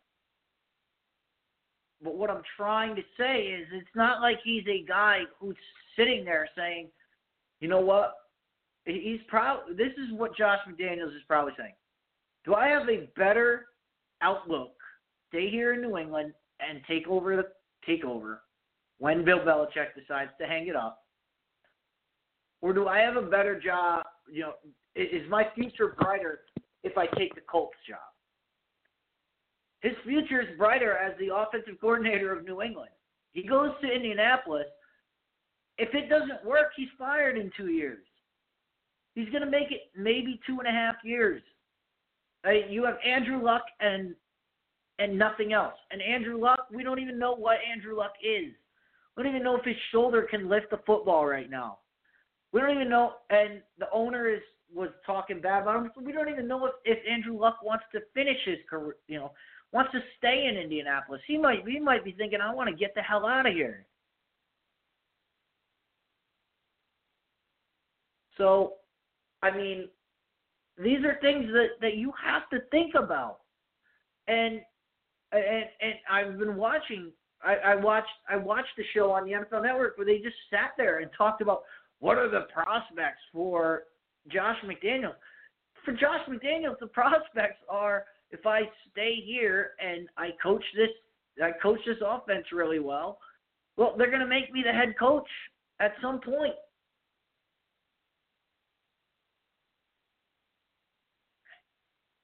but 2.03 2.15
what 2.15 2.29
I'm 2.29 2.43
trying 2.57 2.95
to 2.95 3.01
say 3.17 3.43
is 3.43 3.67
it's 3.71 3.95
not 3.95 4.21
like 4.21 4.39
he's 4.43 4.65
a 4.67 4.83
guy 4.85 5.21
who's 5.39 5.55
sitting 5.97 6.25
there 6.25 6.49
saying, 6.55 6.89
you 7.61 7.69
know 7.69 7.79
what? 7.79 8.15
He's 8.85 9.21
probably 9.27 9.75
this 9.75 9.93
is 9.93 10.11
what 10.13 10.35
Josh 10.35 10.59
McDaniels 10.69 11.15
is 11.15 11.23
probably 11.27 11.53
saying. 11.57 11.73
Do 12.45 12.55
I 12.55 12.67
have 12.67 12.89
a 12.89 13.09
better 13.15 13.67
outlook? 14.21 14.73
Stay 15.29 15.49
here 15.49 15.73
in 15.73 15.81
New 15.81 15.97
England 15.97 16.33
and 16.59 16.81
take 16.87 17.07
over 17.07 17.35
the 17.37 17.47
take 17.85 18.03
over 18.03 18.41
when 18.99 19.23
Bill 19.23 19.39
Belichick 19.39 19.95
decides 19.97 20.31
to 20.39 20.47
hang 20.47 20.67
it 20.67 20.75
up 20.75 21.02
or 22.63 22.71
do 22.71 22.87
I 22.87 22.99
have 22.99 23.17
a 23.17 23.21
better 23.21 23.59
job, 23.59 24.05
you 24.31 24.41
know, 24.41 24.53
is 24.95 25.29
my 25.29 25.45
future 25.53 25.95
brighter 25.99 26.39
if 26.83 26.97
I 26.97 27.07
take 27.07 27.35
the 27.35 27.41
Colts 27.41 27.75
job? 27.87 27.99
His 29.81 29.91
future 30.05 30.39
is 30.39 30.57
brighter 30.57 30.95
as 30.95 31.11
the 31.19 31.35
offensive 31.35 31.79
coordinator 31.81 32.31
of 32.31 32.45
New 32.45 32.61
England. 32.61 32.91
He 33.33 33.45
goes 33.45 33.71
to 33.81 33.91
Indianapolis. 33.91 34.67
If 35.77 35.93
it 35.93 36.07
doesn't 36.07 36.45
work, 36.45 36.69
he's 36.77 36.87
fired 36.97 37.37
in 37.37 37.51
two 37.57 37.67
years. 37.67 38.05
He's 39.13 39.27
going 39.29 39.43
to 39.43 39.51
make 39.51 39.69
it 39.71 39.91
maybe 39.97 40.39
two 40.47 40.59
and 40.59 40.67
a 40.67 40.71
half 40.71 40.95
years. 41.03 41.41
Uh, 42.47 42.51
you 42.69 42.85
have 42.85 42.95
Andrew 43.05 43.43
Luck 43.43 43.63
and 43.81 44.15
and 44.99 45.17
nothing 45.19 45.51
else. 45.51 45.73
And 45.91 46.01
Andrew 46.01 46.39
Luck, 46.39 46.67
we 46.71 46.83
don't 46.83 46.99
even 46.99 47.19
know 47.19 47.35
what 47.35 47.57
Andrew 47.69 47.97
Luck 47.97 48.13
is. 48.23 48.53
We 49.17 49.23
don't 49.23 49.33
even 49.33 49.43
know 49.43 49.57
if 49.57 49.65
his 49.65 49.75
shoulder 49.91 50.27
can 50.29 50.47
lift 50.47 50.69
the 50.69 50.79
football 50.85 51.25
right 51.25 51.49
now. 51.49 51.79
We 52.53 52.61
don't 52.61 52.71
even 52.71 52.89
know. 52.89 53.13
And 53.29 53.61
the 53.79 53.87
owner 53.91 54.29
is 54.29 54.41
was 54.73 54.89
talking 55.05 55.41
bad 55.41 55.63
about 55.63 55.77
him. 55.77 55.91
So 55.93 56.01
we 56.01 56.11
don't 56.11 56.29
even 56.29 56.47
know 56.47 56.65
if, 56.65 56.73
if 56.85 56.97
Andrew 57.09 57.39
Luck 57.39 57.57
wants 57.63 57.85
to 57.93 57.99
finish 58.13 58.37
his 58.45 58.57
career. 58.69 58.95
You 59.07 59.19
know, 59.19 59.31
wants 59.71 59.91
to 59.91 59.99
stay 60.17 60.45
in 60.49 60.57
Indianapolis. 60.57 61.21
He 61.27 61.37
might 61.37 61.67
he 61.67 61.79
might 61.79 62.05
be 62.05 62.11
thinking, 62.11 62.39
I 62.41 62.53
want 62.53 62.69
to 62.69 62.75
get 62.75 62.93
the 62.95 63.01
hell 63.01 63.25
out 63.25 63.47
of 63.47 63.53
here. 63.53 63.85
So, 68.37 68.73
I 69.41 69.55
mean, 69.55 69.89
these 70.77 71.03
are 71.05 71.17
things 71.21 71.47
that 71.51 71.69
that 71.81 71.95
you 71.97 72.13
have 72.23 72.49
to 72.51 72.65
think 72.69 72.93
about. 72.95 73.39
And 74.27 74.61
and 75.31 75.65
and 75.81 75.93
I've 76.09 76.37
been 76.37 76.55
watching. 76.55 77.11
I, 77.43 77.55
I 77.73 77.75
watched 77.75 78.07
I 78.29 78.37
watched 78.37 78.75
the 78.77 78.83
show 78.93 79.11
on 79.11 79.25
the 79.25 79.31
NFL 79.31 79.63
Network 79.63 79.97
where 79.97 80.05
they 80.05 80.19
just 80.19 80.35
sat 80.49 80.71
there 80.77 80.99
and 80.99 81.11
talked 81.17 81.41
about 81.41 81.63
what 82.03 82.17
are 82.17 82.29
the 82.29 82.47
prospects 82.53 83.21
for 83.31 83.83
Josh 84.27 84.57
McDaniels. 84.65 85.15
For 85.85 85.93
Josh 85.93 86.19
McDaniels, 86.29 86.77
the 86.81 86.87
prospects 87.01 87.61
are 87.69 88.03
if 88.29 88.45
I 88.45 88.63
stay 88.91 89.23
here 89.25 89.71
and 89.79 90.09
I 90.17 90.31
coach 90.41 90.63
this 90.75 90.89
I 91.41 91.51
coach 91.61 91.79
this 91.85 91.97
offense 92.05 92.45
really 92.51 92.79
well, 92.79 93.19
well, 93.77 93.95
they're 93.97 94.09
going 94.09 94.19
to 94.19 94.27
make 94.27 94.51
me 94.51 94.63
the 94.63 94.71
head 94.73 94.95
coach 94.99 95.27
at 95.79 95.93
some 96.01 96.19
point. 96.19 96.53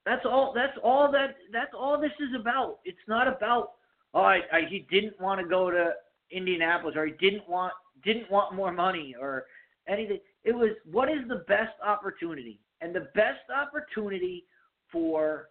That's 0.05 0.25
all. 0.25 0.51
That's 0.53 0.77
all 0.83 1.09
that. 1.13 1.37
That's 1.53 1.71
all 1.73 1.99
this 1.99 2.11
is 2.19 2.35
about. 2.37 2.79
It's 2.83 2.97
not 3.07 3.27
about. 3.27 3.71
Oh, 4.13 4.21
I, 4.21 4.39
I, 4.51 4.61
he 4.69 4.85
didn't 4.91 5.19
want 5.21 5.39
to 5.39 5.47
go 5.47 5.71
to 5.71 5.93
Indianapolis, 6.31 6.95
or 6.97 7.05
he 7.05 7.13
didn't 7.13 7.47
want 7.47 7.73
didn't 8.03 8.29
want 8.29 8.55
more 8.55 8.71
money, 8.71 9.15
or 9.19 9.45
anything. 9.89 10.19
It 10.43 10.53
was 10.53 10.69
what 10.89 11.09
is 11.09 11.27
the 11.27 11.43
best 11.47 11.73
opportunity, 11.85 12.59
and 12.81 12.95
the 12.95 13.07
best 13.15 13.49
opportunity 13.55 14.45
for 14.91 15.49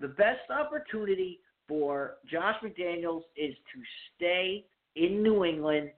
the 0.00 0.08
best 0.08 0.50
opportunity 0.50 1.40
for 1.66 2.16
Josh 2.30 2.56
McDaniels 2.62 3.22
is 3.36 3.54
to 3.54 3.80
stay 4.14 4.64
in 4.94 5.22
New 5.22 5.44
England 5.44 5.90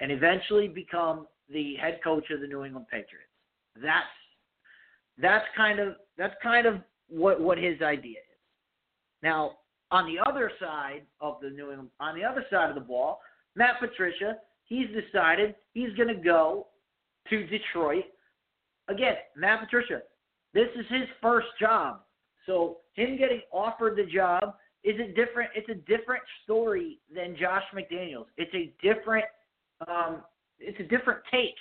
and 0.00 0.10
eventually 0.10 0.68
become 0.68 1.26
the 1.48 1.76
head 1.76 2.00
coach 2.02 2.30
of 2.30 2.40
the 2.40 2.46
New 2.46 2.64
England 2.64 2.86
Patriots. 2.90 3.28
That's 3.76 4.06
that's 5.18 5.44
kind 5.56 5.78
of 5.78 5.94
that's 6.16 6.34
kind 6.42 6.66
of 6.66 6.76
what 7.08 7.40
what 7.40 7.58
his 7.58 7.80
idea 7.82 8.18
is. 8.18 8.38
Now, 9.22 9.52
on 9.90 10.06
the 10.06 10.18
other 10.28 10.50
side 10.58 11.02
of 11.20 11.36
the 11.42 11.50
New 11.50 11.70
England, 11.70 11.90
on 12.00 12.18
the 12.18 12.24
other 12.24 12.44
side 12.50 12.68
of 12.68 12.74
the 12.74 12.80
ball, 12.80 13.20
Matt 13.54 13.78
Patricia, 13.78 14.38
he's 14.72 14.88
decided 14.88 15.54
he's 15.74 15.92
going 15.96 16.08
to 16.08 16.22
go 16.22 16.68
to 17.28 17.46
Detroit. 17.46 18.04
Again, 18.88 19.16
Matt 19.36 19.60
Patricia, 19.60 20.00
this 20.54 20.68
is 20.74 20.86
his 20.88 21.08
first 21.20 21.48
job. 21.60 22.00
So 22.46 22.78
him 22.94 23.18
getting 23.18 23.42
offered 23.52 23.96
the 23.96 24.10
job 24.10 24.54
is 24.82 24.96
a 24.98 25.08
different 25.08 25.50
it's 25.54 25.68
a 25.68 25.74
different 25.74 26.22
story 26.42 26.98
than 27.14 27.36
Josh 27.38 27.62
McDaniels. 27.74 28.26
It's 28.36 28.52
a 28.54 28.72
different 28.82 29.26
um 29.86 30.22
it's 30.58 30.80
a 30.80 30.84
different 30.84 31.20
take 31.30 31.54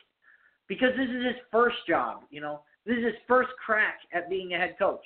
because 0.68 0.90
this 0.98 1.10
is 1.10 1.26
his 1.26 1.36
first 1.52 1.78
job, 1.88 2.22
you 2.30 2.42
know. 2.42 2.62
This 2.86 2.98
is 2.98 3.06
his 3.06 3.14
first 3.28 3.50
crack 3.64 4.00
at 4.14 4.30
being 4.30 4.54
a 4.54 4.58
head 4.58 4.76
coach. 4.80 5.04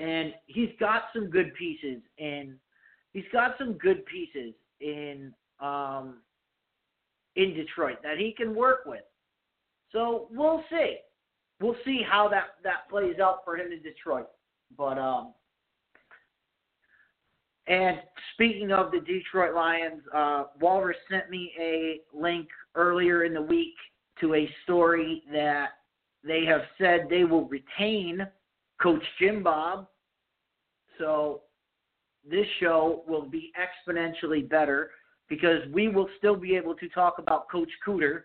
And 0.00 0.32
he's 0.46 0.70
got 0.78 1.04
some 1.14 1.28
good 1.28 1.54
pieces 1.54 2.02
in 2.18 2.56
he's 3.12 3.24
got 3.32 3.56
some 3.58 3.74
good 3.74 4.04
pieces 4.06 4.54
in 4.80 5.32
um 5.60 6.18
in 7.36 7.54
Detroit 7.54 7.98
that 8.02 8.18
he 8.18 8.32
can 8.36 8.54
work 8.54 8.86
with. 8.86 9.04
So 9.92 10.28
we'll 10.30 10.64
see. 10.70 10.96
We'll 11.60 11.76
see 11.84 12.02
how 12.08 12.28
that 12.28 12.56
that 12.64 12.88
plays 12.88 13.18
out 13.20 13.40
for 13.44 13.56
him 13.56 13.72
in 13.72 13.82
Detroit. 13.82 14.28
But 14.76 14.98
um 14.98 15.34
and 17.66 17.98
speaking 18.34 18.72
of 18.72 18.90
the 18.90 18.98
Detroit 18.98 19.54
Lions, 19.54 20.02
uh, 20.12 20.44
Walrus 20.60 20.96
sent 21.08 21.30
me 21.30 21.52
a 21.56 22.00
link 22.12 22.48
earlier 22.74 23.22
in 23.22 23.32
the 23.32 23.42
week 23.42 23.74
to 24.20 24.34
a 24.34 24.50
story 24.64 25.22
that 25.32 25.68
they 26.24 26.44
have 26.44 26.62
said 26.78 27.06
they 27.08 27.24
will 27.24 27.46
retain 27.46 28.26
Coach 28.80 29.02
Jim 29.18 29.42
Bob. 29.42 29.86
So 30.98 31.42
this 32.28 32.46
show 32.60 33.04
will 33.06 33.24
be 33.28 33.52
exponentially 33.58 34.48
better 34.48 34.90
because 35.28 35.60
we 35.72 35.88
will 35.88 36.08
still 36.18 36.36
be 36.36 36.56
able 36.56 36.74
to 36.76 36.88
talk 36.88 37.18
about 37.18 37.48
Coach 37.50 37.70
Cooter. 37.86 38.22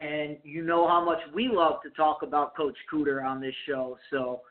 And 0.00 0.36
you 0.42 0.62
know 0.62 0.86
how 0.86 1.04
much 1.04 1.20
we 1.34 1.48
love 1.48 1.82
to 1.82 1.90
talk 1.90 2.22
about 2.22 2.56
Coach 2.56 2.76
Cooter 2.92 3.24
on 3.24 3.40
this 3.40 3.54
show. 3.66 3.96
So 4.10 4.42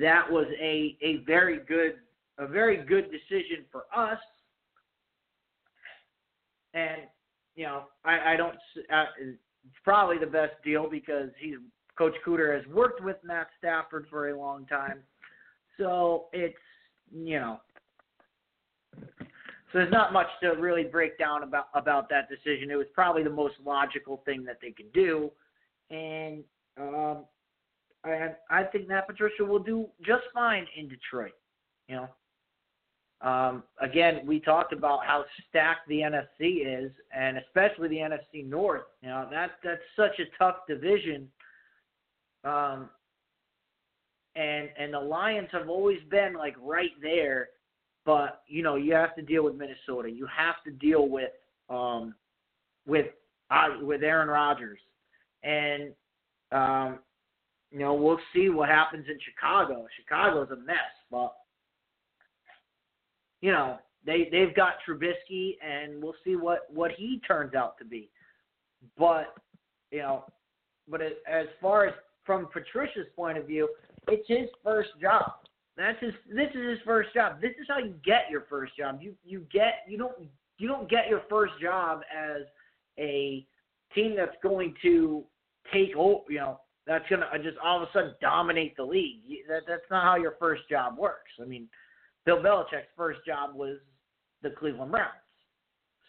that 0.00 0.30
was 0.30 0.46
a, 0.60 0.96
a 1.02 1.18
very 1.26 1.60
good 1.60 1.94
a 2.38 2.46
very 2.46 2.76
good 2.84 3.10
decision 3.10 3.64
for 3.72 3.84
us. 3.94 4.18
And 6.74 7.02
you 7.56 7.64
know, 7.64 7.84
I, 8.04 8.34
I 8.34 8.36
don't. 8.36 8.54
Uh, 8.92 9.04
it's 9.20 9.38
probably 9.82 10.18
the 10.18 10.26
best 10.26 10.52
deal 10.64 10.88
because 10.88 11.30
he's 11.40 11.56
Coach 11.98 12.14
Cooter 12.24 12.56
has 12.56 12.64
worked 12.72 13.02
with 13.02 13.16
Matt 13.24 13.48
Stafford 13.58 14.06
for 14.08 14.28
a 14.28 14.38
long 14.38 14.64
time, 14.66 15.00
so 15.76 16.26
it's 16.32 16.54
you 17.12 17.40
know. 17.40 17.60
So 18.96 19.80
there's 19.80 19.92
not 19.92 20.12
much 20.14 20.28
to 20.42 20.50
really 20.52 20.84
break 20.84 21.18
down 21.18 21.42
about 21.42 21.66
about 21.74 22.08
that 22.10 22.28
decision. 22.28 22.70
It 22.70 22.76
was 22.76 22.86
probably 22.94 23.24
the 23.24 23.30
most 23.30 23.54
logical 23.64 24.22
thing 24.24 24.44
that 24.44 24.58
they 24.62 24.70
could 24.70 24.92
do, 24.92 25.30
and 25.90 26.44
um, 26.80 27.24
I 28.04 28.30
I 28.48 28.62
think 28.62 28.88
Matt 28.88 29.08
Patricia 29.08 29.44
will 29.44 29.58
do 29.58 29.88
just 30.00 30.22
fine 30.32 30.66
in 30.76 30.88
Detroit. 30.88 31.32
You 31.88 31.96
know, 31.96 32.08
um, 33.20 33.64
again, 33.80 34.20
we 34.24 34.38
talked 34.38 34.72
about 34.72 35.04
how 35.04 35.24
stacked 35.48 35.88
the 35.88 36.00
NFC 36.00 36.84
is, 36.84 36.92
and 37.14 37.38
especially 37.38 37.88
the 37.88 37.96
NFC 37.96 38.46
North. 38.46 38.84
You 39.02 39.08
know, 39.08 39.28
that 39.30 39.52
that's 39.64 39.80
such 39.96 40.18
a 40.20 40.24
tough 40.38 40.58
division. 40.68 41.28
Um, 42.44 42.90
and 44.36 44.68
and 44.78 44.94
the 44.94 45.00
Lions 45.00 45.48
have 45.52 45.68
always 45.68 45.98
been 46.10 46.34
like 46.34 46.54
right 46.62 46.92
there, 47.02 47.48
but 48.04 48.42
you 48.46 48.62
know 48.62 48.76
you 48.76 48.94
have 48.94 49.14
to 49.16 49.22
deal 49.22 49.44
with 49.44 49.54
Minnesota. 49.56 50.10
You 50.10 50.26
have 50.34 50.56
to 50.64 50.70
deal 50.70 51.08
with 51.08 51.30
um, 51.68 52.14
with 52.86 53.06
uh, 53.50 53.68
with 53.82 54.02
Aaron 54.02 54.28
Rodgers, 54.28 54.78
and 55.42 55.92
um, 56.52 56.98
you 57.72 57.80
know 57.80 57.94
we'll 57.94 58.20
see 58.34 58.48
what 58.48 58.68
happens 58.68 59.06
in 59.08 59.18
Chicago. 59.24 59.86
Chicago's 59.96 60.50
a 60.50 60.56
mess, 60.56 60.76
but 61.10 61.34
you 63.40 63.52
know, 63.52 63.78
they 64.04 64.28
they've 64.30 64.54
got 64.54 64.74
Trubisky, 64.86 65.56
and 65.64 66.02
we'll 66.02 66.14
see 66.24 66.36
what 66.36 66.66
what 66.72 66.90
he 66.92 67.20
turns 67.26 67.54
out 67.54 67.78
to 67.78 67.84
be. 67.84 68.10
But 68.96 69.34
you 69.90 69.98
know, 69.98 70.24
but 70.88 71.00
as, 71.00 71.12
as 71.30 71.46
far 71.60 71.86
as 71.86 71.94
from 72.28 72.46
Patricia's 72.52 73.06
point 73.16 73.38
of 73.38 73.46
view, 73.46 73.66
it's 74.06 74.28
his 74.28 74.50
first 74.62 74.90
job. 75.00 75.32
That's 75.78 75.98
his. 76.00 76.12
This 76.28 76.50
is 76.54 76.70
his 76.70 76.78
first 76.84 77.14
job. 77.14 77.40
This 77.40 77.52
is 77.58 77.66
how 77.68 77.78
you 77.78 77.94
get 78.04 78.30
your 78.30 78.44
first 78.50 78.76
job. 78.76 78.98
You 79.00 79.14
you 79.24 79.46
get 79.50 79.84
you 79.88 79.96
don't 79.96 80.12
you 80.58 80.68
don't 80.68 80.90
get 80.90 81.08
your 81.08 81.22
first 81.30 81.54
job 81.62 82.02
as 82.14 82.42
a 82.98 83.46
team 83.94 84.14
that's 84.14 84.36
going 84.42 84.74
to 84.82 85.24
take 85.72 85.96
over. 85.96 86.24
You 86.28 86.38
know, 86.38 86.60
that's 86.86 87.04
gonna 87.08 87.30
uh, 87.32 87.38
just 87.38 87.56
all 87.64 87.82
of 87.82 87.88
a 87.88 87.92
sudden 87.94 88.14
dominate 88.20 88.76
the 88.76 88.84
league. 88.84 89.22
That 89.48 89.62
that's 89.66 89.88
not 89.90 90.04
how 90.04 90.16
your 90.16 90.34
first 90.38 90.68
job 90.68 90.98
works. 90.98 91.30
I 91.40 91.46
mean, 91.46 91.66
Bill 92.26 92.42
Belichick's 92.42 92.92
first 92.94 93.20
job 93.24 93.54
was 93.54 93.78
the 94.42 94.50
Cleveland 94.50 94.90
Browns. 94.90 95.12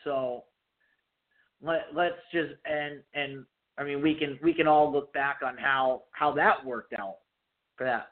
So 0.03 0.43
let 1.61 1.85
let's 1.95 2.15
just 2.33 2.53
and 2.65 2.99
and 3.13 3.45
I 3.79 3.83
mean 3.83 4.01
we 4.01 4.13
can 4.13 4.37
we 4.43 4.53
can 4.53 4.67
all 4.67 4.91
look 4.91 5.11
back 5.13 5.39
on 5.45 5.57
how 5.57 6.03
how 6.11 6.31
that 6.33 6.63
worked 6.65 6.93
out 6.93 7.17
for 7.77 7.85
that. 7.85 8.09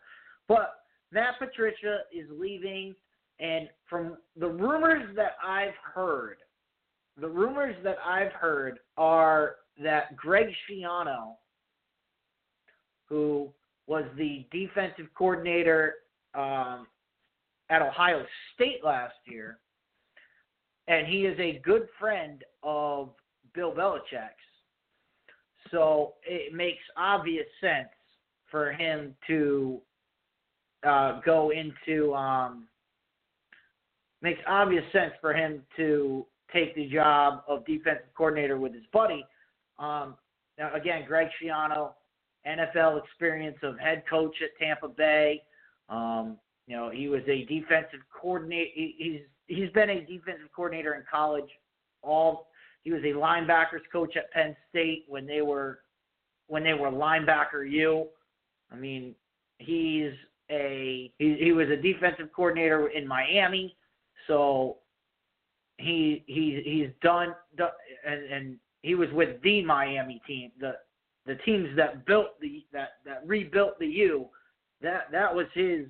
But 0.47 0.75
Matt 1.11 1.35
Patricia 1.39 1.99
is 2.13 2.25
leaving 2.31 2.95
and 3.39 3.69
from 3.89 4.17
the 4.35 4.47
rumors 4.47 5.15
that 5.15 5.33
I've 5.45 5.75
heard, 5.93 6.37
the 7.19 7.27
rumors 7.27 7.75
that 7.83 7.97
I've 8.03 8.31
heard 8.31 8.79
are 8.97 9.57
that 9.81 10.15
Greg 10.15 10.47
Schiano, 10.69 11.35
who 13.05 13.49
was 13.85 14.05
the 14.17 14.45
defensive 14.51 15.07
coordinator 15.15 15.95
um, 16.33 16.87
at 17.69 17.81
Ohio 17.81 18.25
State 18.55 18.83
last 18.83 19.15
year, 19.25 19.59
and 20.87 21.07
he 21.07 21.25
is 21.25 21.39
a 21.39 21.61
good 21.63 21.87
friend 21.99 22.43
of 22.63 23.09
Bill 23.53 23.71
Belichick's. 23.71 24.33
So 25.71 26.13
it 26.23 26.53
makes 26.53 26.81
obvious 26.95 27.45
sense 27.61 27.89
for 28.49 28.71
him 28.71 29.15
to 29.27 29.81
uh, 30.87 31.19
go 31.25 31.51
into. 31.51 32.13
Um, 32.13 32.67
makes 34.21 34.39
obvious 34.47 34.83
sense 34.91 35.13
for 35.21 35.33
him 35.33 35.61
to 35.75 36.25
take 36.51 36.75
the 36.75 36.87
job 36.89 37.43
of 37.47 37.65
defensive 37.65 38.07
coordinator 38.15 38.57
with 38.57 38.73
his 38.73 38.83
buddy. 38.91 39.25
Um, 39.79 40.15
now, 40.57 40.73
again, 40.73 41.03
Greg 41.07 41.27
Schiano, 41.41 41.91
NFL 42.47 43.03
experience 43.03 43.57
of 43.61 43.77
head 43.77 44.03
coach 44.09 44.35
at 44.41 44.49
Tampa 44.59 44.87
Bay. 44.87 45.43
Um, 45.89 46.37
you 46.67 46.75
know, 46.75 46.89
he 46.89 47.07
was 47.07 47.21
a 47.27 47.45
defensive 47.45 47.99
coordinator. 48.09 48.69
He, 48.73 48.95
he's 48.97 49.21
he's 49.47 49.69
been 49.71 49.89
a 49.89 50.01
defensive 50.01 50.49
coordinator 50.55 50.95
in 50.95 51.03
college. 51.09 51.49
All 52.01 52.47
he 52.87 52.93
was 52.93 53.03
a 53.03 53.07
linebackers 53.07 53.81
coach 53.91 54.15
at 54.15 54.31
Penn 54.31 54.55
State 54.69 55.03
when 55.09 55.27
they 55.27 55.41
were 55.41 55.79
when 56.47 56.63
they 56.63 56.73
were 56.73 56.89
linebacker 56.89 57.69
U. 57.69 58.07
I 58.71 58.77
mean, 58.77 59.13
he's 59.57 60.13
a 60.49 61.11
he, 61.17 61.35
he 61.37 61.51
was 61.51 61.67
a 61.67 61.75
defensive 61.75 62.29
coordinator 62.33 62.87
in 62.87 63.05
Miami, 63.05 63.75
so 64.25 64.77
he 65.77 66.23
he 66.27 66.61
he's 66.63 66.87
done, 67.01 67.35
done 67.57 67.71
and 68.07 68.23
and 68.31 68.57
he 68.83 68.95
was 68.95 69.09
with 69.11 69.41
the 69.41 69.65
Miami 69.65 70.21
team, 70.25 70.51
the 70.57 70.75
the 71.25 71.35
teams 71.43 71.67
that 71.75 72.05
built 72.05 72.39
the 72.39 72.63
that 72.71 72.99
that 73.05 73.21
rebuilt 73.27 73.77
the 73.79 73.87
U. 73.87 74.27
That 74.81 75.11
that 75.11 75.35
was 75.35 75.47
his 75.53 75.87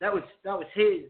that 0.00 0.10
was 0.10 0.22
that 0.42 0.56
was 0.56 0.68
his 0.72 1.02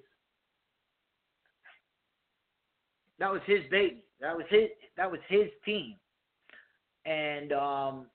that 3.20 3.30
was 3.30 3.42
his 3.46 3.60
baby. 3.70 4.03
That 4.20 4.36
was 4.36 4.46
his 4.48 4.68
that 4.96 5.10
was 5.10 5.20
his 5.28 5.48
team. 5.64 5.96
And 7.06 7.52
um 7.52 8.06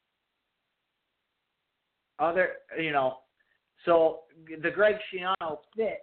other 2.19 2.53
you 2.79 2.91
know 2.91 3.17
so 3.85 4.21
the 4.61 4.71
Greg 4.71 4.95
Schiano 5.13 5.59
fit 5.75 6.01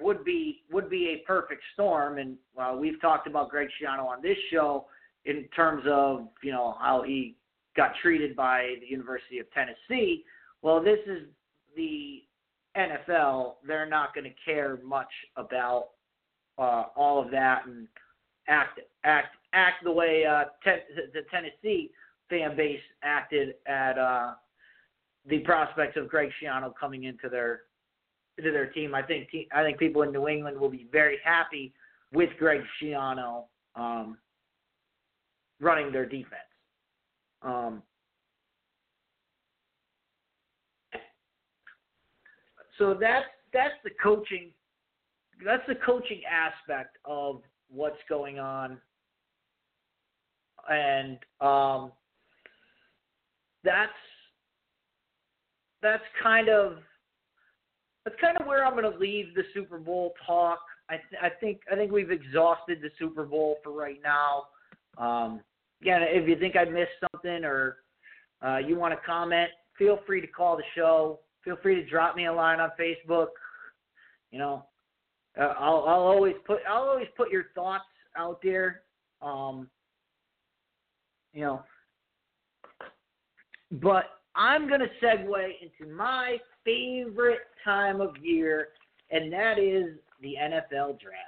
would 0.00 0.24
be 0.24 0.62
would 0.70 0.90
be 0.90 1.14
a 1.14 1.26
perfect 1.26 1.62
storm 1.74 2.18
and 2.18 2.36
uh, 2.58 2.76
we've 2.78 3.00
talked 3.00 3.26
about 3.26 3.50
Greg 3.50 3.68
Schiano 3.80 4.06
on 4.06 4.22
this 4.22 4.36
show 4.50 4.86
in 5.24 5.44
terms 5.54 5.84
of 5.86 6.28
you 6.42 6.52
know 6.52 6.76
how 6.80 7.02
he 7.02 7.36
got 7.76 7.92
treated 8.02 8.34
by 8.34 8.74
the 8.80 8.86
University 8.86 9.38
of 9.38 9.46
Tennessee. 9.52 10.24
Well, 10.62 10.82
this 10.82 10.98
is 11.06 11.24
the 11.76 12.22
NFL. 12.76 13.54
They're 13.66 13.88
not 13.88 14.14
going 14.14 14.24
to 14.24 14.34
care 14.44 14.78
much 14.84 15.10
about 15.36 15.88
uh, 16.58 16.84
all 16.96 17.22
of 17.22 17.30
that 17.30 17.62
and 17.66 17.86
act 18.48 18.80
act 19.04 19.36
act 19.52 19.84
the 19.84 19.92
way 19.92 20.24
uh, 20.24 20.44
the 20.64 21.22
Tennessee 21.30 21.90
fan 22.28 22.56
base 22.56 22.80
acted 23.02 23.54
at 23.66 23.98
uh, 23.98 24.32
the 25.28 25.38
prospects 25.40 25.96
of 25.96 26.08
Greg 26.08 26.30
Schiano 26.40 26.72
coming 26.78 27.04
into 27.04 27.28
their 27.28 27.62
into 28.38 28.52
their 28.52 28.66
team. 28.66 28.94
I 28.94 29.02
think 29.02 29.30
te- 29.30 29.48
I 29.54 29.62
think 29.62 29.78
people 29.78 30.02
in 30.02 30.12
New 30.12 30.28
England 30.28 30.58
will 30.58 30.68
be 30.68 30.86
very 30.92 31.18
happy 31.24 31.72
with 32.12 32.30
Greg 32.38 32.60
Schiano 32.80 33.44
um, 33.74 34.18
running 35.60 35.92
their 35.92 36.06
defense. 36.06 36.42
Um, 37.42 37.82
so 42.78 42.96
that's 42.98 43.26
that's 43.52 43.74
the 43.84 43.90
coaching 44.02 44.50
that's 45.44 45.62
the 45.68 45.74
coaching 45.74 46.22
aspect 46.30 46.96
of 47.04 47.42
what's 47.68 48.00
going 48.08 48.38
on 48.38 48.78
and 50.68 51.18
um, 51.40 51.92
that's 53.64 53.92
that's 55.82 56.02
kind 56.22 56.48
of 56.48 56.78
that's 58.04 58.16
kind 58.20 58.36
of 58.38 58.46
where 58.46 58.64
I'm 58.64 58.76
going 58.76 58.90
to 58.90 58.98
leave 58.98 59.34
the 59.34 59.42
Super 59.52 59.78
Bowl 59.78 60.14
talk. 60.24 60.60
I, 60.88 60.94
th- 60.94 61.20
I 61.20 61.28
think 61.40 61.60
I 61.70 61.74
think 61.74 61.92
we've 61.92 62.10
exhausted 62.10 62.78
the 62.82 62.90
Super 62.98 63.24
Bowl 63.24 63.56
for 63.62 63.72
right 63.72 64.00
now. 64.02 64.44
Um, 64.98 65.40
again, 65.80 66.02
if 66.02 66.28
you 66.28 66.38
think 66.38 66.56
I 66.56 66.64
missed 66.64 66.90
something 67.12 67.44
or 67.44 67.78
uh, 68.44 68.58
you 68.58 68.76
want 68.76 68.94
to 68.94 69.06
comment, 69.06 69.50
feel 69.78 69.98
free 70.06 70.20
to 70.20 70.26
call 70.26 70.56
the 70.56 70.62
show. 70.74 71.20
Feel 71.44 71.56
free 71.62 71.76
to 71.76 71.88
drop 71.88 72.16
me 72.16 72.26
a 72.26 72.32
line 72.32 72.60
on 72.60 72.70
Facebook. 72.78 73.28
You 74.30 74.38
know, 74.38 74.66
uh, 75.38 75.54
I'll, 75.58 75.84
I'll 75.86 76.00
always 76.00 76.34
put 76.46 76.58
I'll 76.68 76.88
always 76.88 77.08
put 77.16 77.30
your 77.30 77.46
thoughts 77.54 77.84
out 78.16 78.40
there. 78.42 78.82
Um, 79.22 79.68
you 81.32 81.42
know, 81.42 81.62
but 83.72 84.04
I'm 84.34 84.68
going 84.68 84.80
to 84.80 85.04
segue 85.04 85.50
into 85.60 85.92
my 85.92 86.38
favorite 86.64 87.40
time 87.64 88.00
of 88.00 88.16
year, 88.22 88.68
and 89.10 89.32
that 89.32 89.58
is 89.58 89.96
the 90.20 90.34
NFL 90.40 91.00
draft. 91.00 91.26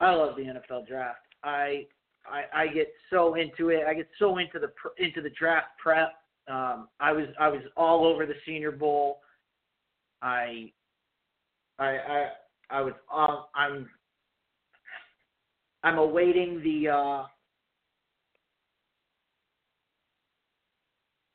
I 0.00 0.12
love 0.12 0.36
the 0.36 0.42
NFL 0.42 0.86
draft. 0.86 1.18
I 1.42 1.86
I, 2.26 2.62
I 2.62 2.66
get 2.68 2.88
so 3.10 3.34
into 3.34 3.68
it. 3.68 3.84
I 3.86 3.94
get 3.94 4.08
so 4.18 4.38
into 4.38 4.58
the 4.58 4.70
into 5.04 5.20
the 5.20 5.30
draft 5.30 5.68
prep. 5.82 6.14
Um, 6.48 6.88
I 7.00 7.12
was 7.12 7.26
I 7.38 7.48
was 7.48 7.62
all 7.76 8.06
over 8.06 8.26
the 8.26 8.34
Senior 8.46 8.70
Bowl. 8.70 9.20
I 10.22 10.72
I 11.78 11.84
I 11.84 12.28
I 12.70 12.80
was 12.80 12.94
um, 13.12 13.44
I'm 13.54 13.88
I'm 15.82 15.98
awaiting 15.98 16.62
the 16.62 16.88
uh, 16.88 17.24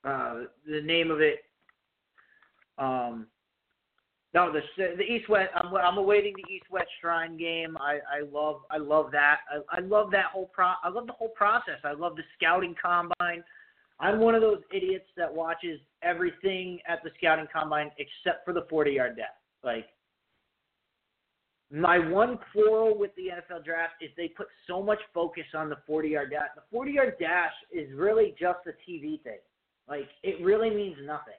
uh, 0.08 0.44
the 0.68 0.82
name 0.82 1.12
of 1.12 1.22
it. 1.22 1.40
Um, 2.78 3.28
no, 4.34 4.52
the 4.52 4.62
the 4.96 5.04
East 5.04 5.28
West. 5.30 5.52
I'm 5.56 5.74
I'm 5.76 5.98
awaiting 5.98 6.34
the 6.36 6.54
East 6.54 6.66
West 6.72 6.90
Shrine 7.02 7.38
game. 7.38 7.78
I 7.80 8.00
I 8.12 8.22
love 8.32 8.62
I 8.70 8.78
love 8.78 9.12
that. 9.12 9.40
I, 9.52 9.78
I 9.78 9.82
love 9.82 10.12
that 10.12 10.26
whole 10.32 10.50
pro. 10.54 10.74
I 10.84 10.90
love 10.90 11.08
the 11.08 11.14
whole 11.14 11.30
process. 11.30 11.80
I 11.84 11.94
love 11.94 12.16
the 12.16 12.24
scouting 12.38 12.76
combine. 12.82 13.44
I'm 14.00 14.20
one 14.20 14.34
of 14.34 14.42
those 14.42 14.62
idiots 14.74 15.08
that 15.18 15.34
watches 15.34 15.80
everything 16.04 16.80
at 16.88 17.04
the 17.04 17.10
scouting 17.18 17.48
combine 17.52 17.92
except 17.98 18.46
for 18.46 18.54
the 18.54 18.66
40 18.70 18.92
yard 18.92 19.18
dash. 19.18 19.28
Like 19.64 19.88
my 21.72 22.00
one 22.00 22.40
quarrel 22.52 22.98
with 22.98 23.12
the 23.16 23.28
NFL 23.28 23.64
draft 23.64 23.94
is 24.02 24.10
they 24.18 24.30
put 24.30 24.48
so 24.68 24.82
much 24.82 25.00
focus 25.14 25.44
on 25.54 25.70
the 25.70 25.78
40 25.86 26.10
yard 26.10 26.32
dash. 26.32 26.50
The 26.56 26.64
40 26.72 26.92
yard 26.92 27.14
dash 27.20 27.54
is 27.72 27.88
really 27.96 28.34
just 28.40 28.60
a 28.66 28.72
TV 28.90 29.22
thing. 29.22 29.38
Like 29.88 30.10
it 30.24 30.44
really 30.44 30.70
means 30.70 30.98
nothing. 31.04 31.34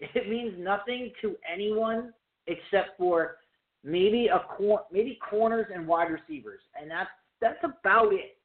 It 0.14 0.28
means 0.28 0.54
nothing 0.58 1.12
to 1.20 1.36
anyone 1.50 2.12
except 2.48 2.98
for 2.98 3.36
maybe 3.84 4.26
a 4.26 4.40
cor- 4.56 4.84
maybe 4.90 5.16
corners 5.30 5.66
and 5.72 5.86
wide 5.86 6.10
receivers, 6.10 6.60
and 6.80 6.90
that's 6.90 7.10
that's 7.40 7.62
about 7.62 8.12
it. 8.12 8.36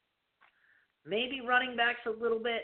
Maybe 1.04 1.42
running 1.42 1.76
backs 1.76 2.02
a 2.06 2.12
little 2.12 2.38
bit, 2.38 2.64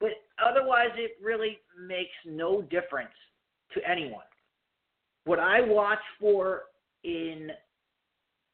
but 0.00 0.10
otherwise 0.44 0.90
it 0.96 1.12
really 1.24 1.58
makes 1.88 2.10
no 2.26 2.60
difference 2.60 3.14
to 3.72 3.80
anyone. 3.88 4.24
What 5.24 5.38
I 5.38 5.62
watch 5.62 5.98
for 6.20 6.64
in 7.04 7.50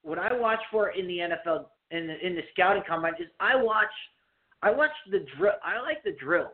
what 0.03 0.19
I 0.19 0.33
watch 0.37 0.61
for 0.71 0.91
in 0.91 1.07
the 1.07 1.19
NFL 1.19 1.67
in 1.91 2.07
the 2.07 2.27
in 2.27 2.35
the 2.35 2.43
scouting 2.53 2.83
combine 2.89 3.15
is 3.21 3.29
I 3.41 3.57
watch 3.57 3.93
I 4.63 4.71
watch 4.71 4.91
the 5.11 5.25
drill. 5.37 5.55
I 5.65 5.81
like 5.81 6.03
the 6.05 6.13
drills. 6.13 6.51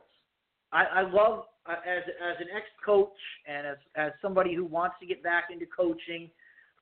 I, 0.72 0.84
I 0.84 1.00
love 1.02 1.44
uh, 1.66 1.72
as 1.86 2.02
as 2.06 2.36
an 2.40 2.48
ex 2.54 2.66
coach 2.84 3.08
and 3.46 3.66
as 3.66 3.76
as 3.96 4.12
somebody 4.20 4.54
who 4.54 4.64
wants 4.64 4.96
to 5.00 5.06
get 5.06 5.22
back 5.22 5.44
into 5.52 5.66
coaching. 5.66 6.30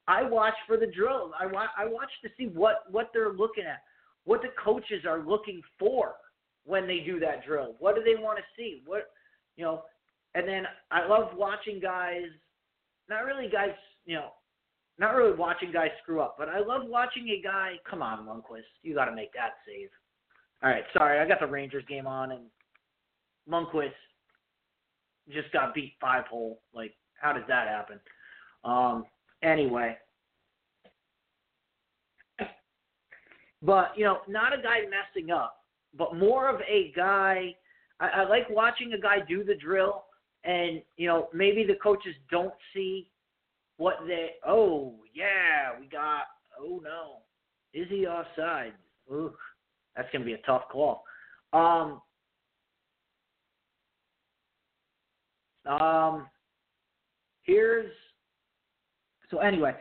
I 0.09 0.23
watch 0.23 0.55
for 0.67 0.77
the 0.77 0.87
drills. 0.87 1.33
I 1.39 1.47
watch 1.47 1.69
I 1.77 1.87
watch 1.87 2.11
to 2.23 2.31
see 2.37 2.47
what 2.47 2.85
what 2.91 3.11
they're 3.13 3.33
looking 3.33 3.65
at, 3.65 3.83
what 4.25 4.43
the 4.43 4.49
coaches 4.63 5.05
are 5.07 5.21
looking 5.21 5.61
for 5.79 6.15
when 6.65 6.87
they 6.87 7.01
do 7.01 7.21
that 7.21 7.47
drill. 7.47 7.77
What 7.79 7.95
do 7.95 8.03
they 8.03 8.21
want 8.21 8.39
to 8.39 8.45
see? 8.57 8.83
What 8.87 9.11
you 9.57 9.65
know, 9.65 9.83
and 10.35 10.49
then 10.49 10.65
I 10.91 11.07
love 11.07 11.31
watching 11.37 11.81
guys. 11.81 12.27
Not 13.09 13.25
really 13.25 13.49
guys, 13.49 13.71
you 14.05 14.17
know, 14.17 14.31
not 14.99 15.15
really 15.15 15.37
watching 15.37 15.73
guys 15.73 15.91
screw 16.03 16.21
up, 16.21 16.37
but 16.39 16.49
I 16.49 16.61
love 16.61 16.83
watching 16.87 17.29
a 17.29 17.43
guy. 17.43 17.75
Come 17.89 18.03
on, 18.03 18.27
Lundqvist, 18.27 18.63
you 18.83 18.95
got 18.95 19.07
to 19.07 19.15
make 19.15 19.33
that 19.35 19.55
save. 19.67 19.89
All 20.63 20.71
right, 20.71 20.85
sorry, 20.93 21.21
I 21.21 21.29
got 21.29 21.41
the 21.41 21.47
Rangers 21.47 21.85
game 21.89 22.07
on, 22.07 22.33
and 22.33 22.45
Lundqvist 23.51 23.91
just 25.33 25.53
got 25.53 25.75
beat 25.75 25.95
five 26.01 26.25
hole. 26.27 26.61
Like, 26.75 26.95
how 27.21 27.33
does 27.33 27.45
that 27.49 27.69
happen? 27.69 28.01
Um, 28.65 29.05
anyway, 29.43 29.97
but 33.63 33.93
you 33.97 34.05
know, 34.05 34.21
not 34.29 34.53
a 34.59 34.63
guy 34.63 34.81
messing 34.83 35.31
up, 35.31 35.65
but 35.97 36.17
more 36.17 36.49
of 36.49 36.61
a 36.63 36.93
guy. 36.97 37.55
I, 38.01 38.09
I 38.09 38.29
like 38.29 38.49
watching 38.51 38.93
a 38.93 38.99
guy 38.99 39.19
do 39.29 39.45
the 39.45 39.55
drill, 39.55 40.05
and 40.45 40.83
you 40.97 41.07
know, 41.07 41.29
maybe 41.35 41.65
the 41.65 41.77
coaches 41.83 42.15
don't 42.31 42.55
see 42.73 43.11
what 43.77 43.99
they. 44.07 44.31
Oh 44.47 44.95
yeah, 45.15 45.79
we 45.81 45.87
got. 45.87 46.25
Oh 46.59 46.81
no, 46.83 47.19
is 47.75 47.87
he 47.89 48.07
offside? 48.07 48.73
Ooh, 49.11 49.33
that's 49.95 50.09
gonna 50.13 50.25
be 50.25 50.35
a 50.35 50.39
tough 50.39 50.69
call. 50.71 51.05
Um, 51.53 52.01
um, 55.67 56.27
here's 57.43 57.93
so 59.31 59.39
anyway, 59.39 59.75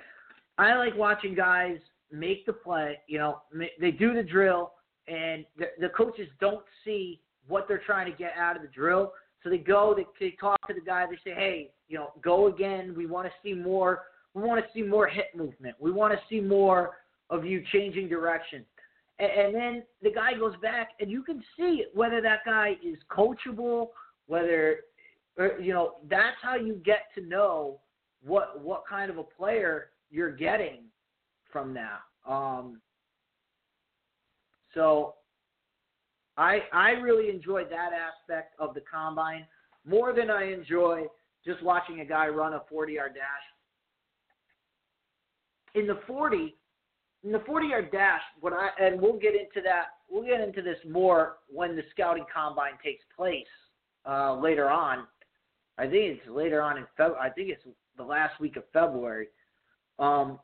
I 0.57 0.76
like 0.76 0.95
watching 0.95 1.35
guys 1.35 1.77
make 2.11 2.45
the 2.45 2.53
play. 2.53 2.99
You 3.07 3.19
know, 3.19 3.41
they 3.80 3.91
do 3.91 4.13
the 4.13 4.23
drill, 4.23 4.73
and 5.07 5.45
the, 5.57 5.67
the 5.80 5.89
coaches 5.89 6.27
don't 6.39 6.63
see 6.84 7.22
what 7.47 7.67
they're 7.67 7.81
trying 7.85 8.11
to 8.11 8.17
get 8.17 8.34
out 8.38 8.55
of 8.55 8.61
the 8.61 8.67
drill. 8.69 9.13
So 9.43 9.49
they 9.49 9.59
go, 9.59 9.93
they, 9.95 10.05
they 10.19 10.35
talk 10.39 10.57
to 10.67 10.73
the 10.73 10.81
guy. 10.81 11.05
They 11.05 11.30
say, 11.30 11.35
"Hey, 11.35 11.72
you 11.87 11.97
know, 11.97 12.11
go 12.21 12.47
again. 12.47 12.93
We 12.95 13.05
want 13.05 13.27
to 13.27 13.33
see 13.43 13.53
more. 13.53 14.03
We 14.33 14.41
want 14.41 14.63
to 14.63 14.71
see 14.73 14.81
more 14.81 15.07
hip 15.07 15.27
movement. 15.35 15.75
We 15.79 15.91
want 15.91 16.13
to 16.13 16.19
see 16.29 16.41
more 16.41 16.97
of 17.29 17.45
you 17.45 17.63
changing 17.71 18.09
direction." 18.09 18.65
And, 19.19 19.31
and 19.31 19.55
then 19.55 19.83
the 20.01 20.11
guy 20.11 20.33
goes 20.33 20.55
back, 20.61 20.89
and 20.99 21.09
you 21.09 21.23
can 21.23 21.43
see 21.57 21.85
whether 21.93 22.21
that 22.21 22.39
guy 22.45 22.77
is 22.83 22.97
coachable, 23.09 23.89
whether 24.27 24.81
or, 25.37 25.59
you 25.59 25.73
know. 25.73 25.95
That's 26.09 26.37
how 26.41 26.55
you 26.55 26.81
get 26.85 27.03
to 27.15 27.21
know 27.21 27.79
what 28.23 28.61
what 28.61 28.83
kind 28.87 29.09
of 29.11 29.17
a 29.17 29.23
player 29.23 29.89
you're 30.09 30.35
getting 30.35 30.83
from 31.51 31.73
that. 31.73 32.01
Um, 32.29 32.81
so 34.73 35.15
I 36.37 36.59
I 36.73 36.91
really 36.91 37.29
enjoyed 37.29 37.69
that 37.69 37.91
aspect 37.93 38.55
of 38.59 38.73
the 38.73 38.81
combine 38.81 39.45
more 39.85 40.13
than 40.13 40.29
I 40.29 40.51
enjoy 40.51 41.05
just 41.45 41.63
watching 41.63 41.99
a 41.99 42.05
guy 42.05 42.27
run 42.27 42.53
a 42.53 42.61
40 42.69 42.93
yard 42.93 43.13
dash. 43.13 43.23
In 45.80 45.88
the 45.88 45.99
40, 46.07 46.55
in 47.23 47.31
the 47.31 47.39
40 47.45 47.67
yard 47.67 47.91
dash, 47.91 48.22
what 48.39 48.53
I 48.53 48.69
and 48.80 49.01
we'll 49.01 49.19
get 49.19 49.34
into 49.34 49.61
that. 49.63 49.85
We'll 50.09 50.26
get 50.26 50.41
into 50.41 50.61
this 50.61 50.77
more 50.89 51.38
when 51.49 51.76
the 51.76 51.84
scouting 51.91 52.26
combine 52.34 52.73
takes 52.84 53.03
place 53.15 53.43
uh, 54.07 54.35
later 54.39 54.69
on. 54.69 55.07
I 55.77 55.84
think 55.84 56.19
it's 56.19 56.30
later 56.30 56.61
on 56.61 56.77
in. 56.77 56.85
I 56.99 57.30
think 57.30 57.49
it's 57.49 57.63
the 57.97 58.03
last 58.03 58.39
week 58.39 58.55
of 58.55 58.63
February. 58.72 59.27
Um, 59.99 60.39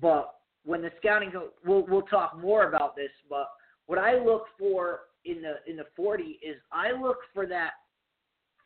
but 0.00 0.36
when 0.64 0.82
the 0.82 0.90
scouting 0.98 1.30
go, 1.30 1.48
we'll 1.64 1.86
we'll 1.86 2.02
talk 2.02 2.38
more 2.40 2.68
about 2.68 2.96
this. 2.96 3.10
But 3.28 3.48
what 3.86 3.98
I 3.98 4.18
look 4.18 4.46
for 4.58 5.00
in 5.24 5.42
the 5.42 5.70
in 5.70 5.76
the 5.76 5.86
40 5.94 6.38
is 6.42 6.56
I 6.72 6.92
look 6.92 7.18
for 7.32 7.46
that 7.46 7.72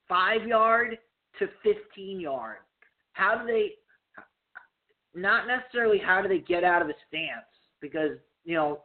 five 0.09 0.47
yard 0.47 0.99
to 1.39 1.49
15 1.63 2.21
yard. 2.21 2.59
How 3.13 3.39
do 3.39 3.47
they? 3.47 3.73
Not 5.15 5.47
necessarily 5.47 5.99
how 5.99 6.23
do 6.23 6.29
they 6.29 6.39
get 6.39 6.65
out 6.65 6.83
of 6.83 6.89
the 6.89 6.95
stance 7.09 7.47
because 7.81 8.19
you 8.45 8.55
know 8.55 8.83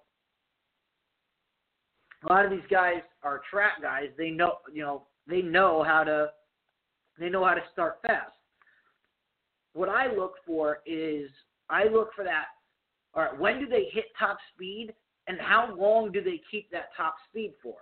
a 2.27 2.33
lot 2.33 2.45
of 2.45 2.51
these 2.51 2.61
guys 2.69 3.01
are 3.23 3.41
track 3.49 3.81
guys. 3.81 4.09
They 4.17 4.29
know 4.29 4.57
you 4.73 4.81
know 4.83 5.03
they 5.27 5.41
know 5.41 5.83
how 5.83 6.03
to 6.03 6.27
they 7.19 7.29
know 7.29 7.45
how 7.45 7.53
to 7.53 7.63
start 7.71 7.99
fast. 8.05 8.31
What 9.73 9.89
I 9.89 10.13
look 10.13 10.35
for 10.45 10.79
is 10.85 11.29
I 11.69 11.85
look 11.85 12.11
for 12.15 12.23
that. 12.23 12.45
All 13.13 13.23
right, 13.23 13.39
when 13.39 13.59
do 13.59 13.67
they 13.67 13.89
hit 13.91 14.05
top 14.17 14.37
speed, 14.53 14.93
and 15.27 15.39
how 15.39 15.75
long 15.77 16.11
do 16.11 16.23
they 16.23 16.41
keep 16.49 16.71
that 16.71 16.89
top 16.97 17.15
speed 17.29 17.53
for? 17.61 17.75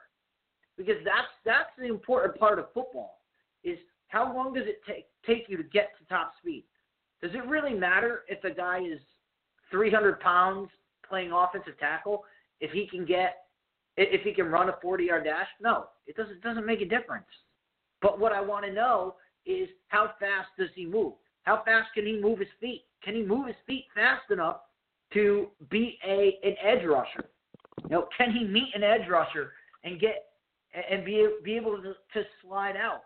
Because 0.77 0.97
that's 1.05 1.31
that's 1.45 1.69
the 1.77 1.85
important 1.85 2.38
part 2.38 2.59
of 2.59 2.65
football. 2.73 3.19
Is 3.63 3.77
how 4.11 4.35
long 4.35 4.53
does 4.53 4.67
it 4.67 4.81
take 4.85 5.07
take 5.25 5.45
you 5.47 5.57
to 5.57 5.63
get 5.63 5.91
to 5.97 6.05
top 6.05 6.33
speed? 6.39 6.65
Does 7.21 7.31
it 7.33 7.45
really 7.47 7.73
matter 7.73 8.21
if 8.27 8.43
a 8.43 8.53
guy 8.53 8.79
is 8.79 8.99
300 9.71 10.19
pounds 10.19 10.69
playing 11.07 11.31
offensive 11.31 11.79
tackle 11.79 12.25
if 12.59 12.71
he 12.71 12.88
can 12.88 13.05
get 13.05 13.45
if 13.97 14.21
he 14.21 14.33
can 14.33 14.47
run 14.47 14.69
a 14.69 14.75
40 14.81 15.05
yard 15.05 15.23
dash? 15.23 15.47
No, 15.61 15.85
it 16.07 16.15
doesn't 16.15 16.33
it 16.33 16.43
doesn't 16.43 16.65
make 16.65 16.81
a 16.81 16.85
difference. 16.85 17.25
But 18.01 18.19
what 18.19 18.33
I 18.33 18.41
want 18.41 18.65
to 18.65 18.73
know 18.73 19.15
is 19.45 19.69
how 19.88 20.11
fast 20.19 20.49
does 20.59 20.69
he 20.75 20.85
move? 20.85 21.13
How 21.43 21.63
fast 21.63 21.89
can 21.93 22.05
he 22.05 22.19
move 22.19 22.39
his 22.39 22.49
feet? 22.59 22.83
Can 23.03 23.15
he 23.15 23.23
move 23.23 23.47
his 23.47 23.55
feet 23.65 23.85
fast 23.95 24.29
enough 24.29 24.57
to 25.13 25.47
beat 25.69 25.99
a 26.05 26.38
an 26.43 26.55
edge 26.61 26.85
rusher? 26.85 27.29
You 27.83 27.89
know, 27.89 28.07
can 28.17 28.31
he 28.31 28.43
meet 28.43 28.75
an 28.75 28.83
edge 28.83 29.07
rusher 29.09 29.53
and 29.85 30.01
get 30.01 30.25
and 30.89 31.05
be 31.05 31.27
be 31.45 31.55
able 31.55 31.77
to 31.77 31.93
to 32.13 32.23
slide 32.41 32.75
out? 32.75 33.03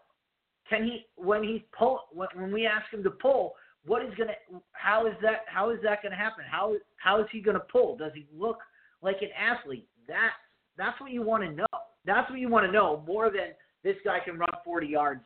Can 0.70 0.84
he 0.84 1.06
when 1.16 1.44
he's 1.44 1.62
pull 1.78 2.02
when, 2.12 2.28
when 2.36 2.52
we 2.52 2.66
ask 2.66 2.92
him 2.92 3.04
to 3.04 3.12
pull, 3.12 3.54
what 3.86 4.04
is 4.04 4.14
gonna 4.18 4.34
how 4.72 5.06
is 5.06 5.14
that 5.22 5.42
how 5.48 5.70
is 5.70 5.80
that 5.84 6.02
gonna 6.02 6.16
happen? 6.16 6.44
How 6.50 6.76
how 6.98 7.22
is 7.22 7.28
he 7.32 7.40
gonna 7.40 7.60
pull? 7.72 7.98
Does 7.98 8.12
he 8.16 8.28
look 8.36 8.60
like 9.02 9.18
an 9.22 9.30
athlete? 9.38 9.88
That 10.08 10.32
that's 10.78 11.00
what 11.00 11.12
you 11.12 11.22
want 11.22 11.44
to 11.44 11.52
know. 11.52 11.66
That's 12.06 12.30
what 12.30 12.40
you 12.40 12.50
want 12.50 12.66
to 12.66 12.72
know 12.72 13.04
more 13.08 13.30
than 13.30 13.54
this 13.84 13.96
guy 14.04 14.20
can 14.24 14.38
run 14.38 14.50
40 14.64 14.88
yards 14.88 15.24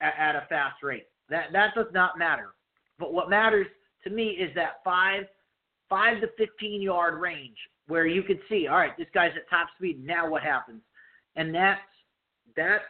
at, 0.00 0.14
at 0.18 0.36
a 0.36 0.46
fast 0.48 0.82
rate. 0.82 1.06
That 1.30 1.52
that 1.52 1.74
does 1.74 1.86
not 1.92 2.18
matter. 2.18 2.48
But 2.98 3.12
what 3.12 3.30
matters 3.30 3.66
to 4.04 4.10
me 4.10 4.30
is 4.30 4.50
that 4.54 4.80
five 4.84 5.24
five 5.88 6.20
to 6.20 6.28
15 6.38 6.82
yard 6.82 7.20
range 7.20 7.56
where 7.86 8.06
you 8.06 8.22
can 8.22 8.38
see, 8.48 8.66
all 8.66 8.78
right, 8.78 8.96
this 8.96 9.08
guy's 9.12 9.32
at 9.36 9.48
top 9.50 9.68
speed. 9.76 10.04
Now 10.04 10.28
what 10.28 10.42
happens? 10.42 10.80
And 11.36 11.54
that's 11.54 11.80
that 12.56 12.80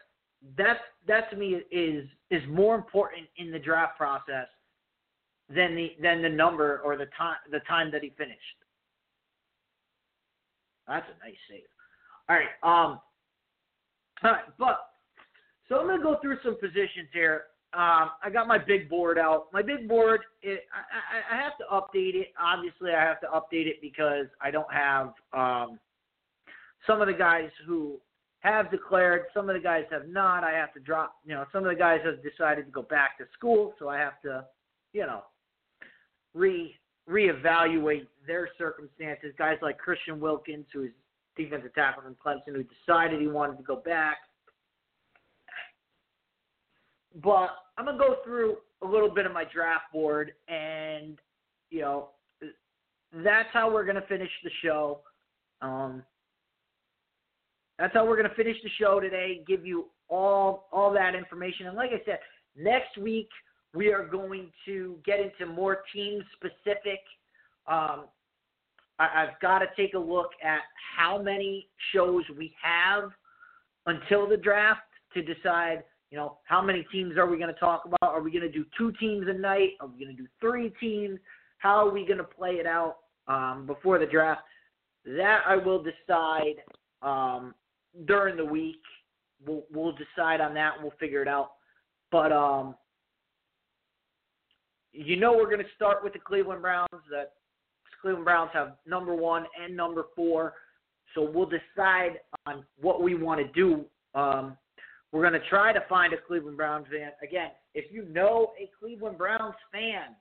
that 0.56 0.78
that 1.06 1.30
to 1.30 1.36
me 1.36 1.60
is 1.70 2.06
is 2.30 2.42
more 2.48 2.74
important 2.74 3.26
in 3.36 3.50
the 3.50 3.58
draft 3.58 3.96
process 3.96 4.46
than 5.48 5.74
the 5.74 5.92
than 6.00 6.22
the 6.22 6.28
number 6.28 6.80
or 6.84 6.96
the 6.96 7.06
time 7.16 7.36
the 7.50 7.60
time 7.60 7.90
that 7.92 8.02
he 8.02 8.10
finished. 8.16 8.38
That's 10.88 11.06
a 11.06 11.24
nice 11.24 11.36
save. 11.48 11.62
All 12.28 12.36
right, 12.36 12.48
um, 12.62 13.00
all 14.22 14.32
right, 14.32 14.44
but 14.58 14.80
so 15.68 15.78
I'm 15.78 15.86
gonna 15.86 16.02
go 16.02 16.18
through 16.20 16.38
some 16.42 16.58
positions 16.58 17.08
here. 17.12 17.44
Um, 17.74 18.10
I 18.22 18.28
got 18.30 18.46
my 18.46 18.58
big 18.58 18.90
board 18.90 19.18
out. 19.18 19.46
My 19.52 19.62
big 19.62 19.88
board, 19.88 20.20
it, 20.42 20.64
I, 20.74 21.34
I, 21.34 21.38
I 21.38 21.42
have 21.42 21.56
to 21.56 21.64
update 21.72 22.14
it. 22.14 22.28
Obviously, 22.38 22.90
I 22.90 23.00
have 23.02 23.18
to 23.20 23.26
update 23.28 23.66
it 23.66 23.80
because 23.80 24.26
I 24.42 24.50
don't 24.50 24.70
have 24.70 25.14
um, 25.32 25.78
some 26.86 27.00
of 27.00 27.06
the 27.06 27.14
guys 27.14 27.48
who 27.66 27.98
have 28.42 28.70
declared. 28.70 29.22
Some 29.32 29.48
of 29.48 29.54
the 29.54 29.62
guys 29.62 29.84
have 29.90 30.08
not. 30.08 30.44
I 30.44 30.50
have 30.52 30.72
to 30.74 30.80
drop. 30.80 31.16
You 31.24 31.34
know, 31.34 31.44
some 31.52 31.64
of 31.64 31.70
the 31.70 31.78
guys 31.78 32.00
have 32.04 32.22
decided 32.22 32.66
to 32.66 32.72
go 32.72 32.82
back 32.82 33.16
to 33.18 33.24
school, 33.32 33.74
so 33.78 33.88
I 33.88 33.98
have 33.98 34.20
to, 34.22 34.44
you 34.92 35.02
know, 35.02 35.22
re 36.34 36.74
reevaluate 37.08 38.06
their 38.26 38.48
circumstances. 38.58 39.32
Guys 39.38 39.58
like 39.62 39.78
Christian 39.78 40.20
Wilkins, 40.20 40.66
who 40.72 40.84
is 40.84 40.90
defensive 41.36 41.74
tackle 41.74 42.02
from 42.02 42.16
Clemson, 42.24 42.54
who 42.54 42.64
decided 42.64 43.20
he 43.20 43.26
wanted 43.26 43.56
to 43.56 43.62
go 43.62 43.76
back. 43.76 44.18
But 47.22 47.50
I'm 47.78 47.84
gonna 47.84 47.98
go 47.98 48.16
through 48.24 48.58
a 48.82 48.86
little 48.86 49.10
bit 49.10 49.26
of 49.26 49.32
my 49.32 49.44
draft 49.44 49.92
board, 49.92 50.32
and 50.48 51.18
you 51.70 51.80
know, 51.80 52.08
that's 53.12 53.48
how 53.52 53.72
we're 53.72 53.84
gonna 53.84 54.04
finish 54.08 54.30
the 54.42 54.50
show. 54.64 55.00
Um, 55.60 56.02
that's 57.82 57.94
how 57.94 58.06
we're 58.06 58.16
gonna 58.16 58.34
finish 58.36 58.56
the 58.62 58.70
show 58.78 59.00
today. 59.00 59.42
Give 59.44 59.66
you 59.66 59.86
all 60.08 60.68
all 60.72 60.92
that 60.92 61.16
information, 61.16 61.66
and 61.66 61.76
like 61.76 61.90
I 61.90 62.00
said, 62.04 62.20
next 62.56 62.96
week 62.96 63.28
we 63.74 63.92
are 63.92 64.06
going 64.06 64.52
to 64.66 64.98
get 65.04 65.18
into 65.18 65.52
more 65.52 65.82
team 65.92 66.22
specific. 66.36 67.00
Um, 67.66 68.04
I've 69.00 69.40
got 69.40 69.60
to 69.60 69.66
take 69.76 69.94
a 69.94 69.98
look 69.98 70.30
at 70.44 70.60
how 70.96 71.20
many 71.20 71.66
shows 71.92 72.22
we 72.38 72.54
have 72.62 73.10
until 73.86 74.28
the 74.28 74.36
draft 74.36 74.82
to 75.14 75.22
decide, 75.22 75.82
you 76.12 76.18
know, 76.18 76.38
how 76.44 76.62
many 76.62 76.86
teams 76.92 77.16
are 77.16 77.26
we 77.26 77.36
going 77.36 77.52
to 77.52 77.58
talk 77.58 77.84
about? 77.84 78.14
Are 78.14 78.22
we 78.22 78.30
going 78.30 78.42
to 78.42 78.52
do 78.52 78.64
two 78.78 78.92
teams 79.00 79.26
a 79.28 79.32
night? 79.32 79.70
Are 79.80 79.88
we 79.88 80.04
going 80.04 80.14
to 80.14 80.22
do 80.22 80.28
three 80.40 80.72
teams? 80.78 81.18
How 81.58 81.88
are 81.88 81.90
we 81.90 82.06
going 82.06 82.18
to 82.18 82.24
play 82.24 82.52
it 82.52 82.66
out 82.66 82.98
um, 83.26 83.64
before 83.66 83.98
the 83.98 84.06
draft? 84.06 84.42
That 85.04 85.40
I 85.48 85.56
will 85.56 85.82
decide 85.82 86.62
um, 87.00 87.54
during 88.06 88.36
the 88.36 88.44
week. 88.44 88.80
We'll, 89.46 89.64
we'll 89.72 89.92
decide 89.92 90.40
on 90.40 90.54
that 90.54 90.74
and 90.74 90.82
we'll 90.82 90.94
figure 91.00 91.22
it 91.22 91.28
out. 91.28 91.52
But 92.10 92.32
um, 92.32 92.74
you 94.92 95.16
know 95.16 95.32
we're 95.32 95.50
going 95.50 95.58
to 95.58 95.74
start 95.74 96.04
with 96.04 96.12
the 96.12 96.18
Cleveland 96.18 96.62
Browns. 96.62 96.88
That 97.10 97.32
Cleveland 98.00 98.24
Browns 98.24 98.50
have 98.52 98.76
number 98.86 99.14
one 99.14 99.44
and 99.62 99.76
number 99.76 100.04
four. 100.14 100.54
So 101.14 101.22
we'll 101.22 101.48
decide 101.48 102.20
on 102.46 102.64
what 102.80 103.02
we 103.02 103.14
want 103.14 103.40
to 103.40 103.52
do. 103.52 103.84
Um, 104.14 104.56
we're 105.10 105.28
going 105.28 105.40
to 105.40 105.48
try 105.48 105.72
to 105.72 105.82
find 105.88 106.12
a 106.14 106.16
Cleveland 106.16 106.56
Browns 106.56 106.86
fan. 106.90 107.10
Again, 107.22 107.50
if 107.74 107.92
you 107.92 108.04
know 108.06 108.52
a 108.60 108.70
Cleveland 108.78 109.18
Browns 109.18 109.54
fan, 109.70 110.16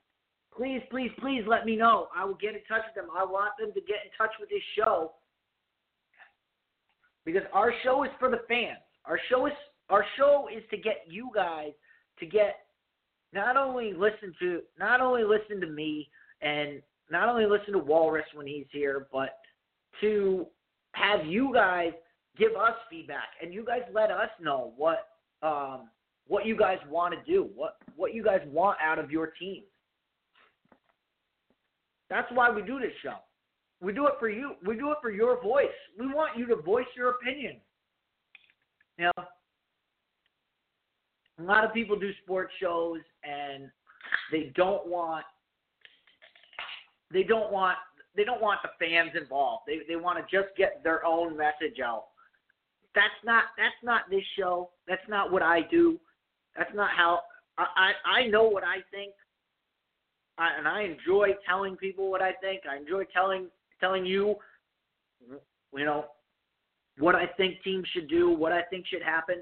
please, 0.54 0.82
please, 0.90 1.10
please 1.18 1.42
let 1.46 1.64
me 1.64 1.76
know. 1.76 2.08
I 2.14 2.24
will 2.24 2.34
get 2.34 2.54
in 2.54 2.60
touch 2.68 2.82
with 2.86 2.94
them. 2.94 3.10
I 3.16 3.24
want 3.24 3.52
them 3.58 3.72
to 3.72 3.80
get 3.80 4.04
in 4.04 4.10
touch 4.18 4.32
with 4.38 4.50
this 4.50 4.62
show 4.76 5.12
because 7.24 7.42
our 7.52 7.72
show 7.82 8.04
is 8.04 8.10
for 8.18 8.30
the 8.30 8.40
fans. 8.48 8.78
Our 9.04 9.18
show 9.28 9.46
is 9.46 9.52
our 9.88 10.04
show 10.16 10.48
is 10.54 10.62
to 10.70 10.76
get 10.76 11.04
you 11.06 11.30
guys 11.34 11.72
to 12.18 12.26
get 12.26 12.60
not 13.32 13.56
only 13.56 13.92
listen 13.92 14.34
to 14.40 14.60
not 14.78 15.00
only 15.00 15.24
listen 15.24 15.60
to 15.60 15.66
me 15.66 16.08
and 16.40 16.82
not 17.10 17.28
only 17.28 17.46
listen 17.46 17.72
to 17.72 17.78
Walrus 17.78 18.24
when 18.34 18.46
he's 18.46 18.66
here, 18.70 19.06
but 19.12 19.38
to 20.00 20.46
have 20.92 21.26
you 21.26 21.52
guys 21.52 21.92
give 22.38 22.52
us 22.52 22.74
feedback 22.90 23.28
and 23.42 23.52
you 23.52 23.64
guys 23.64 23.82
let 23.92 24.10
us 24.10 24.30
know 24.40 24.72
what 24.76 25.08
um, 25.42 25.88
what 26.28 26.46
you 26.46 26.56
guys 26.56 26.78
want 26.88 27.14
to 27.14 27.30
do, 27.30 27.48
what 27.54 27.76
what 27.96 28.14
you 28.14 28.22
guys 28.22 28.40
want 28.46 28.78
out 28.82 28.98
of 28.98 29.10
your 29.10 29.28
team. 29.38 29.62
That's 32.08 32.30
why 32.32 32.50
we 32.50 32.62
do 32.62 32.78
this 32.78 32.92
show. 33.02 33.16
We 33.82 33.92
do 33.92 34.06
it 34.06 34.14
for 34.20 34.28
you. 34.28 34.52
We 34.64 34.76
do 34.76 34.92
it 34.92 34.98
for 35.02 35.10
your 35.10 35.42
voice. 35.42 35.66
We 35.98 36.06
want 36.06 36.38
you 36.38 36.46
to 36.46 36.56
voice 36.56 36.86
your 36.96 37.10
opinion. 37.10 37.56
You 38.96 39.06
know, 39.16 39.24
a 41.40 41.42
lot 41.42 41.64
of 41.64 41.74
people 41.74 41.98
do 41.98 42.12
sports 42.22 42.52
shows 42.60 43.00
and 43.24 43.68
they 44.30 44.52
don't 44.54 44.86
want 44.86 45.24
they 47.12 47.24
don't 47.24 47.52
want 47.52 47.76
they 48.14 48.22
don't 48.22 48.40
want 48.40 48.60
the 48.62 48.68
fans 48.78 49.10
involved. 49.20 49.64
They 49.66 49.80
they 49.88 49.96
want 49.96 50.18
to 50.18 50.24
just 50.24 50.56
get 50.56 50.82
their 50.84 51.04
own 51.04 51.36
message 51.36 51.80
out. 51.84 52.04
That's 52.94 53.08
not 53.24 53.44
that's 53.58 53.74
not 53.82 54.02
this 54.10 54.24
show. 54.38 54.70
That's 54.86 55.02
not 55.08 55.32
what 55.32 55.42
I 55.42 55.62
do. 55.70 55.98
That's 56.56 56.72
not 56.72 56.90
how 56.96 57.20
I 57.58 57.64
I, 57.76 58.20
I 58.20 58.26
know 58.28 58.44
what 58.44 58.62
I 58.62 58.76
think. 58.92 59.14
I, 60.38 60.50
and 60.56 60.68
I 60.68 60.82
enjoy 60.82 61.30
telling 61.46 61.76
people 61.76 62.10
what 62.10 62.22
I 62.22 62.32
think. 62.40 62.62
I 62.70 62.76
enjoy 62.76 63.04
telling 63.12 63.48
telling 63.82 64.06
you 64.06 64.36
you 65.74 65.84
know 65.84 66.06
what 66.98 67.14
I 67.14 67.26
think 67.26 67.62
teams 67.62 67.86
should 67.92 68.08
do, 68.08 68.30
what 68.30 68.52
I 68.52 68.62
think 68.62 68.86
should 68.86 69.02
happen. 69.02 69.36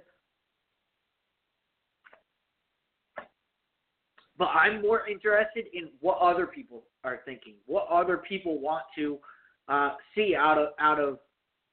But 4.38 4.48
I'm 4.48 4.80
more 4.80 5.06
interested 5.06 5.66
in 5.74 5.88
what 6.00 6.18
other 6.18 6.46
people 6.46 6.84
are 7.04 7.20
thinking, 7.24 7.54
what 7.66 7.86
other 7.90 8.16
people 8.16 8.58
want 8.60 8.84
to 8.96 9.18
uh, 9.68 9.90
see 10.14 10.34
out 10.34 10.58
of 10.58 10.68
out 10.78 10.98
of 10.98 11.18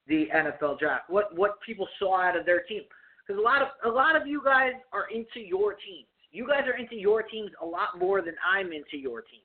the 0.06 0.26
NFL 0.34 0.78
draft, 0.78 1.08
what 1.08 1.34
what 1.36 1.60
people 1.64 1.88
saw 1.98 2.20
out 2.20 2.36
of 2.36 2.44
their 2.44 2.62
team. 2.62 2.82
Because 3.26 3.40
a 3.40 3.42
lot 3.42 3.62
of 3.62 3.68
a 3.84 3.88
lot 3.88 4.16
of 4.16 4.26
you 4.26 4.42
guys 4.44 4.72
are 4.92 5.06
into 5.14 5.46
your 5.46 5.72
teams. 5.72 6.06
You 6.30 6.46
guys 6.46 6.64
are 6.66 6.76
into 6.76 6.96
your 6.96 7.22
teams 7.22 7.50
a 7.62 7.64
lot 7.64 7.98
more 7.98 8.20
than 8.20 8.34
I'm 8.46 8.66
into 8.66 8.98
your 8.98 9.22
team. 9.22 9.40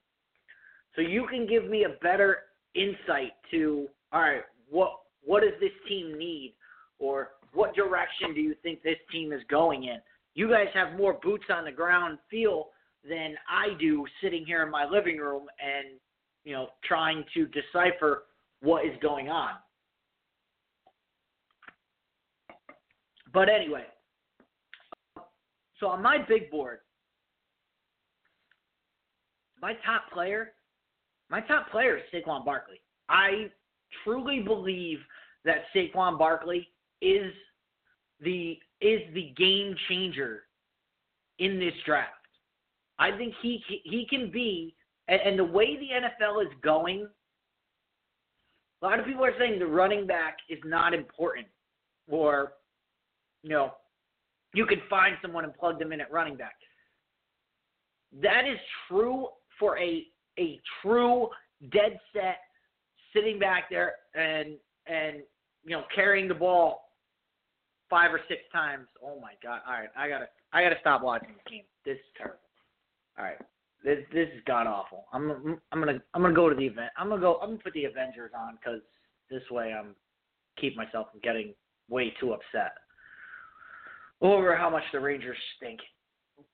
So 0.95 1.01
you 1.01 1.25
can 1.27 1.47
give 1.47 1.69
me 1.69 1.85
a 1.85 1.89
better 2.01 2.39
insight 2.75 3.33
to 3.51 3.87
all 4.11 4.21
right, 4.21 4.41
what 4.69 4.91
what 5.23 5.41
does 5.41 5.53
this 5.59 5.71
team 5.87 6.17
need, 6.17 6.53
or 6.99 7.31
what 7.53 7.75
direction 7.75 8.33
do 8.33 8.41
you 8.41 8.55
think 8.61 8.83
this 8.83 8.97
team 9.11 9.31
is 9.31 9.41
going 9.49 9.85
in? 9.85 9.97
You 10.35 10.49
guys 10.49 10.67
have 10.73 10.97
more 10.97 11.19
boots 11.21 11.45
on 11.49 11.65
the 11.65 11.71
ground 11.71 12.17
feel 12.29 12.69
than 13.07 13.35
I 13.49 13.77
do 13.79 14.05
sitting 14.21 14.45
here 14.45 14.63
in 14.63 14.71
my 14.71 14.85
living 14.85 15.17
room 15.17 15.47
and 15.59 15.99
you 16.43 16.53
know 16.53 16.67
trying 16.83 17.23
to 17.33 17.47
decipher 17.47 18.23
what 18.61 18.85
is 18.85 18.93
going 19.01 19.29
on. 19.29 19.51
But 23.33 23.49
anyway, 23.49 23.85
so 25.79 25.87
on 25.87 26.03
my 26.03 26.19
big 26.27 26.51
board, 26.51 26.79
my 29.59 29.73
top 29.85 30.11
player, 30.13 30.53
my 31.33 31.41
top 31.41 31.71
player 31.71 31.97
is 31.97 32.03
Saquon 32.13 32.45
Barkley. 32.45 32.79
I 33.09 33.49
truly 34.03 34.41
believe 34.41 34.99
that 35.45 35.63
Saquon 35.75 36.19
Barkley 36.19 36.67
is 37.01 37.33
the 38.19 38.59
is 38.81 39.01
the 39.15 39.33
game 39.35 39.75
changer 39.89 40.43
in 41.39 41.57
this 41.57 41.73
draft. 41.87 42.11
I 42.99 43.17
think 43.17 43.33
he 43.41 43.63
he 43.83 44.05
can 44.07 44.29
be, 44.29 44.75
and, 45.07 45.39
the 45.39 45.43
way 45.43 45.75
the 45.75 45.87
NFL 46.05 46.43
is 46.43 46.51
going, 46.61 47.07
a 48.83 48.85
lot 48.85 48.99
of 48.99 49.05
people 49.07 49.25
are 49.25 49.33
saying 49.39 49.57
the 49.57 49.65
running 49.65 50.05
back 50.05 50.37
is 50.49 50.59
not 50.63 50.93
important, 50.93 51.47
or 52.07 52.53
you 53.41 53.49
know, 53.49 53.71
you 54.53 54.67
can 54.67 54.83
find 54.87 55.17
someone 55.19 55.45
and 55.45 55.53
plug 55.55 55.79
them 55.79 55.93
in 55.93 55.99
at 55.99 56.11
running 56.11 56.37
back. 56.37 56.57
That 58.21 58.43
is 58.47 58.59
true 58.87 59.29
for 59.57 59.79
a 59.79 60.12
a 60.39 60.59
true 60.81 61.27
dead 61.71 61.99
set 62.13 62.39
sitting 63.13 63.39
back 63.39 63.69
there 63.69 63.93
and 64.15 64.57
and 64.87 65.17
you 65.63 65.71
know 65.71 65.83
carrying 65.93 66.27
the 66.27 66.33
ball 66.33 66.89
five 67.89 68.13
or 68.13 68.19
six 68.27 68.41
times. 68.51 68.87
Oh 69.03 69.19
my 69.19 69.33
god! 69.41 69.61
All 69.67 69.73
right, 69.73 69.89
I 69.95 70.07
gotta 70.09 70.27
I 70.51 70.63
gotta 70.63 70.77
stop 70.81 71.03
watching 71.03 71.29
this 71.29 71.43
game. 71.49 71.63
This 71.85 71.95
is 71.95 72.11
terrible. 72.17 72.39
All 73.17 73.25
right, 73.25 73.37
this 73.83 73.99
this 74.11 74.29
is 74.35 74.41
god 74.45 74.67
awful. 74.67 75.05
I'm 75.13 75.59
I'm 75.71 75.79
gonna 75.79 76.01
I'm 76.13 76.21
gonna 76.21 76.33
go 76.33 76.49
to 76.49 76.55
the 76.55 76.65
event. 76.65 76.91
I'm 76.97 77.09
gonna 77.09 77.21
go. 77.21 77.39
I'm 77.41 77.49
gonna 77.49 77.63
put 77.63 77.73
the 77.73 77.85
Avengers 77.85 78.31
on 78.37 78.55
because 78.55 78.81
this 79.29 79.43
way 79.51 79.73
I'm 79.73 79.95
keep 80.59 80.75
myself 80.75 81.07
from 81.11 81.19
getting 81.21 81.53
way 81.89 82.13
too 82.19 82.33
upset 82.33 82.73
over 84.21 84.55
how 84.55 84.69
much 84.69 84.83
the 84.91 84.99
Rangers 84.99 85.37
stink. 85.57 85.79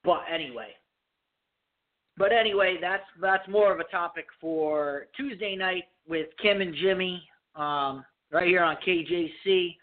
But 0.04 0.22
anyway, 0.32 0.70
but 2.20 2.34
anyway, 2.34 2.78
that's 2.82 3.06
that's 3.22 3.48
more 3.48 3.72
of 3.72 3.80
a 3.80 3.86
topic 3.86 4.26
for 4.42 5.08
Tuesday 5.16 5.56
night 5.56 5.86
with 6.06 6.28
Kim 6.42 6.60
and 6.60 6.76
Jimmy, 6.76 7.24
um, 7.56 8.04
right 8.30 8.46
here 8.46 8.62
on 8.62 8.76
KJC, 8.86 9.78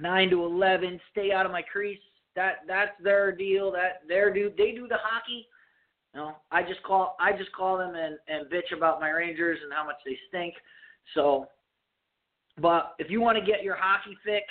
nine 0.00 0.30
to 0.30 0.44
eleven. 0.46 0.98
Stay 1.12 1.30
out 1.30 1.44
of 1.44 1.52
my 1.52 1.60
crease. 1.60 2.00
That 2.34 2.60
that's 2.66 2.92
their 3.02 3.32
deal. 3.32 3.70
That 3.70 4.00
their 4.08 4.32
do 4.32 4.50
they 4.56 4.72
do 4.72 4.88
the 4.88 4.96
hockey. 5.02 5.46
You 6.14 6.20
know, 6.20 6.36
I 6.50 6.62
just 6.62 6.82
call 6.82 7.16
I 7.20 7.32
just 7.36 7.52
call 7.52 7.76
them 7.76 7.94
and 7.94 8.16
and 8.26 8.50
bitch 8.50 8.74
about 8.74 8.98
my 8.98 9.10
Rangers 9.10 9.58
and 9.62 9.70
how 9.74 9.84
much 9.84 9.96
they 10.06 10.16
stink. 10.28 10.54
So, 11.12 11.48
but 12.62 12.94
if 12.98 13.10
you 13.10 13.20
want 13.20 13.36
to 13.36 13.44
get 13.44 13.62
your 13.62 13.76
hockey 13.78 14.16
fix, 14.24 14.46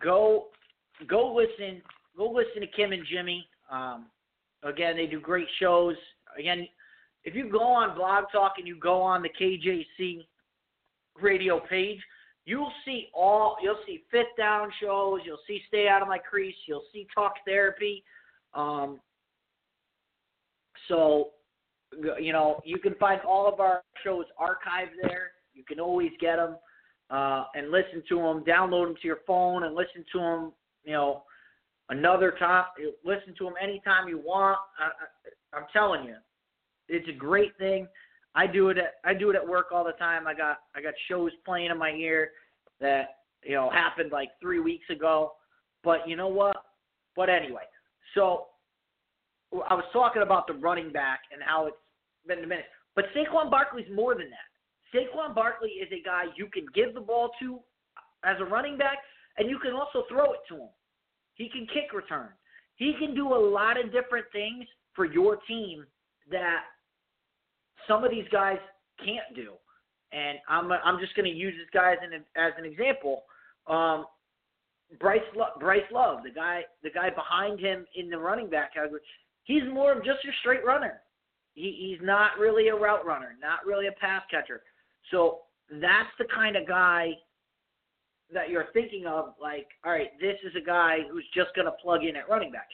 go 0.00 0.46
go 1.06 1.32
listen 1.32 1.80
go 2.16 2.28
listen 2.28 2.60
to 2.60 2.66
Kim 2.66 2.90
and 2.90 3.06
Jimmy. 3.08 3.46
Um, 3.70 4.06
again, 4.64 4.96
they 4.96 5.06
do 5.06 5.20
great 5.20 5.46
shows. 5.60 5.94
Again, 6.38 6.66
if 7.24 7.34
you 7.34 7.50
go 7.50 7.60
on 7.60 7.96
Blog 7.96 8.24
Talk 8.32 8.54
and 8.58 8.66
you 8.66 8.76
go 8.78 9.00
on 9.00 9.22
the 9.22 9.28
KJC 9.28 10.26
radio 11.20 11.60
page, 11.60 12.00
you'll 12.44 12.72
see 12.84 13.08
all 13.14 13.56
you'll 13.62 13.78
see 13.86 14.04
fifth 14.10 14.36
down 14.36 14.70
shows, 14.80 15.20
you'll 15.24 15.38
see 15.46 15.60
stay 15.68 15.88
out 15.88 16.02
of 16.02 16.08
my 16.08 16.18
crease, 16.18 16.56
you'll 16.66 16.84
see 16.92 17.06
talk 17.14 17.34
therapy. 17.46 18.04
Um, 18.52 19.00
so 20.88 21.30
you 22.20 22.32
know 22.32 22.60
you 22.64 22.78
can 22.78 22.94
find 22.94 23.20
all 23.26 23.50
of 23.50 23.60
our 23.60 23.82
shows 24.02 24.26
archived 24.40 24.96
there. 25.02 25.32
You 25.54 25.64
can 25.64 25.80
always 25.80 26.10
get 26.20 26.36
them 26.36 26.56
uh, 27.10 27.44
and 27.54 27.70
listen 27.70 28.02
to 28.08 28.16
them. 28.16 28.44
Download 28.44 28.86
them 28.86 28.96
to 29.00 29.06
your 29.06 29.20
phone 29.26 29.64
and 29.64 29.74
listen 29.74 30.04
to 30.12 30.18
them. 30.18 30.52
You 30.84 30.92
know 30.92 31.22
another 31.88 32.34
time. 32.38 32.64
Listen 33.04 33.34
to 33.38 33.44
them 33.44 33.54
anytime 33.62 34.08
you 34.08 34.18
want. 34.18 34.58
I, 34.78 34.84
I, 34.84 35.58
I'm 35.58 35.66
telling 35.72 36.04
you, 36.04 36.16
it's 36.88 37.08
a 37.08 37.12
great 37.12 37.56
thing. 37.58 37.86
I 38.34 38.46
do 38.46 38.68
it 38.70 38.78
at 38.78 38.94
I 39.04 39.14
do 39.14 39.30
it 39.30 39.36
at 39.36 39.46
work 39.46 39.66
all 39.72 39.84
the 39.84 39.92
time. 39.92 40.26
I 40.26 40.34
got 40.34 40.58
I 40.74 40.82
got 40.82 40.94
shows 41.08 41.30
playing 41.44 41.70
in 41.70 41.78
my 41.78 41.90
ear 41.90 42.30
that 42.80 43.18
you 43.44 43.54
know 43.54 43.70
happened 43.70 44.10
like 44.12 44.30
three 44.40 44.60
weeks 44.60 44.86
ago. 44.90 45.32
But 45.84 46.08
you 46.08 46.16
know 46.16 46.28
what? 46.28 46.56
But 47.14 47.28
anyway, 47.28 47.62
so 48.14 48.46
I 49.52 49.74
was 49.74 49.84
talking 49.92 50.22
about 50.22 50.46
the 50.46 50.54
running 50.54 50.90
back 50.90 51.20
and 51.32 51.42
how 51.42 51.66
it's 51.66 51.76
been 52.26 52.40
minute. 52.48 52.64
But 52.96 53.06
Saquon 53.14 53.50
Barkley's 53.50 53.86
more 53.94 54.14
than 54.14 54.28
that. 54.30 54.98
Saquon 54.98 55.34
Barkley 55.34 55.70
is 55.70 55.88
a 55.92 56.02
guy 56.04 56.24
you 56.36 56.48
can 56.52 56.66
give 56.74 56.94
the 56.94 57.00
ball 57.00 57.30
to 57.40 57.58
as 58.24 58.36
a 58.40 58.44
running 58.44 58.76
back, 58.76 58.98
and 59.38 59.48
you 59.48 59.58
can 59.58 59.72
also 59.72 60.04
throw 60.08 60.32
it 60.32 60.40
to 60.48 60.54
him. 60.54 60.68
He 61.34 61.48
can 61.48 61.66
kick 61.66 61.92
return. 61.92 62.28
He 62.76 62.94
can 62.98 63.14
do 63.14 63.34
a 63.34 63.38
lot 63.38 63.78
of 63.78 63.92
different 63.92 64.26
things 64.32 64.64
for 64.94 65.04
your 65.04 65.36
team 65.48 65.84
that 66.30 66.62
some 67.86 68.04
of 68.04 68.10
these 68.10 68.26
guys 68.32 68.58
can't 68.98 69.34
do. 69.34 69.52
And 70.12 70.38
I'm 70.48 70.70
I'm 70.72 71.00
just 71.00 71.14
going 71.16 71.30
to 71.30 71.36
use 71.36 71.54
this 71.58 71.68
guy 71.72 71.92
as 71.92 71.98
an 72.02 72.24
as 72.36 72.52
an 72.58 72.64
example. 72.64 73.24
Um, 73.66 74.06
Bryce 75.00 75.20
Lo- 75.34 75.58
Bryce 75.58 75.82
Love, 75.92 76.22
the 76.22 76.30
guy 76.30 76.62
the 76.82 76.90
guy 76.90 77.10
behind 77.10 77.58
him 77.58 77.84
in 77.96 78.10
the 78.10 78.18
running 78.18 78.48
back 78.48 78.74
category, 78.74 79.00
he's 79.44 79.62
more 79.72 79.92
of 79.92 80.04
just 80.04 80.24
a 80.24 80.32
straight 80.40 80.64
runner. 80.64 81.00
He, 81.54 81.96
he's 81.96 82.04
not 82.04 82.38
really 82.38 82.68
a 82.68 82.74
route 82.74 83.06
runner, 83.06 83.36
not 83.40 83.64
really 83.66 83.86
a 83.86 83.92
pass 83.92 84.22
catcher. 84.30 84.62
So 85.10 85.40
that's 85.70 86.10
the 86.18 86.26
kind 86.34 86.56
of 86.56 86.66
guy 86.66 87.12
that 88.32 88.50
you're 88.50 88.66
thinking 88.72 89.06
of. 89.06 89.34
Like, 89.40 89.66
all 89.84 89.92
right, 89.92 90.10
this 90.20 90.36
is 90.44 90.52
a 90.56 90.64
guy 90.64 90.98
who's 91.10 91.26
just 91.34 91.54
going 91.54 91.66
to 91.66 91.72
plug 91.82 92.04
in 92.04 92.16
at 92.16 92.28
running 92.28 92.52
back. 92.52 92.68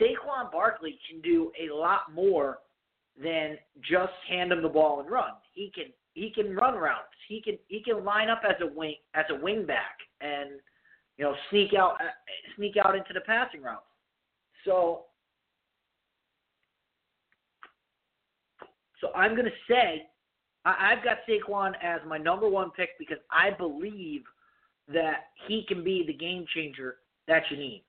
Saquon 0.00 0.50
Barkley 0.52 0.98
can 1.08 1.20
do 1.20 1.50
a 1.60 1.74
lot 1.74 2.12
more 2.14 2.58
than 3.22 3.58
just 3.80 4.12
hand 4.28 4.52
him 4.52 4.62
the 4.62 4.68
ball 4.68 5.00
and 5.00 5.10
run. 5.10 5.32
He 5.52 5.72
can 5.74 5.86
he 6.14 6.30
can 6.30 6.54
run 6.54 6.74
routes. 6.74 7.14
He 7.28 7.40
can 7.40 7.58
he 7.68 7.82
can 7.82 8.04
line 8.04 8.28
up 8.28 8.42
as 8.48 8.56
a 8.60 8.66
wing 8.66 8.96
as 9.14 9.24
a 9.30 9.42
wing 9.42 9.66
back 9.66 9.98
and 10.20 10.50
you 11.16 11.24
know 11.24 11.34
sneak 11.50 11.74
out 11.74 11.94
uh, 11.94 12.10
sneak 12.56 12.76
out 12.76 12.96
into 12.96 13.12
the 13.12 13.20
passing 13.20 13.62
routes. 13.62 13.82
So 14.64 15.04
so 19.00 19.12
I'm 19.14 19.34
gonna 19.34 19.50
say 19.68 20.06
I, 20.64 20.92
I've 20.92 21.04
got 21.04 21.18
Saquon 21.28 21.72
as 21.82 22.00
my 22.06 22.18
number 22.18 22.48
one 22.48 22.70
pick 22.70 22.90
because 22.98 23.18
I 23.30 23.50
believe 23.50 24.22
that 24.92 25.30
he 25.46 25.64
can 25.68 25.84
be 25.84 26.04
the 26.06 26.12
game 26.12 26.44
changer 26.54 26.96
that 27.26 27.42
you 27.50 27.56
need. 27.56 27.84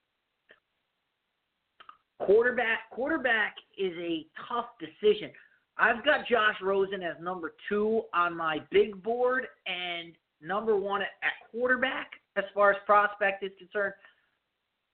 Quarterback 2.20 2.90
quarterback 2.92 3.56
is 3.78 3.94
a 3.98 4.26
tough 4.48 4.66
decision. 4.80 5.32
I've 5.78 6.04
got 6.04 6.28
Josh 6.28 6.56
Rosen 6.62 7.02
as 7.02 7.16
number 7.22 7.54
two 7.70 8.02
on 8.14 8.36
my 8.36 8.60
big 8.70 9.02
board 9.02 9.48
and 9.66 10.14
number 10.42 10.76
one 10.76 11.02
at, 11.02 11.08
quarterback 11.52 12.12
as 12.36 12.44
far 12.54 12.72
as 12.72 12.78
prospect 12.86 13.44
is 13.44 13.52
concerned. 13.58 13.94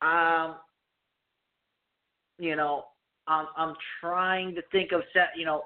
Um, 0.02 0.58
you 2.38 2.56
know, 2.56 2.86
I'm 3.28 3.48
I'm 3.58 3.74
trying 4.00 4.54
to 4.56 4.62
think 4.72 4.92
of 4.92 5.02
set. 5.12 5.30
You 5.36 5.46
know, 5.46 5.64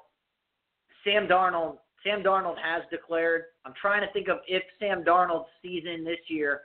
Sam 1.04 1.28
Darnold. 1.28 1.78
Sam 2.04 2.24
Darnold 2.24 2.58
has 2.62 2.84
declared. 2.90 3.44
I'm 3.66 3.74
trying 3.80 4.02
to 4.06 4.12
think 4.14 4.28
of 4.28 4.38
if 4.48 4.64
Sam 4.80 5.04
Darnold's 5.04 5.50
season 5.62 6.04
this 6.04 6.20
year 6.28 6.62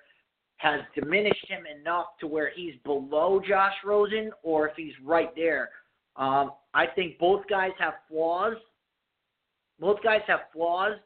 has 0.59 0.81
diminished 0.95 1.47
him 1.49 1.65
enough 1.81 2.07
to 2.21 2.27
where 2.27 2.51
he's 2.55 2.75
below 2.85 3.41
Josh 3.47 3.75
Rosen 3.85 4.31
or 4.43 4.69
if 4.69 4.77
he's 4.77 4.95
right 5.05 5.31
there. 5.37 5.71
Um, 6.17 6.53
I 6.73 6.87
think 6.87 7.19
both 7.19 7.43
guys 7.49 7.73
have 7.79 7.95
flaws. 8.09 8.55
Both 9.81 10.03
guys 10.03 10.21
have 10.29 10.41
flaws. 10.53 10.97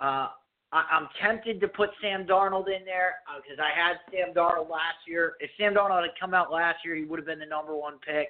Uh, 0.00 0.28
I, 0.72 0.84
I'm 0.90 1.08
tempted 1.22 1.60
to 1.60 1.68
put 1.68 1.90
Sam 2.00 2.26
Darnold 2.26 2.66
in 2.66 2.84
there 2.84 3.16
because 3.36 3.58
I 3.60 3.78
had 3.78 3.96
Sam 4.10 4.34
Darnold 4.34 4.70
last 4.70 5.06
year. 5.06 5.34
If 5.40 5.50
Sam 5.58 5.74
Darnold 5.74 6.02
had 6.02 6.18
come 6.18 6.34
out 6.34 6.50
last 6.50 6.78
year, 6.84 6.94
he 6.96 7.04
would 7.04 7.18
have 7.18 7.26
been 7.26 7.38
the 7.38 7.46
number 7.46 7.76
one 7.76 7.98
pick. 7.98 8.28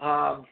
Um, 0.00 0.46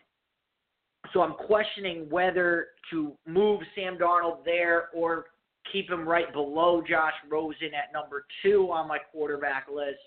so 1.12 1.22
I'm 1.22 1.34
questioning 1.34 2.08
whether 2.10 2.68
to 2.90 3.12
move 3.26 3.60
Sam 3.74 3.98
Darnold 3.98 4.44
there 4.44 4.88
or 4.94 5.26
keep 5.72 5.90
him 5.90 6.08
right 6.08 6.32
below 6.32 6.82
Josh 6.88 7.14
Rosen 7.28 7.74
at 7.74 7.92
number 7.92 8.24
two 8.42 8.70
on 8.70 8.88
my 8.88 8.98
quarterback 8.98 9.66
list. 9.72 9.98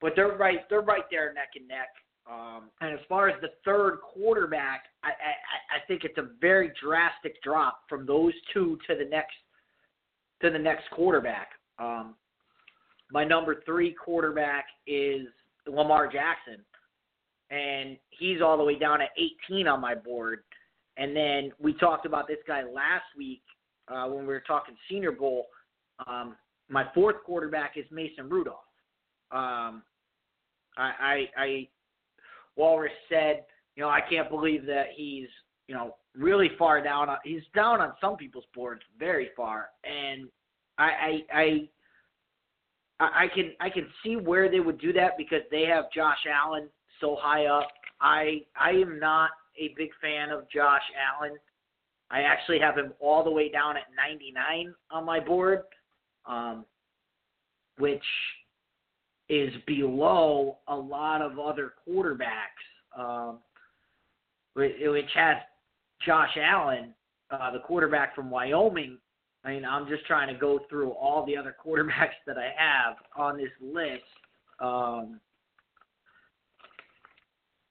But 0.00 0.12
they're 0.14 0.36
right, 0.36 0.60
they're 0.68 0.82
right 0.82 1.04
there 1.10 1.32
neck 1.32 1.50
and 1.56 1.66
neck. 1.66 1.88
Um, 2.30 2.70
and 2.80 2.92
as 2.92 3.00
far 3.08 3.28
as 3.28 3.40
the 3.40 3.50
third 3.64 3.98
quarterback, 4.02 4.84
I, 5.02 5.08
I, 5.08 5.76
I 5.76 5.86
think 5.86 6.02
it's 6.04 6.18
a 6.18 6.28
very 6.40 6.72
drastic 6.82 7.40
drop 7.42 7.82
from 7.88 8.04
those 8.04 8.32
two 8.52 8.78
to 8.88 8.96
the 8.96 9.04
next 9.04 9.34
to 10.42 10.50
the 10.50 10.58
next 10.58 10.90
quarterback. 10.90 11.48
Um, 11.78 12.14
my 13.10 13.24
number 13.24 13.62
three 13.64 13.94
quarterback 13.94 14.66
is 14.86 15.28
Lamar 15.66 16.06
Jackson, 16.06 16.64
and 17.50 17.96
he's 18.10 18.40
all 18.42 18.56
the 18.56 18.64
way 18.64 18.78
down 18.78 19.00
at 19.00 19.10
18 19.48 19.66
on 19.66 19.80
my 19.80 19.94
board. 19.94 20.40
And 20.96 21.14
then 21.14 21.52
we 21.60 21.74
talked 21.74 22.06
about 22.06 22.26
this 22.26 22.38
guy 22.46 22.62
last 22.62 23.04
week 23.16 23.42
uh, 23.88 24.06
when 24.06 24.20
we 24.20 24.32
were 24.32 24.42
talking 24.46 24.74
Senior 24.90 25.12
Bowl. 25.12 25.46
Um, 26.06 26.36
my 26.68 26.86
fourth 26.94 27.16
quarterback 27.24 27.76
is 27.76 27.84
Mason 27.90 28.28
Rudolph. 28.28 28.56
Um, 29.30 29.82
I, 30.76 30.92
I, 31.00 31.28
I 31.36 31.68
Walrus 32.56 32.92
said, 33.08 33.44
you 33.76 33.82
know, 33.82 33.88
I 33.88 34.00
can't 34.00 34.30
believe 34.30 34.66
that 34.66 34.86
he's, 34.94 35.28
you 35.68 35.74
know, 35.74 35.96
really 36.16 36.50
far 36.58 36.82
down. 36.82 37.08
On, 37.08 37.18
he's 37.24 37.42
down 37.54 37.80
on 37.80 37.92
some 38.00 38.16
people's 38.16 38.44
boards, 38.54 38.82
very 38.98 39.28
far, 39.36 39.68
and 39.84 40.28
I, 40.78 41.20
I, 41.32 41.68
I, 43.00 43.08
I 43.24 43.28
can, 43.34 43.52
I 43.60 43.68
can 43.70 43.86
see 44.02 44.16
where 44.16 44.50
they 44.50 44.60
would 44.60 44.80
do 44.80 44.92
that 44.94 45.12
because 45.18 45.42
they 45.50 45.64
have 45.64 45.92
Josh 45.92 46.18
Allen 46.30 46.68
so 47.00 47.16
high 47.20 47.46
up. 47.46 47.68
I, 48.00 48.42
I 48.60 48.70
am 48.70 48.98
not 48.98 49.30
a 49.58 49.74
big 49.76 49.90
fan 50.00 50.30
of 50.30 50.50
Josh 50.50 50.82
Allen. 51.18 51.36
I 52.10 52.20
actually 52.22 52.58
have 52.60 52.76
him 52.76 52.92
all 53.00 53.24
the 53.24 53.30
way 53.30 53.50
down 53.50 53.76
at 53.76 53.84
99 53.96 54.74
on 54.90 55.04
my 55.04 55.18
board, 55.18 55.62
um, 56.26 56.64
which 57.78 58.04
is 59.28 59.52
below 59.66 60.58
a 60.68 60.76
lot 60.76 61.20
of 61.20 61.38
other 61.38 61.72
quarterbacks, 61.88 62.96
um, 62.96 63.38
which 64.54 65.10
has 65.14 65.36
Josh 66.04 66.36
Allen, 66.40 66.94
uh, 67.30 67.50
the 67.50 67.58
quarterback 67.58 68.14
from 68.14 68.30
Wyoming. 68.30 68.98
I 69.44 69.52
mean, 69.52 69.64
I'm 69.64 69.88
just 69.88 70.06
trying 70.06 70.32
to 70.32 70.38
go 70.38 70.60
through 70.68 70.90
all 70.90 71.26
the 71.26 71.36
other 71.36 71.56
quarterbacks 71.66 72.18
that 72.26 72.36
I 72.38 72.52
have 72.56 72.96
on 73.16 73.36
this 73.36 73.50
list. 73.60 74.04
Um, 74.60 75.20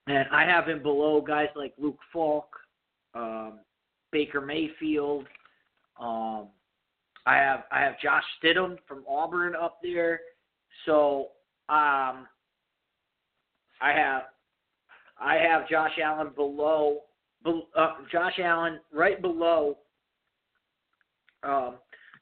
and 0.07 0.27
I 0.31 0.45
have 0.45 0.67
him 0.67 0.81
below 0.81 1.21
guys 1.21 1.47
like 1.55 1.73
Luke 1.77 1.99
Falk, 2.13 2.47
um, 3.13 3.59
Baker 4.11 4.41
Mayfield. 4.41 5.25
Um, 5.99 6.49
I 7.25 7.35
have 7.37 7.63
I 7.71 7.81
have 7.81 7.99
Josh 7.99 8.23
Stidham 8.41 8.77
from 8.87 9.03
Auburn 9.09 9.55
up 9.55 9.79
there. 9.81 10.19
So 10.85 11.29
um, 11.69 12.27
I 13.81 13.91
have 13.95 14.23
I 15.19 15.35
have 15.35 15.67
Josh 15.69 15.97
Allen 16.03 16.31
below 16.35 16.99
uh, 17.45 17.93
Josh 18.11 18.39
Allen 18.39 18.79
right 18.93 19.21
below 19.21 19.77
um, 21.43 21.75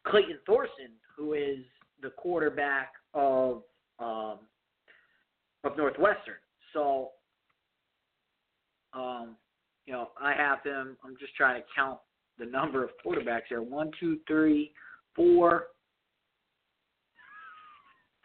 Clayton 0.05 0.39
Thorson, 0.45 0.91
who 1.15 1.33
is 1.33 1.59
the 2.01 2.09
quarterback 2.11 2.93
of 3.13 3.63
um, 3.99 4.39
of 5.63 5.77
Northwestern. 5.77 6.35
So, 6.73 7.09
um, 8.93 9.35
you 9.85 9.93
know, 9.93 10.09
I 10.21 10.33
have 10.33 10.63
him. 10.63 10.97
I'm 11.03 11.15
just 11.19 11.35
trying 11.35 11.61
to 11.61 11.67
count 11.75 11.99
the 12.39 12.45
number 12.45 12.83
of 12.83 12.91
quarterbacks 13.05 13.47
here. 13.49 13.61
One, 13.61 13.91
two, 13.99 14.19
three, 14.27 14.71
four, 15.15 15.65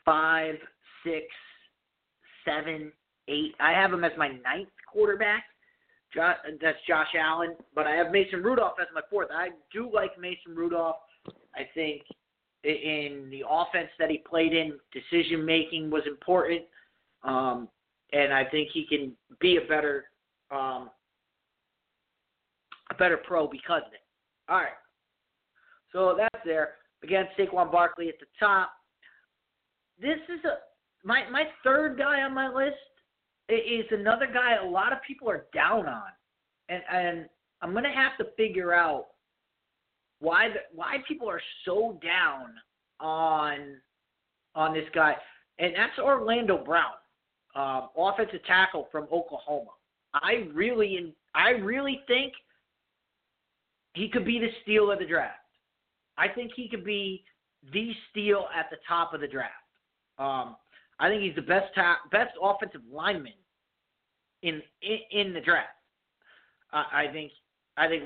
five, 0.04 0.54
six, 1.04 1.26
seven, 2.44 2.92
eight. 3.28 3.54
I 3.60 3.72
have 3.72 3.92
him 3.92 4.04
as 4.04 4.12
my 4.16 4.28
ninth 4.28 4.68
quarterback. 4.90 5.44
Josh, 6.14 6.36
that's 6.62 6.78
Josh 6.86 7.08
Allen, 7.18 7.54
but 7.74 7.86
I 7.86 7.94
have 7.96 8.10
Mason 8.10 8.42
Rudolph 8.42 8.76
as 8.80 8.86
my 8.94 9.02
fourth. 9.10 9.28
I 9.30 9.50
do 9.72 9.90
like 9.92 10.18
Mason 10.18 10.54
Rudolph. 10.54 10.96
I 11.54 11.68
think 11.74 12.02
in 12.64 13.28
the 13.30 13.42
offense 13.48 13.90
that 13.98 14.10
he 14.10 14.18
played 14.18 14.54
in, 14.54 14.78
decision 14.92 15.44
making 15.44 15.90
was 15.90 16.02
important, 16.06 16.62
um, 17.24 17.68
and 18.12 18.32
I 18.32 18.44
think 18.44 18.70
he 18.72 18.86
can 18.86 19.12
be 19.38 19.58
a 19.58 19.68
better 19.68 20.06
um, 20.50 20.90
a 22.90 22.94
better 22.94 23.16
pro 23.16 23.46
because 23.46 23.82
of 23.86 23.92
it. 23.92 24.00
All 24.48 24.56
right, 24.56 24.68
so 25.92 26.14
that's 26.16 26.44
there. 26.44 26.74
Again, 27.02 27.26
Saquon 27.38 27.70
Barkley 27.70 28.08
at 28.08 28.18
the 28.18 28.26
top. 28.38 28.70
This 30.00 30.18
is 30.28 30.44
a 30.44 30.58
my 31.06 31.28
my 31.30 31.44
third 31.64 31.98
guy 31.98 32.22
on 32.22 32.34
my 32.34 32.48
list 32.48 32.76
is 33.48 33.86
another 33.90 34.26
guy 34.26 34.56
a 34.62 34.68
lot 34.68 34.92
of 34.92 34.98
people 35.06 35.30
are 35.30 35.46
down 35.54 35.86
on, 35.86 36.10
and 36.68 36.82
and 36.92 37.26
I'm 37.62 37.72
gonna 37.72 37.94
have 37.94 38.16
to 38.18 38.32
figure 38.36 38.72
out 38.72 39.08
why 40.20 40.48
the, 40.48 40.76
why 40.76 40.98
people 41.06 41.28
are 41.28 41.40
so 41.64 41.98
down 42.02 42.54
on 43.00 43.76
on 44.54 44.74
this 44.74 44.88
guy, 44.94 45.14
and 45.58 45.74
that's 45.74 45.98
Orlando 45.98 46.58
Brown, 46.58 46.94
um, 47.54 47.88
offensive 47.96 48.44
tackle 48.46 48.88
from 48.90 49.04
Oklahoma. 49.12 49.70
I 50.22 50.48
really 50.52 51.14
I 51.34 51.50
really 51.50 52.00
think 52.06 52.32
he 53.94 54.08
could 54.08 54.24
be 54.24 54.38
the 54.38 54.48
steal 54.62 54.90
of 54.90 54.98
the 54.98 55.06
draft. 55.06 55.36
I 56.16 56.28
think 56.28 56.52
he 56.54 56.68
could 56.68 56.84
be 56.84 57.24
the 57.72 57.92
steal 58.10 58.46
at 58.56 58.70
the 58.70 58.76
top 58.86 59.14
of 59.14 59.20
the 59.20 59.28
draft. 59.28 59.52
Um, 60.18 60.56
I 61.00 61.08
think 61.08 61.22
he's 61.22 61.34
the 61.34 61.42
best 61.42 61.74
ta- 61.74 62.00
best 62.10 62.32
offensive 62.42 62.80
lineman 62.90 63.32
in 64.42 64.62
in, 64.82 64.98
in 65.26 65.32
the 65.32 65.40
draft. 65.40 65.68
Uh, 66.72 66.84
I 66.92 67.06
think 67.12 67.32
I 67.76 67.88
think 67.88 68.04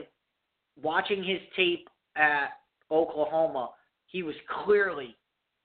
watching 0.80 1.22
his 1.22 1.40
tape 1.56 1.88
at 2.16 2.48
Oklahoma, 2.90 3.70
he 4.06 4.22
was 4.22 4.34
clearly 4.64 5.16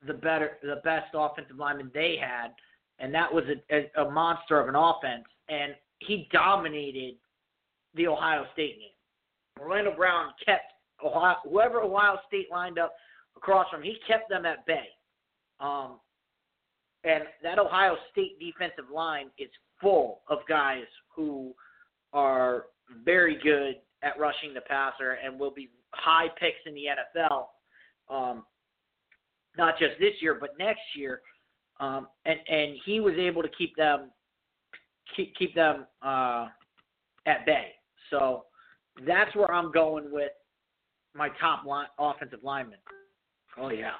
the 0.05 0.13
better 0.13 0.57
the 0.61 0.81
best 0.83 1.07
offensive 1.13 1.57
lineman 1.57 1.91
they 1.93 2.17
had, 2.19 2.49
and 2.99 3.13
that 3.13 3.33
was 3.33 3.43
a, 3.45 3.75
a, 3.75 4.05
a 4.05 4.11
monster 4.11 4.59
of 4.59 4.69
an 4.69 4.75
offense, 4.75 5.25
and 5.49 5.73
he 5.99 6.27
dominated 6.31 7.15
the 7.95 8.07
Ohio 8.07 8.45
State 8.53 8.79
game. 8.79 9.59
Orlando 9.59 9.95
Brown 9.95 10.31
kept 10.45 10.73
Ohio, 11.03 11.37
whoever 11.43 11.81
Ohio 11.81 12.17
State 12.27 12.47
lined 12.51 12.79
up 12.79 12.93
across 13.35 13.69
from, 13.69 13.83
he 13.83 13.97
kept 14.07 14.29
them 14.29 14.45
at 14.45 14.65
bay. 14.65 14.87
Um, 15.59 15.99
and 17.03 17.23
that 17.43 17.59
Ohio 17.59 17.95
State 18.11 18.39
defensive 18.39 18.91
line 18.93 19.29
is 19.37 19.49
full 19.81 20.21
of 20.29 20.39
guys 20.47 20.85
who 21.15 21.53
are 22.13 22.65
very 23.03 23.37
good 23.41 23.75
at 24.03 24.19
rushing 24.19 24.53
the 24.53 24.61
passer 24.61 25.17
and 25.23 25.39
will 25.39 25.51
be 25.51 25.69
high 25.91 26.27
picks 26.39 26.59
in 26.65 26.73
the 26.73 26.85
NFL. 27.19 27.45
Um, 28.09 28.43
not 29.57 29.77
just 29.79 29.93
this 29.99 30.13
year, 30.21 30.37
but 30.39 30.51
next 30.59 30.81
year. 30.95 31.21
Um, 31.79 32.07
and 32.25 32.39
and 32.47 32.75
he 32.85 32.99
was 32.99 33.13
able 33.17 33.43
to 33.43 33.49
keep 33.49 33.75
them 33.75 34.11
keep 35.15 35.35
keep 35.35 35.55
them 35.55 35.85
uh, 36.01 36.47
at 37.25 37.45
bay. 37.45 37.71
So 38.09 38.45
that's 39.05 39.35
where 39.35 39.51
I'm 39.51 39.71
going 39.71 40.11
with 40.11 40.31
my 41.15 41.29
top 41.39 41.65
line 41.65 41.87
offensive 41.99 42.39
lineman. 42.43 42.79
Oh 43.59 43.69
yeah, 43.69 43.91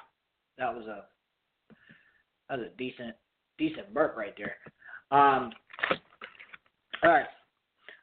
that 0.58 0.74
was 0.74 0.86
a 0.86 1.04
that 2.48 2.58
was 2.58 2.68
a 2.72 2.76
decent 2.76 3.14
decent 3.58 3.92
burp 3.92 4.16
right 4.16 4.34
there. 4.36 4.56
Um, 5.10 5.52
all 7.02 7.10
right, 7.10 7.26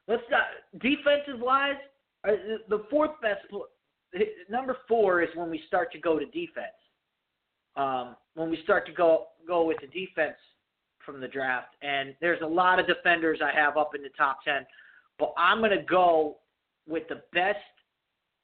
let's 0.07 0.23
start 0.27 0.43
defensive 0.81 1.39
wise. 1.39 1.75
uh, 2.27 2.31
The 2.31 2.77
the 2.77 2.83
fourth 2.89 3.11
best 3.21 3.41
number 4.49 4.77
four 4.87 5.21
is 5.21 5.29
when 5.35 5.49
we 5.49 5.61
start 5.67 5.91
to 5.91 5.99
go 5.99 6.19
to 6.19 6.25
defense. 6.25 6.67
Um, 7.75 8.15
when 8.35 8.49
we 8.49 8.61
start 8.63 8.85
to 8.87 8.93
go 8.93 9.27
go 9.47 9.65
with 9.65 9.77
the 9.81 9.87
defense 9.87 10.37
from 11.05 11.19
the 11.19 11.27
draft, 11.27 11.75
and 11.81 12.15
there's 12.21 12.41
a 12.41 12.47
lot 12.47 12.79
of 12.79 12.87
defenders 12.87 13.39
I 13.43 13.57
have 13.57 13.77
up 13.77 13.91
in 13.95 14.01
the 14.01 14.09
top 14.17 14.39
ten, 14.43 14.65
but 15.19 15.33
I'm 15.37 15.61
gonna 15.61 15.83
go 15.83 16.37
with 16.87 17.03
the 17.09 17.21
best. 17.33 17.57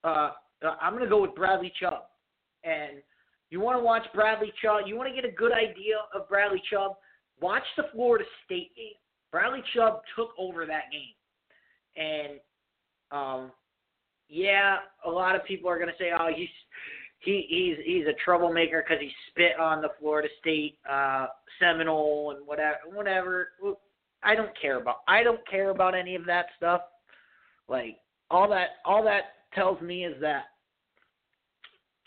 Uh, 0.03 0.31
I'm 0.79 0.93
gonna 0.93 1.09
go 1.09 1.21
with 1.21 1.35
Bradley 1.35 1.71
Chubb, 1.79 2.03
and 2.63 3.01
you 3.49 3.59
want 3.59 3.79
to 3.79 3.83
watch 3.83 4.03
Bradley 4.13 4.53
Chubb. 4.61 4.81
You 4.85 4.95
want 4.95 5.09
to 5.09 5.15
get 5.15 5.29
a 5.29 5.33
good 5.33 5.51
idea 5.51 5.97
of 6.15 6.27
Bradley 6.29 6.61
Chubb. 6.71 6.93
Watch 7.41 7.63
the 7.77 7.83
Florida 7.91 8.25
State 8.45 8.75
game. 8.75 8.93
Bradley 9.31 9.63
Chubb 9.75 10.01
took 10.15 10.29
over 10.37 10.65
that 10.65 10.83
game, 10.91 11.15
and 11.97 12.39
um, 13.11 13.51
yeah, 14.29 14.77
a 15.05 15.09
lot 15.09 15.35
of 15.35 15.43
people 15.45 15.69
are 15.69 15.79
gonna 15.79 15.91
say, 15.99 16.11
"Oh, 16.17 16.29
he's 16.33 16.49
he 17.21 17.45
he's 17.47 17.77
he's 17.85 18.07
a 18.07 18.13
troublemaker 18.23 18.83
because 18.83 19.01
he 19.01 19.11
spit 19.29 19.59
on 19.59 19.81
the 19.81 19.89
Florida 19.99 20.27
State 20.39 20.77
uh, 20.89 21.27
Seminole 21.59 22.35
and 22.35 22.45
whatever 22.47 22.77
whatever." 22.93 23.49
I 24.23 24.35
don't 24.35 24.51
care 24.59 24.79
about 24.79 24.97
I 25.07 25.23
don't 25.23 25.45
care 25.49 25.69
about 25.69 25.95
any 25.95 26.15
of 26.15 26.25
that 26.25 26.47
stuff. 26.57 26.81
Like 27.67 27.97
all 28.29 28.49
that 28.49 28.69
all 28.85 29.03
that 29.03 29.21
tells 29.53 29.81
me 29.81 30.05
is 30.05 30.19
that 30.21 30.45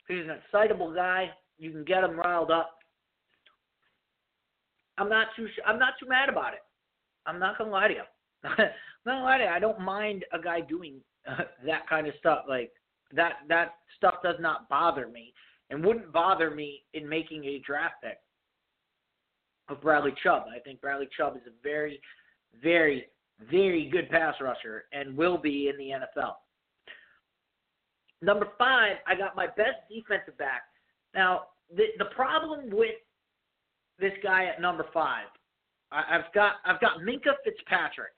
he's 0.08 0.24
an 0.24 0.30
excitable 0.30 0.94
guy. 0.94 1.30
You 1.58 1.70
can 1.70 1.84
get 1.84 2.04
him 2.04 2.18
riled 2.18 2.50
up. 2.50 2.78
I'm 4.98 5.08
not 5.08 5.28
too 5.36 5.46
I'm 5.66 5.78
not 5.78 5.94
too 6.00 6.08
mad 6.08 6.28
about 6.28 6.54
it. 6.54 6.60
I'm 7.26 7.38
not 7.38 7.58
gonna 7.58 7.70
lie 7.70 7.88
to 7.88 7.94
you. 7.94 8.02
I'm 8.44 8.50
not 8.58 8.70
gonna 9.06 9.24
lie 9.24 9.38
to 9.38 9.44
you. 9.44 9.50
I 9.50 9.58
don't 9.58 9.80
mind 9.80 10.24
a 10.32 10.38
guy 10.40 10.60
doing 10.60 11.00
uh, 11.28 11.44
that 11.66 11.88
kind 11.88 12.06
of 12.06 12.14
stuff. 12.18 12.44
Like 12.48 12.72
that 13.14 13.34
that 13.48 13.74
stuff 13.96 14.16
does 14.22 14.36
not 14.40 14.68
bother 14.68 15.08
me 15.08 15.32
and 15.70 15.84
wouldn't 15.84 16.12
bother 16.12 16.50
me 16.50 16.82
in 16.94 17.08
making 17.08 17.44
a 17.44 17.62
draft 17.66 17.94
pick 18.02 18.18
of 19.68 19.80
Bradley 19.80 20.14
Chubb. 20.22 20.44
I 20.54 20.58
think 20.58 20.80
Bradley 20.80 21.08
Chubb 21.16 21.36
is 21.36 21.42
a 21.46 21.62
very, 21.62 22.00
very, 22.62 23.06
very 23.50 23.88
good 23.90 24.10
pass 24.10 24.34
rusher 24.40 24.84
and 24.92 25.16
will 25.16 25.38
be 25.38 25.68
in 25.68 25.76
the 25.76 25.90
NFL. 25.90 26.34
Number 28.22 28.48
five, 28.58 28.96
I 29.06 29.14
got 29.14 29.36
my 29.36 29.46
best 29.46 29.80
defensive 29.90 30.36
back. 30.38 30.62
Now, 31.14 31.48
the 31.74 31.84
the 31.98 32.06
problem 32.16 32.70
with 32.70 32.96
this 33.98 34.12
guy 34.22 34.46
at 34.46 34.60
number 34.60 34.86
five, 34.92 35.26
I, 35.92 36.02
I've 36.10 36.32
got 36.34 36.54
I've 36.64 36.80
got 36.80 37.00
Minkah 37.00 37.34
Fitzpatrick, 37.44 38.12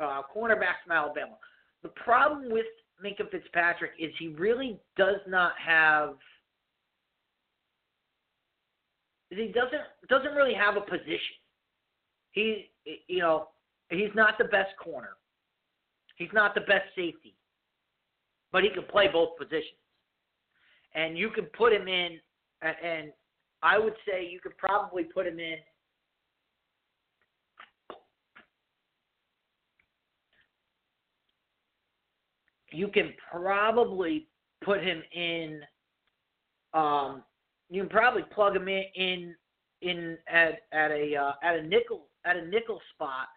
uh, 0.00 0.22
cornerback 0.34 0.82
from 0.84 0.92
Alabama. 0.92 1.36
The 1.82 1.90
problem 1.90 2.50
with 2.50 2.66
Minkah 3.04 3.30
Fitzpatrick 3.30 3.92
is 3.98 4.12
he 4.18 4.28
really 4.28 4.78
does 4.96 5.20
not 5.28 5.52
have 5.64 6.14
he 9.30 9.52
doesn't 9.54 9.82
doesn't 10.08 10.34
really 10.34 10.54
have 10.54 10.76
a 10.76 10.80
position. 10.80 11.36
He 12.32 12.70
you 13.06 13.20
know, 13.20 13.48
he's 13.90 14.10
not 14.14 14.38
the 14.38 14.44
best 14.44 14.76
corner. 14.82 15.16
He's 16.16 16.32
not 16.32 16.54
the 16.54 16.62
best 16.62 16.86
safety. 16.96 17.34
But 18.50 18.64
he 18.64 18.70
can 18.70 18.84
play 18.84 19.08
both 19.12 19.36
positions. 19.38 19.78
And 20.94 21.18
you 21.18 21.30
can 21.30 21.44
put 21.46 21.72
him 21.72 21.86
in 21.86 22.18
and 22.62 23.12
I 23.62 23.78
would 23.78 23.94
say 24.06 24.28
you 24.28 24.40
could 24.40 24.56
probably 24.56 25.04
put 25.04 25.26
him 25.26 25.38
in 25.38 25.56
you 32.78 32.88
can 32.88 33.12
probably 33.30 34.26
put 34.64 34.82
him 34.82 35.02
in 35.12 35.60
um 36.74 37.22
you 37.70 37.82
can 37.82 37.90
probably 37.90 38.22
plug 38.34 38.56
him 38.56 38.68
in 38.68 38.84
in, 38.94 39.34
in 39.82 40.18
at 40.28 40.60
at 40.72 40.90
a 40.90 41.16
uh, 41.16 41.32
at 41.42 41.56
a 41.56 41.62
nickel 41.62 42.06
at 42.24 42.36
a 42.36 42.46
nickel 42.46 42.80
spot 42.94 43.28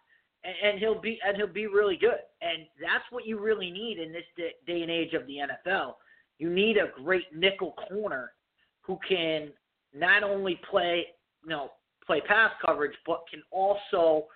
and, 0.44 0.54
and 0.64 0.78
he'll 0.78 1.00
be 1.00 1.18
and 1.26 1.36
he'll 1.36 1.46
be 1.46 1.66
really 1.66 1.96
good. 1.96 2.20
And 2.40 2.66
that's 2.80 3.04
what 3.10 3.26
you 3.26 3.38
really 3.38 3.70
need 3.70 3.98
in 3.98 4.12
this 4.12 4.24
day, 4.36 4.52
day 4.66 4.82
and 4.82 4.90
age 4.90 5.14
of 5.14 5.26
the 5.26 5.36
NFL 5.36 5.94
you 6.42 6.50
need 6.50 6.76
a 6.76 6.90
great 7.02 7.26
nickel 7.32 7.72
corner 7.88 8.32
who 8.80 8.98
can 9.08 9.50
not 9.94 10.24
only 10.24 10.60
play 10.68 11.06
you 11.44 11.50
know 11.50 11.70
play 12.04 12.20
pass 12.22 12.50
coverage 12.64 12.96
but 13.06 13.22
can 13.30 13.40
also 13.52 14.26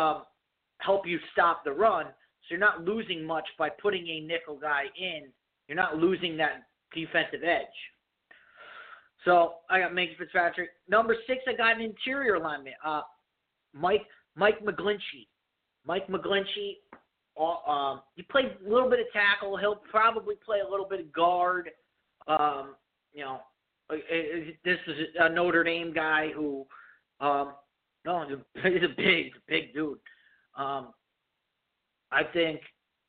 um, 0.00 0.24
help 0.78 1.06
you 1.06 1.20
stop 1.32 1.62
the 1.64 1.70
run 1.70 2.06
so 2.46 2.54
you're 2.54 2.60
not 2.60 2.84
losing 2.84 3.24
much 3.24 3.46
by 3.58 3.68
putting 3.68 4.06
a 4.08 4.20
nickel 4.20 4.56
guy 4.56 4.84
in. 4.96 5.24
You're 5.66 5.76
not 5.76 5.96
losing 5.96 6.36
that 6.36 6.68
defensive 6.94 7.42
edge. 7.44 7.66
So 9.24 9.54
I 9.68 9.80
got 9.80 9.92
Minkah 9.92 10.16
Fitzpatrick. 10.18 10.70
Number 10.88 11.16
six, 11.26 11.40
I 11.48 11.54
got 11.54 11.76
an 11.76 11.82
interior 11.82 12.38
lineman, 12.38 12.74
uh, 12.84 13.02
Mike 13.74 14.06
Mike 14.36 14.64
McGlinchey. 14.64 15.26
Mike 15.84 16.06
McGlinchey, 16.08 16.76
uh, 17.38 17.70
um, 17.70 18.02
he 18.14 18.22
played 18.22 18.56
a 18.64 18.70
little 18.70 18.90
bit 18.90 19.00
of 19.00 19.06
tackle. 19.12 19.56
He'll 19.56 19.76
probably 19.90 20.34
play 20.44 20.58
a 20.66 20.70
little 20.70 20.86
bit 20.88 21.00
of 21.00 21.12
guard. 21.12 21.70
Um, 22.28 22.74
you 23.12 23.24
know, 23.24 23.40
uh, 23.90 23.94
uh, 23.94 24.50
this 24.64 24.78
is 24.86 24.96
a 25.18 25.28
Notre 25.28 25.64
Dame 25.64 25.92
guy 25.92 26.30
who, 26.34 26.66
um, 27.20 27.54
no, 28.04 28.26
he's 28.62 28.82
a, 28.82 28.88
big, 28.96 29.32
big 29.48 29.74
dude. 29.74 29.98
Um, 30.56 30.92
I 32.16 32.22
think 32.32 32.60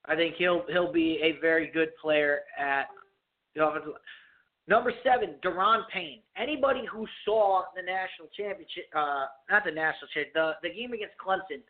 I 0.06 0.16
think 0.16 0.36
he'll 0.36 0.66
he'll 0.70 0.92
be 0.92 1.20
a 1.24 1.40
very 1.40 1.72
good 1.72 1.90
player 2.02 2.42
at 2.60 2.88
the 3.56 3.66
offensive. 3.66 3.94
Number 4.68 4.92
seven, 5.02 5.36
Da'Ron 5.42 5.84
Payne. 5.94 6.20
Anybody 6.36 6.82
who 6.92 7.08
saw 7.24 7.64
the 7.74 7.82
national 7.82 8.28
championship, 8.36 8.84
uh, 8.94 9.28
not 9.50 9.64
the 9.64 9.72
national 9.72 10.10
championship, 10.14 10.34
the 10.34 10.52
the 10.62 10.74
game 10.74 10.92
against 10.92 11.16
Clemson, 11.26 11.62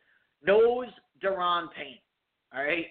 knows 0.43 0.87
Da'Ron 1.23 1.67
Payne. 1.77 1.99
All 2.55 2.63
right, 2.63 2.87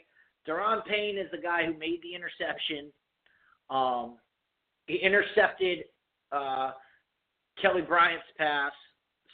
Da'Ron 0.48 0.84
Payne 0.86 1.18
is 1.18 1.26
the 1.32 1.42
guy 1.42 1.66
who 1.66 1.76
made 1.76 1.98
the 2.02 2.14
interception. 2.14 2.92
Um, 3.68 4.18
he 4.86 4.94
intercepted 4.94 5.86
uh, 6.30 6.70
Kelly 7.60 7.82
Bryant's 7.82 8.26
pass, 8.38 8.72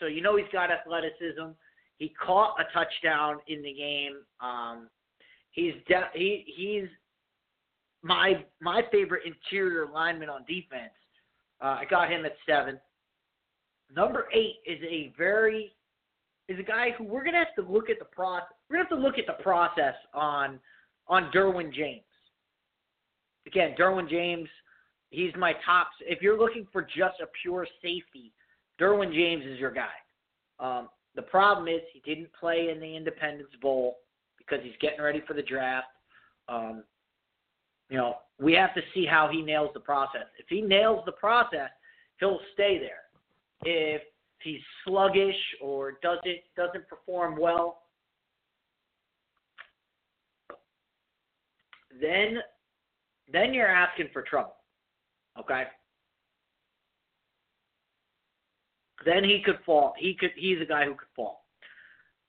so 0.01 0.07
you 0.07 0.23
know 0.23 0.37
he's 0.37 0.47
got 0.55 0.71
athleticism. 0.71 1.53
He 1.99 2.15
caught 2.25 2.57
a 2.59 2.65
touchdown 2.73 3.37
in 3.47 3.63
the 3.63 3.75
game. 3.75 4.17
Um, 4.41 4.89
he's 5.53 5.75
de- 5.87 6.11
he 6.15 6.45
he's 6.47 6.89
my 8.03 8.45
my 8.61 8.83
favorite 8.91 9.23
interior 9.25 9.87
lineman 9.93 10.29
on 10.29 10.45
defense. 10.47 10.93
Uh, 11.63 11.79
I 11.81 11.85
got 11.89 12.11
him 12.11 12.25
at 12.27 12.33
seven. 12.47 12.81
Number 13.95 14.27
eight 14.35 14.57
is 14.67 14.81
a 14.83 15.13
very 15.17 15.75
is 16.49 16.59
a 16.59 16.63
guy 16.63 16.91
who 16.97 17.05
we're 17.05 17.25
gonna 17.25 17.39
have 17.39 17.55
to 17.65 17.73
look 17.73 17.89
at 17.89 17.99
the 17.99 18.05
process. 18.05 18.49
We're 18.69 18.77
gonna 18.77 18.89
have 18.89 18.99
to 18.99 19.03
look 19.03 19.19
at 19.19 19.27
the 19.27 19.43
process 19.43 19.95
on 20.13 20.59
on 21.07 21.31
Derwin 21.33 21.73
James. 21.73 22.03
Again, 23.47 23.75
Derwin 23.79 24.09
James, 24.09 24.49
he's 25.11 25.33
my 25.37 25.53
top. 25.65 25.89
If 26.01 26.23
you're 26.23 26.39
looking 26.39 26.67
for 26.73 26.83
just 26.83 27.21
a 27.21 27.27
pure 27.43 27.67
safety, 27.83 28.33
Derwin 28.81 29.13
James 29.13 29.45
is 29.45 29.59
your 29.59 29.73
guy. 29.73 29.91
Um, 30.59 30.89
the 31.15 31.23
problem 31.23 31.69
is 31.69 31.81
he 31.93 32.01
didn't 32.01 32.33
play 32.33 32.71
in 32.73 32.81
the 32.81 32.97
Independence 32.97 33.51
Bowl 33.61 33.99
because 34.53 34.65
he's 34.65 34.77
getting 34.81 35.01
ready 35.01 35.23
for 35.27 35.35
the 35.35 35.43
draft. 35.43 35.87
Um, 36.49 36.85
you 37.89 37.97
know, 37.97 38.17
we 38.39 38.53
have 38.55 38.75
to 38.75 38.81
see 38.95 39.07
how 39.07 39.29
he 39.31 39.43
nails 39.43 39.71
the 39.75 39.81
process. 39.81 40.27
If 40.39 40.47
he 40.49 40.61
nails 40.61 41.03
the 41.07 41.13
process, 41.13 41.71
he'll 42.21 42.41
stay 42.53 42.79
there. 42.79 43.03
If 43.65 44.03
he's 44.43 44.61
sluggish 44.85 45.37
or 45.61 45.99
doesn't 46.03 46.41
doesn't 46.57 46.89
perform 46.89 47.39
well, 47.41 47.83
then 52.01 52.39
then 53.33 53.55
you're 53.55 53.69
asking 53.69 54.09
for 54.13 54.23
trouble. 54.23 54.57
Okay? 55.39 55.65
Then 59.05 59.25
he 59.25 59.43
could 59.45 59.59
fall. 59.65 59.95
He 59.99 60.15
could 60.15 60.31
he's 60.37 60.61
a 60.61 60.67
guy 60.67 60.85
who 60.85 60.95
could 60.95 61.09
fall. 61.15 61.45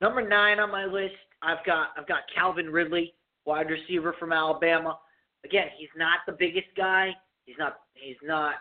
Number 0.02 0.28
nine 0.28 0.60
on 0.60 0.72
my 0.72 0.86
list, 0.86 1.16
I've 1.44 1.66
got 1.66 1.90
I've 1.98 2.08
got 2.08 2.22
Calvin 2.34 2.70
Ridley. 2.70 3.14
wide 3.46 3.70
receiver 3.70 4.16
from 4.20 4.32
Alabama. 4.32 5.00
Again, 5.46 5.68
he's 5.78 5.90
not 5.98 6.20
the 6.26 6.34
biggest 6.34 6.68
guy. 6.78 7.12
He's 7.46 7.56
not. 7.60 7.80
He's 7.94 8.16
not. 8.24 8.56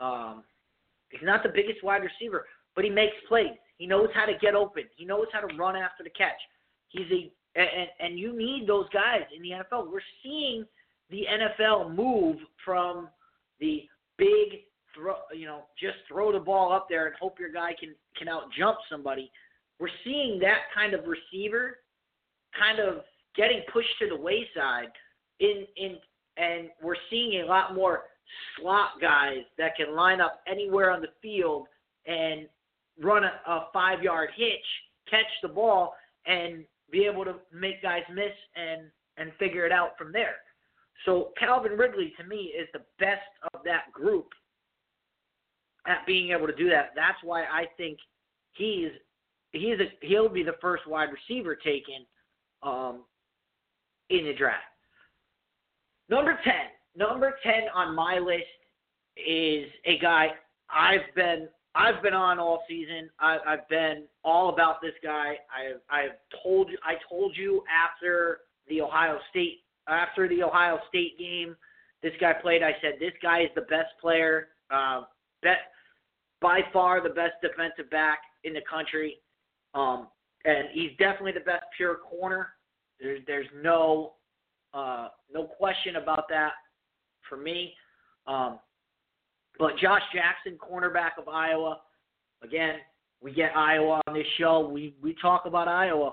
Um, 0.00 0.42
he's 1.10 1.20
not 1.22 1.42
the 1.42 1.50
biggest 1.54 1.84
wide 1.84 2.02
receiver, 2.02 2.46
but 2.74 2.84
he 2.84 2.90
makes 2.90 3.14
plays. 3.28 3.52
He 3.78 3.86
knows 3.86 4.08
how 4.14 4.26
to 4.26 4.32
get 4.40 4.54
open. 4.54 4.84
He 4.96 5.04
knows 5.04 5.26
how 5.32 5.40
to 5.40 5.54
run 5.56 5.76
after 5.76 6.02
the 6.02 6.10
catch. 6.10 6.40
He's 6.88 7.06
a 7.12 7.32
and 7.54 7.88
and 8.00 8.18
you 8.18 8.36
need 8.36 8.66
those 8.66 8.88
guys 8.92 9.22
in 9.34 9.42
the 9.42 9.50
NFL. 9.50 9.90
We're 9.90 10.00
seeing 10.22 10.64
the 11.10 11.24
NFL 11.30 11.94
move 11.94 12.38
from 12.64 13.08
the 13.60 13.82
big 14.18 14.62
throw, 14.94 15.16
you 15.34 15.46
know, 15.46 15.62
just 15.80 15.96
throw 16.08 16.32
the 16.32 16.40
ball 16.40 16.72
up 16.72 16.86
there 16.88 17.06
and 17.06 17.14
hope 17.20 17.38
your 17.38 17.52
guy 17.52 17.72
can 17.78 17.94
can 18.16 18.28
out 18.28 18.44
jump 18.58 18.78
somebody. 18.90 19.30
We're 19.78 19.88
seeing 20.04 20.38
that 20.40 20.62
kind 20.74 20.94
of 20.94 21.00
receiver 21.06 21.78
kind 22.58 22.78
of 22.80 23.02
getting 23.36 23.62
pushed 23.72 23.88
to 24.00 24.08
the 24.08 24.16
wayside 24.16 24.88
in 25.40 25.66
in 25.76 25.96
and 26.36 26.68
we're 26.82 26.96
seeing 27.10 27.42
a 27.42 27.46
lot 27.46 27.74
more 27.74 28.04
slot 28.56 28.92
guys 29.00 29.42
that 29.58 29.76
can 29.76 29.94
line 29.94 30.20
up 30.20 30.40
anywhere 30.46 30.90
on 30.90 31.02
the 31.02 31.08
field 31.20 31.66
and 32.06 32.48
run 33.00 33.24
a, 33.24 33.50
a 33.50 33.66
five 33.72 34.02
yard 34.02 34.30
hitch, 34.36 34.64
catch 35.10 35.26
the 35.42 35.48
ball, 35.48 35.94
and 36.26 36.64
be 36.90 37.04
able 37.04 37.24
to 37.24 37.34
make 37.52 37.82
guys 37.82 38.02
miss 38.12 38.32
and 38.56 38.82
and 39.18 39.32
figure 39.38 39.66
it 39.66 39.72
out 39.72 39.90
from 39.98 40.12
there. 40.12 40.36
So 41.04 41.30
Calvin 41.38 41.72
Ridley 41.72 42.12
to 42.18 42.24
me 42.26 42.52
is 42.58 42.68
the 42.72 42.82
best 42.98 43.20
of 43.52 43.60
that 43.64 43.92
group 43.92 44.28
at 45.86 46.06
being 46.06 46.30
able 46.30 46.46
to 46.46 46.54
do 46.54 46.68
that. 46.70 46.90
That's 46.94 47.18
why 47.22 47.42
I 47.42 47.64
think 47.76 47.98
he's 48.52 48.90
he's 49.52 49.80
a, 49.80 50.06
he'll 50.06 50.28
be 50.28 50.42
the 50.42 50.56
first 50.60 50.86
wide 50.86 51.08
receiver 51.10 51.56
taken 51.56 52.06
um, 52.62 53.02
in 54.10 54.24
the 54.24 54.34
draft. 54.34 54.62
Number 56.08 56.38
ten, 56.44 56.70
number 56.96 57.34
ten 57.42 57.62
on 57.74 57.94
my 57.94 58.18
list 58.18 58.44
is 59.16 59.66
a 59.84 59.98
guy 59.98 60.28
I've 60.70 61.14
been 61.14 61.48
I've 61.74 62.02
been 62.02 62.12
on 62.12 62.38
all 62.38 62.64
season. 62.68 63.08
I, 63.18 63.38
I've 63.46 63.68
been 63.68 64.04
all 64.24 64.50
about 64.50 64.82
this 64.82 64.92
guy. 65.02 65.36
I've 65.50 65.80
I've 65.90 66.16
told 66.42 66.70
you 66.70 66.78
I 66.84 66.94
told 67.08 67.36
you 67.36 67.62
after 67.70 68.40
the 68.68 68.80
Ohio 68.82 69.18
State 69.30 69.60
after 69.88 70.28
the 70.28 70.42
Ohio 70.42 70.78
State 70.88 71.18
game, 71.18 71.56
this 72.02 72.12
guy 72.20 72.32
played. 72.32 72.62
I 72.62 72.72
said 72.80 72.94
this 73.00 73.12
guy 73.22 73.42
is 73.42 73.50
the 73.54 73.62
best 73.62 73.88
player, 74.00 74.48
uh, 74.70 75.02
bet 75.42 75.58
by 76.40 76.60
far 76.72 77.02
the 77.02 77.14
best 77.14 77.34
defensive 77.40 77.90
back 77.90 78.18
in 78.44 78.52
the 78.52 78.62
country, 78.68 79.18
um, 79.74 80.08
and 80.44 80.68
he's 80.72 80.90
definitely 80.98 81.32
the 81.32 81.40
best 81.40 81.64
pure 81.76 81.96
corner. 81.96 82.48
There's 83.00 83.20
there's 83.26 83.46
no 83.62 84.14
uh, 84.74 85.08
no 85.32 85.44
question 85.44 85.96
about 85.96 86.28
that 86.30 86.52
for 87.28 87.36
me. 87.36 87.74
Um, 88.26 88.58
but 89.58 89.76
Josh 89.80 90.02
Jackson, 90.14 90.58
cornerback 90.58 91.12
of 91.18 91.28
Iowa, 91.28 91.80
again, 92.42 92.76
we 93.20 93.32
get 93.32 93.56
Iowa 93.56 94.00
on 94.06 94.14
this 94.14 94.26
show. 94.38 94.68
We 94.68 94.94
we 95.02 95.14
talk 95.20 95.42
about 95.46 95.68
Iowa. 95.68 96.12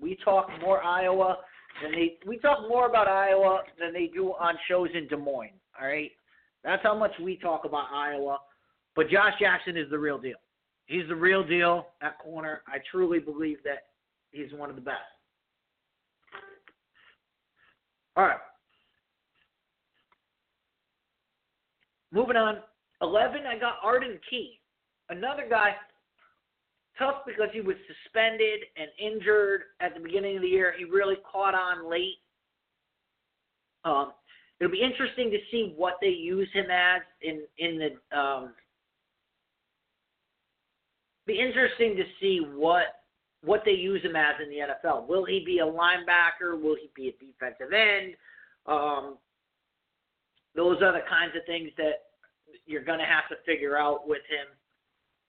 We 0.00 0.16
talk 0.24 0.48
more 0.60 0.82
Iowa 0.82 1.38
than 1.82 1.92
they 1.92 2.18
we 2.26 2.38
talk 2.38 2.68
more 2.68 2.88
about 2.88 3.08
Iowa 3.08 3.62
than 3.78 3.92
they 3.92 4.10
do 4.12 4.28
on 4.32 4.54
shows 4.68 4.88
in 4.94 5.06
Des 5.08 5.16
Moines. 5.16 5.60
All 5.80 5.86
right, 5.86 6.10
that's 6.64 6.82
how 6.82 6.98
much 6.98 7.12
we 7.22 7.36
talk 7.36 7.64
about 7.64 7.86
Iowa. 7.92 8.38
But 8.94 9.08
Josh 9.08 9.34
Jackson 9.40 9.76
is 9.76 9.88
the 9.90 9.98
real 9.98 10.18
deal. 10.18 10.36
He's 10.86 11.08
the 11.08 11.14
real 11.14 11.46
deal 11.46 11.86
at 12.00 12.18
corner. 12.18 12.62
I 12.66 12.78
truly 12.90 13.18
believe 13.18 13.58
that 13.64 13.86
he's 14.30 14.52
one 14.52 14.70
of 14.70 14.76
the 14.76 14.82
best. 14.82 14.98
All 18.16 18.24
right. 18.24 18.38
Moving 22.12 22.36
on. 22.36 22.58
11, 23.00 23.40
I 23.46 23.58
got 23.58 23.76
Arden 23.82 24.18
Key. 24.28 24.60
Another 25.08 25.44
guy, 25.48 25.74
tough 26.98 27.22
because 27.26 27.48
he 27.52 27.60
was 27.60 27.76
suspended 27.86 28.60
and 28.76 28.88
injured 29.00 29.62
at 29.80 29.94
the 29.94 30.00
beginning 30.00 30.36
of 30.36 30.42
the 30.42 30.48
year. 30.48 30.74
He 30.76 30.84
really 30.84 31.16
caught 31.30 31.54
on 31.54 31.90
late. 31.90 32.18
Um, 33.84 34.12
it'll 34.60 34.70
be 34.70 34.82
interesting 34.82 35.30
to 35.30 35.38
see 35.50 35.74
what 35.76 35.94
they 36.00 36.08
use 36.08 36.48
him 36.52 36.66
as 36.70 37.02
in 37.22 37.42
in 37.58 37.78
the. 37.78 38.16
Um, 38.16 38.54
be 41.26 41.38
interesting 41.38 41.96
to 41.96 42.02
see 42.20 42.40
what 42.54 42.84
what 43.44 43.62
they 43.64 43.72
use 43.72 44.02
him 44.04 44.14
as 44.14 44.34
in 44.42 44.48
the 44.50 44.58
NFL. 44.58 45.08
Will 45.08 45.24
he 45.24 45.42
be 45.44 45.58
a 45.58 45.66
linebacker? 45.66 46.60
Will 46.60 46.76
he 46.76 46.90
be 46.94 47.08
a 47.08 47.12
defensive 47.12 47.72
end? 47.72 48.14
Um, 48.66 49.18
those 50.54 50.80
are 50.80 50.92
the 50.92 51.04
kinds 51.08 51.34
of 51.36 51.44
things 51.46 51.70
that 51.76 52.04
you're 52.66 52.84
going 52.84 53.00
to 53.00 53.04
have 53.04 53.28
to 53.30 53.36
figure 53.44 53.76
out 53.76 54.06
with 54.06 54.22
him. 54.30 54.46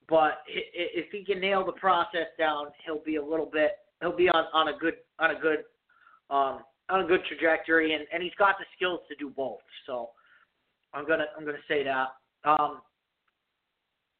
But 0.08 0.42
if 0.46 1.10
he 1.10 1.24
can 1.24 1.40
nail 1.40 1.64
the 1.64 1.72
process 1.72 2.28
down, 2.38 2.66
he'll 2.84 3.02
be 3.02 3.16
a 3.16 3.24
little 3.24 3.48
bit. 3.50 3.72
He'll 4.00 4.16
be 4.16 4.28
on, 4.28 4.44
on 4.52 4.68
a 4.68 4.78
good 4.78 4.94
on 5.18 5.30
a 5.30 5.40
good 5.40 5.64
um, 6.30 6.60
on 6.90 7.04
a 7.04 7.06
good 7.06 7.20
trajectory, 7.26 7.94
and, 7.94 8.04
and 8.12 8.22
he's 8.22 8.34
got 8.38 8.56
the 8.58 8.66
skills 8.76 9.00
to 9.08 9.14
do 9.16 9.30
both. 9.30 9.60
So 9.86 10.10
I'm 10.92 11.06
gonna 11.06 11.24
I'm 11.36 11.46
gonna 11.46 11.58
say 11.66 11.84
that. 11.84 12.08
Um, 12.44 12.82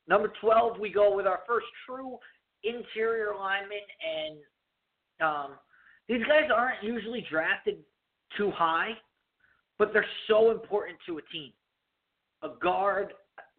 number 0.08 0.32
twelve, 0.40 0.78
we 0.78 0.90
go 0.90 1.14
with 1.14 1.26
our 1.26 1.40
first 1.46 1.66
true 1.86 2.18
interior 2.62 3.32
lineman, 3.38 3.78
and 4.02 4.38
um, 5.26 5.50
these 6.08 6.22
guys 6.26 6.50
aren't 6.54 6.82
usually 6.82 7.26
drafted 7.30 7.78
too 8.36 8.50
high, 8.50 8.90
but 9.78 9.92
they're 9.92 10.06
so 10.28 10.50
important 10.50 10.98
to 11.06 11.18
a 11.18 11.22
team 11.32 11.52
a 12.44 12.50
guard, 12.62 13.12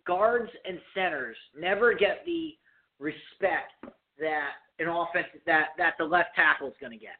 guards 0.07 0.51
and 0.65 0.80
centers 0.93 1.35
never 1.59 1.93
get 1.93 2.22
the 2.26 2.51
respect 2.99 3.73
that 4.19 4.51
an 4.80 4.88
offense 4.88 5.27
that 5.45 5.69
that 5.77 5.93
the 5.97 6.05
left 6.05 6.30
tackle 6.35 6.67
is 6.67 6.73
going 6.80 6.91
to 6.91 7.03
get. 7.03 7.17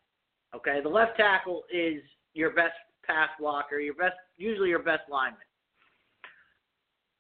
Okay, 0.56 0.80
the 0.82 0.90
left 0.90 1.18
tackle 1.18 1.64
is 1.74 2.02
your 2.34 2.52
best 2.52 2.76
pass 3.06 3.30
blocker, 3.40 3.80
your 3.80 3.96
best 3.96 4.16
usually 4.38 4.70
your 4.70 4.84
best 4.84 5.04
lineman. 5.10 5.40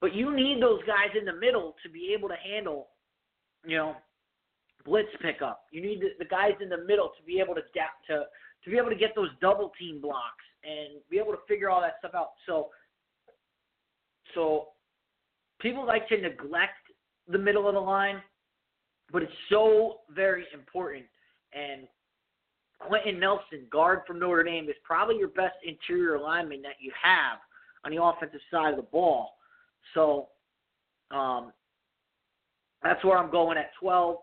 But 0.01 0.13
you 0.13 0.35
need 0.35 0.61
those 0.61 0.81
guys 0.85 1.09
in 1.17 1.25
the 1.25 1.33
middle 1.33 1.75
to 1.83 1.89
be 1.89 2.13
able 2.17 2.29
to 2.29 2.35
handle, 2.35 2.89
you 3.65 3.77
know, 3.77 3.95
blitz 4.85 5.09
pickup. 5.21 5.63
You 5.71 5.81
need 5.81 6.01
the, 6.01 6.09
the 6.19 6.25
guys 6.25 6.53
in 6.61 6.69
the 6.69 6.83
middle 6.85 7.11
to 7.17 7.23
be 7.25 7.39
able 7.39 7.55
to 7.55 7.61
to 7.61 8.25
to 8.63 8.69
be 8.69 8.77
able 8.77 8.89
to 8.89 8.95
get 8.95 9.13
those 9.15 9.29
double 9.41 9.71
team 9.79 10.01
blocks 10.01 10.43
and 10.63 11.01
be 11.09 11.17
able 11.17 11.31
to 11.31 11.39
figure 11.47 11.69
all 11.69 11.81
that 11.81 11.95
stuff 11.99 12.11
out. 12.13 12.31
So 12.45 12.69
so 14.33 14.69
people 15.59 15.85
like 15.85 16.07
to 16.09 16.17
neglect 16.17 16.73
the 17.27 17.37
middle 17.37 17.67
of 17.67 17.73
the 17.73 17.79
line, 17.79 18.21
but 19.11 19.23
it's 19.23 19.31
so 19.49 20.01
very 20.13 20.45
important. 20.53 21.05
And 21.53 21.87
Quenton 22.79 23.19
Nelson, 23.19 23.67
guard 23.71 24.01
from 24.05 24.19
Notre 24.19 24.43
Dame, 24.43 24.69
is 24.69 24.75
probably 24.83 25.17
your 25.17 25.29
best 25.29 25.55
interior 25.63 26.19
lineman 26.19 26.61
that 26.63 26.75
you 26.79 26.91
have 27.01 27.39
on 27.85 27.95
the 27.95 28.03
offensive 28.03 28.41
side 28.51 28.71
of 28.71 28.77
the 28.77 28.83
ball. 28.91 29.34
So 29.93 30.29
um, 31.11 31.51
that's 32.83 33.03
where 33.03 33.17
I'm 33.17 33.31
going 33.31 33.57
at 33.57 33.71
12. 33.79 34.17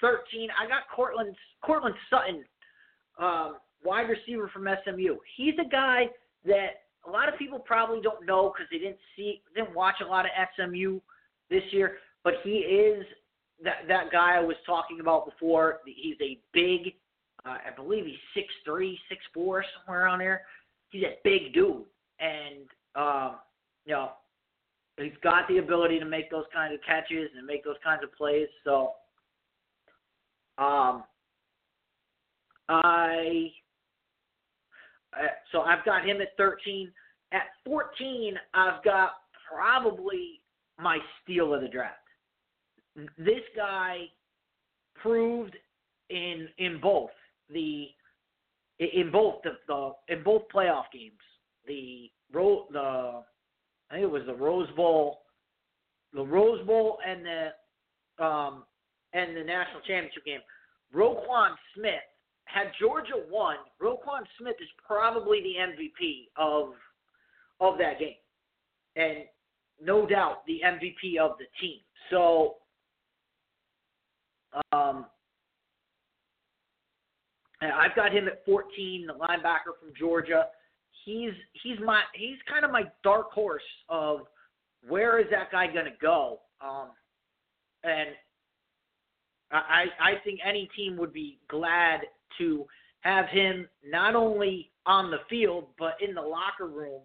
13, 0.00 0.48
I 0.60 0.68
got 0.68 0.82
Courtland, 0.94 1.34
Courtland 1.62 1.94
Sutton, 2.10 2.44
um, 3.18 3.56
wide 3.82 4.08
receiver 4.08 4.50
from 4.52 4.68
SMU. 4.84 5.16
He's 5.36 5.54
a 5.58 5.68
guy 5.68 6.06
that 6.44 6.82
a 7.06 7.10
lot 7.10 7.28
of 7.28 7.38
people 7.38 7.58
probably 7.58 8.00
don't 8.02 8.26
know 8.26 8.52
because 8.52 8.68
they 8.70 8.78
didn't 8.78 8.98
see, 9.16 9.42
didn't 9.54 9.74
watch 9.74 9.96
a 10.02 10.06
lot 10.06 10.26
of 10.26 10.32
SMU 10.56 11.00
this 11.50 11.62
year. 11.70 11.98
But 12.24 12.34
he 12.42 12.50
is 12.50 13.06
that 13.62 13.88
that 13.88 14.10
guy 14.12 14.36
I 14.36 14.40
was 14.40 14.56
talking 14.66 15.00
about 15.00 15.26
before. 15.26 15.78
He's 15.86 16.16
a 16.20 16.38
big, 16.52 16.94
uh, 17.44 17.56
I 17.66 17.74
believe 17.74 18.04
he's 18.04 18.14
six 18.34 18.48
three, 18.64 18.98
six 19.08 19.20
four, 19.32 19.64
somewhere 19.78 20.04
around 20.04 20.18
there. 20.18 20.42
He's 20.90 21.04
a 21.04 21.16
big 21.24 21.54
dude, 21.54 21.84
and 22.20 22.66
um, 22.94 23.36
you 23.84 23.92
know, 23.92 24.10
he's 24.98 25.12
got 25.22 25.46
the 25.48 25.58
ability 25.58 25.98
to 25.98 26.04
make 26.04 26.30
those 26.30 26.44
kinds 26.52 26.74
of 26.74 26.80
catches 26.86 27.30
and 27.36 27.46
make 27.46 27.64
those 27.64 27.76
kinds 27.84 28.02
of 28.02 28.12
plays. 28.14 28.48
So, 28.64 28.92
um, 30.58 31.04
I 32.68 33.50
uh, 35.12 35.26
so 35.52 35.60
I've 35.60 35.84
got 35.84 36.06
him 36.06 36.20
at 36.20 36.36
13. 36.36 36.90
At 37.32 37.42
14, 37.64 38.34
I've 38.54 38.82
got 38.84 39.12
probably 39.50 40.40
my 40.78 40.98
steal 41.22 41.54
of 41.54 41.60
the 41.60 41.68
draft. 41.68 41.96
This 43.18 43.42
guy 43.54 44.04
proved 44.94 45.54
in 46.10 46.48
in 46.58 46.80
both 46.80 47.10
the 47.50 47.86
in 48.78 49.10
both 49.10 49.42
the, 49.42 49.52
the 49.66 49.92
in 50.08 50.22
both 50.22 50.42
playoff 50.54 50.84
games 50.92 51.12
the 51.66 52.10
ro 52.32 52.66
the 52.70 53.22
I 53.90 53.94
think 53.94 54.04
it 54.04 54.10
was 54.10 54.22
the 54.26 54.34
Rose 54.34 54.70
Bowl 54.76 55.20
the 56.16 56.24
Rose 56.24 56.64
Bowl 56.66 56.98
and 57.06 57.24
the 57.24 58.24
um 58.24 58.64
and 59.12 59.36
the 59.36 59.44
national 59.44 59.80
championship 59.86 60.24
game. 60.24 60.40
Roquan 60.94 61.54
Smith 61.74 61.94
had 62.44 62.68
Georgia 62.80 63.22
won, 63.30 63.56
Roquan 63.82 64.22
Smith 64.38 64.56
is 64.60 64.68
probably 64.84 65.40
the 65.42 65.54
MVP 65.60 66.28
of 66.36 66.72
of 67.60 67.78
that 67.78 67.98
game, 67.98 68.16
and 68.96 69.24
no 69.80 70.06
doubt 70.06 70.44
the 70.46 70.60
MVP 70.64 71.18
of 71.20 71.32
the 71.38 71.46
team. 71.60 71.80
So, 72.10 72.56
um, 74.72 75.06
I've 77.60 77.94
got 77.96 78.12
him 78.12 78.28
at 78.28 78.44
14, 78.46 79.06
the 79.06 79.12
linebacker 79.12 79.74
from 79.80 79.92
Georgia. 79.98 80.46
He's 81.06 81.30
he's 81.62 81.78
my 81.84 82.02
he's 82.14 82.36
kind 82.50 82.64
of 82.64 82.72
my 82.72 82.82
dark 83.04 83.30
horse 83.30 83.62
of 83.88 84.22
where 84.86 85.20
is 85.20 85.26
that 85.30 85.52
guy 85.52 85.68
going 85.68 85.84
to 85.84 85.92
go? 86.02 86.40
Um, 86.60 86.88
and 87.84 88.08
I 89.52 89.84
I 90.00 90.14
think 90.24 90.40
any 90.44 90.68
team 90.74 90.96
would 90.96 91.12
be 91.12 91.38
glad 91.48 92.00
to 92.38 92.66
have 93.02 93.26
him 93.28 93.68
not 93.88 94.16
only 94.16 94.72
on 94.84 95.12
the 95.12 95.18
field 95.30 95.66
but 95.78 95.94
in 96.06 96.12
the 96.12 96.20
locker 96.20 96.66
room. 96.66 97.02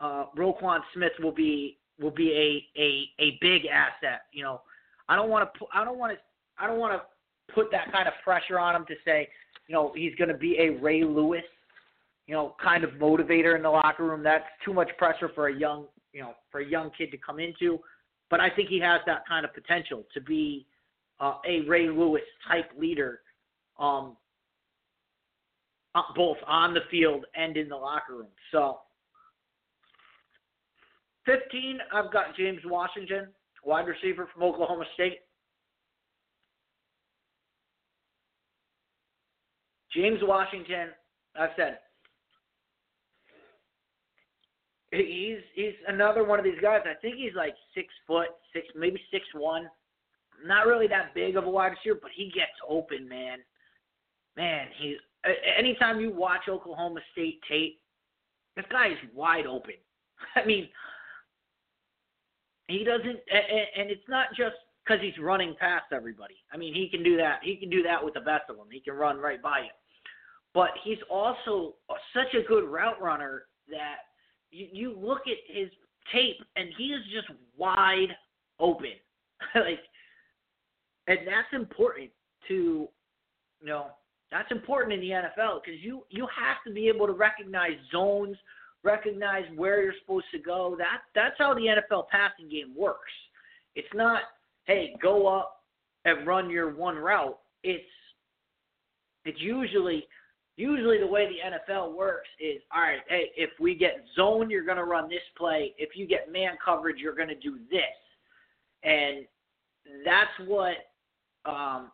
Uh, 0.00 0.24
Roquan 0.34 0.80
Smith 0.94 1.12
will 1.22 1.32
be 1.32 1.76
will 2.00 2.10
be 2.10 2.32
a 2.32 2.80
a 2.80 3.22
a 3.22 3.38
big 3.42 3.66
asset. 3.66 4.22
You 4.32 4.44
know, 4.44 4.62
I 5.10 5.16
don't 5.16 5.28
want 5.28 5.52
to 5.52 5.66
I 5.74 5.84
don't 5.84 5.98
want 5.98 6.14
to 6.14 6.18
I 6.58 6.66
don't 6.66 6.78
want 6.78 6.94
to 6.94 7.54
put 7.54 7.70
that 7.70 7.92
kind 7.92 8.08
of 8.08 8.14
pressure 8.24 8.58
on 8.58 8.74
him 8.74 8.86
to 8.86 8.94
say, 9.04 9.28
you 9.68 9.74
know, 9.74 9.92
he's 9.94 10.14
going 10.14 10.28
to 10.28 10.36
be 10.36 10.56
a 10.58 10.70
Ray 10.80 11.04
Lewis, 11.04 11.44
you 12.26 12.34
know, 12.34 12.54
kind 12.62 12.84
of 12.84 12.90
motivator 12.90 13.56
in 13.56 13.62
the 13.62 13.70
locker 13.70 14.04
room. 14.04 14.22
That's 14.22 14.44
too 14.64 14.74
much 14.74 14.90
pressure 14.98 15.30
for 15.34 15.48
a 15.48 15.54
young, 15.54 15.86
you 16.12 16.20
know, 16.22 16.34
for 16.50 16.60
a 16.60 16.66
young 16.66 16.90
kid 16.96 17.10
to 17.12 17.18
come 17.18 17.38
into. 17.38 17.78
But 18.30 18.40
I 18.40 18.50
think 18.50 18.68
he 18.68 18.80
has 18.80 19.00
that 19.06 19.26
kind 19.28 19.44
of 19.44 19.54
potential 19.54 20.04
to 20.12 20.20
be 20.20 20.66
uh, 21.20 21.34
a 21.48 21.60
Ray 21.62 21.88
Lewis 21.88 22.22
type 22.48 22.70
leader, 22.76 23.20
um, 23.78 24.16
uh, 25.94 26.02
both 26.16 26.38
on 26.46 26.74
the 26.74 26.80
field 26.90 27.24
and 27.36 27.56
in 27.56 27.68
the 27.68 27.76
locker 27.76 28.16
room. 28.16 28.28
So, 28.50 28.80
15, 31.26 31.78
I've 31.92 32.12
got 32.12 32.36
James 32.36 32.60
Washington, 32.64 33.28
wide 33.64 33.86
receiver 33.86 34.28
from 34.32 34.42
Oklahoma 34.42 34.84
State. 34.94 35.20
James 39.94 40.18
Washington, 40.22 40.88
I've 41.38 41.50
said, 41.56 41.78
he's 44.90 45.38
he's 45.54 45.74
another 45.88 46.24
one 46.24 46.38
of 46.38 46.44
these 46.44 46.60
guys. 46.60 46.80
I 46.84 46.94
think 47.00 47.16
he's 47.16 47.34
like 47.34 47.54
six 47.74 47.88
foot, 48.06 48.28
six 48.52 48.66
maybe 48.76 49.00
six 49.10 49.24
one. 49.34 49.68
Not 50.44 50.66
really 50.66 50.86
that 50.88 51.14
big 51.14 51.36
of 51.36 51.44
a 51.44 51.50
wide 51.50 51.72
receiver, 51.72 51.98
but 52.00 52.10
he 52.14 52.26
gets 52.26 52.52
open, 52.68 53.08
man. 53.08 53.38
Man, 54.36 54.68
he's 54.78 54.96
anytime 55.58 56.00
you 56.00 56.12
watch 56.12 56.48
Oklahoma 56.48 57.00
State 57.12 57.40
tape, 57.48 57.80
this 58.54 58.66
guy 58.70 58.88
is 58.88 58.98
wide 59.14 59.46
open. 59.46 59.74
I 60.36 60.44
mean, 60.44 60.68
he 62.68 62.84
doesn't, 62.84 63.06
and 63.76 63.90
it's 63.90 64.08
not 64.08 64.28
just 64.36 64.56
because 64.84 65.00
he's 65.02 65.18
running 65.18 65.54
past 65.58 65.86
everybody. 65.92 66.36
I 66.52 66.56
mean, 66.56 66.74
he 66.74 66.88
can 66.88 67.02
do 67.02 67.16
that. 67.16 67.40
He 67.42 67.56
can 67.56 67.70
do 67.70 67.82
that 67.82 68.04
with 68.04 68.14
the 68.14 68.20
best 68.20 68.44
of 68.48 68.56
them. 68.56 68.66
He 68.70 68.80
can 68.80 68.94
run 68.94 69.18
right 69.18 69.42
by 69.42 69.60
you. 69.60 69.70
But 70.54 70.70
he's 70.84 70.98
also 71.10 71.74
such 72.14 72.34
a 72.34 72.46
good 72.46 72.64
route 72.64 73.00
runner 73.00 73.44
that 73.68 73.96
you, 74.50 74.66
you 74.72 74.96
look 74.98 75.22
at 75.26 75.54
his 75.54 75.68
tape 76.12 76.36
and 76.56 76.68
he 76.76 76.86
is 76.86 77.02
just 77.12 77.28
wide 77.56 78.08
open. 78.58 78.92
like 79.54 79.80
and 81.08 81.18
that's 81.26 81.48
important 81.52 82.10
to 82.48 82.88
you 83.60 83.66
know 83.66 83.86
that's 84.30 84.50
important 84.50 84.92
in 84.94 85.00
the 85.00 85.10
NFL 85.10 85.60
because 85.64 85.80
you 85.80 86.04
you 86.10 86.26
have 86.26 86.56
to 86.66 86.72
be 86.72 86.88
able 86.88 87.06
to 87.06 87.12
recognize 87.12 87.76
zones, 87.92 88.36
recognize 88.82 89.44
where 89.56 89.82
you're 89.82 89.94
supposed 90.00 90.26
to 90.32 90.38
go. 90.38 90.74
That 90.78 91.02
that's 91.14 91.36
how 91.38 91.54
the 91.54 91.60
NFL 91.92 92.08
passing 92.08 92.48
game 92.48 92.74
works. 92.76 93.12
It's 93.74 93.88
not 93.94 94.22
hey 94.64 94.94
go 95.02 95.26
up 95.26 95.62
and 96.04 96.26
run 96.26 96.50
your 96.50 96.74
one 96.74 96.96
route. 96.96 97.38
It's 97.62 97.84
it's 99.24 99.40
usually 99.40 100.06
usually 100.56 100.98
the 100.98 101.06
way 101.06 101.28
the 101.28 101.72
NFL 101.74 101.94
works 101.94 102.28
is 102.40 102.62
all 102.74 102.82
right, 102.82 103.00
hey, 103.08 103.30
if 103.36 103.50
we 103.60 103.74
get 103.74 104.04
zone, 104.14 104.50
you're 104.50 104.64
going 104.64 104.78
to 104.78 104.84
run 104.84 105.08
this 105.08 105.20
play. 105.36 105.74
If 105.78 105.90
you 105.94 106.06
get 106.06 106.32
man 106.32 106.56
coverage, 106.64 106.96
you're 106.98 107.14
going 107.14 107.28
to 107.28 107.34
do 107.34 107.58
this. 107.70 107.82
And 108.82 109.26
that's 110.04 110.30
what 110.46 110.76
um 111.44 111.90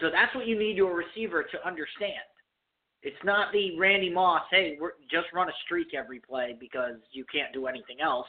so 0.00 0.08
that's 0.10 0.34
what 0.34 0.46
you 0.46 0.58
need 0.58 0.76
your 0.76 0.96
receiver 0.96 1.42
to 1.42 1.66
understand. 1.66 2.14
It's 3.02 3.16
not 3.24 3.52
the 3.52 3.78
Randy 3.78 4.10
Moss, 4.10 4.42
hey, 4.50 4.76
we're 4.80 4.92
just 5.10 5.26
run 5.34 5.48
a 5.48 5.52
streak 5.64 5.88
every 5.94 6.20
play 6.20 6.56
because 6.58 6.96
you 7.12 7.24
can't 7.32 7.52
do 7.52 7.66
anything 7.66 8.00
else. 8.02 8.26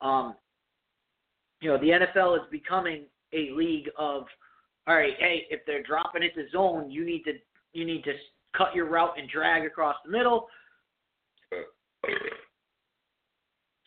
Um 0.00 0.34
you 1.60 1.70
know, 1.70 1.78
the 1.78 2.06
NFL 2.06 2.36
is 2.36 2.42
becoming 2.50 3.04
a 3.32 3.50
league 3.52 3.88
of 3.96 4.24
all 4.86 4.94
right, 4.94 5.14
hey, 5.18 5.46
if 5.50 5.60
they're 5.66 5.82
dropping 5.82 6.22
it 6.22 6.34
to 6.34 6.48
zone, 6.50 6.90
you 6.90 7.04
need 7.04 7.22
to 7.24 7.32
you 7.72 7.84
need 7.84 8.04
to 8.04 8.12
cut 8.56 8.74
your 8.74 8.86
route 8.86 9.14
and 9.18 9.28
drag 9.28 9.64
across 9.64 9.96
the 10.04 10.10
middle. 10.10 10.48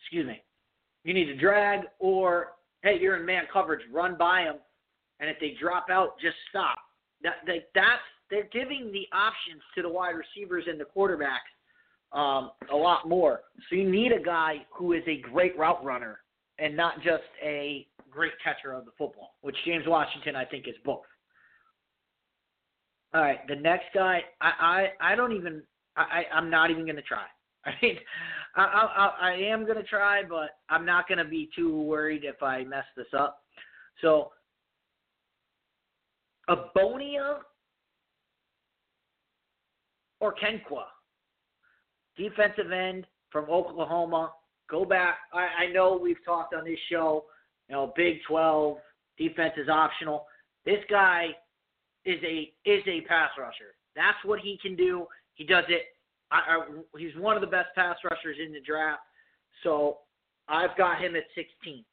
Excuse 0.00 0.26
me. 0.26 0.42
You 1.04 1.14
need 1.14 1.26
to 1.26 1.36
drag, 1.36 1.80
or 1.98 2.52
hey, 2.82 2.98
you're 3.00 3.16
in 3.16 3.24
man 3.24 3.44
coverage, 3.52 3.80
run 3.92 4.16
by 4.18 4.44
them, 4.44 4.56
and 5.20 5.30
if 5.30 5.38
they 5.40 5.54
drop 5.60 5.86
out, 5.90 6.18
just 6.20 6.36
stop. 6.48 6.78
That, 7.22 7.36
that 7.46 7.68
that's 7.74 8.00
they're 8.30 8.48
giving 8.52 8.92
the 8.92 9.06
options 9.12 9.62
to 9.74 9.82
the 9.82 9.88
wide 9.88 10.14
receivers 10.14 10.64
and 10.68 10.80
the 10.80 10.86
quarterbacks 10.96 11.50
um, 12.12 12.52
a 12.72 12.76
lot 12.76 13.08
more. 13.08 13.40
So 13.68 13.76
you 13.76 13.90
need 13.90 14.12
a 14.12 14.22
guy 14.22 14.66
who 14.70 14.92
is 14.92 15.02
a 15.06 15.20
great 15.20 15.56
route 15.58 15.84
runner 15.84 16.20
and 16.58 16.76
not 16.76 16.96
just 17.02 17.24
a 17.42 17.86
great 18.10 18.32
catcher 18.42 18.72
of 18.72 18.84
the 18.84 18.92
football, 18.96 19.34
which 19.42 19.56
James 19.64 19.84
Washington 19.86 20.36
I 20.36 20.44
think 20.44 20.68
is 20.68 20.74
both. 20.84 21.02
All 23.12 23.22
right, 23.22 23.46
the 23.48 23.56
next 23.56 23.86
guy, 23.92 24.20
I 24.40 24.90
I, 25.00 25.12
I 25.12 25.14
don't 25.16 25.32
even 25.32 25.62
I 25.96 26.22
I'm 26.32 26.48
not 26.50 26.70
even 26.70 26.86
gonna 26.86 27.02
try. 27.02 27.24
I 27.66 27.72
mean, 27.82 27.96
I 28.56 28.62
I, 28.62 29.30
I 29.30 29.32
am 29.32 29.66
gonna 29.66 29.82
try, 29.82 30.22
but 30.22 30.50
I'm 30.68 30.86
not 30.86 31.08
gonna 31.08 31.24
be 31.24 31.50
too 31.54 31.82
worried 31.82 32.24
if 32.24 32.42
I 32.42 32.64
mess 32.64 32.84
this 32.96 33.06
up. 33.16 33.42
So, 34.00 34.30
Abonia 36.48 37.38
or 40.20 40.34
Kenqua, 40.34 40.84
defensive 42.16 42.70
end 42.70 43.06
from 43.30 43.50
Oklahoma. 43.50 44.32
Go 44.70 44.84
back. 44.84 45.18
I, 45.32 45.64
I 45.64 45.72
know 45.72 45.98
we've 46.00 46.24
talked 46.24 46.54
on 46.54 46.64
this 46.64 46.78
show. 46.88 47.24
You 47.68 47.74
know, 47.74 47.92
Big 47.96 48.18
12 48.28 48.78
defense 49.18 49.54
is 49.56 49.68
optional. 49.68 50.26
This 50.64 50.78
guy 50.88 51.28
is 52.04 52.18
a 52.24 52.52
is 52.64 52.82
a 52.86 53.02
pass 53.02 53.30
rusher. 53.38 53.74
That's 53.94 54.18
what 54.24 54.40
he 54.40 54.58
can 54.62 54.76
do. 54.76 55.06
He 55.34 55.44
does 55.44 55.64
it. 55.68 55.82
I, 56.30 56.36
I, 56.36 56.98
he's 56.98 57.14
one 57.16 57.36
of 57.36 57.40
the 57.40 57.46
best 57.46 57.68
pass 57.74 57.96
rushers 58.04 58.36
in 58.44 58.52
the 58.52 58.60
draft. 58.60 59.00
So 59.62 59.98
I've 60.48 60.76
got 60.76 61.00
him 61.00 61.16
at 61.16 61.24
16. 61.34 61.84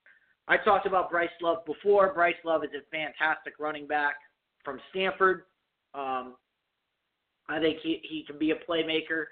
I 0.47 0.57
talked 0.57 0.85
about 0.85 1.09
Bryce 1.09 1.29
Love 1.41 1.65
before. 1.65 2.13
Bryce 2.13 2.35
Love 2.45 2.63
is 2.63 2.69
a 2.75 2.85
fantastic 2.91 3.55
running 3.59 3.87
back 3.87 4.15
from 4.63 4.79
Stanford. 4.91 5.43
Um, 5.93 6.35
I 7.49 7.59
think 7.59 7.79
he, 7.81 7.99
he 8.03 8.23
can 8.25 8.37
be 8.37 8.51
a 8.51 8.55
playmaker. 8.55 9.25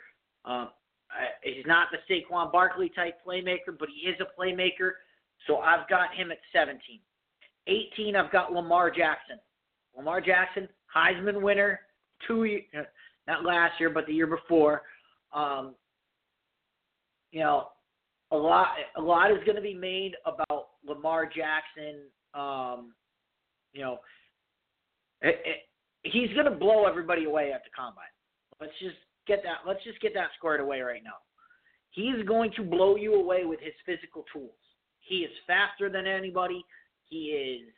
Um, 0.44 0.70
I, 1.12 1.28
he's 1.44 1.66
not 1.66 1.88
the 1.92 1.98
Saquon 2.14 2.52
Barkley 2.52 2.92
type 2.96 3.16
playmaker, 3.26 3.78
but 3.78 3.90
he 3.90 4.10
is 4.10 4.16
a 4.20 4.42
playmaker. 4.42 4.92
So 5.48 5.58
I've 5.58 5.88
got 5.90 6.14
him 6.16 6.32
at 6.32 6.40
17. 6.54 7.00
18, 7.68 8.16
I've 8.16 8.32
got 8.32 8.54
Lamar 8.54 8.92
Jackson. 8.92 9.38
Lamar 9.98 10.22
Jackson, 10.22 10.68
Heisman 10.96 11.42
winner, 11.42 11.82
two 12.28 12.60
not 13.28 13.44
last 13.44 13.80
year, 13.80 13.90
but 13.90 14.06
the 14.06 14.14
year 14.14 14.28
before. 14.28 14.84
Um, 15.34 15.76
you 17.32 17.42
know, 17.42 17.70
a 18.32 18.38
lot 18.38 18.68
a 18.98 19.02
lot 19.02 19.32
is 19.32 19.44
going 19.46 19.56
to 19.56 19.62
be 19.62 19.74
made 19.74 20.14
about 20.26 20.68
Lamar 20.86 21.26
Jackson. 21.26 22.02
Um, 22.34 22.94
you 23.74 23.82
know, 23.82 23.98
it, 25.22 25.42
it, 25.46 25.58
he's 26.04 26.34
going 26.34 26.46
to 26.46 26.58
blow 26.58 26.86
everybody 26.86 27.26
away 27.26 27.52
at 27.52 27.64
the 27.64 27.70
combine. 27.76 28.06
Let's 28.62 28.74
just 28.80 28.96
get 29.28 29.42
that. 29.44 29.68
Let's 29.68 29.84
just 29.84 30.00
get 30.02 30.14
that 30.14 30.30
squared 30.38 30.62
away 30.62 30.82
right 30.82 31.04
now. 31.04 31.18
He's 31.92 32.26
going 32.28 32.52
to 32.58 32.64
blow 32.64 32.96
you 32.96 33.16
away 33.16 33.46
with 33.46 33.60
his 33.60 33.74
physical 33.86 34.26
tools. 34.32 34.52
He 35.00 35.18
is 35.18 35.32
faster 35.48 35.90
than 35.90 36.08
anybody. 36.08 36.64
He 37.06 37.28
is 37.28 37.70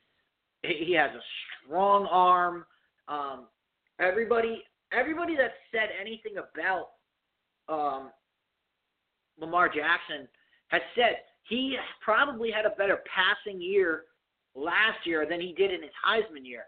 he 0.67 0.93
has 0.93 1.11
a 1.11 1.21
strong 1.65 2.07
arm. 2.11 2.65
Um, 3.07 3.45
everybody, 3.99 4.63
everybody 4.91 5.35
that 5.35 5.51
said 5.71 5.89
anything 5.99 6.33
about 6.37 6.89
um, 7.69 8.11
Lamar 9.39 9.67
Jackson 9.67 10.27
has 10.67 10.81
said 10.95 11.17
he 11.47 11.77
probably 12.03 12.51
had 12.51 12.65
a 12.65 12.75
better 12.77 12.99
passing 13.07 13.61
year 13.61 14.03
last 14.55 15.05
year 15.05 15.25
than 15.29 15.39
he 15.39 15.53
did 15.53 15.71
in 15.71 15.81
his 15.81 15.91
Heisman 16.05 16.45
year. 16.45 16.63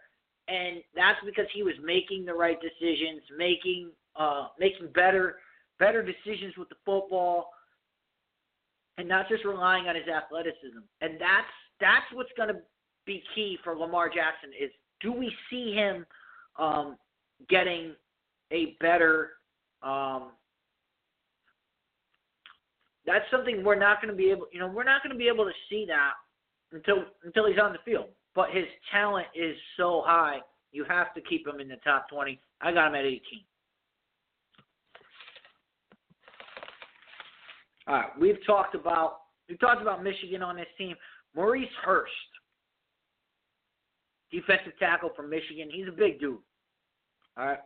and 0.49 0.81
that's 0.95 1.19
because 1.25 1.45
he 1.53 1.63
was 1.63 1.75
making 1.83 2.25
the 2.25 2.33
right 2.33 2.57
decisions, 2.61 3.21
making 3.37 3.91
uh, 4.15 4.47
making 4.59 4.87
better 4.93 5.37
better 5.77 6.03
decisions 6.03 6.57
with 6.57 6.67
the 6.69 6.75
football, 6.85 7.49
and 8.97 9.07
not 9.07 9.29
just 9.29 9.45
relying 9.45 9.87
on 9.87 9.95
his 9.95 10.07
athleticism. 10.07 10.79
And 11.01 11.13
that's 11.19 11.53
that's 11.79 12.05
what's 12.13 12.31
going 12.35 12.49
to 12.49 12.59
be 13.05 13.23
key 13.35 13.57
for 13.63 13.75
Lamar 13.75 14.09
Jackson 14.09 14.51
is 14.59 14.71
do 15.01 15.11
we 15.11 15.31
see 15.49 15.73
him 15.73 16.05
um, 16.57 16.97
getting 17.49 17.93
a 18.51 18.75
better 18.79 19.31
um, 19.81 20.31
that's 23.05 23.25
something 23.31 23.63
we're 23.63 23.75
not 23.75 24.01
going 24.01 24.11
to 24.13 24.17
be 24.17 24.29
able 24.29 24.47
you 24.51 24.59
know 24.59 24.67
we're 24.67 24.83
not 24.83 25.01
going 25.03 25.13
to 25.13 25.17
be 25.17 25.27
able 25.27 25.45
to 25.45 25.53
see 25.69 25.85
that 25.87 26.13
until 26.71 27.05
until 27.23 27.47
he's 27.47 27.59
on 27.61 27.73
the 27.73 27.79
field. 27.85 28.05
But 28.35 28.51
his 28.51 28.65
talent 28.91 29.27
is 29.33 29.55
so 29.77 30.03
high 30.05 30.39
you 30.71 30.85
have 30.87 31.13
to 31.13 31.21
keep 31.21 31.47
him 31.47 31.59
in 31.59 31.67
the 31.67 31.77
top 31.77 32.09
20 32.09 32.39
i 32.61 32.71
got 32.71 32.87
him 32.87 32.95
at 32.95 33.05
18 33.05 33.21
all 37.87 37.95
right 37.95 38.19
we've 38.19 38.45
talked 38.45 38.75
about 38.75 39.19
we've 39.47 39.59
talked 39.59 39.81
about 39.81 40.03
michigan 40.03 40.41
on 40.41 40.55
this 40.55 40.67
team. 40.77 40.95
Maurice 41.35 41.69
hurst 41.83 42.11
defensive 44.31 44.73
tackle 44.79 45.09
from 45.15 45.29
michigan 45.29 45.69
he's 45.71 45.87
a 45.87 45.91
big 45.91 46.19
dude 46.19 46.39
all 47.37 47.45
right 47.45 47.59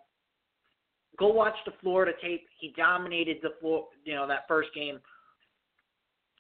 go 1.18 1.28
watch 1.28 1.56
the 1.66 1.74
Florida 1.82 2.12
tape. 2.22 2.46
He 2.60 2.74
dominated 2.78 3.38
the 3.42 3.52
floor, 3.60 3.88
you 4.04 4.16
know, 4.16 4.28
that 4.28 4.46
first 4.48 4.70
game. 4.74 5.00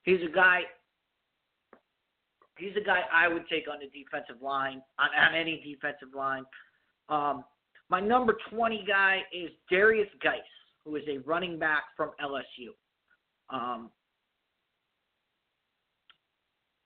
He's 0.04 0.20
a 0.28 0.34
guy. 0.34 0.62
He's 2.58 2.76
a 2.80 2.86
guy 2.86 3.02
I 3.12 3.28
would 3.28 3.48
take 3.50 3.66
on 3.68 3.78
the 3.80 3.88
defensive 3.88 4.42
line, 4.42 4.82
on, 5.00 5.10
on 5.20 5.36
any 5.36 5.62
defensive 5.64 6.16
line. 6.16 6.44
Um, 7.10 7.44
my 7.90 8.00
number 8.00 8.38
20 8.52 8.86
guy 8.88 9.22
is 9.34 9.50
Derrius 9.72 10.10
Guice, 10.22 10.40
who 10.86 10.96
is 10.96 11.04
a 11.08 11.18
running 11.20 11.58
back 11.58 11.84
from 11.98 12.12
LSU. 12.24 12.70
Um, 13.50 13.90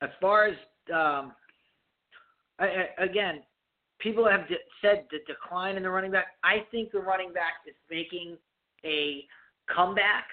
as 0.00 0.10
far 0.20 0.46
as 0.46 0.54
um, 0.94 1.32
I, 2.58 2.66
I, 2.98 3.04
again, 3.04 3.42
people 3.98 4.28
have 4.28 4.48
de- 4.48 4.56
said 4.82 5.06
the 5.10 5.18
decline 5.26 5.76
in 5.76 5.82
the 5.82 5.90
running 5.90 6.10
back. 6.10 6.26
I 6.44 6.64
think 6.70 6.92
the 6.92 7.00
running 7.00 7.32
back 7.32 7.54
is 7.66 7.74
making 7.90 8.36
a 8.84 9.24
comeback. 9.74 10.24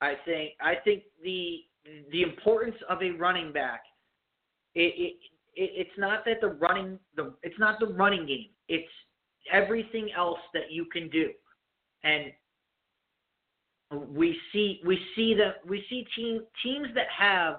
I 0.00 0.14
think 0.24 0.52
I 0.60 0.74
think 0.84 1.04
the 1.22 1.60
the 2.10 2.22
importance 2.22 2.76
of 2.88 3.02
a 3.02 3.10
running 3.12 3.52
back. 3.52 3.82
It, 4.74 4.94
it, 4.96 5.14
it 5.54 5.70
it's 5.76 5.98
not 5.98 6.24
that 6.24 6.40
the 6.40 6.48
running 6.48 6.98
the 7.16 7.34
it's 7.42 7.58
not 7.58 7.78
the 7.78 7.86
running 7.86 8.26
game. 8.26 8.48
It's 8.68 8.88
everything 9.52 10.10
else 10.16 10.40
that 10.54 10.70
you 10.70 10.86
can 10.86 11.08
do, 11.08 11.30
and 12.02 12.32
we 14.08 14.36
see 14.52 14.80
we 14.84 14.98
see 15.14 15.34
that 15.34 15.64
we 15.68 15.84
see 15.88 16.06
team 16.16 16.42
teams 16.62 16.88
that 16.94 17.06
have 17.16 17.58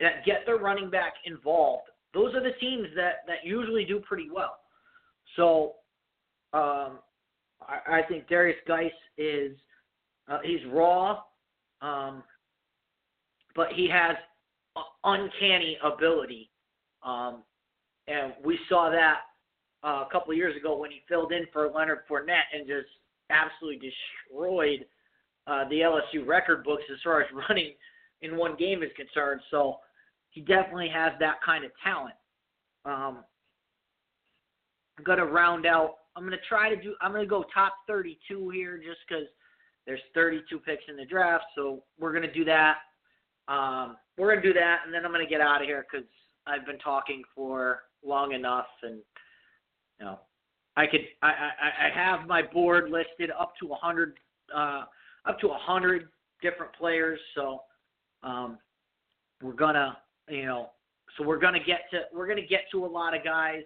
that 0.00 0.24
get 0.24 0.44
their 0.46 0.58
running 0.58 0.90
back 0.90 1.14
involved, 1.24 1.88
those 2.14 2.34
are 2.34 2.42
the 2.42 2.52
teams 2.60 2.86
that, 2.94 3.24
that 3.26 3.44
usually 3.44 3.84
do 3.84 4.00
pretty 4.00 4.28
well. 4.32 4.56
So 5.36 5.74
um, 6.52 6.98
I, 7.60 7.98
I 7.98 8.02
think 8.08 8.28
Derrius 8.28 8.54
Guice 8.66 8.90
is 9.18 9.56
uh, 10.28 10.38
he's 10.44 10.60
raw, 10.72 11.20
um, 11.82 12.22
but 13.54 13.68
he 13.74 13.88
has 13.88 14.16
uncanny 15.04 15.78
ability, 15.84 16.50
um, 17.04 17.42
and 18.08 18.32
we 18.44 18.58
saw 18.68 18.90
that 18.90 19.20
uh, 19.84 20.04
a 20.04 20.08
couple 20.10 20.32
of 20.32 20.36
years 20.36 20.56
ago 20.56 20.76
when 20.76 20.90
he 20.90 21.02
filled 21.08 21.32
in 21.32 21.46
for 21.52 21.70
Leonard 21.70 22.00
Fournette 22.10 22.48
and 22.52 22.66
just 22.66 22.88
absolutely 23.30 23.90
destroyed 23.90 24.84
uh, 25.46 25.68
the 25.68 25.80
LSU 25.80 26.26
record 26.26 26.64
books 26.64 26.82
as 26.92 26.98
far 27.04 27.20
as 27.20 27.26
running 27.48 27.72
in 28.22 28.36
one 28.36 28.56
game 28.56 28.82
is 28.82 28.90
concerned. 28.96 29.40
So 29.50 29.76
he 30.36 30.42
definitely 30.42 30.90
has 30.92 31.14
that 31.18 31.36
kind 31.42 31.64
of 31.64 31.70
talent. 31.82 32.14
Um, 32.84 33.24
I'm 34.98 35.04
gonna 35.04 35.24
round 35.24 35.64
out. 35.64 35.94
I'm 36.14 36.24
gonna 36.24 36.36
try 36.46 36.68
to 36.68 36.76
do. 36.76 36.94
I'm 37.00 37.10
gonna 37.10 37.24
go 37.24 37.42
top 37.54 37.72
32 37.88 38.50
here, 38.50 38.76
just 38.76 38.98
because 39.08 39.24
there's 39.86 40.00
32 40.14 40.58
picks 40.58 40.84
in 40.88 40.96
the 40.96 41.06
draft. 41.06 41.44
So 41.54 41.82
we're 41.98 42.12
gonna 42.12 42.30
do 42.30 42.44
that. 42.44 42.76
Um, 43.48 43.96
we're 44.18 44.28
gonna 44.28 44.46
do 44.46 44.52
that, 44.52 44.80
and 44.84 44.92
then 44.92 45.06
I'm 45.06 45.10
gonna 45.10 45.26
get 45.26 45.40
out 45.40 45.62
of 45.62 45.66
here 45.66 45.86
because 45.90 46.06
I've 46.46 46.66
been 46.66 46.78
talking 46.80 47.22
for 47.34 47.84
long 48.04 48.32
enough, 48.32 48.66
and 48.82 48.96
you 49.98 50.04
know, 50.04 50.20
I 50.76 50.86
could. 50.86 51.00
I 51.22 51.28
I, 51.28 51.86
I 51.86 51.90
have 51.94 52.26
my 52.26 52.42
board 52.42 52.90
listed 52.90 53.30
up 53.30 53.54
to 53.60 53.68
100, 53.68 54.18
uh, 54.54 54.82
up 55.24 55.40
to 55.40 55.48
100 55.48 56.08
different 56.42 56.74
players. 56.74 57.18
So 57.34 57.62
um, 58.22 58.58
we're 59.40 59.54
gonna 59.54 59.96
you 60.28 60.46
know, 60.46 60.70
so 61.16 61.24
we're 61.24 61.38
gonna 61.38 61.62
get 61.64 61.82
to 61.90 62.02
we're 62.12 62.26
gonna 62.26 62.46
get 62.46 62.62
to 62.72 62.84
a 62.84 62.86
lot 62.86 63.16
of 63.16 63.24
guys 63.24 63.62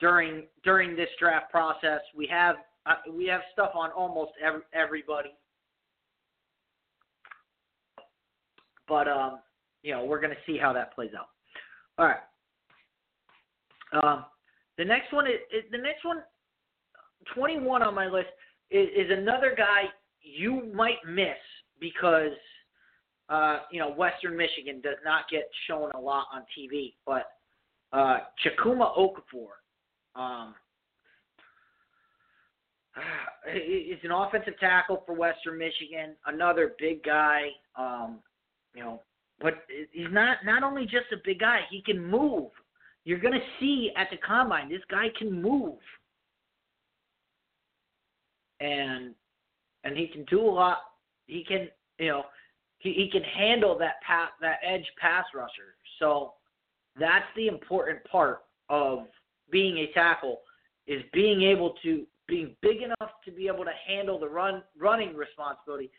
during 0.00 0.46
during 0.64 0.96
this 0.96 1.08
draft 1.18 1.50
process. 1.50 2.00
We 2.16 2.26
have 2.28 2.56
uh, 2.86 2.94
we 3.12 3.26
have 3.26 3.40
stuff 3.52 3.72
on 3.74 3.90
almost 3.90 4.32
every, 4.42 4.62
everybody, 4.72 5.30
but 8.88 9.08
um, 9.08 9.40
you 9.82 9.92
know, 9.92 10.04
we're 10.04 10.20
gonna 10.20 10.34
see 10.46 10.58
how 10.58 10.72
that 10.72 10.94
plays 10.94 11.10
out. 11.18 11.28
All 11.98 12.06
right. 12.06 12.20
Um, 14.02 14.24
the 14.78 14.84
next 14.84 15.12
one 15.12 15.26
is, 15.26 15.40
is 15.52 15.64
the 15.70 15.78
next 15.78 16.04
one, 16.04 16.22
21 17.34 17.82
on 17.82 17.94
my 17.94 18.06
list 18.06 18.28
is, 18.70 18.88
is 18.96 19.10
another 19.10 19.54
guy 19.56 19.82
you 20.22 20.70
might 20.74 20.98
miss 21.06 21.36
because 21.80 22.32
uh, 23.30 23.60
you 23.70 23.78
know, 23.78 23.90
Western 23.92 24.36
Michigan 24.36 24.80
does 24.82 24.98
not 25.04 25.22
get 25.30 25.48
shown 25.68 25.90
a 25.94 26.00
lot 26.00 26.26
on 26.34 26.42
TV, 26.58 26.94
but 27.06 27.26
uh, 27.92 28.18
Chukwuma 28.44 28.96
Okafor 28.98 29.50
um, 30.20 30.54
is 33.54 33.98
an 34.02 34.10
offensive 34.10 34.58
tackle 34.58 35.04
for 35.06 35.14
Western 35.14 35.56
Michigan, 35.58 36.16
another 36.26 36.74
big 36.78 37.04
guy. 37.04 37.50
Um, 37.78 38.18
you 38.74 38.82
know, 38.82 39.00
but 39.40 39.54
he's 39.92 40.08
not 40.10 40.38
not 40.44 40.64
only 40.64 40.82
just 40.82 41.12
a 41.12 41.16
big 41.24 41.38
guy; 41.38 41.60
he 41.70 41.82
can 41.82 42.04
move. 42.04 42.50
You're 43.04 43.20
going 43.20 43.34
to 43.34 43.46
see 43.60 43.92
at 43.96 44.08
the 44.10 44.16
combine 44.18 44.68
this 44.68 44.82
guy 44.90 45.06
can 45.16 45.40
move, 45.40 45.78
and 48.58 49.14
and 49.84 49.96
he 49.96 50.08
can 50.08 50.24
do 50.24 50.40
a 50.40 50.50
lot. 50.50 50.78
He 51.26 51.44
can, 51.44 51.68
you 52.00 52.08
know, 52.08 52.24
he, 52.80 52.92
he 52.92 53.10
can 53.10 53.22
handle 53.22 53.78
that 53.78 54.02
pass, 54.06 54.30
that 54.40 54.58
edge 54.66 54.86
pass 55.00 55.24
rusher. 55.34 55.76
So 55.98 56.32
that's 56.98 57.26
the 57.36 57.46
important 57.46 58.02
part 58.04 58.40
of 58.68 59.06
being 59.50 59.78
a 59.78 59.92
tackle 59.92 60.40
is 60.86 61.02
being 61.12 61.42
able 61.42 61.74
to 61.82 62.06
being 62.26 62.54
big 62.62 62.82
enough 62.82 63.10
to 63.24 63.32
be 63.32 63.48
able 63.48 63.64
to 63.64 63.72
handle 63.86 64.18
the 64.18 64.28
run 64.28 64.62
running 64.78 65.16
responsibility, 65.16 65.90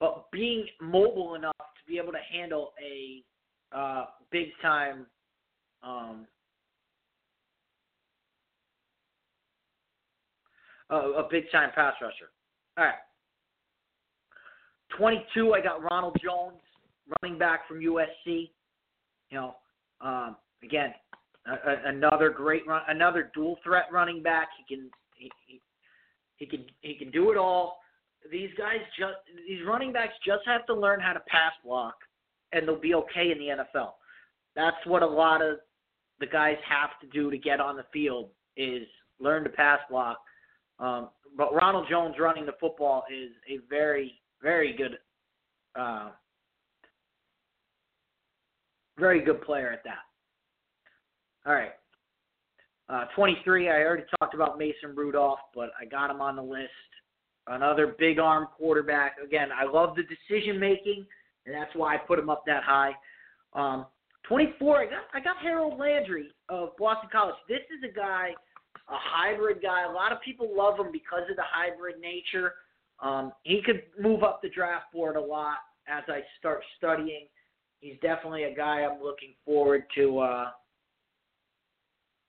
but 0.00 0.26
being 0.32 0.66
mobile 0.80 1.34
enough 1.34 1.56
to 1.56 1.90
be 1.90 1.98
able 1.98 2.12
to 2.12 2.18
handle 2.30 2.72
a 2.82 3.22
uh, 3.76 4.04
big 4.30 4.48
time 4.62 5.06
um, 5.82 6.26
a, 10.90 10.96
a 10.96 11.28
big 11.30 11.50
time 11.50 11.70
pass 11.74 11.94
rusher. 12.00 12.30
All 12.76 12.84
right. 12.84 12.94
22, 14.96 15.54
I 15.54 15.60
got 15.60 15.82
Ronald 15.82 16.16
Jones, 16.22 16.60
running 17.22 17.38
back 17.38 17.66
from 17.68 17.80
USC. 17.80 18.50
You 19.30 19.38
know, 19.38 19.56
um, 20.00 20.36
again, 20.62 20.92
a, 21.46 21.70
a, 21.70 21.88
another 21.88 22.30
great 22.30 22.66
run, 22.66 22.82
another 22.88 23.30
dual 23.34 23.58
threat 23.62 23.84
running 23.92 24.22
back. 24.22 24.48
He 24.58 24.74
can 24.74 24.90
he, 25.14 25.30
he 25.46 25.60
he 26.36 26.46
can 26.46 26.64
he 26.80 26.94
can 26.94 27.10
do 27.10 27.30
it 27.30 27.36
all. 27.36 27.78
These 28.30 28.50
guys 28.56 28.78
just 28.98 29.14
these 29.46 29.60
running 29.66 29.92
backs 29.92 30.14
just 30.24 30.42
have 30.46 30.66
to 30.66 30.74
learn 30.74 31.00
how 31.00 31.12
to 31.12 31.20
pass 31.20 31.52
block, 31.64 31.94
and 32.52 32.66
they'll 32.66 32.80
be 32.80 32.94
okay 32.94 33.30
in 33.30 33.38
the 33.38 33.62
NFL. 33.62 33.92
That's 34.56 34.76
what 34.86 35.02
a 35.02 35.06
lot 35.06 35.42
of 35.42 35.58
the 36.20 36.26
guys 36.26 36.56
have 36.68 36.90
to 37.00 37.06
do 37.06 37.30
to 37.30 37.38
get 37.38 37.60
on 37.60 37.76
the 37.76 37.84
field 37.92 38.30
is 38.56 38.86
learn 39.20 39.44
to 39.44 39.50
pass 39.50 39.78
block. 39.88 40.18
Um, 40.78 41.10
but 41.36 41.54
Ronald 41.54 41.86
Jones 41.88 42.16
running 42.18 42.46
the 42.46 42.54
football 42.60 43.04
is 43.12 43.30
a 43.48 43.58
very 43.68 44.20
very 44.42 44.72
good, 44.72 44.98
uh, 45.78 46.10
very 48.98 49.24
good 49.24 49.42
player 49.42 49.70
at 49.70 49.84
that. 49.84 49.98
All 51.46 51.54
right. 51.54 51.72
Uh, 52.88 53.04
23, 53.14 53.68
I 53.68 53.82
already 53.82 54.04
talked 54.18 54.34
about 54.34 54.58
Mason 54.58 54.94
Rudolph, 54.94 55.40
but 55.54 55.70
I 55.80 55.84
got 55.84 56.10
him 56.10 56.20
on 56.20 56.36
the 56.36 56.42
list. 56.42 56.70
Another 57.46 57.94
big 57.98 58.18
arm 58.18 58.48
quarterback. 58.56 59.16
Again, 59.22 59.48
I 59.54 59.64
love 59.64 59.96
the 59.96 60.02
decision 60.02 60.58
making, 60.58 61.06
and 61.46 61.54
that's 61.54 61.74
why 61.74 61.94
I 61.94 61.98
put 61.98 62.18
him 62.18 62.30
up 62.30 62.44
that 62.46 62.62
high. 62.62 62.92
Um, 63.54 63.86
24. 64.28 64.76
I 64.76 64.84
got 64.84 64.92
I 65.14 65.20
got 65.20 65.36
Harold 65.42 65.78
Landry 65.78 66.28
of 66.50 66.76
Boston 66.78 67.08
College. 67.10 67.36
This 67.48 67.64
is 67.76 67.90
a 67.90 67.94
guy, 67.94 68.28
a 68.88 68.96
hybrid 68.96 69.62
guy. 69.62 69.84
A 69.90 69.92
lot 69.92 70.12
of 70.12 70.18
people 70.22 70.48
love 70.54 70.78
him 70.78 70.92
because 70.92 71.22
of 71.30 71.36
the 71.36 71.48
hybrid 71.50 72.00
nature. 72.00 72.52
Um, 73.00 73.32
he 73.42 73.62
could 73.64 73.82
move 73.98 74.22
up 74.22 74.40
the 74.42 74.48
draft 74.48 74.92
board 74.92 75.16
a 75.16 75.20
lot 75.20 75.58
as 75.88 76.02
I 76.08 76.20
start 76.38 76.62
studying. 76.76 77.26
He's 77.80 77.96
definitely 78.02 78.44
a 78.44 78.54
guy 78.54 78.80
I'm 78.80 79.02
looking 79.02 79.34
forward 79.44 79.84
to 79.94 80.18
uh, 80.18 80.50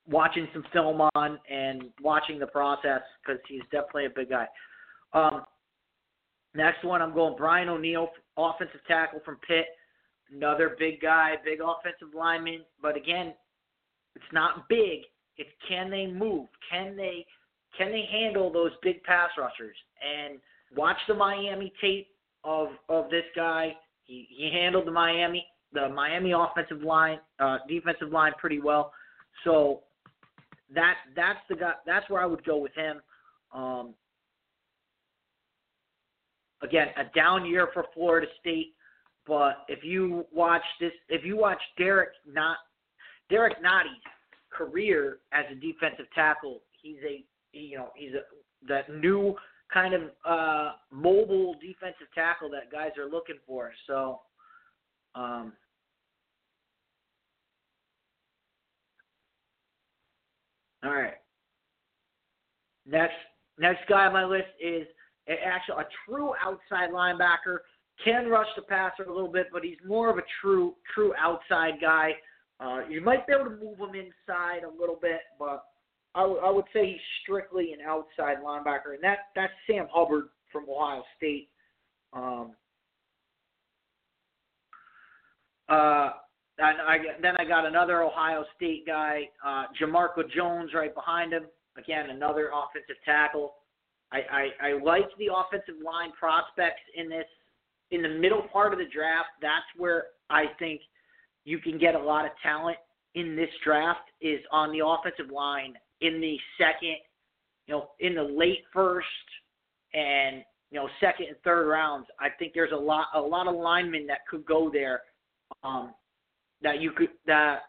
watching 0.08 0.48
some 0.54 0.64
film 0.72 1.02
on 1.16 1.40
and 1.50 1.86
watching 2.02 2.40
the 2.40 2.48
process 2.48 3.02
because 3.22 3.42
he's 3.48 3.62
definitely 3.72 4.06
a 4.06 4.10
big 4.10 4.30
guy. 4.30 4.48
Um, 5.14 5.44
next 6.54 6.84
one, 6.84 7.02
I'm 7.02 7.14
going 7.14 7.36
Brian 7.38 7.70
O'Neill, 7.70 8.10
offensive 8.38 8.82
tackle 8.88 9.22
from 9.26 9.38
Pitt. 9.48 9.66
Another 10.32 10.76
big 10.78 11.02
guy, 11.02 11.36
big 11.44 11.60
offensive 11.60 12.14
lineman. 12.16 12.62
But 12.82 12.96
again, 12.96 13.34
it's 14.16 14.32
not 14.32 14.70
big. 14.70 15.02
It's 15.38 15.50
can 15.68 15.90
they 15.90 16.06
move? 16.06 16.48
Can 16.70 16.96
they 16.96 17.26
can 17.78 17.92
they 17.92 18.08
handle 18.12 18.52
those 18.52 18.72
big 18.82 19.04
pass 19.04 19.30
rushers? 19.38 19.76
And 20.04 20.40
watch 20.76 20.98
the 21.08 21.14
Miami 21.14 21.74
tape 21.82 22.08
of 22.44 22.70
of 22.88 23.10
this 23.10 23.26
guy. 23.36 23.76
He 24.06 24.28
he 24.30 24.52
handled 24.52 24.88
the 24.88 24.92
Miami 24.92 25.46
the 25.74 25.90
Miami 25.90 26.32
offensive 26.32 26.82
line 26.82 27.20
uh, 27.40 27.58
defensive 27.68 28.10
line 28.10 28.34
pretty 28.38 28.60
well. 28.60 28.92
So 29.44 29.82
that 30.74 30.96
that's 31.16 31.40
the 31.50 31.56
guy. 31.56 31.74
That's 31.86 32.10
where 32.10 32.22
I 32.22 32.26
would 32.26 32.44
go 32.44 32.58
with 32.58 32.74
him. 32.76 33.02
Um, 33.54 33.94
again, 36.62 36.88
a 36.98 37.04
down 37.16 37.46
year 37.46 37.70
for 37.74 37.86
Florida 37.94 38.28
State, 38.40 38.74
but 39.26 39.66
if 39.68 39.84
you 39.84 40.26
watch 40.32 40.64
this, 40.80 40.92
if 41.10 41.26
you 41.26 41.38
watch 41.38 41.62
Derek 41.78 42.10
not 42.28 42.58
Derrick 43.30 43.58
Nnadi's 43.64 44.02
career 44.52 45.20
as 45.32 45.46
a 45.52 45.56
defensive 45.56 46.06
tackle, 46.14 46.62
he's 46.82 46.98
a 47.08 47.24
you 47.54 47.78
know 47.78 47.90
he's 47.96 48.14
a 48.14 48.22
that 48.68 48.90
new 48.94 49.36
kind 49.74 49.94
of 49.94 50.02
uh, 50.26 50.72
mobile 50.92 51.56
defensive 51.56 52.08
tackle 52.16 52.50
that 52.52 52.72
guys 52.72 52.92
are 52.98 53.10
looking 53.10 53.38
for. 53.46 53.72
So. 53.88 54.22
Um, 55.16 55.54
All 60.84 60.94
right. 60.94 61.14
Next 62.86 63.14
next 63.58 63.88
guy 63.88 64.06
on 64.06 64.14
my 64.14 64.26
list 64.26 64.48
is 64.62 64.88
actually 65.28 65.84
a 65.84 65.88
true 66.06 66.32
outside 66.42 66.92
linebacker. 66.92 67.60
Can 68.04 68.30
rush 68.30 68.48
the 68.56 68.62
passer 68.62 69.04
a 69.04 69.14
little 69.14 69.32
bit, 69.32 69.48
but 69.52 69.64
he's 69.64 69.78
more 69.86 70.10
of 70.10 70.18
a 70.18 70.24
true 70.42 70.76
true 70.94 71.14
outside 71.20 71.74
guy. 71.82 72.12
Uh, 72.60 72.82
you 72.90 73.02
might 73.02 73.28
be 73.28 73.34
able 73.34 73.46
to 73.46 73.58
move 73.58 73.78
him 73.78 73.96
inside 73.96 74.64
a 74.64 74.80
little 74.80 74.98
bit, 75.02 75.20
but 75.38 75.66
I, 76.16 76.22
w- 76.22 76.42
I 76.42 76.50
would 76.50 76.66
say 76.74 76.88
he's 76.88 77.02
strictly 77.24 77.74
an 77.74 77.80
outside 77.86 78.38
linebacker, 78.44 78.96
and 78.96 79.04
that 79.04 79.20
that's 79.36 79.54
Sam 79.68 79.88
Hubbard 79.92 80.30
from 80.52 80.66
Ohio 80.70 81.04
State. 81.18 81.50
Um, 82.14 82.54
uh, 85.70 86.10
and 86.58 86.82
I, 86.82 86.98
then 87.22 87.36
I 87.38 87.46
got 87.46 87.66
another 87.66 88.04
Ohio 88.04 88.44
State 88.56 88.86
guy, 88.86 89.30
uh, 89.46 89.66
Jamarco 89.80 90.30
Jones, 90.36 90.72
right 90.74 90.94
behind 90.94 91.32
him. 91.32 91.44
Again, 91.78 92.10
another 92.10 92.50
offensive 92.50 93.02
tackle. 93.06 93.54
I, 94.12 94.18
I, 94.18 94.68
I 94.70 94.84
like 94.84 95.06
the 95.20 95.28
offensive 95.34 95.82
line 95.86 96.12
prospects 96.20 96.82
in 96.96 97.10
this 97.10 97.26
in 97.92 98.02
the 98.02 98.10
middle 98.10 98.44
part 98.52 98.74
of 98.74 98.80
the 98.80 98.86
draft. 98.94 99.30
That's 99.42 99.66
where 99.78 100.06
I 100.30 100.46
think 100.58 100.82
you 101.46 101.60
can 101.60 101.78
get 101.78 101.96
a 101.96 102.00
lot 102.00 102.26
of 102.26 102.32
talent 102.44 102.78
in 103.16 103.36
this 103.36 103.50
draft 103.64 104.10
is 104.22 104.40
on 104.52 104.72
the 104.72 104.86
offensive 104.86 105.32
line 105.34 105.74
in 106.02 106.22
the 106.22 106.38
second, 106.58 106.98
you 107.68 107.76
know, 107.76 107.90
in 108.00 108.16
the 108.16 108.24
late 108.24 108.64
first 108.74 109.08
and 109.94 110.44
you 110.72 110.80
know 110.80 110.88
second 111.00 111.28
and 111.28 111.38
third 111.44 111.68
rounds. 111.68 112.08
I 112.20 112.30
think 112.30 112.54
there's 112.54 112.72
a 112.72 112.76
lot 112.76 113.08
a 113.16 113.22
lot 113.22 113.48
of 113.48 113.56
linemen 113.56 114.08
that 114.08 114.20
could 114.30 114.46
go 114.46 114.70
there. 114.72 115.02
Um, 115.64 115.94
that 116.62 116.82
you 116.82 116.92
could 116.92 117.10
that 117.26 117.62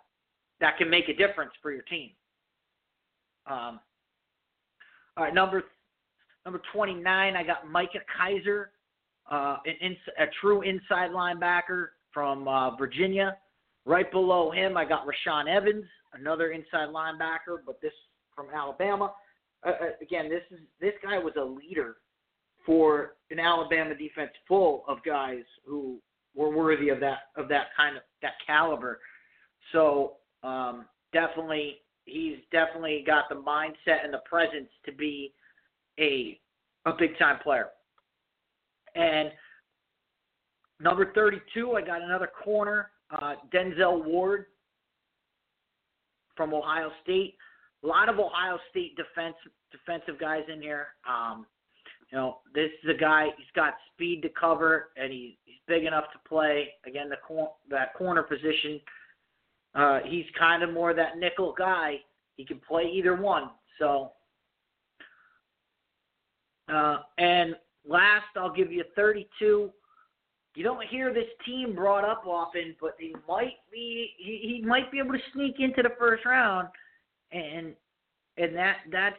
that 0.60 0.76
can 0.76 0.90
make 0.90 1.08
a 1.08 1.14
difference 1.14 1.52
for 1.62 1.72
your 1.72 1.82
team. 1.82 2.10
Um, 3.46 3.80
all 5.16 5.24
right, 5.24 5.34
number 5.34 5.64
number 6.44 6.60
29, 6.72 7.36
I 7.36 7.42
got 7.42 7.70
Micah 7.70 7.98
Kiser, 8.16 8.66
uh, 9.30 9.58
an 9.64 9.74
ins- 9.80 9.96
a 10.18 10.26
true 10.40 10.62
inside 10.62 11.10
linebacker 11.10 11.88
from 12.12 12.48
uh, 12.48 12.76
Virginia. 12.76 13.36
Right 13.86 14.10
below 14.10 14.50
him, 14.50 14.76
I 14.76 14.84
got 14.84 15.06
Rashaan 15.06 15.48
Evans, 15.48 15.84
another 16.12 16.50
inside 16.50 16.88
linebacker, 16.90 17.58
but 17.64 17.80
this 17.80 17.92
from 18.40 18.54
Alabama. 18.54 19.12
Uh, 19.64 19.70
uh, 19.70 19.74
again, 20.00 20.28
this 20.28 20.42
is 20.50 20.60
this 20.80 20.94
guy 21.02 21.18
was 21.18 21.34
a 21.36 21.44
leader 21.44 21.96
for 22.64 23.16
an 23.30 23.38
Alabama 23.38 23.94
defense 23.94 24.30
full 24.48 24.84
of 24.88 24.98
guys 25.04 25.42
who 25.66 25.98
were 26.34 26.54
worthy 26.54 26.88
of 26.88 27.00
that 27.00 27.18
of 27.36 27.48
that 27.48 27.66
kind 27.76 27.96
of 27.96 28.02
that 28.22 28.32
caliber. 28.46 29.00
So 29.72 30.14
um, 30.42 30.86
definitely, 31.12 31.76
he's 32.04 32.38
definitely 32.50 33.04
got 33.06 33.24
the 33.28 33.34
mindset 33.34 34.04
and 34.04 34.12
the 34.12 34.22
presence 34.24 34.70
to 34.86 34.92
be 34.92 35.32
a 35.98 36.38
a 36.86 36.92
big 36.98 37.18
time 37.18 37.38
player. 37.42 37.68
And 38.94 39.30
number 40.80 41.12
32, 41.14 41.72
I 41.72 41.82
got 41.82 42.02
another 42.02 42.28
corner, 42.42 42.90
uh, 43.10 43.34
Denzel 43.52 44.04
Ward 44.04 44.46
from 46.36 46.54
Ohio 46.54 46.90
State. 47.04 47.36
A 47.82 47.86
lot 47.86 48.08
of 48.08 48.18
Ohio 48.18 48.58
State 48.70 48.96
defense 48.96 49.36
defensive 49.72 50.20
guys 50.20 50.42
in 50.52 50.60
here. 50.60 50.88
Um, 51.08 51.46
you 52.10 52.18
know, 52.18 52.38
this 52.54 52.70
is 52.82 52.90
a 52.90 52.98
guy. 52.98 53.28
He's 53.36 53.46
got 53.54 53.74
speed 53.94 54.22
to 54.22 54.28
cover, 54.28 54.90
and 54.96 55.12
he, 55.12 55.38
he's 55.44 55.60
big 55.68 55.84
enough 55.84 56.04
to 56.12 56.28
play. 56.28 56.68
Again, 56.86 57.08
the 57.08 57.16
cor- 57.16 57.54
that 57.70 57.94
corner 57.94 58.22
position. 58.22 58.80
Uh, 59.74 60.00
he's 60.04 60.24
kind 60.38 60.62
of 60.62 60.72
more 60.72 60.92
that 60.92 61.18
nickel 61.18 61.54
guy. 61.56 61.96
He 62.36 62.44
can 62.44 62.60
play 62.66 62.90
either 62.92 63.14
one. 63.14 63.50
So, 63.78 64.12
uh, 66.72 66.98
and 67.18 67.54
last, 67.86 68.26
I'll 68.36 68.52
give 68.52 68.72
you 68.72 68.84
32. 68.96 69.70
You 70.56 70.64
don't 70.64 70.84
hear 70.88 71.14
this 71.14 71.28
team 71.46 71.74
brought 71.76 72.04
up 72.04 72.24
often, 72.26 72.74
but 72.80 72.96
he 72.98 73.14
might 73.28 73.54
be 73.70 74.10
he, 74.18 74.58
he 74.60 74.66
might 74.66 74.90
be 74.90 74.98
able 74.98 75.12
to 75.12 75.20
sneak 75.32 75.56
into 75.60 75.82
the 75.82 75.94
first 75.98 76.24
round, 76.26 76.68
and 77.32 77.74
and 78.36 78.56
that 78.56 78.76
that's 78.90 79.16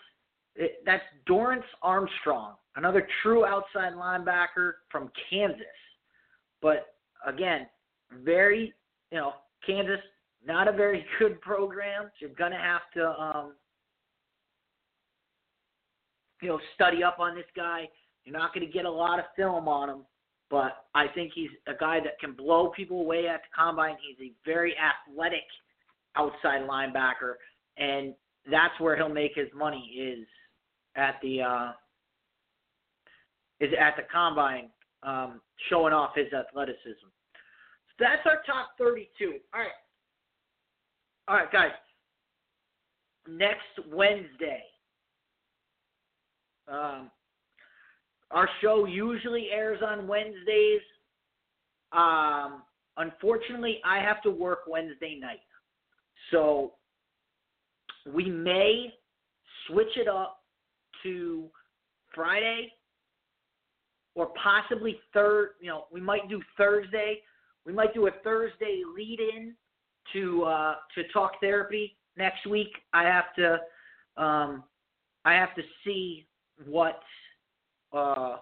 that's 0.85 1.03
Dorance 1.29 1.63
Armstrong, 1.81 2.55
another 2.75 3.07
true 3.21 3.45
outside 3.45 3.93
linebacker 3.93 4.73
from 4.89 5.11
Kansas. 5.29 5.61
But 6.61 6.95
again, 7.25 7.67
very 8.23 8.73
you 9.11 9.17
know 9.17 9.33
Kansas 9.65 9.99
not 10.45 10.67
a 10.67 10.71
very 10.71 11.05
good 11.19 11.39
program. 11.41 12.05
So 12.19 12.27
you're 12.27 12.35
gonna 12.35 12.57
have 12.57 12.81
to 12.95 13.09
um, 13.09 13.53
you 16.41 16.49
know 16.49 16.59
study 16.75 17.03
up 17.03 17.19
on 17.19 17.35
this 17.35 17.45
guy. 17.55 17.87
You're 18.25 18.37
not 18.37 18.53
to 18.53 18.65
get 18.65 18.85
a 18.85 18.91
lot 18.91 19.19
of 19.19 19.25
film 19.35 19.67
on 19.67 19.89
him, 19.89 20.05
but 20.49 20.85
I 20.93 21.07
think 21.07 21.31
he's 21.33 21.49
a 21.67 21.73
guy 21.73 21.99
that 22.01 22.19
can 22.19 22.33
blow 22.33 22.71
people 22.75 23.01
away 23.01 23.27
at 23.27 23.41
the 23.41 23.47
combine. 23.55 23.95
He's 24.05 24.29
a 24.29 24.31
very 24.45 24.75
athletic 24.77 25.45
outside 26.15 26.67
linebacker, 26.67 27.35
and 27.81 28.13
that's 28.49 28.79
where 28.79 28.95
he'll 28.95 29.09
make 29.09 29.33
his 29.35 29.47
money 29.55 29.91
is 29.97 30.27
at 30.95 31.15
the 31.21 31.41
uh, 31.41 31.71
is 33.59 33.71
at 33.79 33.95
the 33.95 34.03
combine, 34.11 34.69
um, 35.03 35.41
showing 35.69 35.93
off 35.93 36.11
his 36.15 36.27
athleticism. 36.33 37.05
So 37.05 37.95
that's 37.99 38.21
our 38.25 38.41
top 38.45 38.69
32. 38.77 39.35
All 39.53 39.59
right, 39.59 39.69
all 41.27 41.35
right, 41.35 41.51
guys. 41.51 41.71
Next 43.27 43.87
Wednesday, 43.93 44.63
um, 46.67 47.11
our 48.31 48.49
show 48.61 48.85
usually 48.85 49.49
airs 49.51 49.81
on 49.85 50.07
Wednesdays. 50.07 50.81
Um, 51.91 52.63
unfortunately, 52.97 53.79
I 53.85 53.99
have 53.99 54.23
to 54.23 54.31
work 54.31 54.61
Wednesday 54.67 55.19
night. 55.19 55.41
So 56.31 56.73
we 58.05 58.29
may 58.29 58.93
switch 59.67 59.95
it 59.97 60.07
up 60.07 60.39
to 61.03 61.49
Friday 62.13 62.71
or 64.15 64.29
possibly 64.41 64.99
third, 65.13 65.51
you 65.61 65.67
know, 65.67 65.85
we 65.91 66.01
might 66.01 66.29
do 66.29 66.41
Thursday. 66.57 67.19
We 67.65 67.73
might 67.73 67.93
do 67.93 68.07
a 68.07 68.11
Thursday 68.23 68.81
lead 68.95 69.19
in 69.19 69.53
to 70.13 70.43
uh 70.43 70.75
to 70.95 71.03
talk 71.13 71.33
therapy 71.39 71.95
next 72.17 72.45
week. 72.47 72.71
I 72.91 73.03
have 73.03 73.33
to 73.35 74.21
um 74.21 74.63
I 75.23 75.33
have 75.33 75.53
to 75.55 75.61
see 75.85 76.25
what 76.65 76.99
uh, 77.93 78.37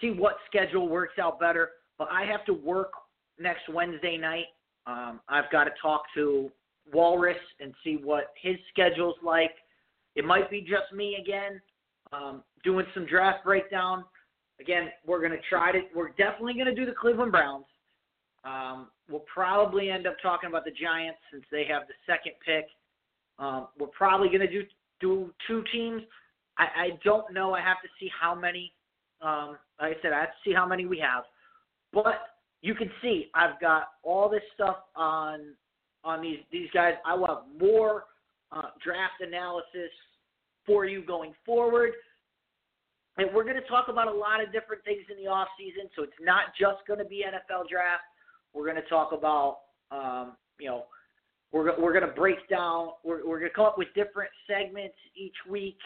see 0.00 0.10
what 0.10 0.36
schedule 0.46 0.88
works 0.88 1.18
out 1.18 1.40
better. 1.40 1.70
But 1.98 2.08
I 2.12 2.24
have 2.24 2.44
to 2.46 2.52
work 2.52 2.92
next 3.38 3.68
Wednesday 3.72 4.16
night. 4.16 4.46
Um, 4.86 5.20
I've 5.28 5.50
got 5.50 5.64
to 5.64 5.70
talk 5.80 6.02
to 6.14 6.50
Walrus 6.92 7.36
and 7.60 7.74
see 7.84 7.98
what 8.02 8.32
his 8.40 8.56
schedule's 8.70 9.16
like. 9.22 9.52
It 10.16 10.24
might 10.24 10.50
be 10.50 10.60
just 10.60 10.92
me 10.94 11.16
again, 11.20 11.60
um, 12.12 12.42
doing 12.64 12.86
some 12.94 13.06
draft 13.06 13.44
breakdown. 13.44 14.04
Again, 14.60 14.88
we're 15.06 15.20
going 15.20 15.32
to 15.32 15.42
try 15.48 15.70
to. 15.72 15.80
We're 15.94 16.10
definitely 16.10 16.54
going 16.54 16.66
to 16.66 16.74
do 16.74 16.86
the 16.86 16.92
Cleveland 16.92 17.32
Browns. 17.32 17.66
Um, 18.44 18.88
we'll 19.08 19.24
probably 19.32 19.90
end 19.90 20.06
up 20.06 20.16
talking 20.22 20.48
about 20.48 20.64
the 20.64 20.70
Giants 20.70 21.18
since 21.30 21.44
they 21.52 21.64
have 21.70 21.82
the 21.86 21.94
second 22.06 22.32
pick. 22.44 22.66
Um, 23.38 23.68
we're 23.78 23.88
probably 23.88 24.28
going 24.28 24.40
to 24.40 24.50
do 24.50 24.64
do 25.00 25.32
two 25.46 25.62
teams. 25.72 26.02
I, 26.58 26.64
I 26.64 26.88
don't 27.04 27.32
know. 27.32 27.54
I 27.54 27.60
have 27.60 27.80
to 27.82 27.88
see 28.00 28.10
how 28.20 28.34
many. 28.34 28.72
Um, 29.20 29.58
like 29.80 29.96
I 29.98 30.02
said, 30.02 30.12
I 30.12 30.20
have 30.20 30.28
to 30.30 30.40
see 30.44 30.52
how 30.52 30.66
many 30.66 30.86
we 30.86 30.98
have. 30.98 31.24
But 31.92 32.16
you 32.62 32.74
can 32.74 32.90
see 33.02 33.30
I've 33.34 33.60
got 33.60 33.88
all 34.02 34.28
this 34.28 34.42
stuff 34.54 34.76
on 34.96 35.54
on 36.04 36.22
these 36.22 36.38
these 36.50 36.68
guys. 36.72 36.94
I 37.06 37.14
will 37.14 37.26
have 37.26 37.60
more 37.60 38.04
uh, 38.52 38.70
draft 38.82 39.20
analysis 39.20 39.90
for 40.66 40.84
you 40.84 41.02
going 41.02 41.32
forward. 41.44 41.92
And 43.16 43.28
we're 43.34 43.42
going 43.42 43.56
to 43.56 43.68
talk 43.68 43.88
about 43.88 44.06
a 44.06 44.12
lot 44.12 44.40
of 44.40 44.52
different 44.52 44.84
things 44.84 45.02
in 45.10 45.22
the 45.22 45.28
off 45.28 45.48
season. 45.58 45.90
So 45.96 46.04
it's 46.04 46.12
not 46.20 46.54
just 46.58 46.86
going 46.86 47.00
to 47.00 47.04
be 47.04 47.24
NFL 47.26 47.68
draft. 47.68 48.04
We're 48.54 48.64
going 48.64 48.76
to 48.76 48.88
talk 48.88 49.10
about, 49.12 49.58
um, 49.90 50.36
you 50.60 50.68
know, 50.68 50.84
we're 51.52 51.80
we're 51.80 51.92
going 51.92 52.06
to 52.06 52.14
break 52.14 52.48
down. 52.48 52.90
We're 53.04 53.26
we're 53.26 53.40
going 53.40 53.50
to 53.50 53.54
come 53.54 53.64
up 53.64 53.78
with 53.78 53.88
different 53.94 54.30
segments 54.46 54.94
each 55.16 55.34
week 55.50 55.78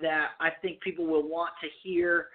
that 0.00 0.30
I 0.40 0.48
think 0.60 0.80
people 0.80 1.06
will 1.06 1.28
want 1.28 1.52
to 1.62 1.68
hear. 1.82 2.26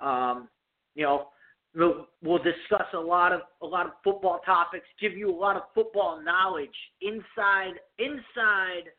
Um, 0.00 0.48
you 0.94 1.04
know, 1.04 1.28
we'll, 1.74 2.08
we'll 2.22 2.42
discuss 2.42 2.86
a 2.94 2.98
lot 2.98 3.32
of 3.32 3.40
a 3.62 3.66
lot 3.66 3.86
of 3.86 3.92
football 4.02 4.40
topics, 4.44 4.86
give 5.00 5.12
you 5.12 5.30
a 5.30 5.36
lot 5.36 5.56
of 5.56 5.62
football 5.74 6.22
knowledge 6.22 6.68
inside 7.02 7.74
inside. 7.98 8.90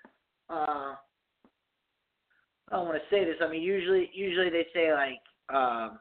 Uh, 0.49 0.95
I 2.71 2.77
don't 2.77 2.85
want 2.87 2.97
to 2.97 3.15
say 3.15 3.25
this. 3.25 3.35
I 3.41 3.49
mean, 3.49 3.61
usually 3.61 4.09
usually 4.13 4.49
they 4.49 4.65
say 4.73 4.93
like. 4.93 5.19
Um, 5.55 5.99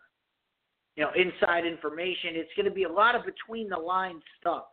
you 0.97 1.03
know, 1.03 1.11
inside 1.17 1.67
information. 1.67 2.31
It's 2.35 2.51
going 2.57 2.67
to 2.67 2.75
be 2.75 2.85
a 2.85 2.89
lot 2.89 3.15
of 3.15 3.23
between 3.25 3.69
the 3.69 3.77
lines 3.77 4.23
stuff. 4.41 4.65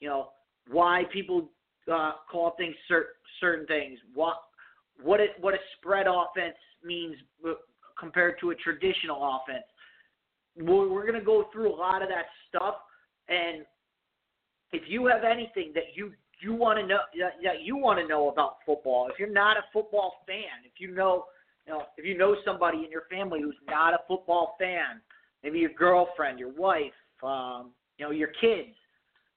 You 0.00 0.08
know, 0.08 0.28
why 0.70 1.04
people 1.12 1.50
uh, 1.92 2.12
call 2.30 2.54
things 2.56 2.74
cer- 2.88 3.14
certain 3.40 3.66
things. 3.66 3.98
What 4.14 4.36
what 5.02 5.20
it 5.20 5.30
what 5.40 5.54
a 5.54 5.58
spread 5.76 6.06
offense 6.06 6.56
means 6.84 7.16
uh, 7.46 7.52
compared 7.98 8.40
to 8.40 8.50
a 8.50 8.54
traditional 8.56 9.40
offense. 9.40 9.64
We're, 10.58 10.88
we're 10.88 11.06
going 11.06 11.18
to 11.18 11.24
go 11.24 11.46
through 11.52 11.74
a 11.74 11.76
lot 11.76 12.02
of 12.02 12.08
that 12.08 12.26
stuff, 12.48 12.76
and 13.28 13.64
if 14.72 14.82
you 14.86 15.06
have 15.06 15.24
anything 15.24 15.72
that 15.74 15.94
you 15.94 16.12
you 16.40 16.54
want 16.54 16.78
to 16.78 16.86
know 16.86 16.98
that, 17.18 17.32
that 17.42 17.62
you 17.62 17.76
want 17.76 17.98
to 17.98 18.06
know 18.06 18.28
about 18.28 18.58
football, 18.64 19.08
if 19.08 19.18
you're 19.18 19.28
not 19.28 19.56
a 19.56 19.62
football 19.72 20.24
fan, 20.26 20.64
if 20.64 20.72
you 20.78 20.94
know 20.94 21.24
you 21.66 21.72
know 21.72 21.82
if 21.96 22.04
you 22.04 22.16
know 22.16 22.36
somebody 22.44 22.84
in 22.84 22.90
your 22.90 23.04
family 23.10 23.40
who's 23.42 23.56
not 23.68 23.94
a 23.94 23.98
football 24.06 24.56
fan 24.58 25.00
maybe 25.42 25.58
your 25.58 25.72
girlfriend, 25.72 26.38
your 26.38 26.52
wife, 26.52 26.92
um, 27.22 27.70
you 27.98 28.04
know, 28.04 28.10
your 28.10 28.30
kids 28.40 28.74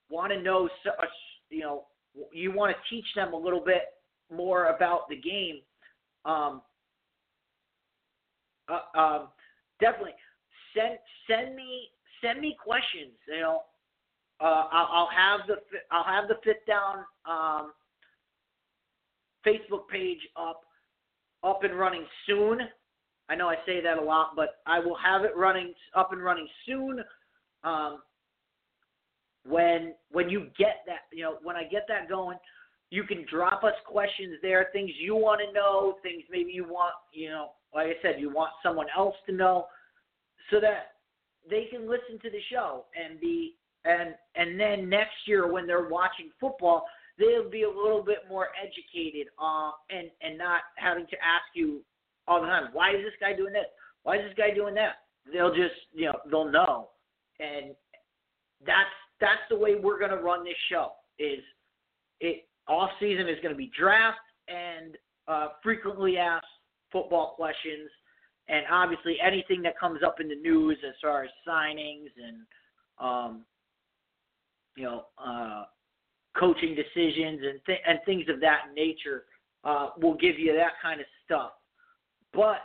want 0.09 0.31
to 0.31 0.41
know, 0.41 0.69
uh, 0.87 1.05
you 1.49 1.61
know, 1.61 1.85
you 2.33 2.51
want 2.51 2.75
to 2.75 2.95
teach 2.95 3.05
them 3.15 3.33
a 3.33 3.37
little 3.37 3.63
bit 3.63 3.83
more 4.33 4.67
about 4.67 5.09
the 5.09 5.15
game. 5.15 5.61
Um, 6.25 6.61
uh, 8.69 8.99
um, 8.99 9.27
definitely 9.79 10.13
send 10.75 10.97
send 11.27 11.55
me 11.55 11.89
send 12.23 12.39
me 12.39 12.55
questions. 12.61 13.13
You 13.27 13.41
know, 13.41 13.61
uh, 14.39 14.65
I'll, 14.71 14.89
I'll 14.91 15.09
have 15.15 15.47
the 15.47 15.55
I'll 15.91 16.03
have 16.03 16.27
the 16.27 16.35
Fifth 16.43 16.65
Down 16.67 17.05
um, 17.25 17.73
Facebook 19.45 19.87
page 19.89 20.19
up 20.35 20.61
up 21.43 21.63
and 21.63 21.77
running 21.77 22.05
soon. 22.27 22.59
I 23.29 23.35
know 23.35 23.47
I 23.47 23.55
say 23.65 23.81
that 23.81 23.97
a 23.97 24.01
lot, 24.03 24.31
but 24.35 24.61
I 24.65 24.79
will 24.79 24.97
have 24.97 25.23
it 25.23 25.35
running 25.35 25.73
up 25.95 26.11
and 26.11 26.23
running 26.23 26.47
soon. 26.65 27.03
Um, 27.63 27.99
when 29.47 29.93
when 30.11 30.29
you 30.29 30.47
get 30.57 30.83
that, 30.85 31.01
you 31.11 31.23
know, 31.23 31.37
when 31.41 31.55
I 31.55 31.63
get 31.63 31.85
that 31.87 32.09
going, 32.09 32.37
you 32.89 33.03
can 33.03 33.25
drop 33.29 33.63
us 33.63 33.73
questions 33.87 34.35
there, 34.41 34.67
things 34.73 34.91
you 34.99 35.15
want 35.15 35.41
to 35.45 35.51
know, 35.53 35.95
things 36.03 36.23
maybe 36.29 36.51
you 36.51 36.65
want, 36.65 36.93
you 37.13 37.29
know, 37.29 37.51
like 37.73 37.87
I 37.87 37.93
said, 38.01 38.19
you 38.19 38.29
want 38.29 38.51
someone 38.61 38.87
else 38.95 39.15
to 39.27 39.31
know, 39.33 39.67
so 40.51 40.59
that 40.59 40.93
they 41.49 41.65
can 41.71 41.89
listen 41.89 42.19
to 42.21 42.29
the 42.29 42.41
show 42.51 42.85
and 42.95 43.19
be 43.19 43.55
and 43.83 44.13
and 44.35 44.59
then 44.59 44.87
next 44.87 45.15
year 45.25 45.51
when 45.51 45.65
they're 45.65 45.89
watching 45.89 46.29
football, 46.39 46.85
they'll 47.17 47.49
be 47.49 47.63
a 47.63 47.69
little 47.69 48.03
bit 48.03 48.19
more 48.29 48.49
educated 48.61 49.27
uh, 49.41 49.71
and 49.89 50.11
and 50.21 50.37
not 50.37 50.61
having 50.75 51.07
to 51.07 51.15
ask 51.15 51.45
you 51.55 51.81
all 52.27 52.41
the 52.41 52.47
time. 52.47 52.69
Why 52.73 52.91
is 52.91 53.03
this 53.03 53.13
guy 53.19 53.35
doing 53.35 53.53
this? 53.53 53.65
Why 54.03 54.17
is 54.17 54.23
this 54.23 54.37
guy 54.37 54.53
doing 54.53 54.75
that? 54.75 54.97
They'll 55.31 55.53
just, 55.53 55.75
you 55.93 56.05
know, 56.05 56.19
they'll 56.29 56.51
know, 56.51 56.89
and 57.39 57.75
that's 58.65 58.89
that's 59.19 59.41
the 59.49 59.57
way 59.57 59.75
we're 59.75 59.99
going 59.99 60.11
to 60.11 60.17
run 60.17 60.43
this 60.43 60.53
show. 60.69 60.91
Is 61.17 61.39
it 62.19 62.47
off 62.67 62.91
season 62.99 63.27
is 63.27 63.37
going 63.41 63.53
to 63.53 63.57
be 63.57 63.71
draft 63.77 64.19
and 64.47 64.97
uh, 65.27 65.49
frequently 65.63 66.17
asked 66.17 66.45
football 66.91 67.33
questions, 67.35 67.89
and 68.51 68.65
obviously 68.69 69.17
anything 69.25 69.61
that 69.63 69.79
comes 69.79 70.01
up 70.05 70.19
in 70.19 70.27
the 70.27 70.35
news 70.35 70.77
as 70.87 70.93
far 71.01 71.23
as 71.23 71.29
signings 71.47 72.09
and 72.23 72.37
um, 72.99 73.45
you 74.75 74.83
know 74.83 75.05
uh, 75.17 75.63
coaching 76.37 76.75
decisions 76.75 77.41
and 77.43 77.59
th- 77.65 77.79
and 77.87 77.99
things 78.05 78.25
of 78.29 78.39
that 78.41 78.65
nature. 78.75 79.23
Uh, 79.63 79.89
will 80.01 80.15
give 80.15 80.39
you 80.39 80.55
that 80.55 80.71
kind 80.81 80.99
of 80.99 81.05
stuff. 81.23 81.51
But 82.33 82.61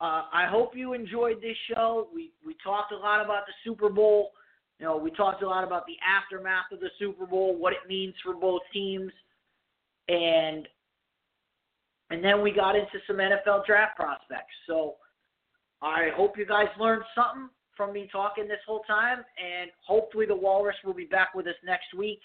uh, 0.00 0.24
I 0.32 0.48
hope 0.50 0.72
you 0.74 0.94
enjoyed 0.94 1.40
this 1.40 1.56
show. 1.72 2.08
We 2.12 2.32
we 2.44 2.56
talked 2.62 2.90
a 2.90 2.96
lot 2.96 3.24
about 3.24 3.44
the 3.46 3.52
Super 3.64 3.88
Bowl. 3.88 4.32
You 4.80 4.86
know, 4.86 4.96
we 4.96 5.12
talked 5.12 5.44
a 5.44 5.48
lot 5.48 5.62
about 5.62 5.86
the 5.86 5.94
aftermath 6.04 6.72
of 6.72 6.80
the 6.80 6.88
Super 6.98 7.24
Bowl, 7.24 7.56
what 7.56 7.72
it 7.72 7.88
means 7.88 8.14
for 8.24 8.34
both 8.34 8.62
teams, 8.72 9.12
and 10.08 10.66
and 12.12 12.24
then 12.24 12.42
we 12.42 12.52
got 12.52 12.76
into 12.76 12.98
some 13.06 13.16
NFL 13.16 13.66
draft 13.66 13.96
prospects. 13.96 14.54
So 14.66 14.94
I 15.80 16.10
hope 16.14 16.36
you 16.36 16.46
guys 16.46 16.66
learned 16.78 17.02
something 17.14 17.48
from 17.76 17.92
me 17.92 18.08
talking 18.12 18.46
this 18.46 18.58
whole 18.66 18.82
time, 18.86 19.18
and 19.18 19.70
hopefully 19.86 20.26
the 20.26 20.36
Walrus 20.36 20.76
will 20.84 20.94
be 20.94 21.06
back 21.06 21.34
with 21.34 21.46
us 21.46 21.54
next 21.64 21.94
week, 21.96 22.20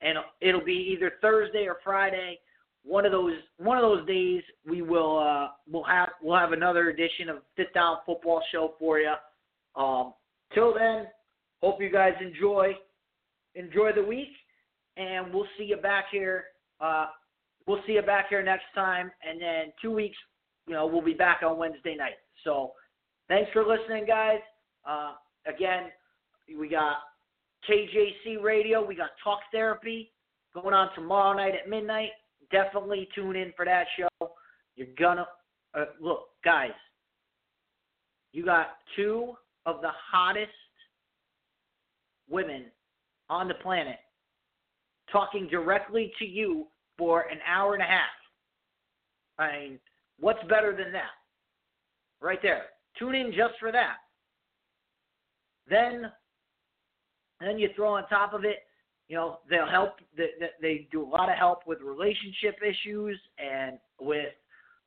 and 0.00 0.18
it'll 0.40 0.64
be 0.64 0.90
either 0.94 1.12
Thursday 1.20 1.66
or 1.66 1.76
Friday 1.84 2.38
one 2.86 3.04
of 3.04 3.12
those 3.12 3.34
one 3.58 3.76
of 3.76 3.82
those 3.82 4.06
days 4.06 4.42
we 4.64 4.80
will 4.80 5.18
uh 5.18 5.48
we'll 5.70 5.82
have 5.82 6.10
we'll 6.22 6.38
have 6.38 6.52
another 6.52 6.88
edition 6.88 7.28
of 7.28 7.38
Fifth 7.56 7.74
Down 7.74 7.98
Football 8.06 8.42
Show 8.52 8.74
for 8.78 9.00
you. 9.00 9.12
Um, 9.74 10.14
till 10.54 10.72
then, 10.72 11.06
hope 11.60 11.80
you 11.82 11.90
guys 11.90 12.12
enjoy 12.20 12.74
enjoy 13.56 13.90
the 13.92 14.02
week, 14.02 14.28
and 14.96 15.34
we'll 15.34 15.48
see 15.58 15.64
you 15.64 15.76
back 15.76 16.06
here. 16.12 16.44
Uh, 16.80 17.06
we'll 17.66 17.80
see 17.86 17.92
you 17.92 18.02
back 18.02 18.26
here 18.28 18.42
next 18.42 18.66
time, 18.74 19.10
and 19.28 19.40
then 19.40 19.72
two 19.80 19.92
weeks, 19.92 20.16
you 20.66 20.74
know, 20.74 20.86
we'll 20.86 21.02
be 21.02 21.14
back 21.14 21.40
on 21.44 21.58
Wednesday 21.58 21.94
night. 21.96 22.16
So, 22.44 22.72
thanks 23.28 23.50
for 23.52 23.64
listening, 23.64 24.06
guys. 24.06 24.40
Uh, 24.88 25.12
again, 25.46 25.90
we 26.58 26.68
got 26.68 26.96
KJC 27.68 28.42
Radio, 28.42 28.84
we 28.84 28.94
got 28.94 29.10
Talk 29.22 29.40
Therapy 29.52 30.12
going 30.54 30.74
on 30.74 30.94
tomorrow 30.94 31.36
night 31.36 31.54
at 31.54 31.68
midnight 31.68 32.10
definitely 32.50 33.08
tune 33.14 33.36
in 33.36 33.52
for 33.56 33.64
that 33.64 33.86
show. 33.98 34.30
You're 34.74 34.88
gonna 34.98 35.26
uh, 35.74 35.86
look, 36.00 36.28
guys. 36.44 36.70
You 38.32 38.44
got 38.44 38.76
two 38.94 39.34
of 39.64 39.80
the 39.80 39.90
hottest 40.12 40.50
women 42.28 42.66
on 43.30 43.48
the 43.48 43.54
planet 43.54 43.96
talking 45.10 45.48
directly 45.48 46.12
to 46.18 46.24
you 46.24 46.66
for 46.98 47.22
an 47.22 47.38
hour 47.46 47.74
and 47.74 47.82
a 47.82 47.86
half. 47.86 48.00
I 49.38 49.52
mean, 49.52 49.78
what's 50.18 50.42
better 50.48 50.76
than 50.76 50.92
that? 50.92 51.12
Right 52.20 52.38
there. 52.42 52.66
Tune 52.98 53.14
in 53.14 53.32
just 53.32 53.54
for 53.60 53.70
that. 53.72 53.96
Then, 55.68 56.10
then 57.40 57.58
you 57.58 57.68
throw 57.76 57.94
on 57.94 58.08
top 58.08 58.32
of 58.32 58.44
it 58.44 58.66
you 59.08 59.16
know 59.16 59.38
they'll 59.48 59.68
help 59.68 59.94
they, 60.16 60.30
they 60.60 60.88
do 60.90 61.02
a 61.02 61.08
lot 61.08 61.28
of 61.28 61.36
help 61.36 61.60
with 61.66 61.80
relationship 61.80 62.56
issues 62.62 63.18
and 63.38 63.78
with 64.00 64.32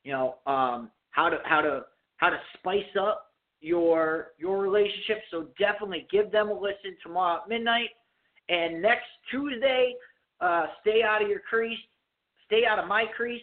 you 0.03 0.11
know 0.11 0.35
um 0.45 0.89
how 1.11 1.29
to 1.29 1.37
how 1.45 1.61
to 1.61 1.81
how 2.17 2.29
to 2.29 2.37
spice 2.57 2.95
up 2.99 3.27
your 3.61 4.29
your 4.37 4.61
relationship 4.61 5.17
so 5.31 5.47
definitely 5.57 6.07
give 6.11 6.31
them 6.31 6.49
a 6.49 6.53
listen 6.53 6.95
tomorrow 7.03 7.41
at 7.41 7.49
midnight 7.49 7.89
and 8.49 8.81
next 8.81 9.07
tuesday 9.31 9.93
uh 10.41 10.65
stay 10.81 11.01
out 11.03 11.21
of 11.21 11.29
your 11.29 11.39
crease 11.39 11.79
stay 12.49 12.65
out 12.65 12.79
of 12.79 12.87
my 12.87 13.05
crease 13.15 13.41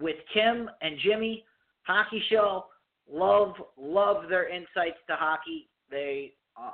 with 0.00 0.16
kim 0.32 0.68
and 0.82 0.98
jimmy. 1.02 1.44
Hockey 1.82 2.22
show 2.30 2.66
love 3.10 3.54
love 3.76 4.28
their 4.28 4.48
insights 4.48 4.98
to 5.08 5.16
hockey. 5.16 5.68
They 5.90 6.32
uh, 6.56 6.70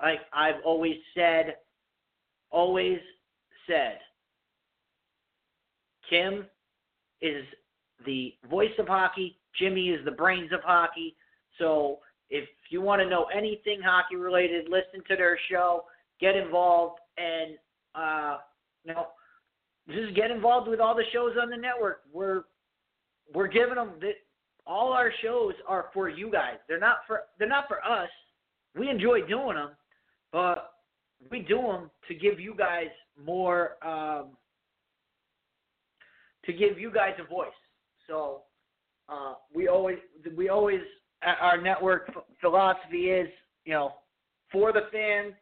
I, 0.00 0.16
I've 0.32 0.62
always 0.64 0.96
said 1.14 1.56
always 2.50 2.98
said, 3.66 3.98
Kim 6.08 6.46
is 7.20 7.44
the 8.06 8.34
voice 8.48 8.72
of 8.78 8.88
hockey, 8.88 9.38
Jimmy 9.58 9.90
is 9.90 10.04
the 10.04 10.10
brains 10.10 10.52
of 10.52 10.60
hockey. 10.62 11.16
So 11.58 11.98
if 12.30 12.48
you 12.70 12.80
want 12.80 13.02
to 13.02 13.08
know 13.08 13.26
anything 13.34 13.80
hockey 13.84 14.16
related, 14.16 14.68
listen 14.68 15.02
to 15.08 15.16
their 15.16 15.38
show, 15.50 15.84
get 16.20 16.36
involved, 16.36 17.00
and 17.16 17.58
uh, 17.94 18.38
you 18.84 18.94
know, 18.94 19.08
just 19.94 20.14
get 20.14 20.30
involved 20.30 20.68
with 20.68 20.80
all 20.80 20.94
the 20.94 21.04
shows 21.12 21.32
on 21.40 21.50
the 21.50 21.56
network. 21.56 22.02
We're 22.12 22.42
we're 23.34 23.48
giving 23.48 23.74
them 23.74 23.92
the, 24.00 24.12
all 24.66 24.92
our 24.92 25.12
shows 25.22 25.54
are 25.66 25.86
for 25.92 26.08
you 26.08 26.30
guys. 26.30 26.56
They're 26.68 26.78
not 26.78 26.98
for 27.06 27.22
they're 27.38 27.48
not 27.48 27.68
for 27.68 27.84
us. 27.84 28.10
We 28.76 28.90
enjoy 28.90 29.26
doing 29.26 29.56
them, 29.56 29.70
but 30.32 30.72
we 31.30 31.40
do 31.40 31.56
them 31.56 31.90
to 32.08 32.14
give 32.14 32.38
you 32.38 32.54
guys 32.54 32.88
more 33.22 33.76
um, 33.84 34.28
to 36.44 36.52
give 36.52 36.78
you 36.78 36.90
guys 36.92 37.14
a 37.18 37.26
voice. 37.26 37.48
So 38.06 38.42
uh, 39.08 39.34
we 39.54 39.68
always 39.68 39.98
we 40.36 40.48
always 40.48 40.80
our 41.22 41.60
network 41.60 42.12
philosophy 42.40 43.10
is 43.10 43.28
you 43.64 43.72
know 43.72 43.94
for 44.52 44.72
the 44.72 44.82
fans 44.92 45.34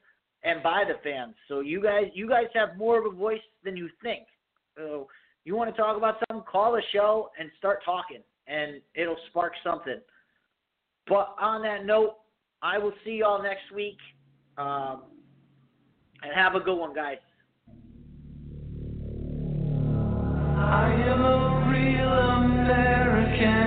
and 0.45 0.63
by 0.63 0.85
the 0.87 0.95
fans. 1.03 1.35
So 1.49 1.61
you 1.61 1.83
guys 1.83 2.05
you 2.15 2.29
guys 2.29 2.47
have 2.55 2.77
more 2.77 2.99
of 2.99 3.13
a 3.13 3.17
voice 3.17 3.41
than 3.65 3.77
you 3.77 3.89
think. 4.03 4.27
So 4.77 5.09
you 5.45 5.57
want 5.57 5.75
to 5.75 5.81
talk 5.81 5.97
about 5.97 6.17
something, 6.29 6.45
call 6.51 6.73
the 6.73 6.83
show 6.93 7.31
and 7.39 7.51
start 7.59 7.85
talking, 7.85 8.23
and 8.47 8.81
it'll 8.95 9.17
spark 9.29 9.53
something. 9.65 10.01
But 11.07 11.35
on 11.41 11.63
that 11.63 11.87
note, 11.87 12.17
I 12.63 12.79
will 12.79 12.93
see 13.05 13.19
y'all 13.19 13.43
next 13.43 13.73
week. 13.75 13.99
Um, 14.59 15.03
and 16.23 16.33
have 16.35 16.55
a 16.55 16.61
good 16.61 16.77
one, 16.77 16.95
guys. 16.95 17.19
I 20.59 20.93
am 21.07 21.23
a 21.23 21.69
real 21.71 22.09
American. 22.09 23.67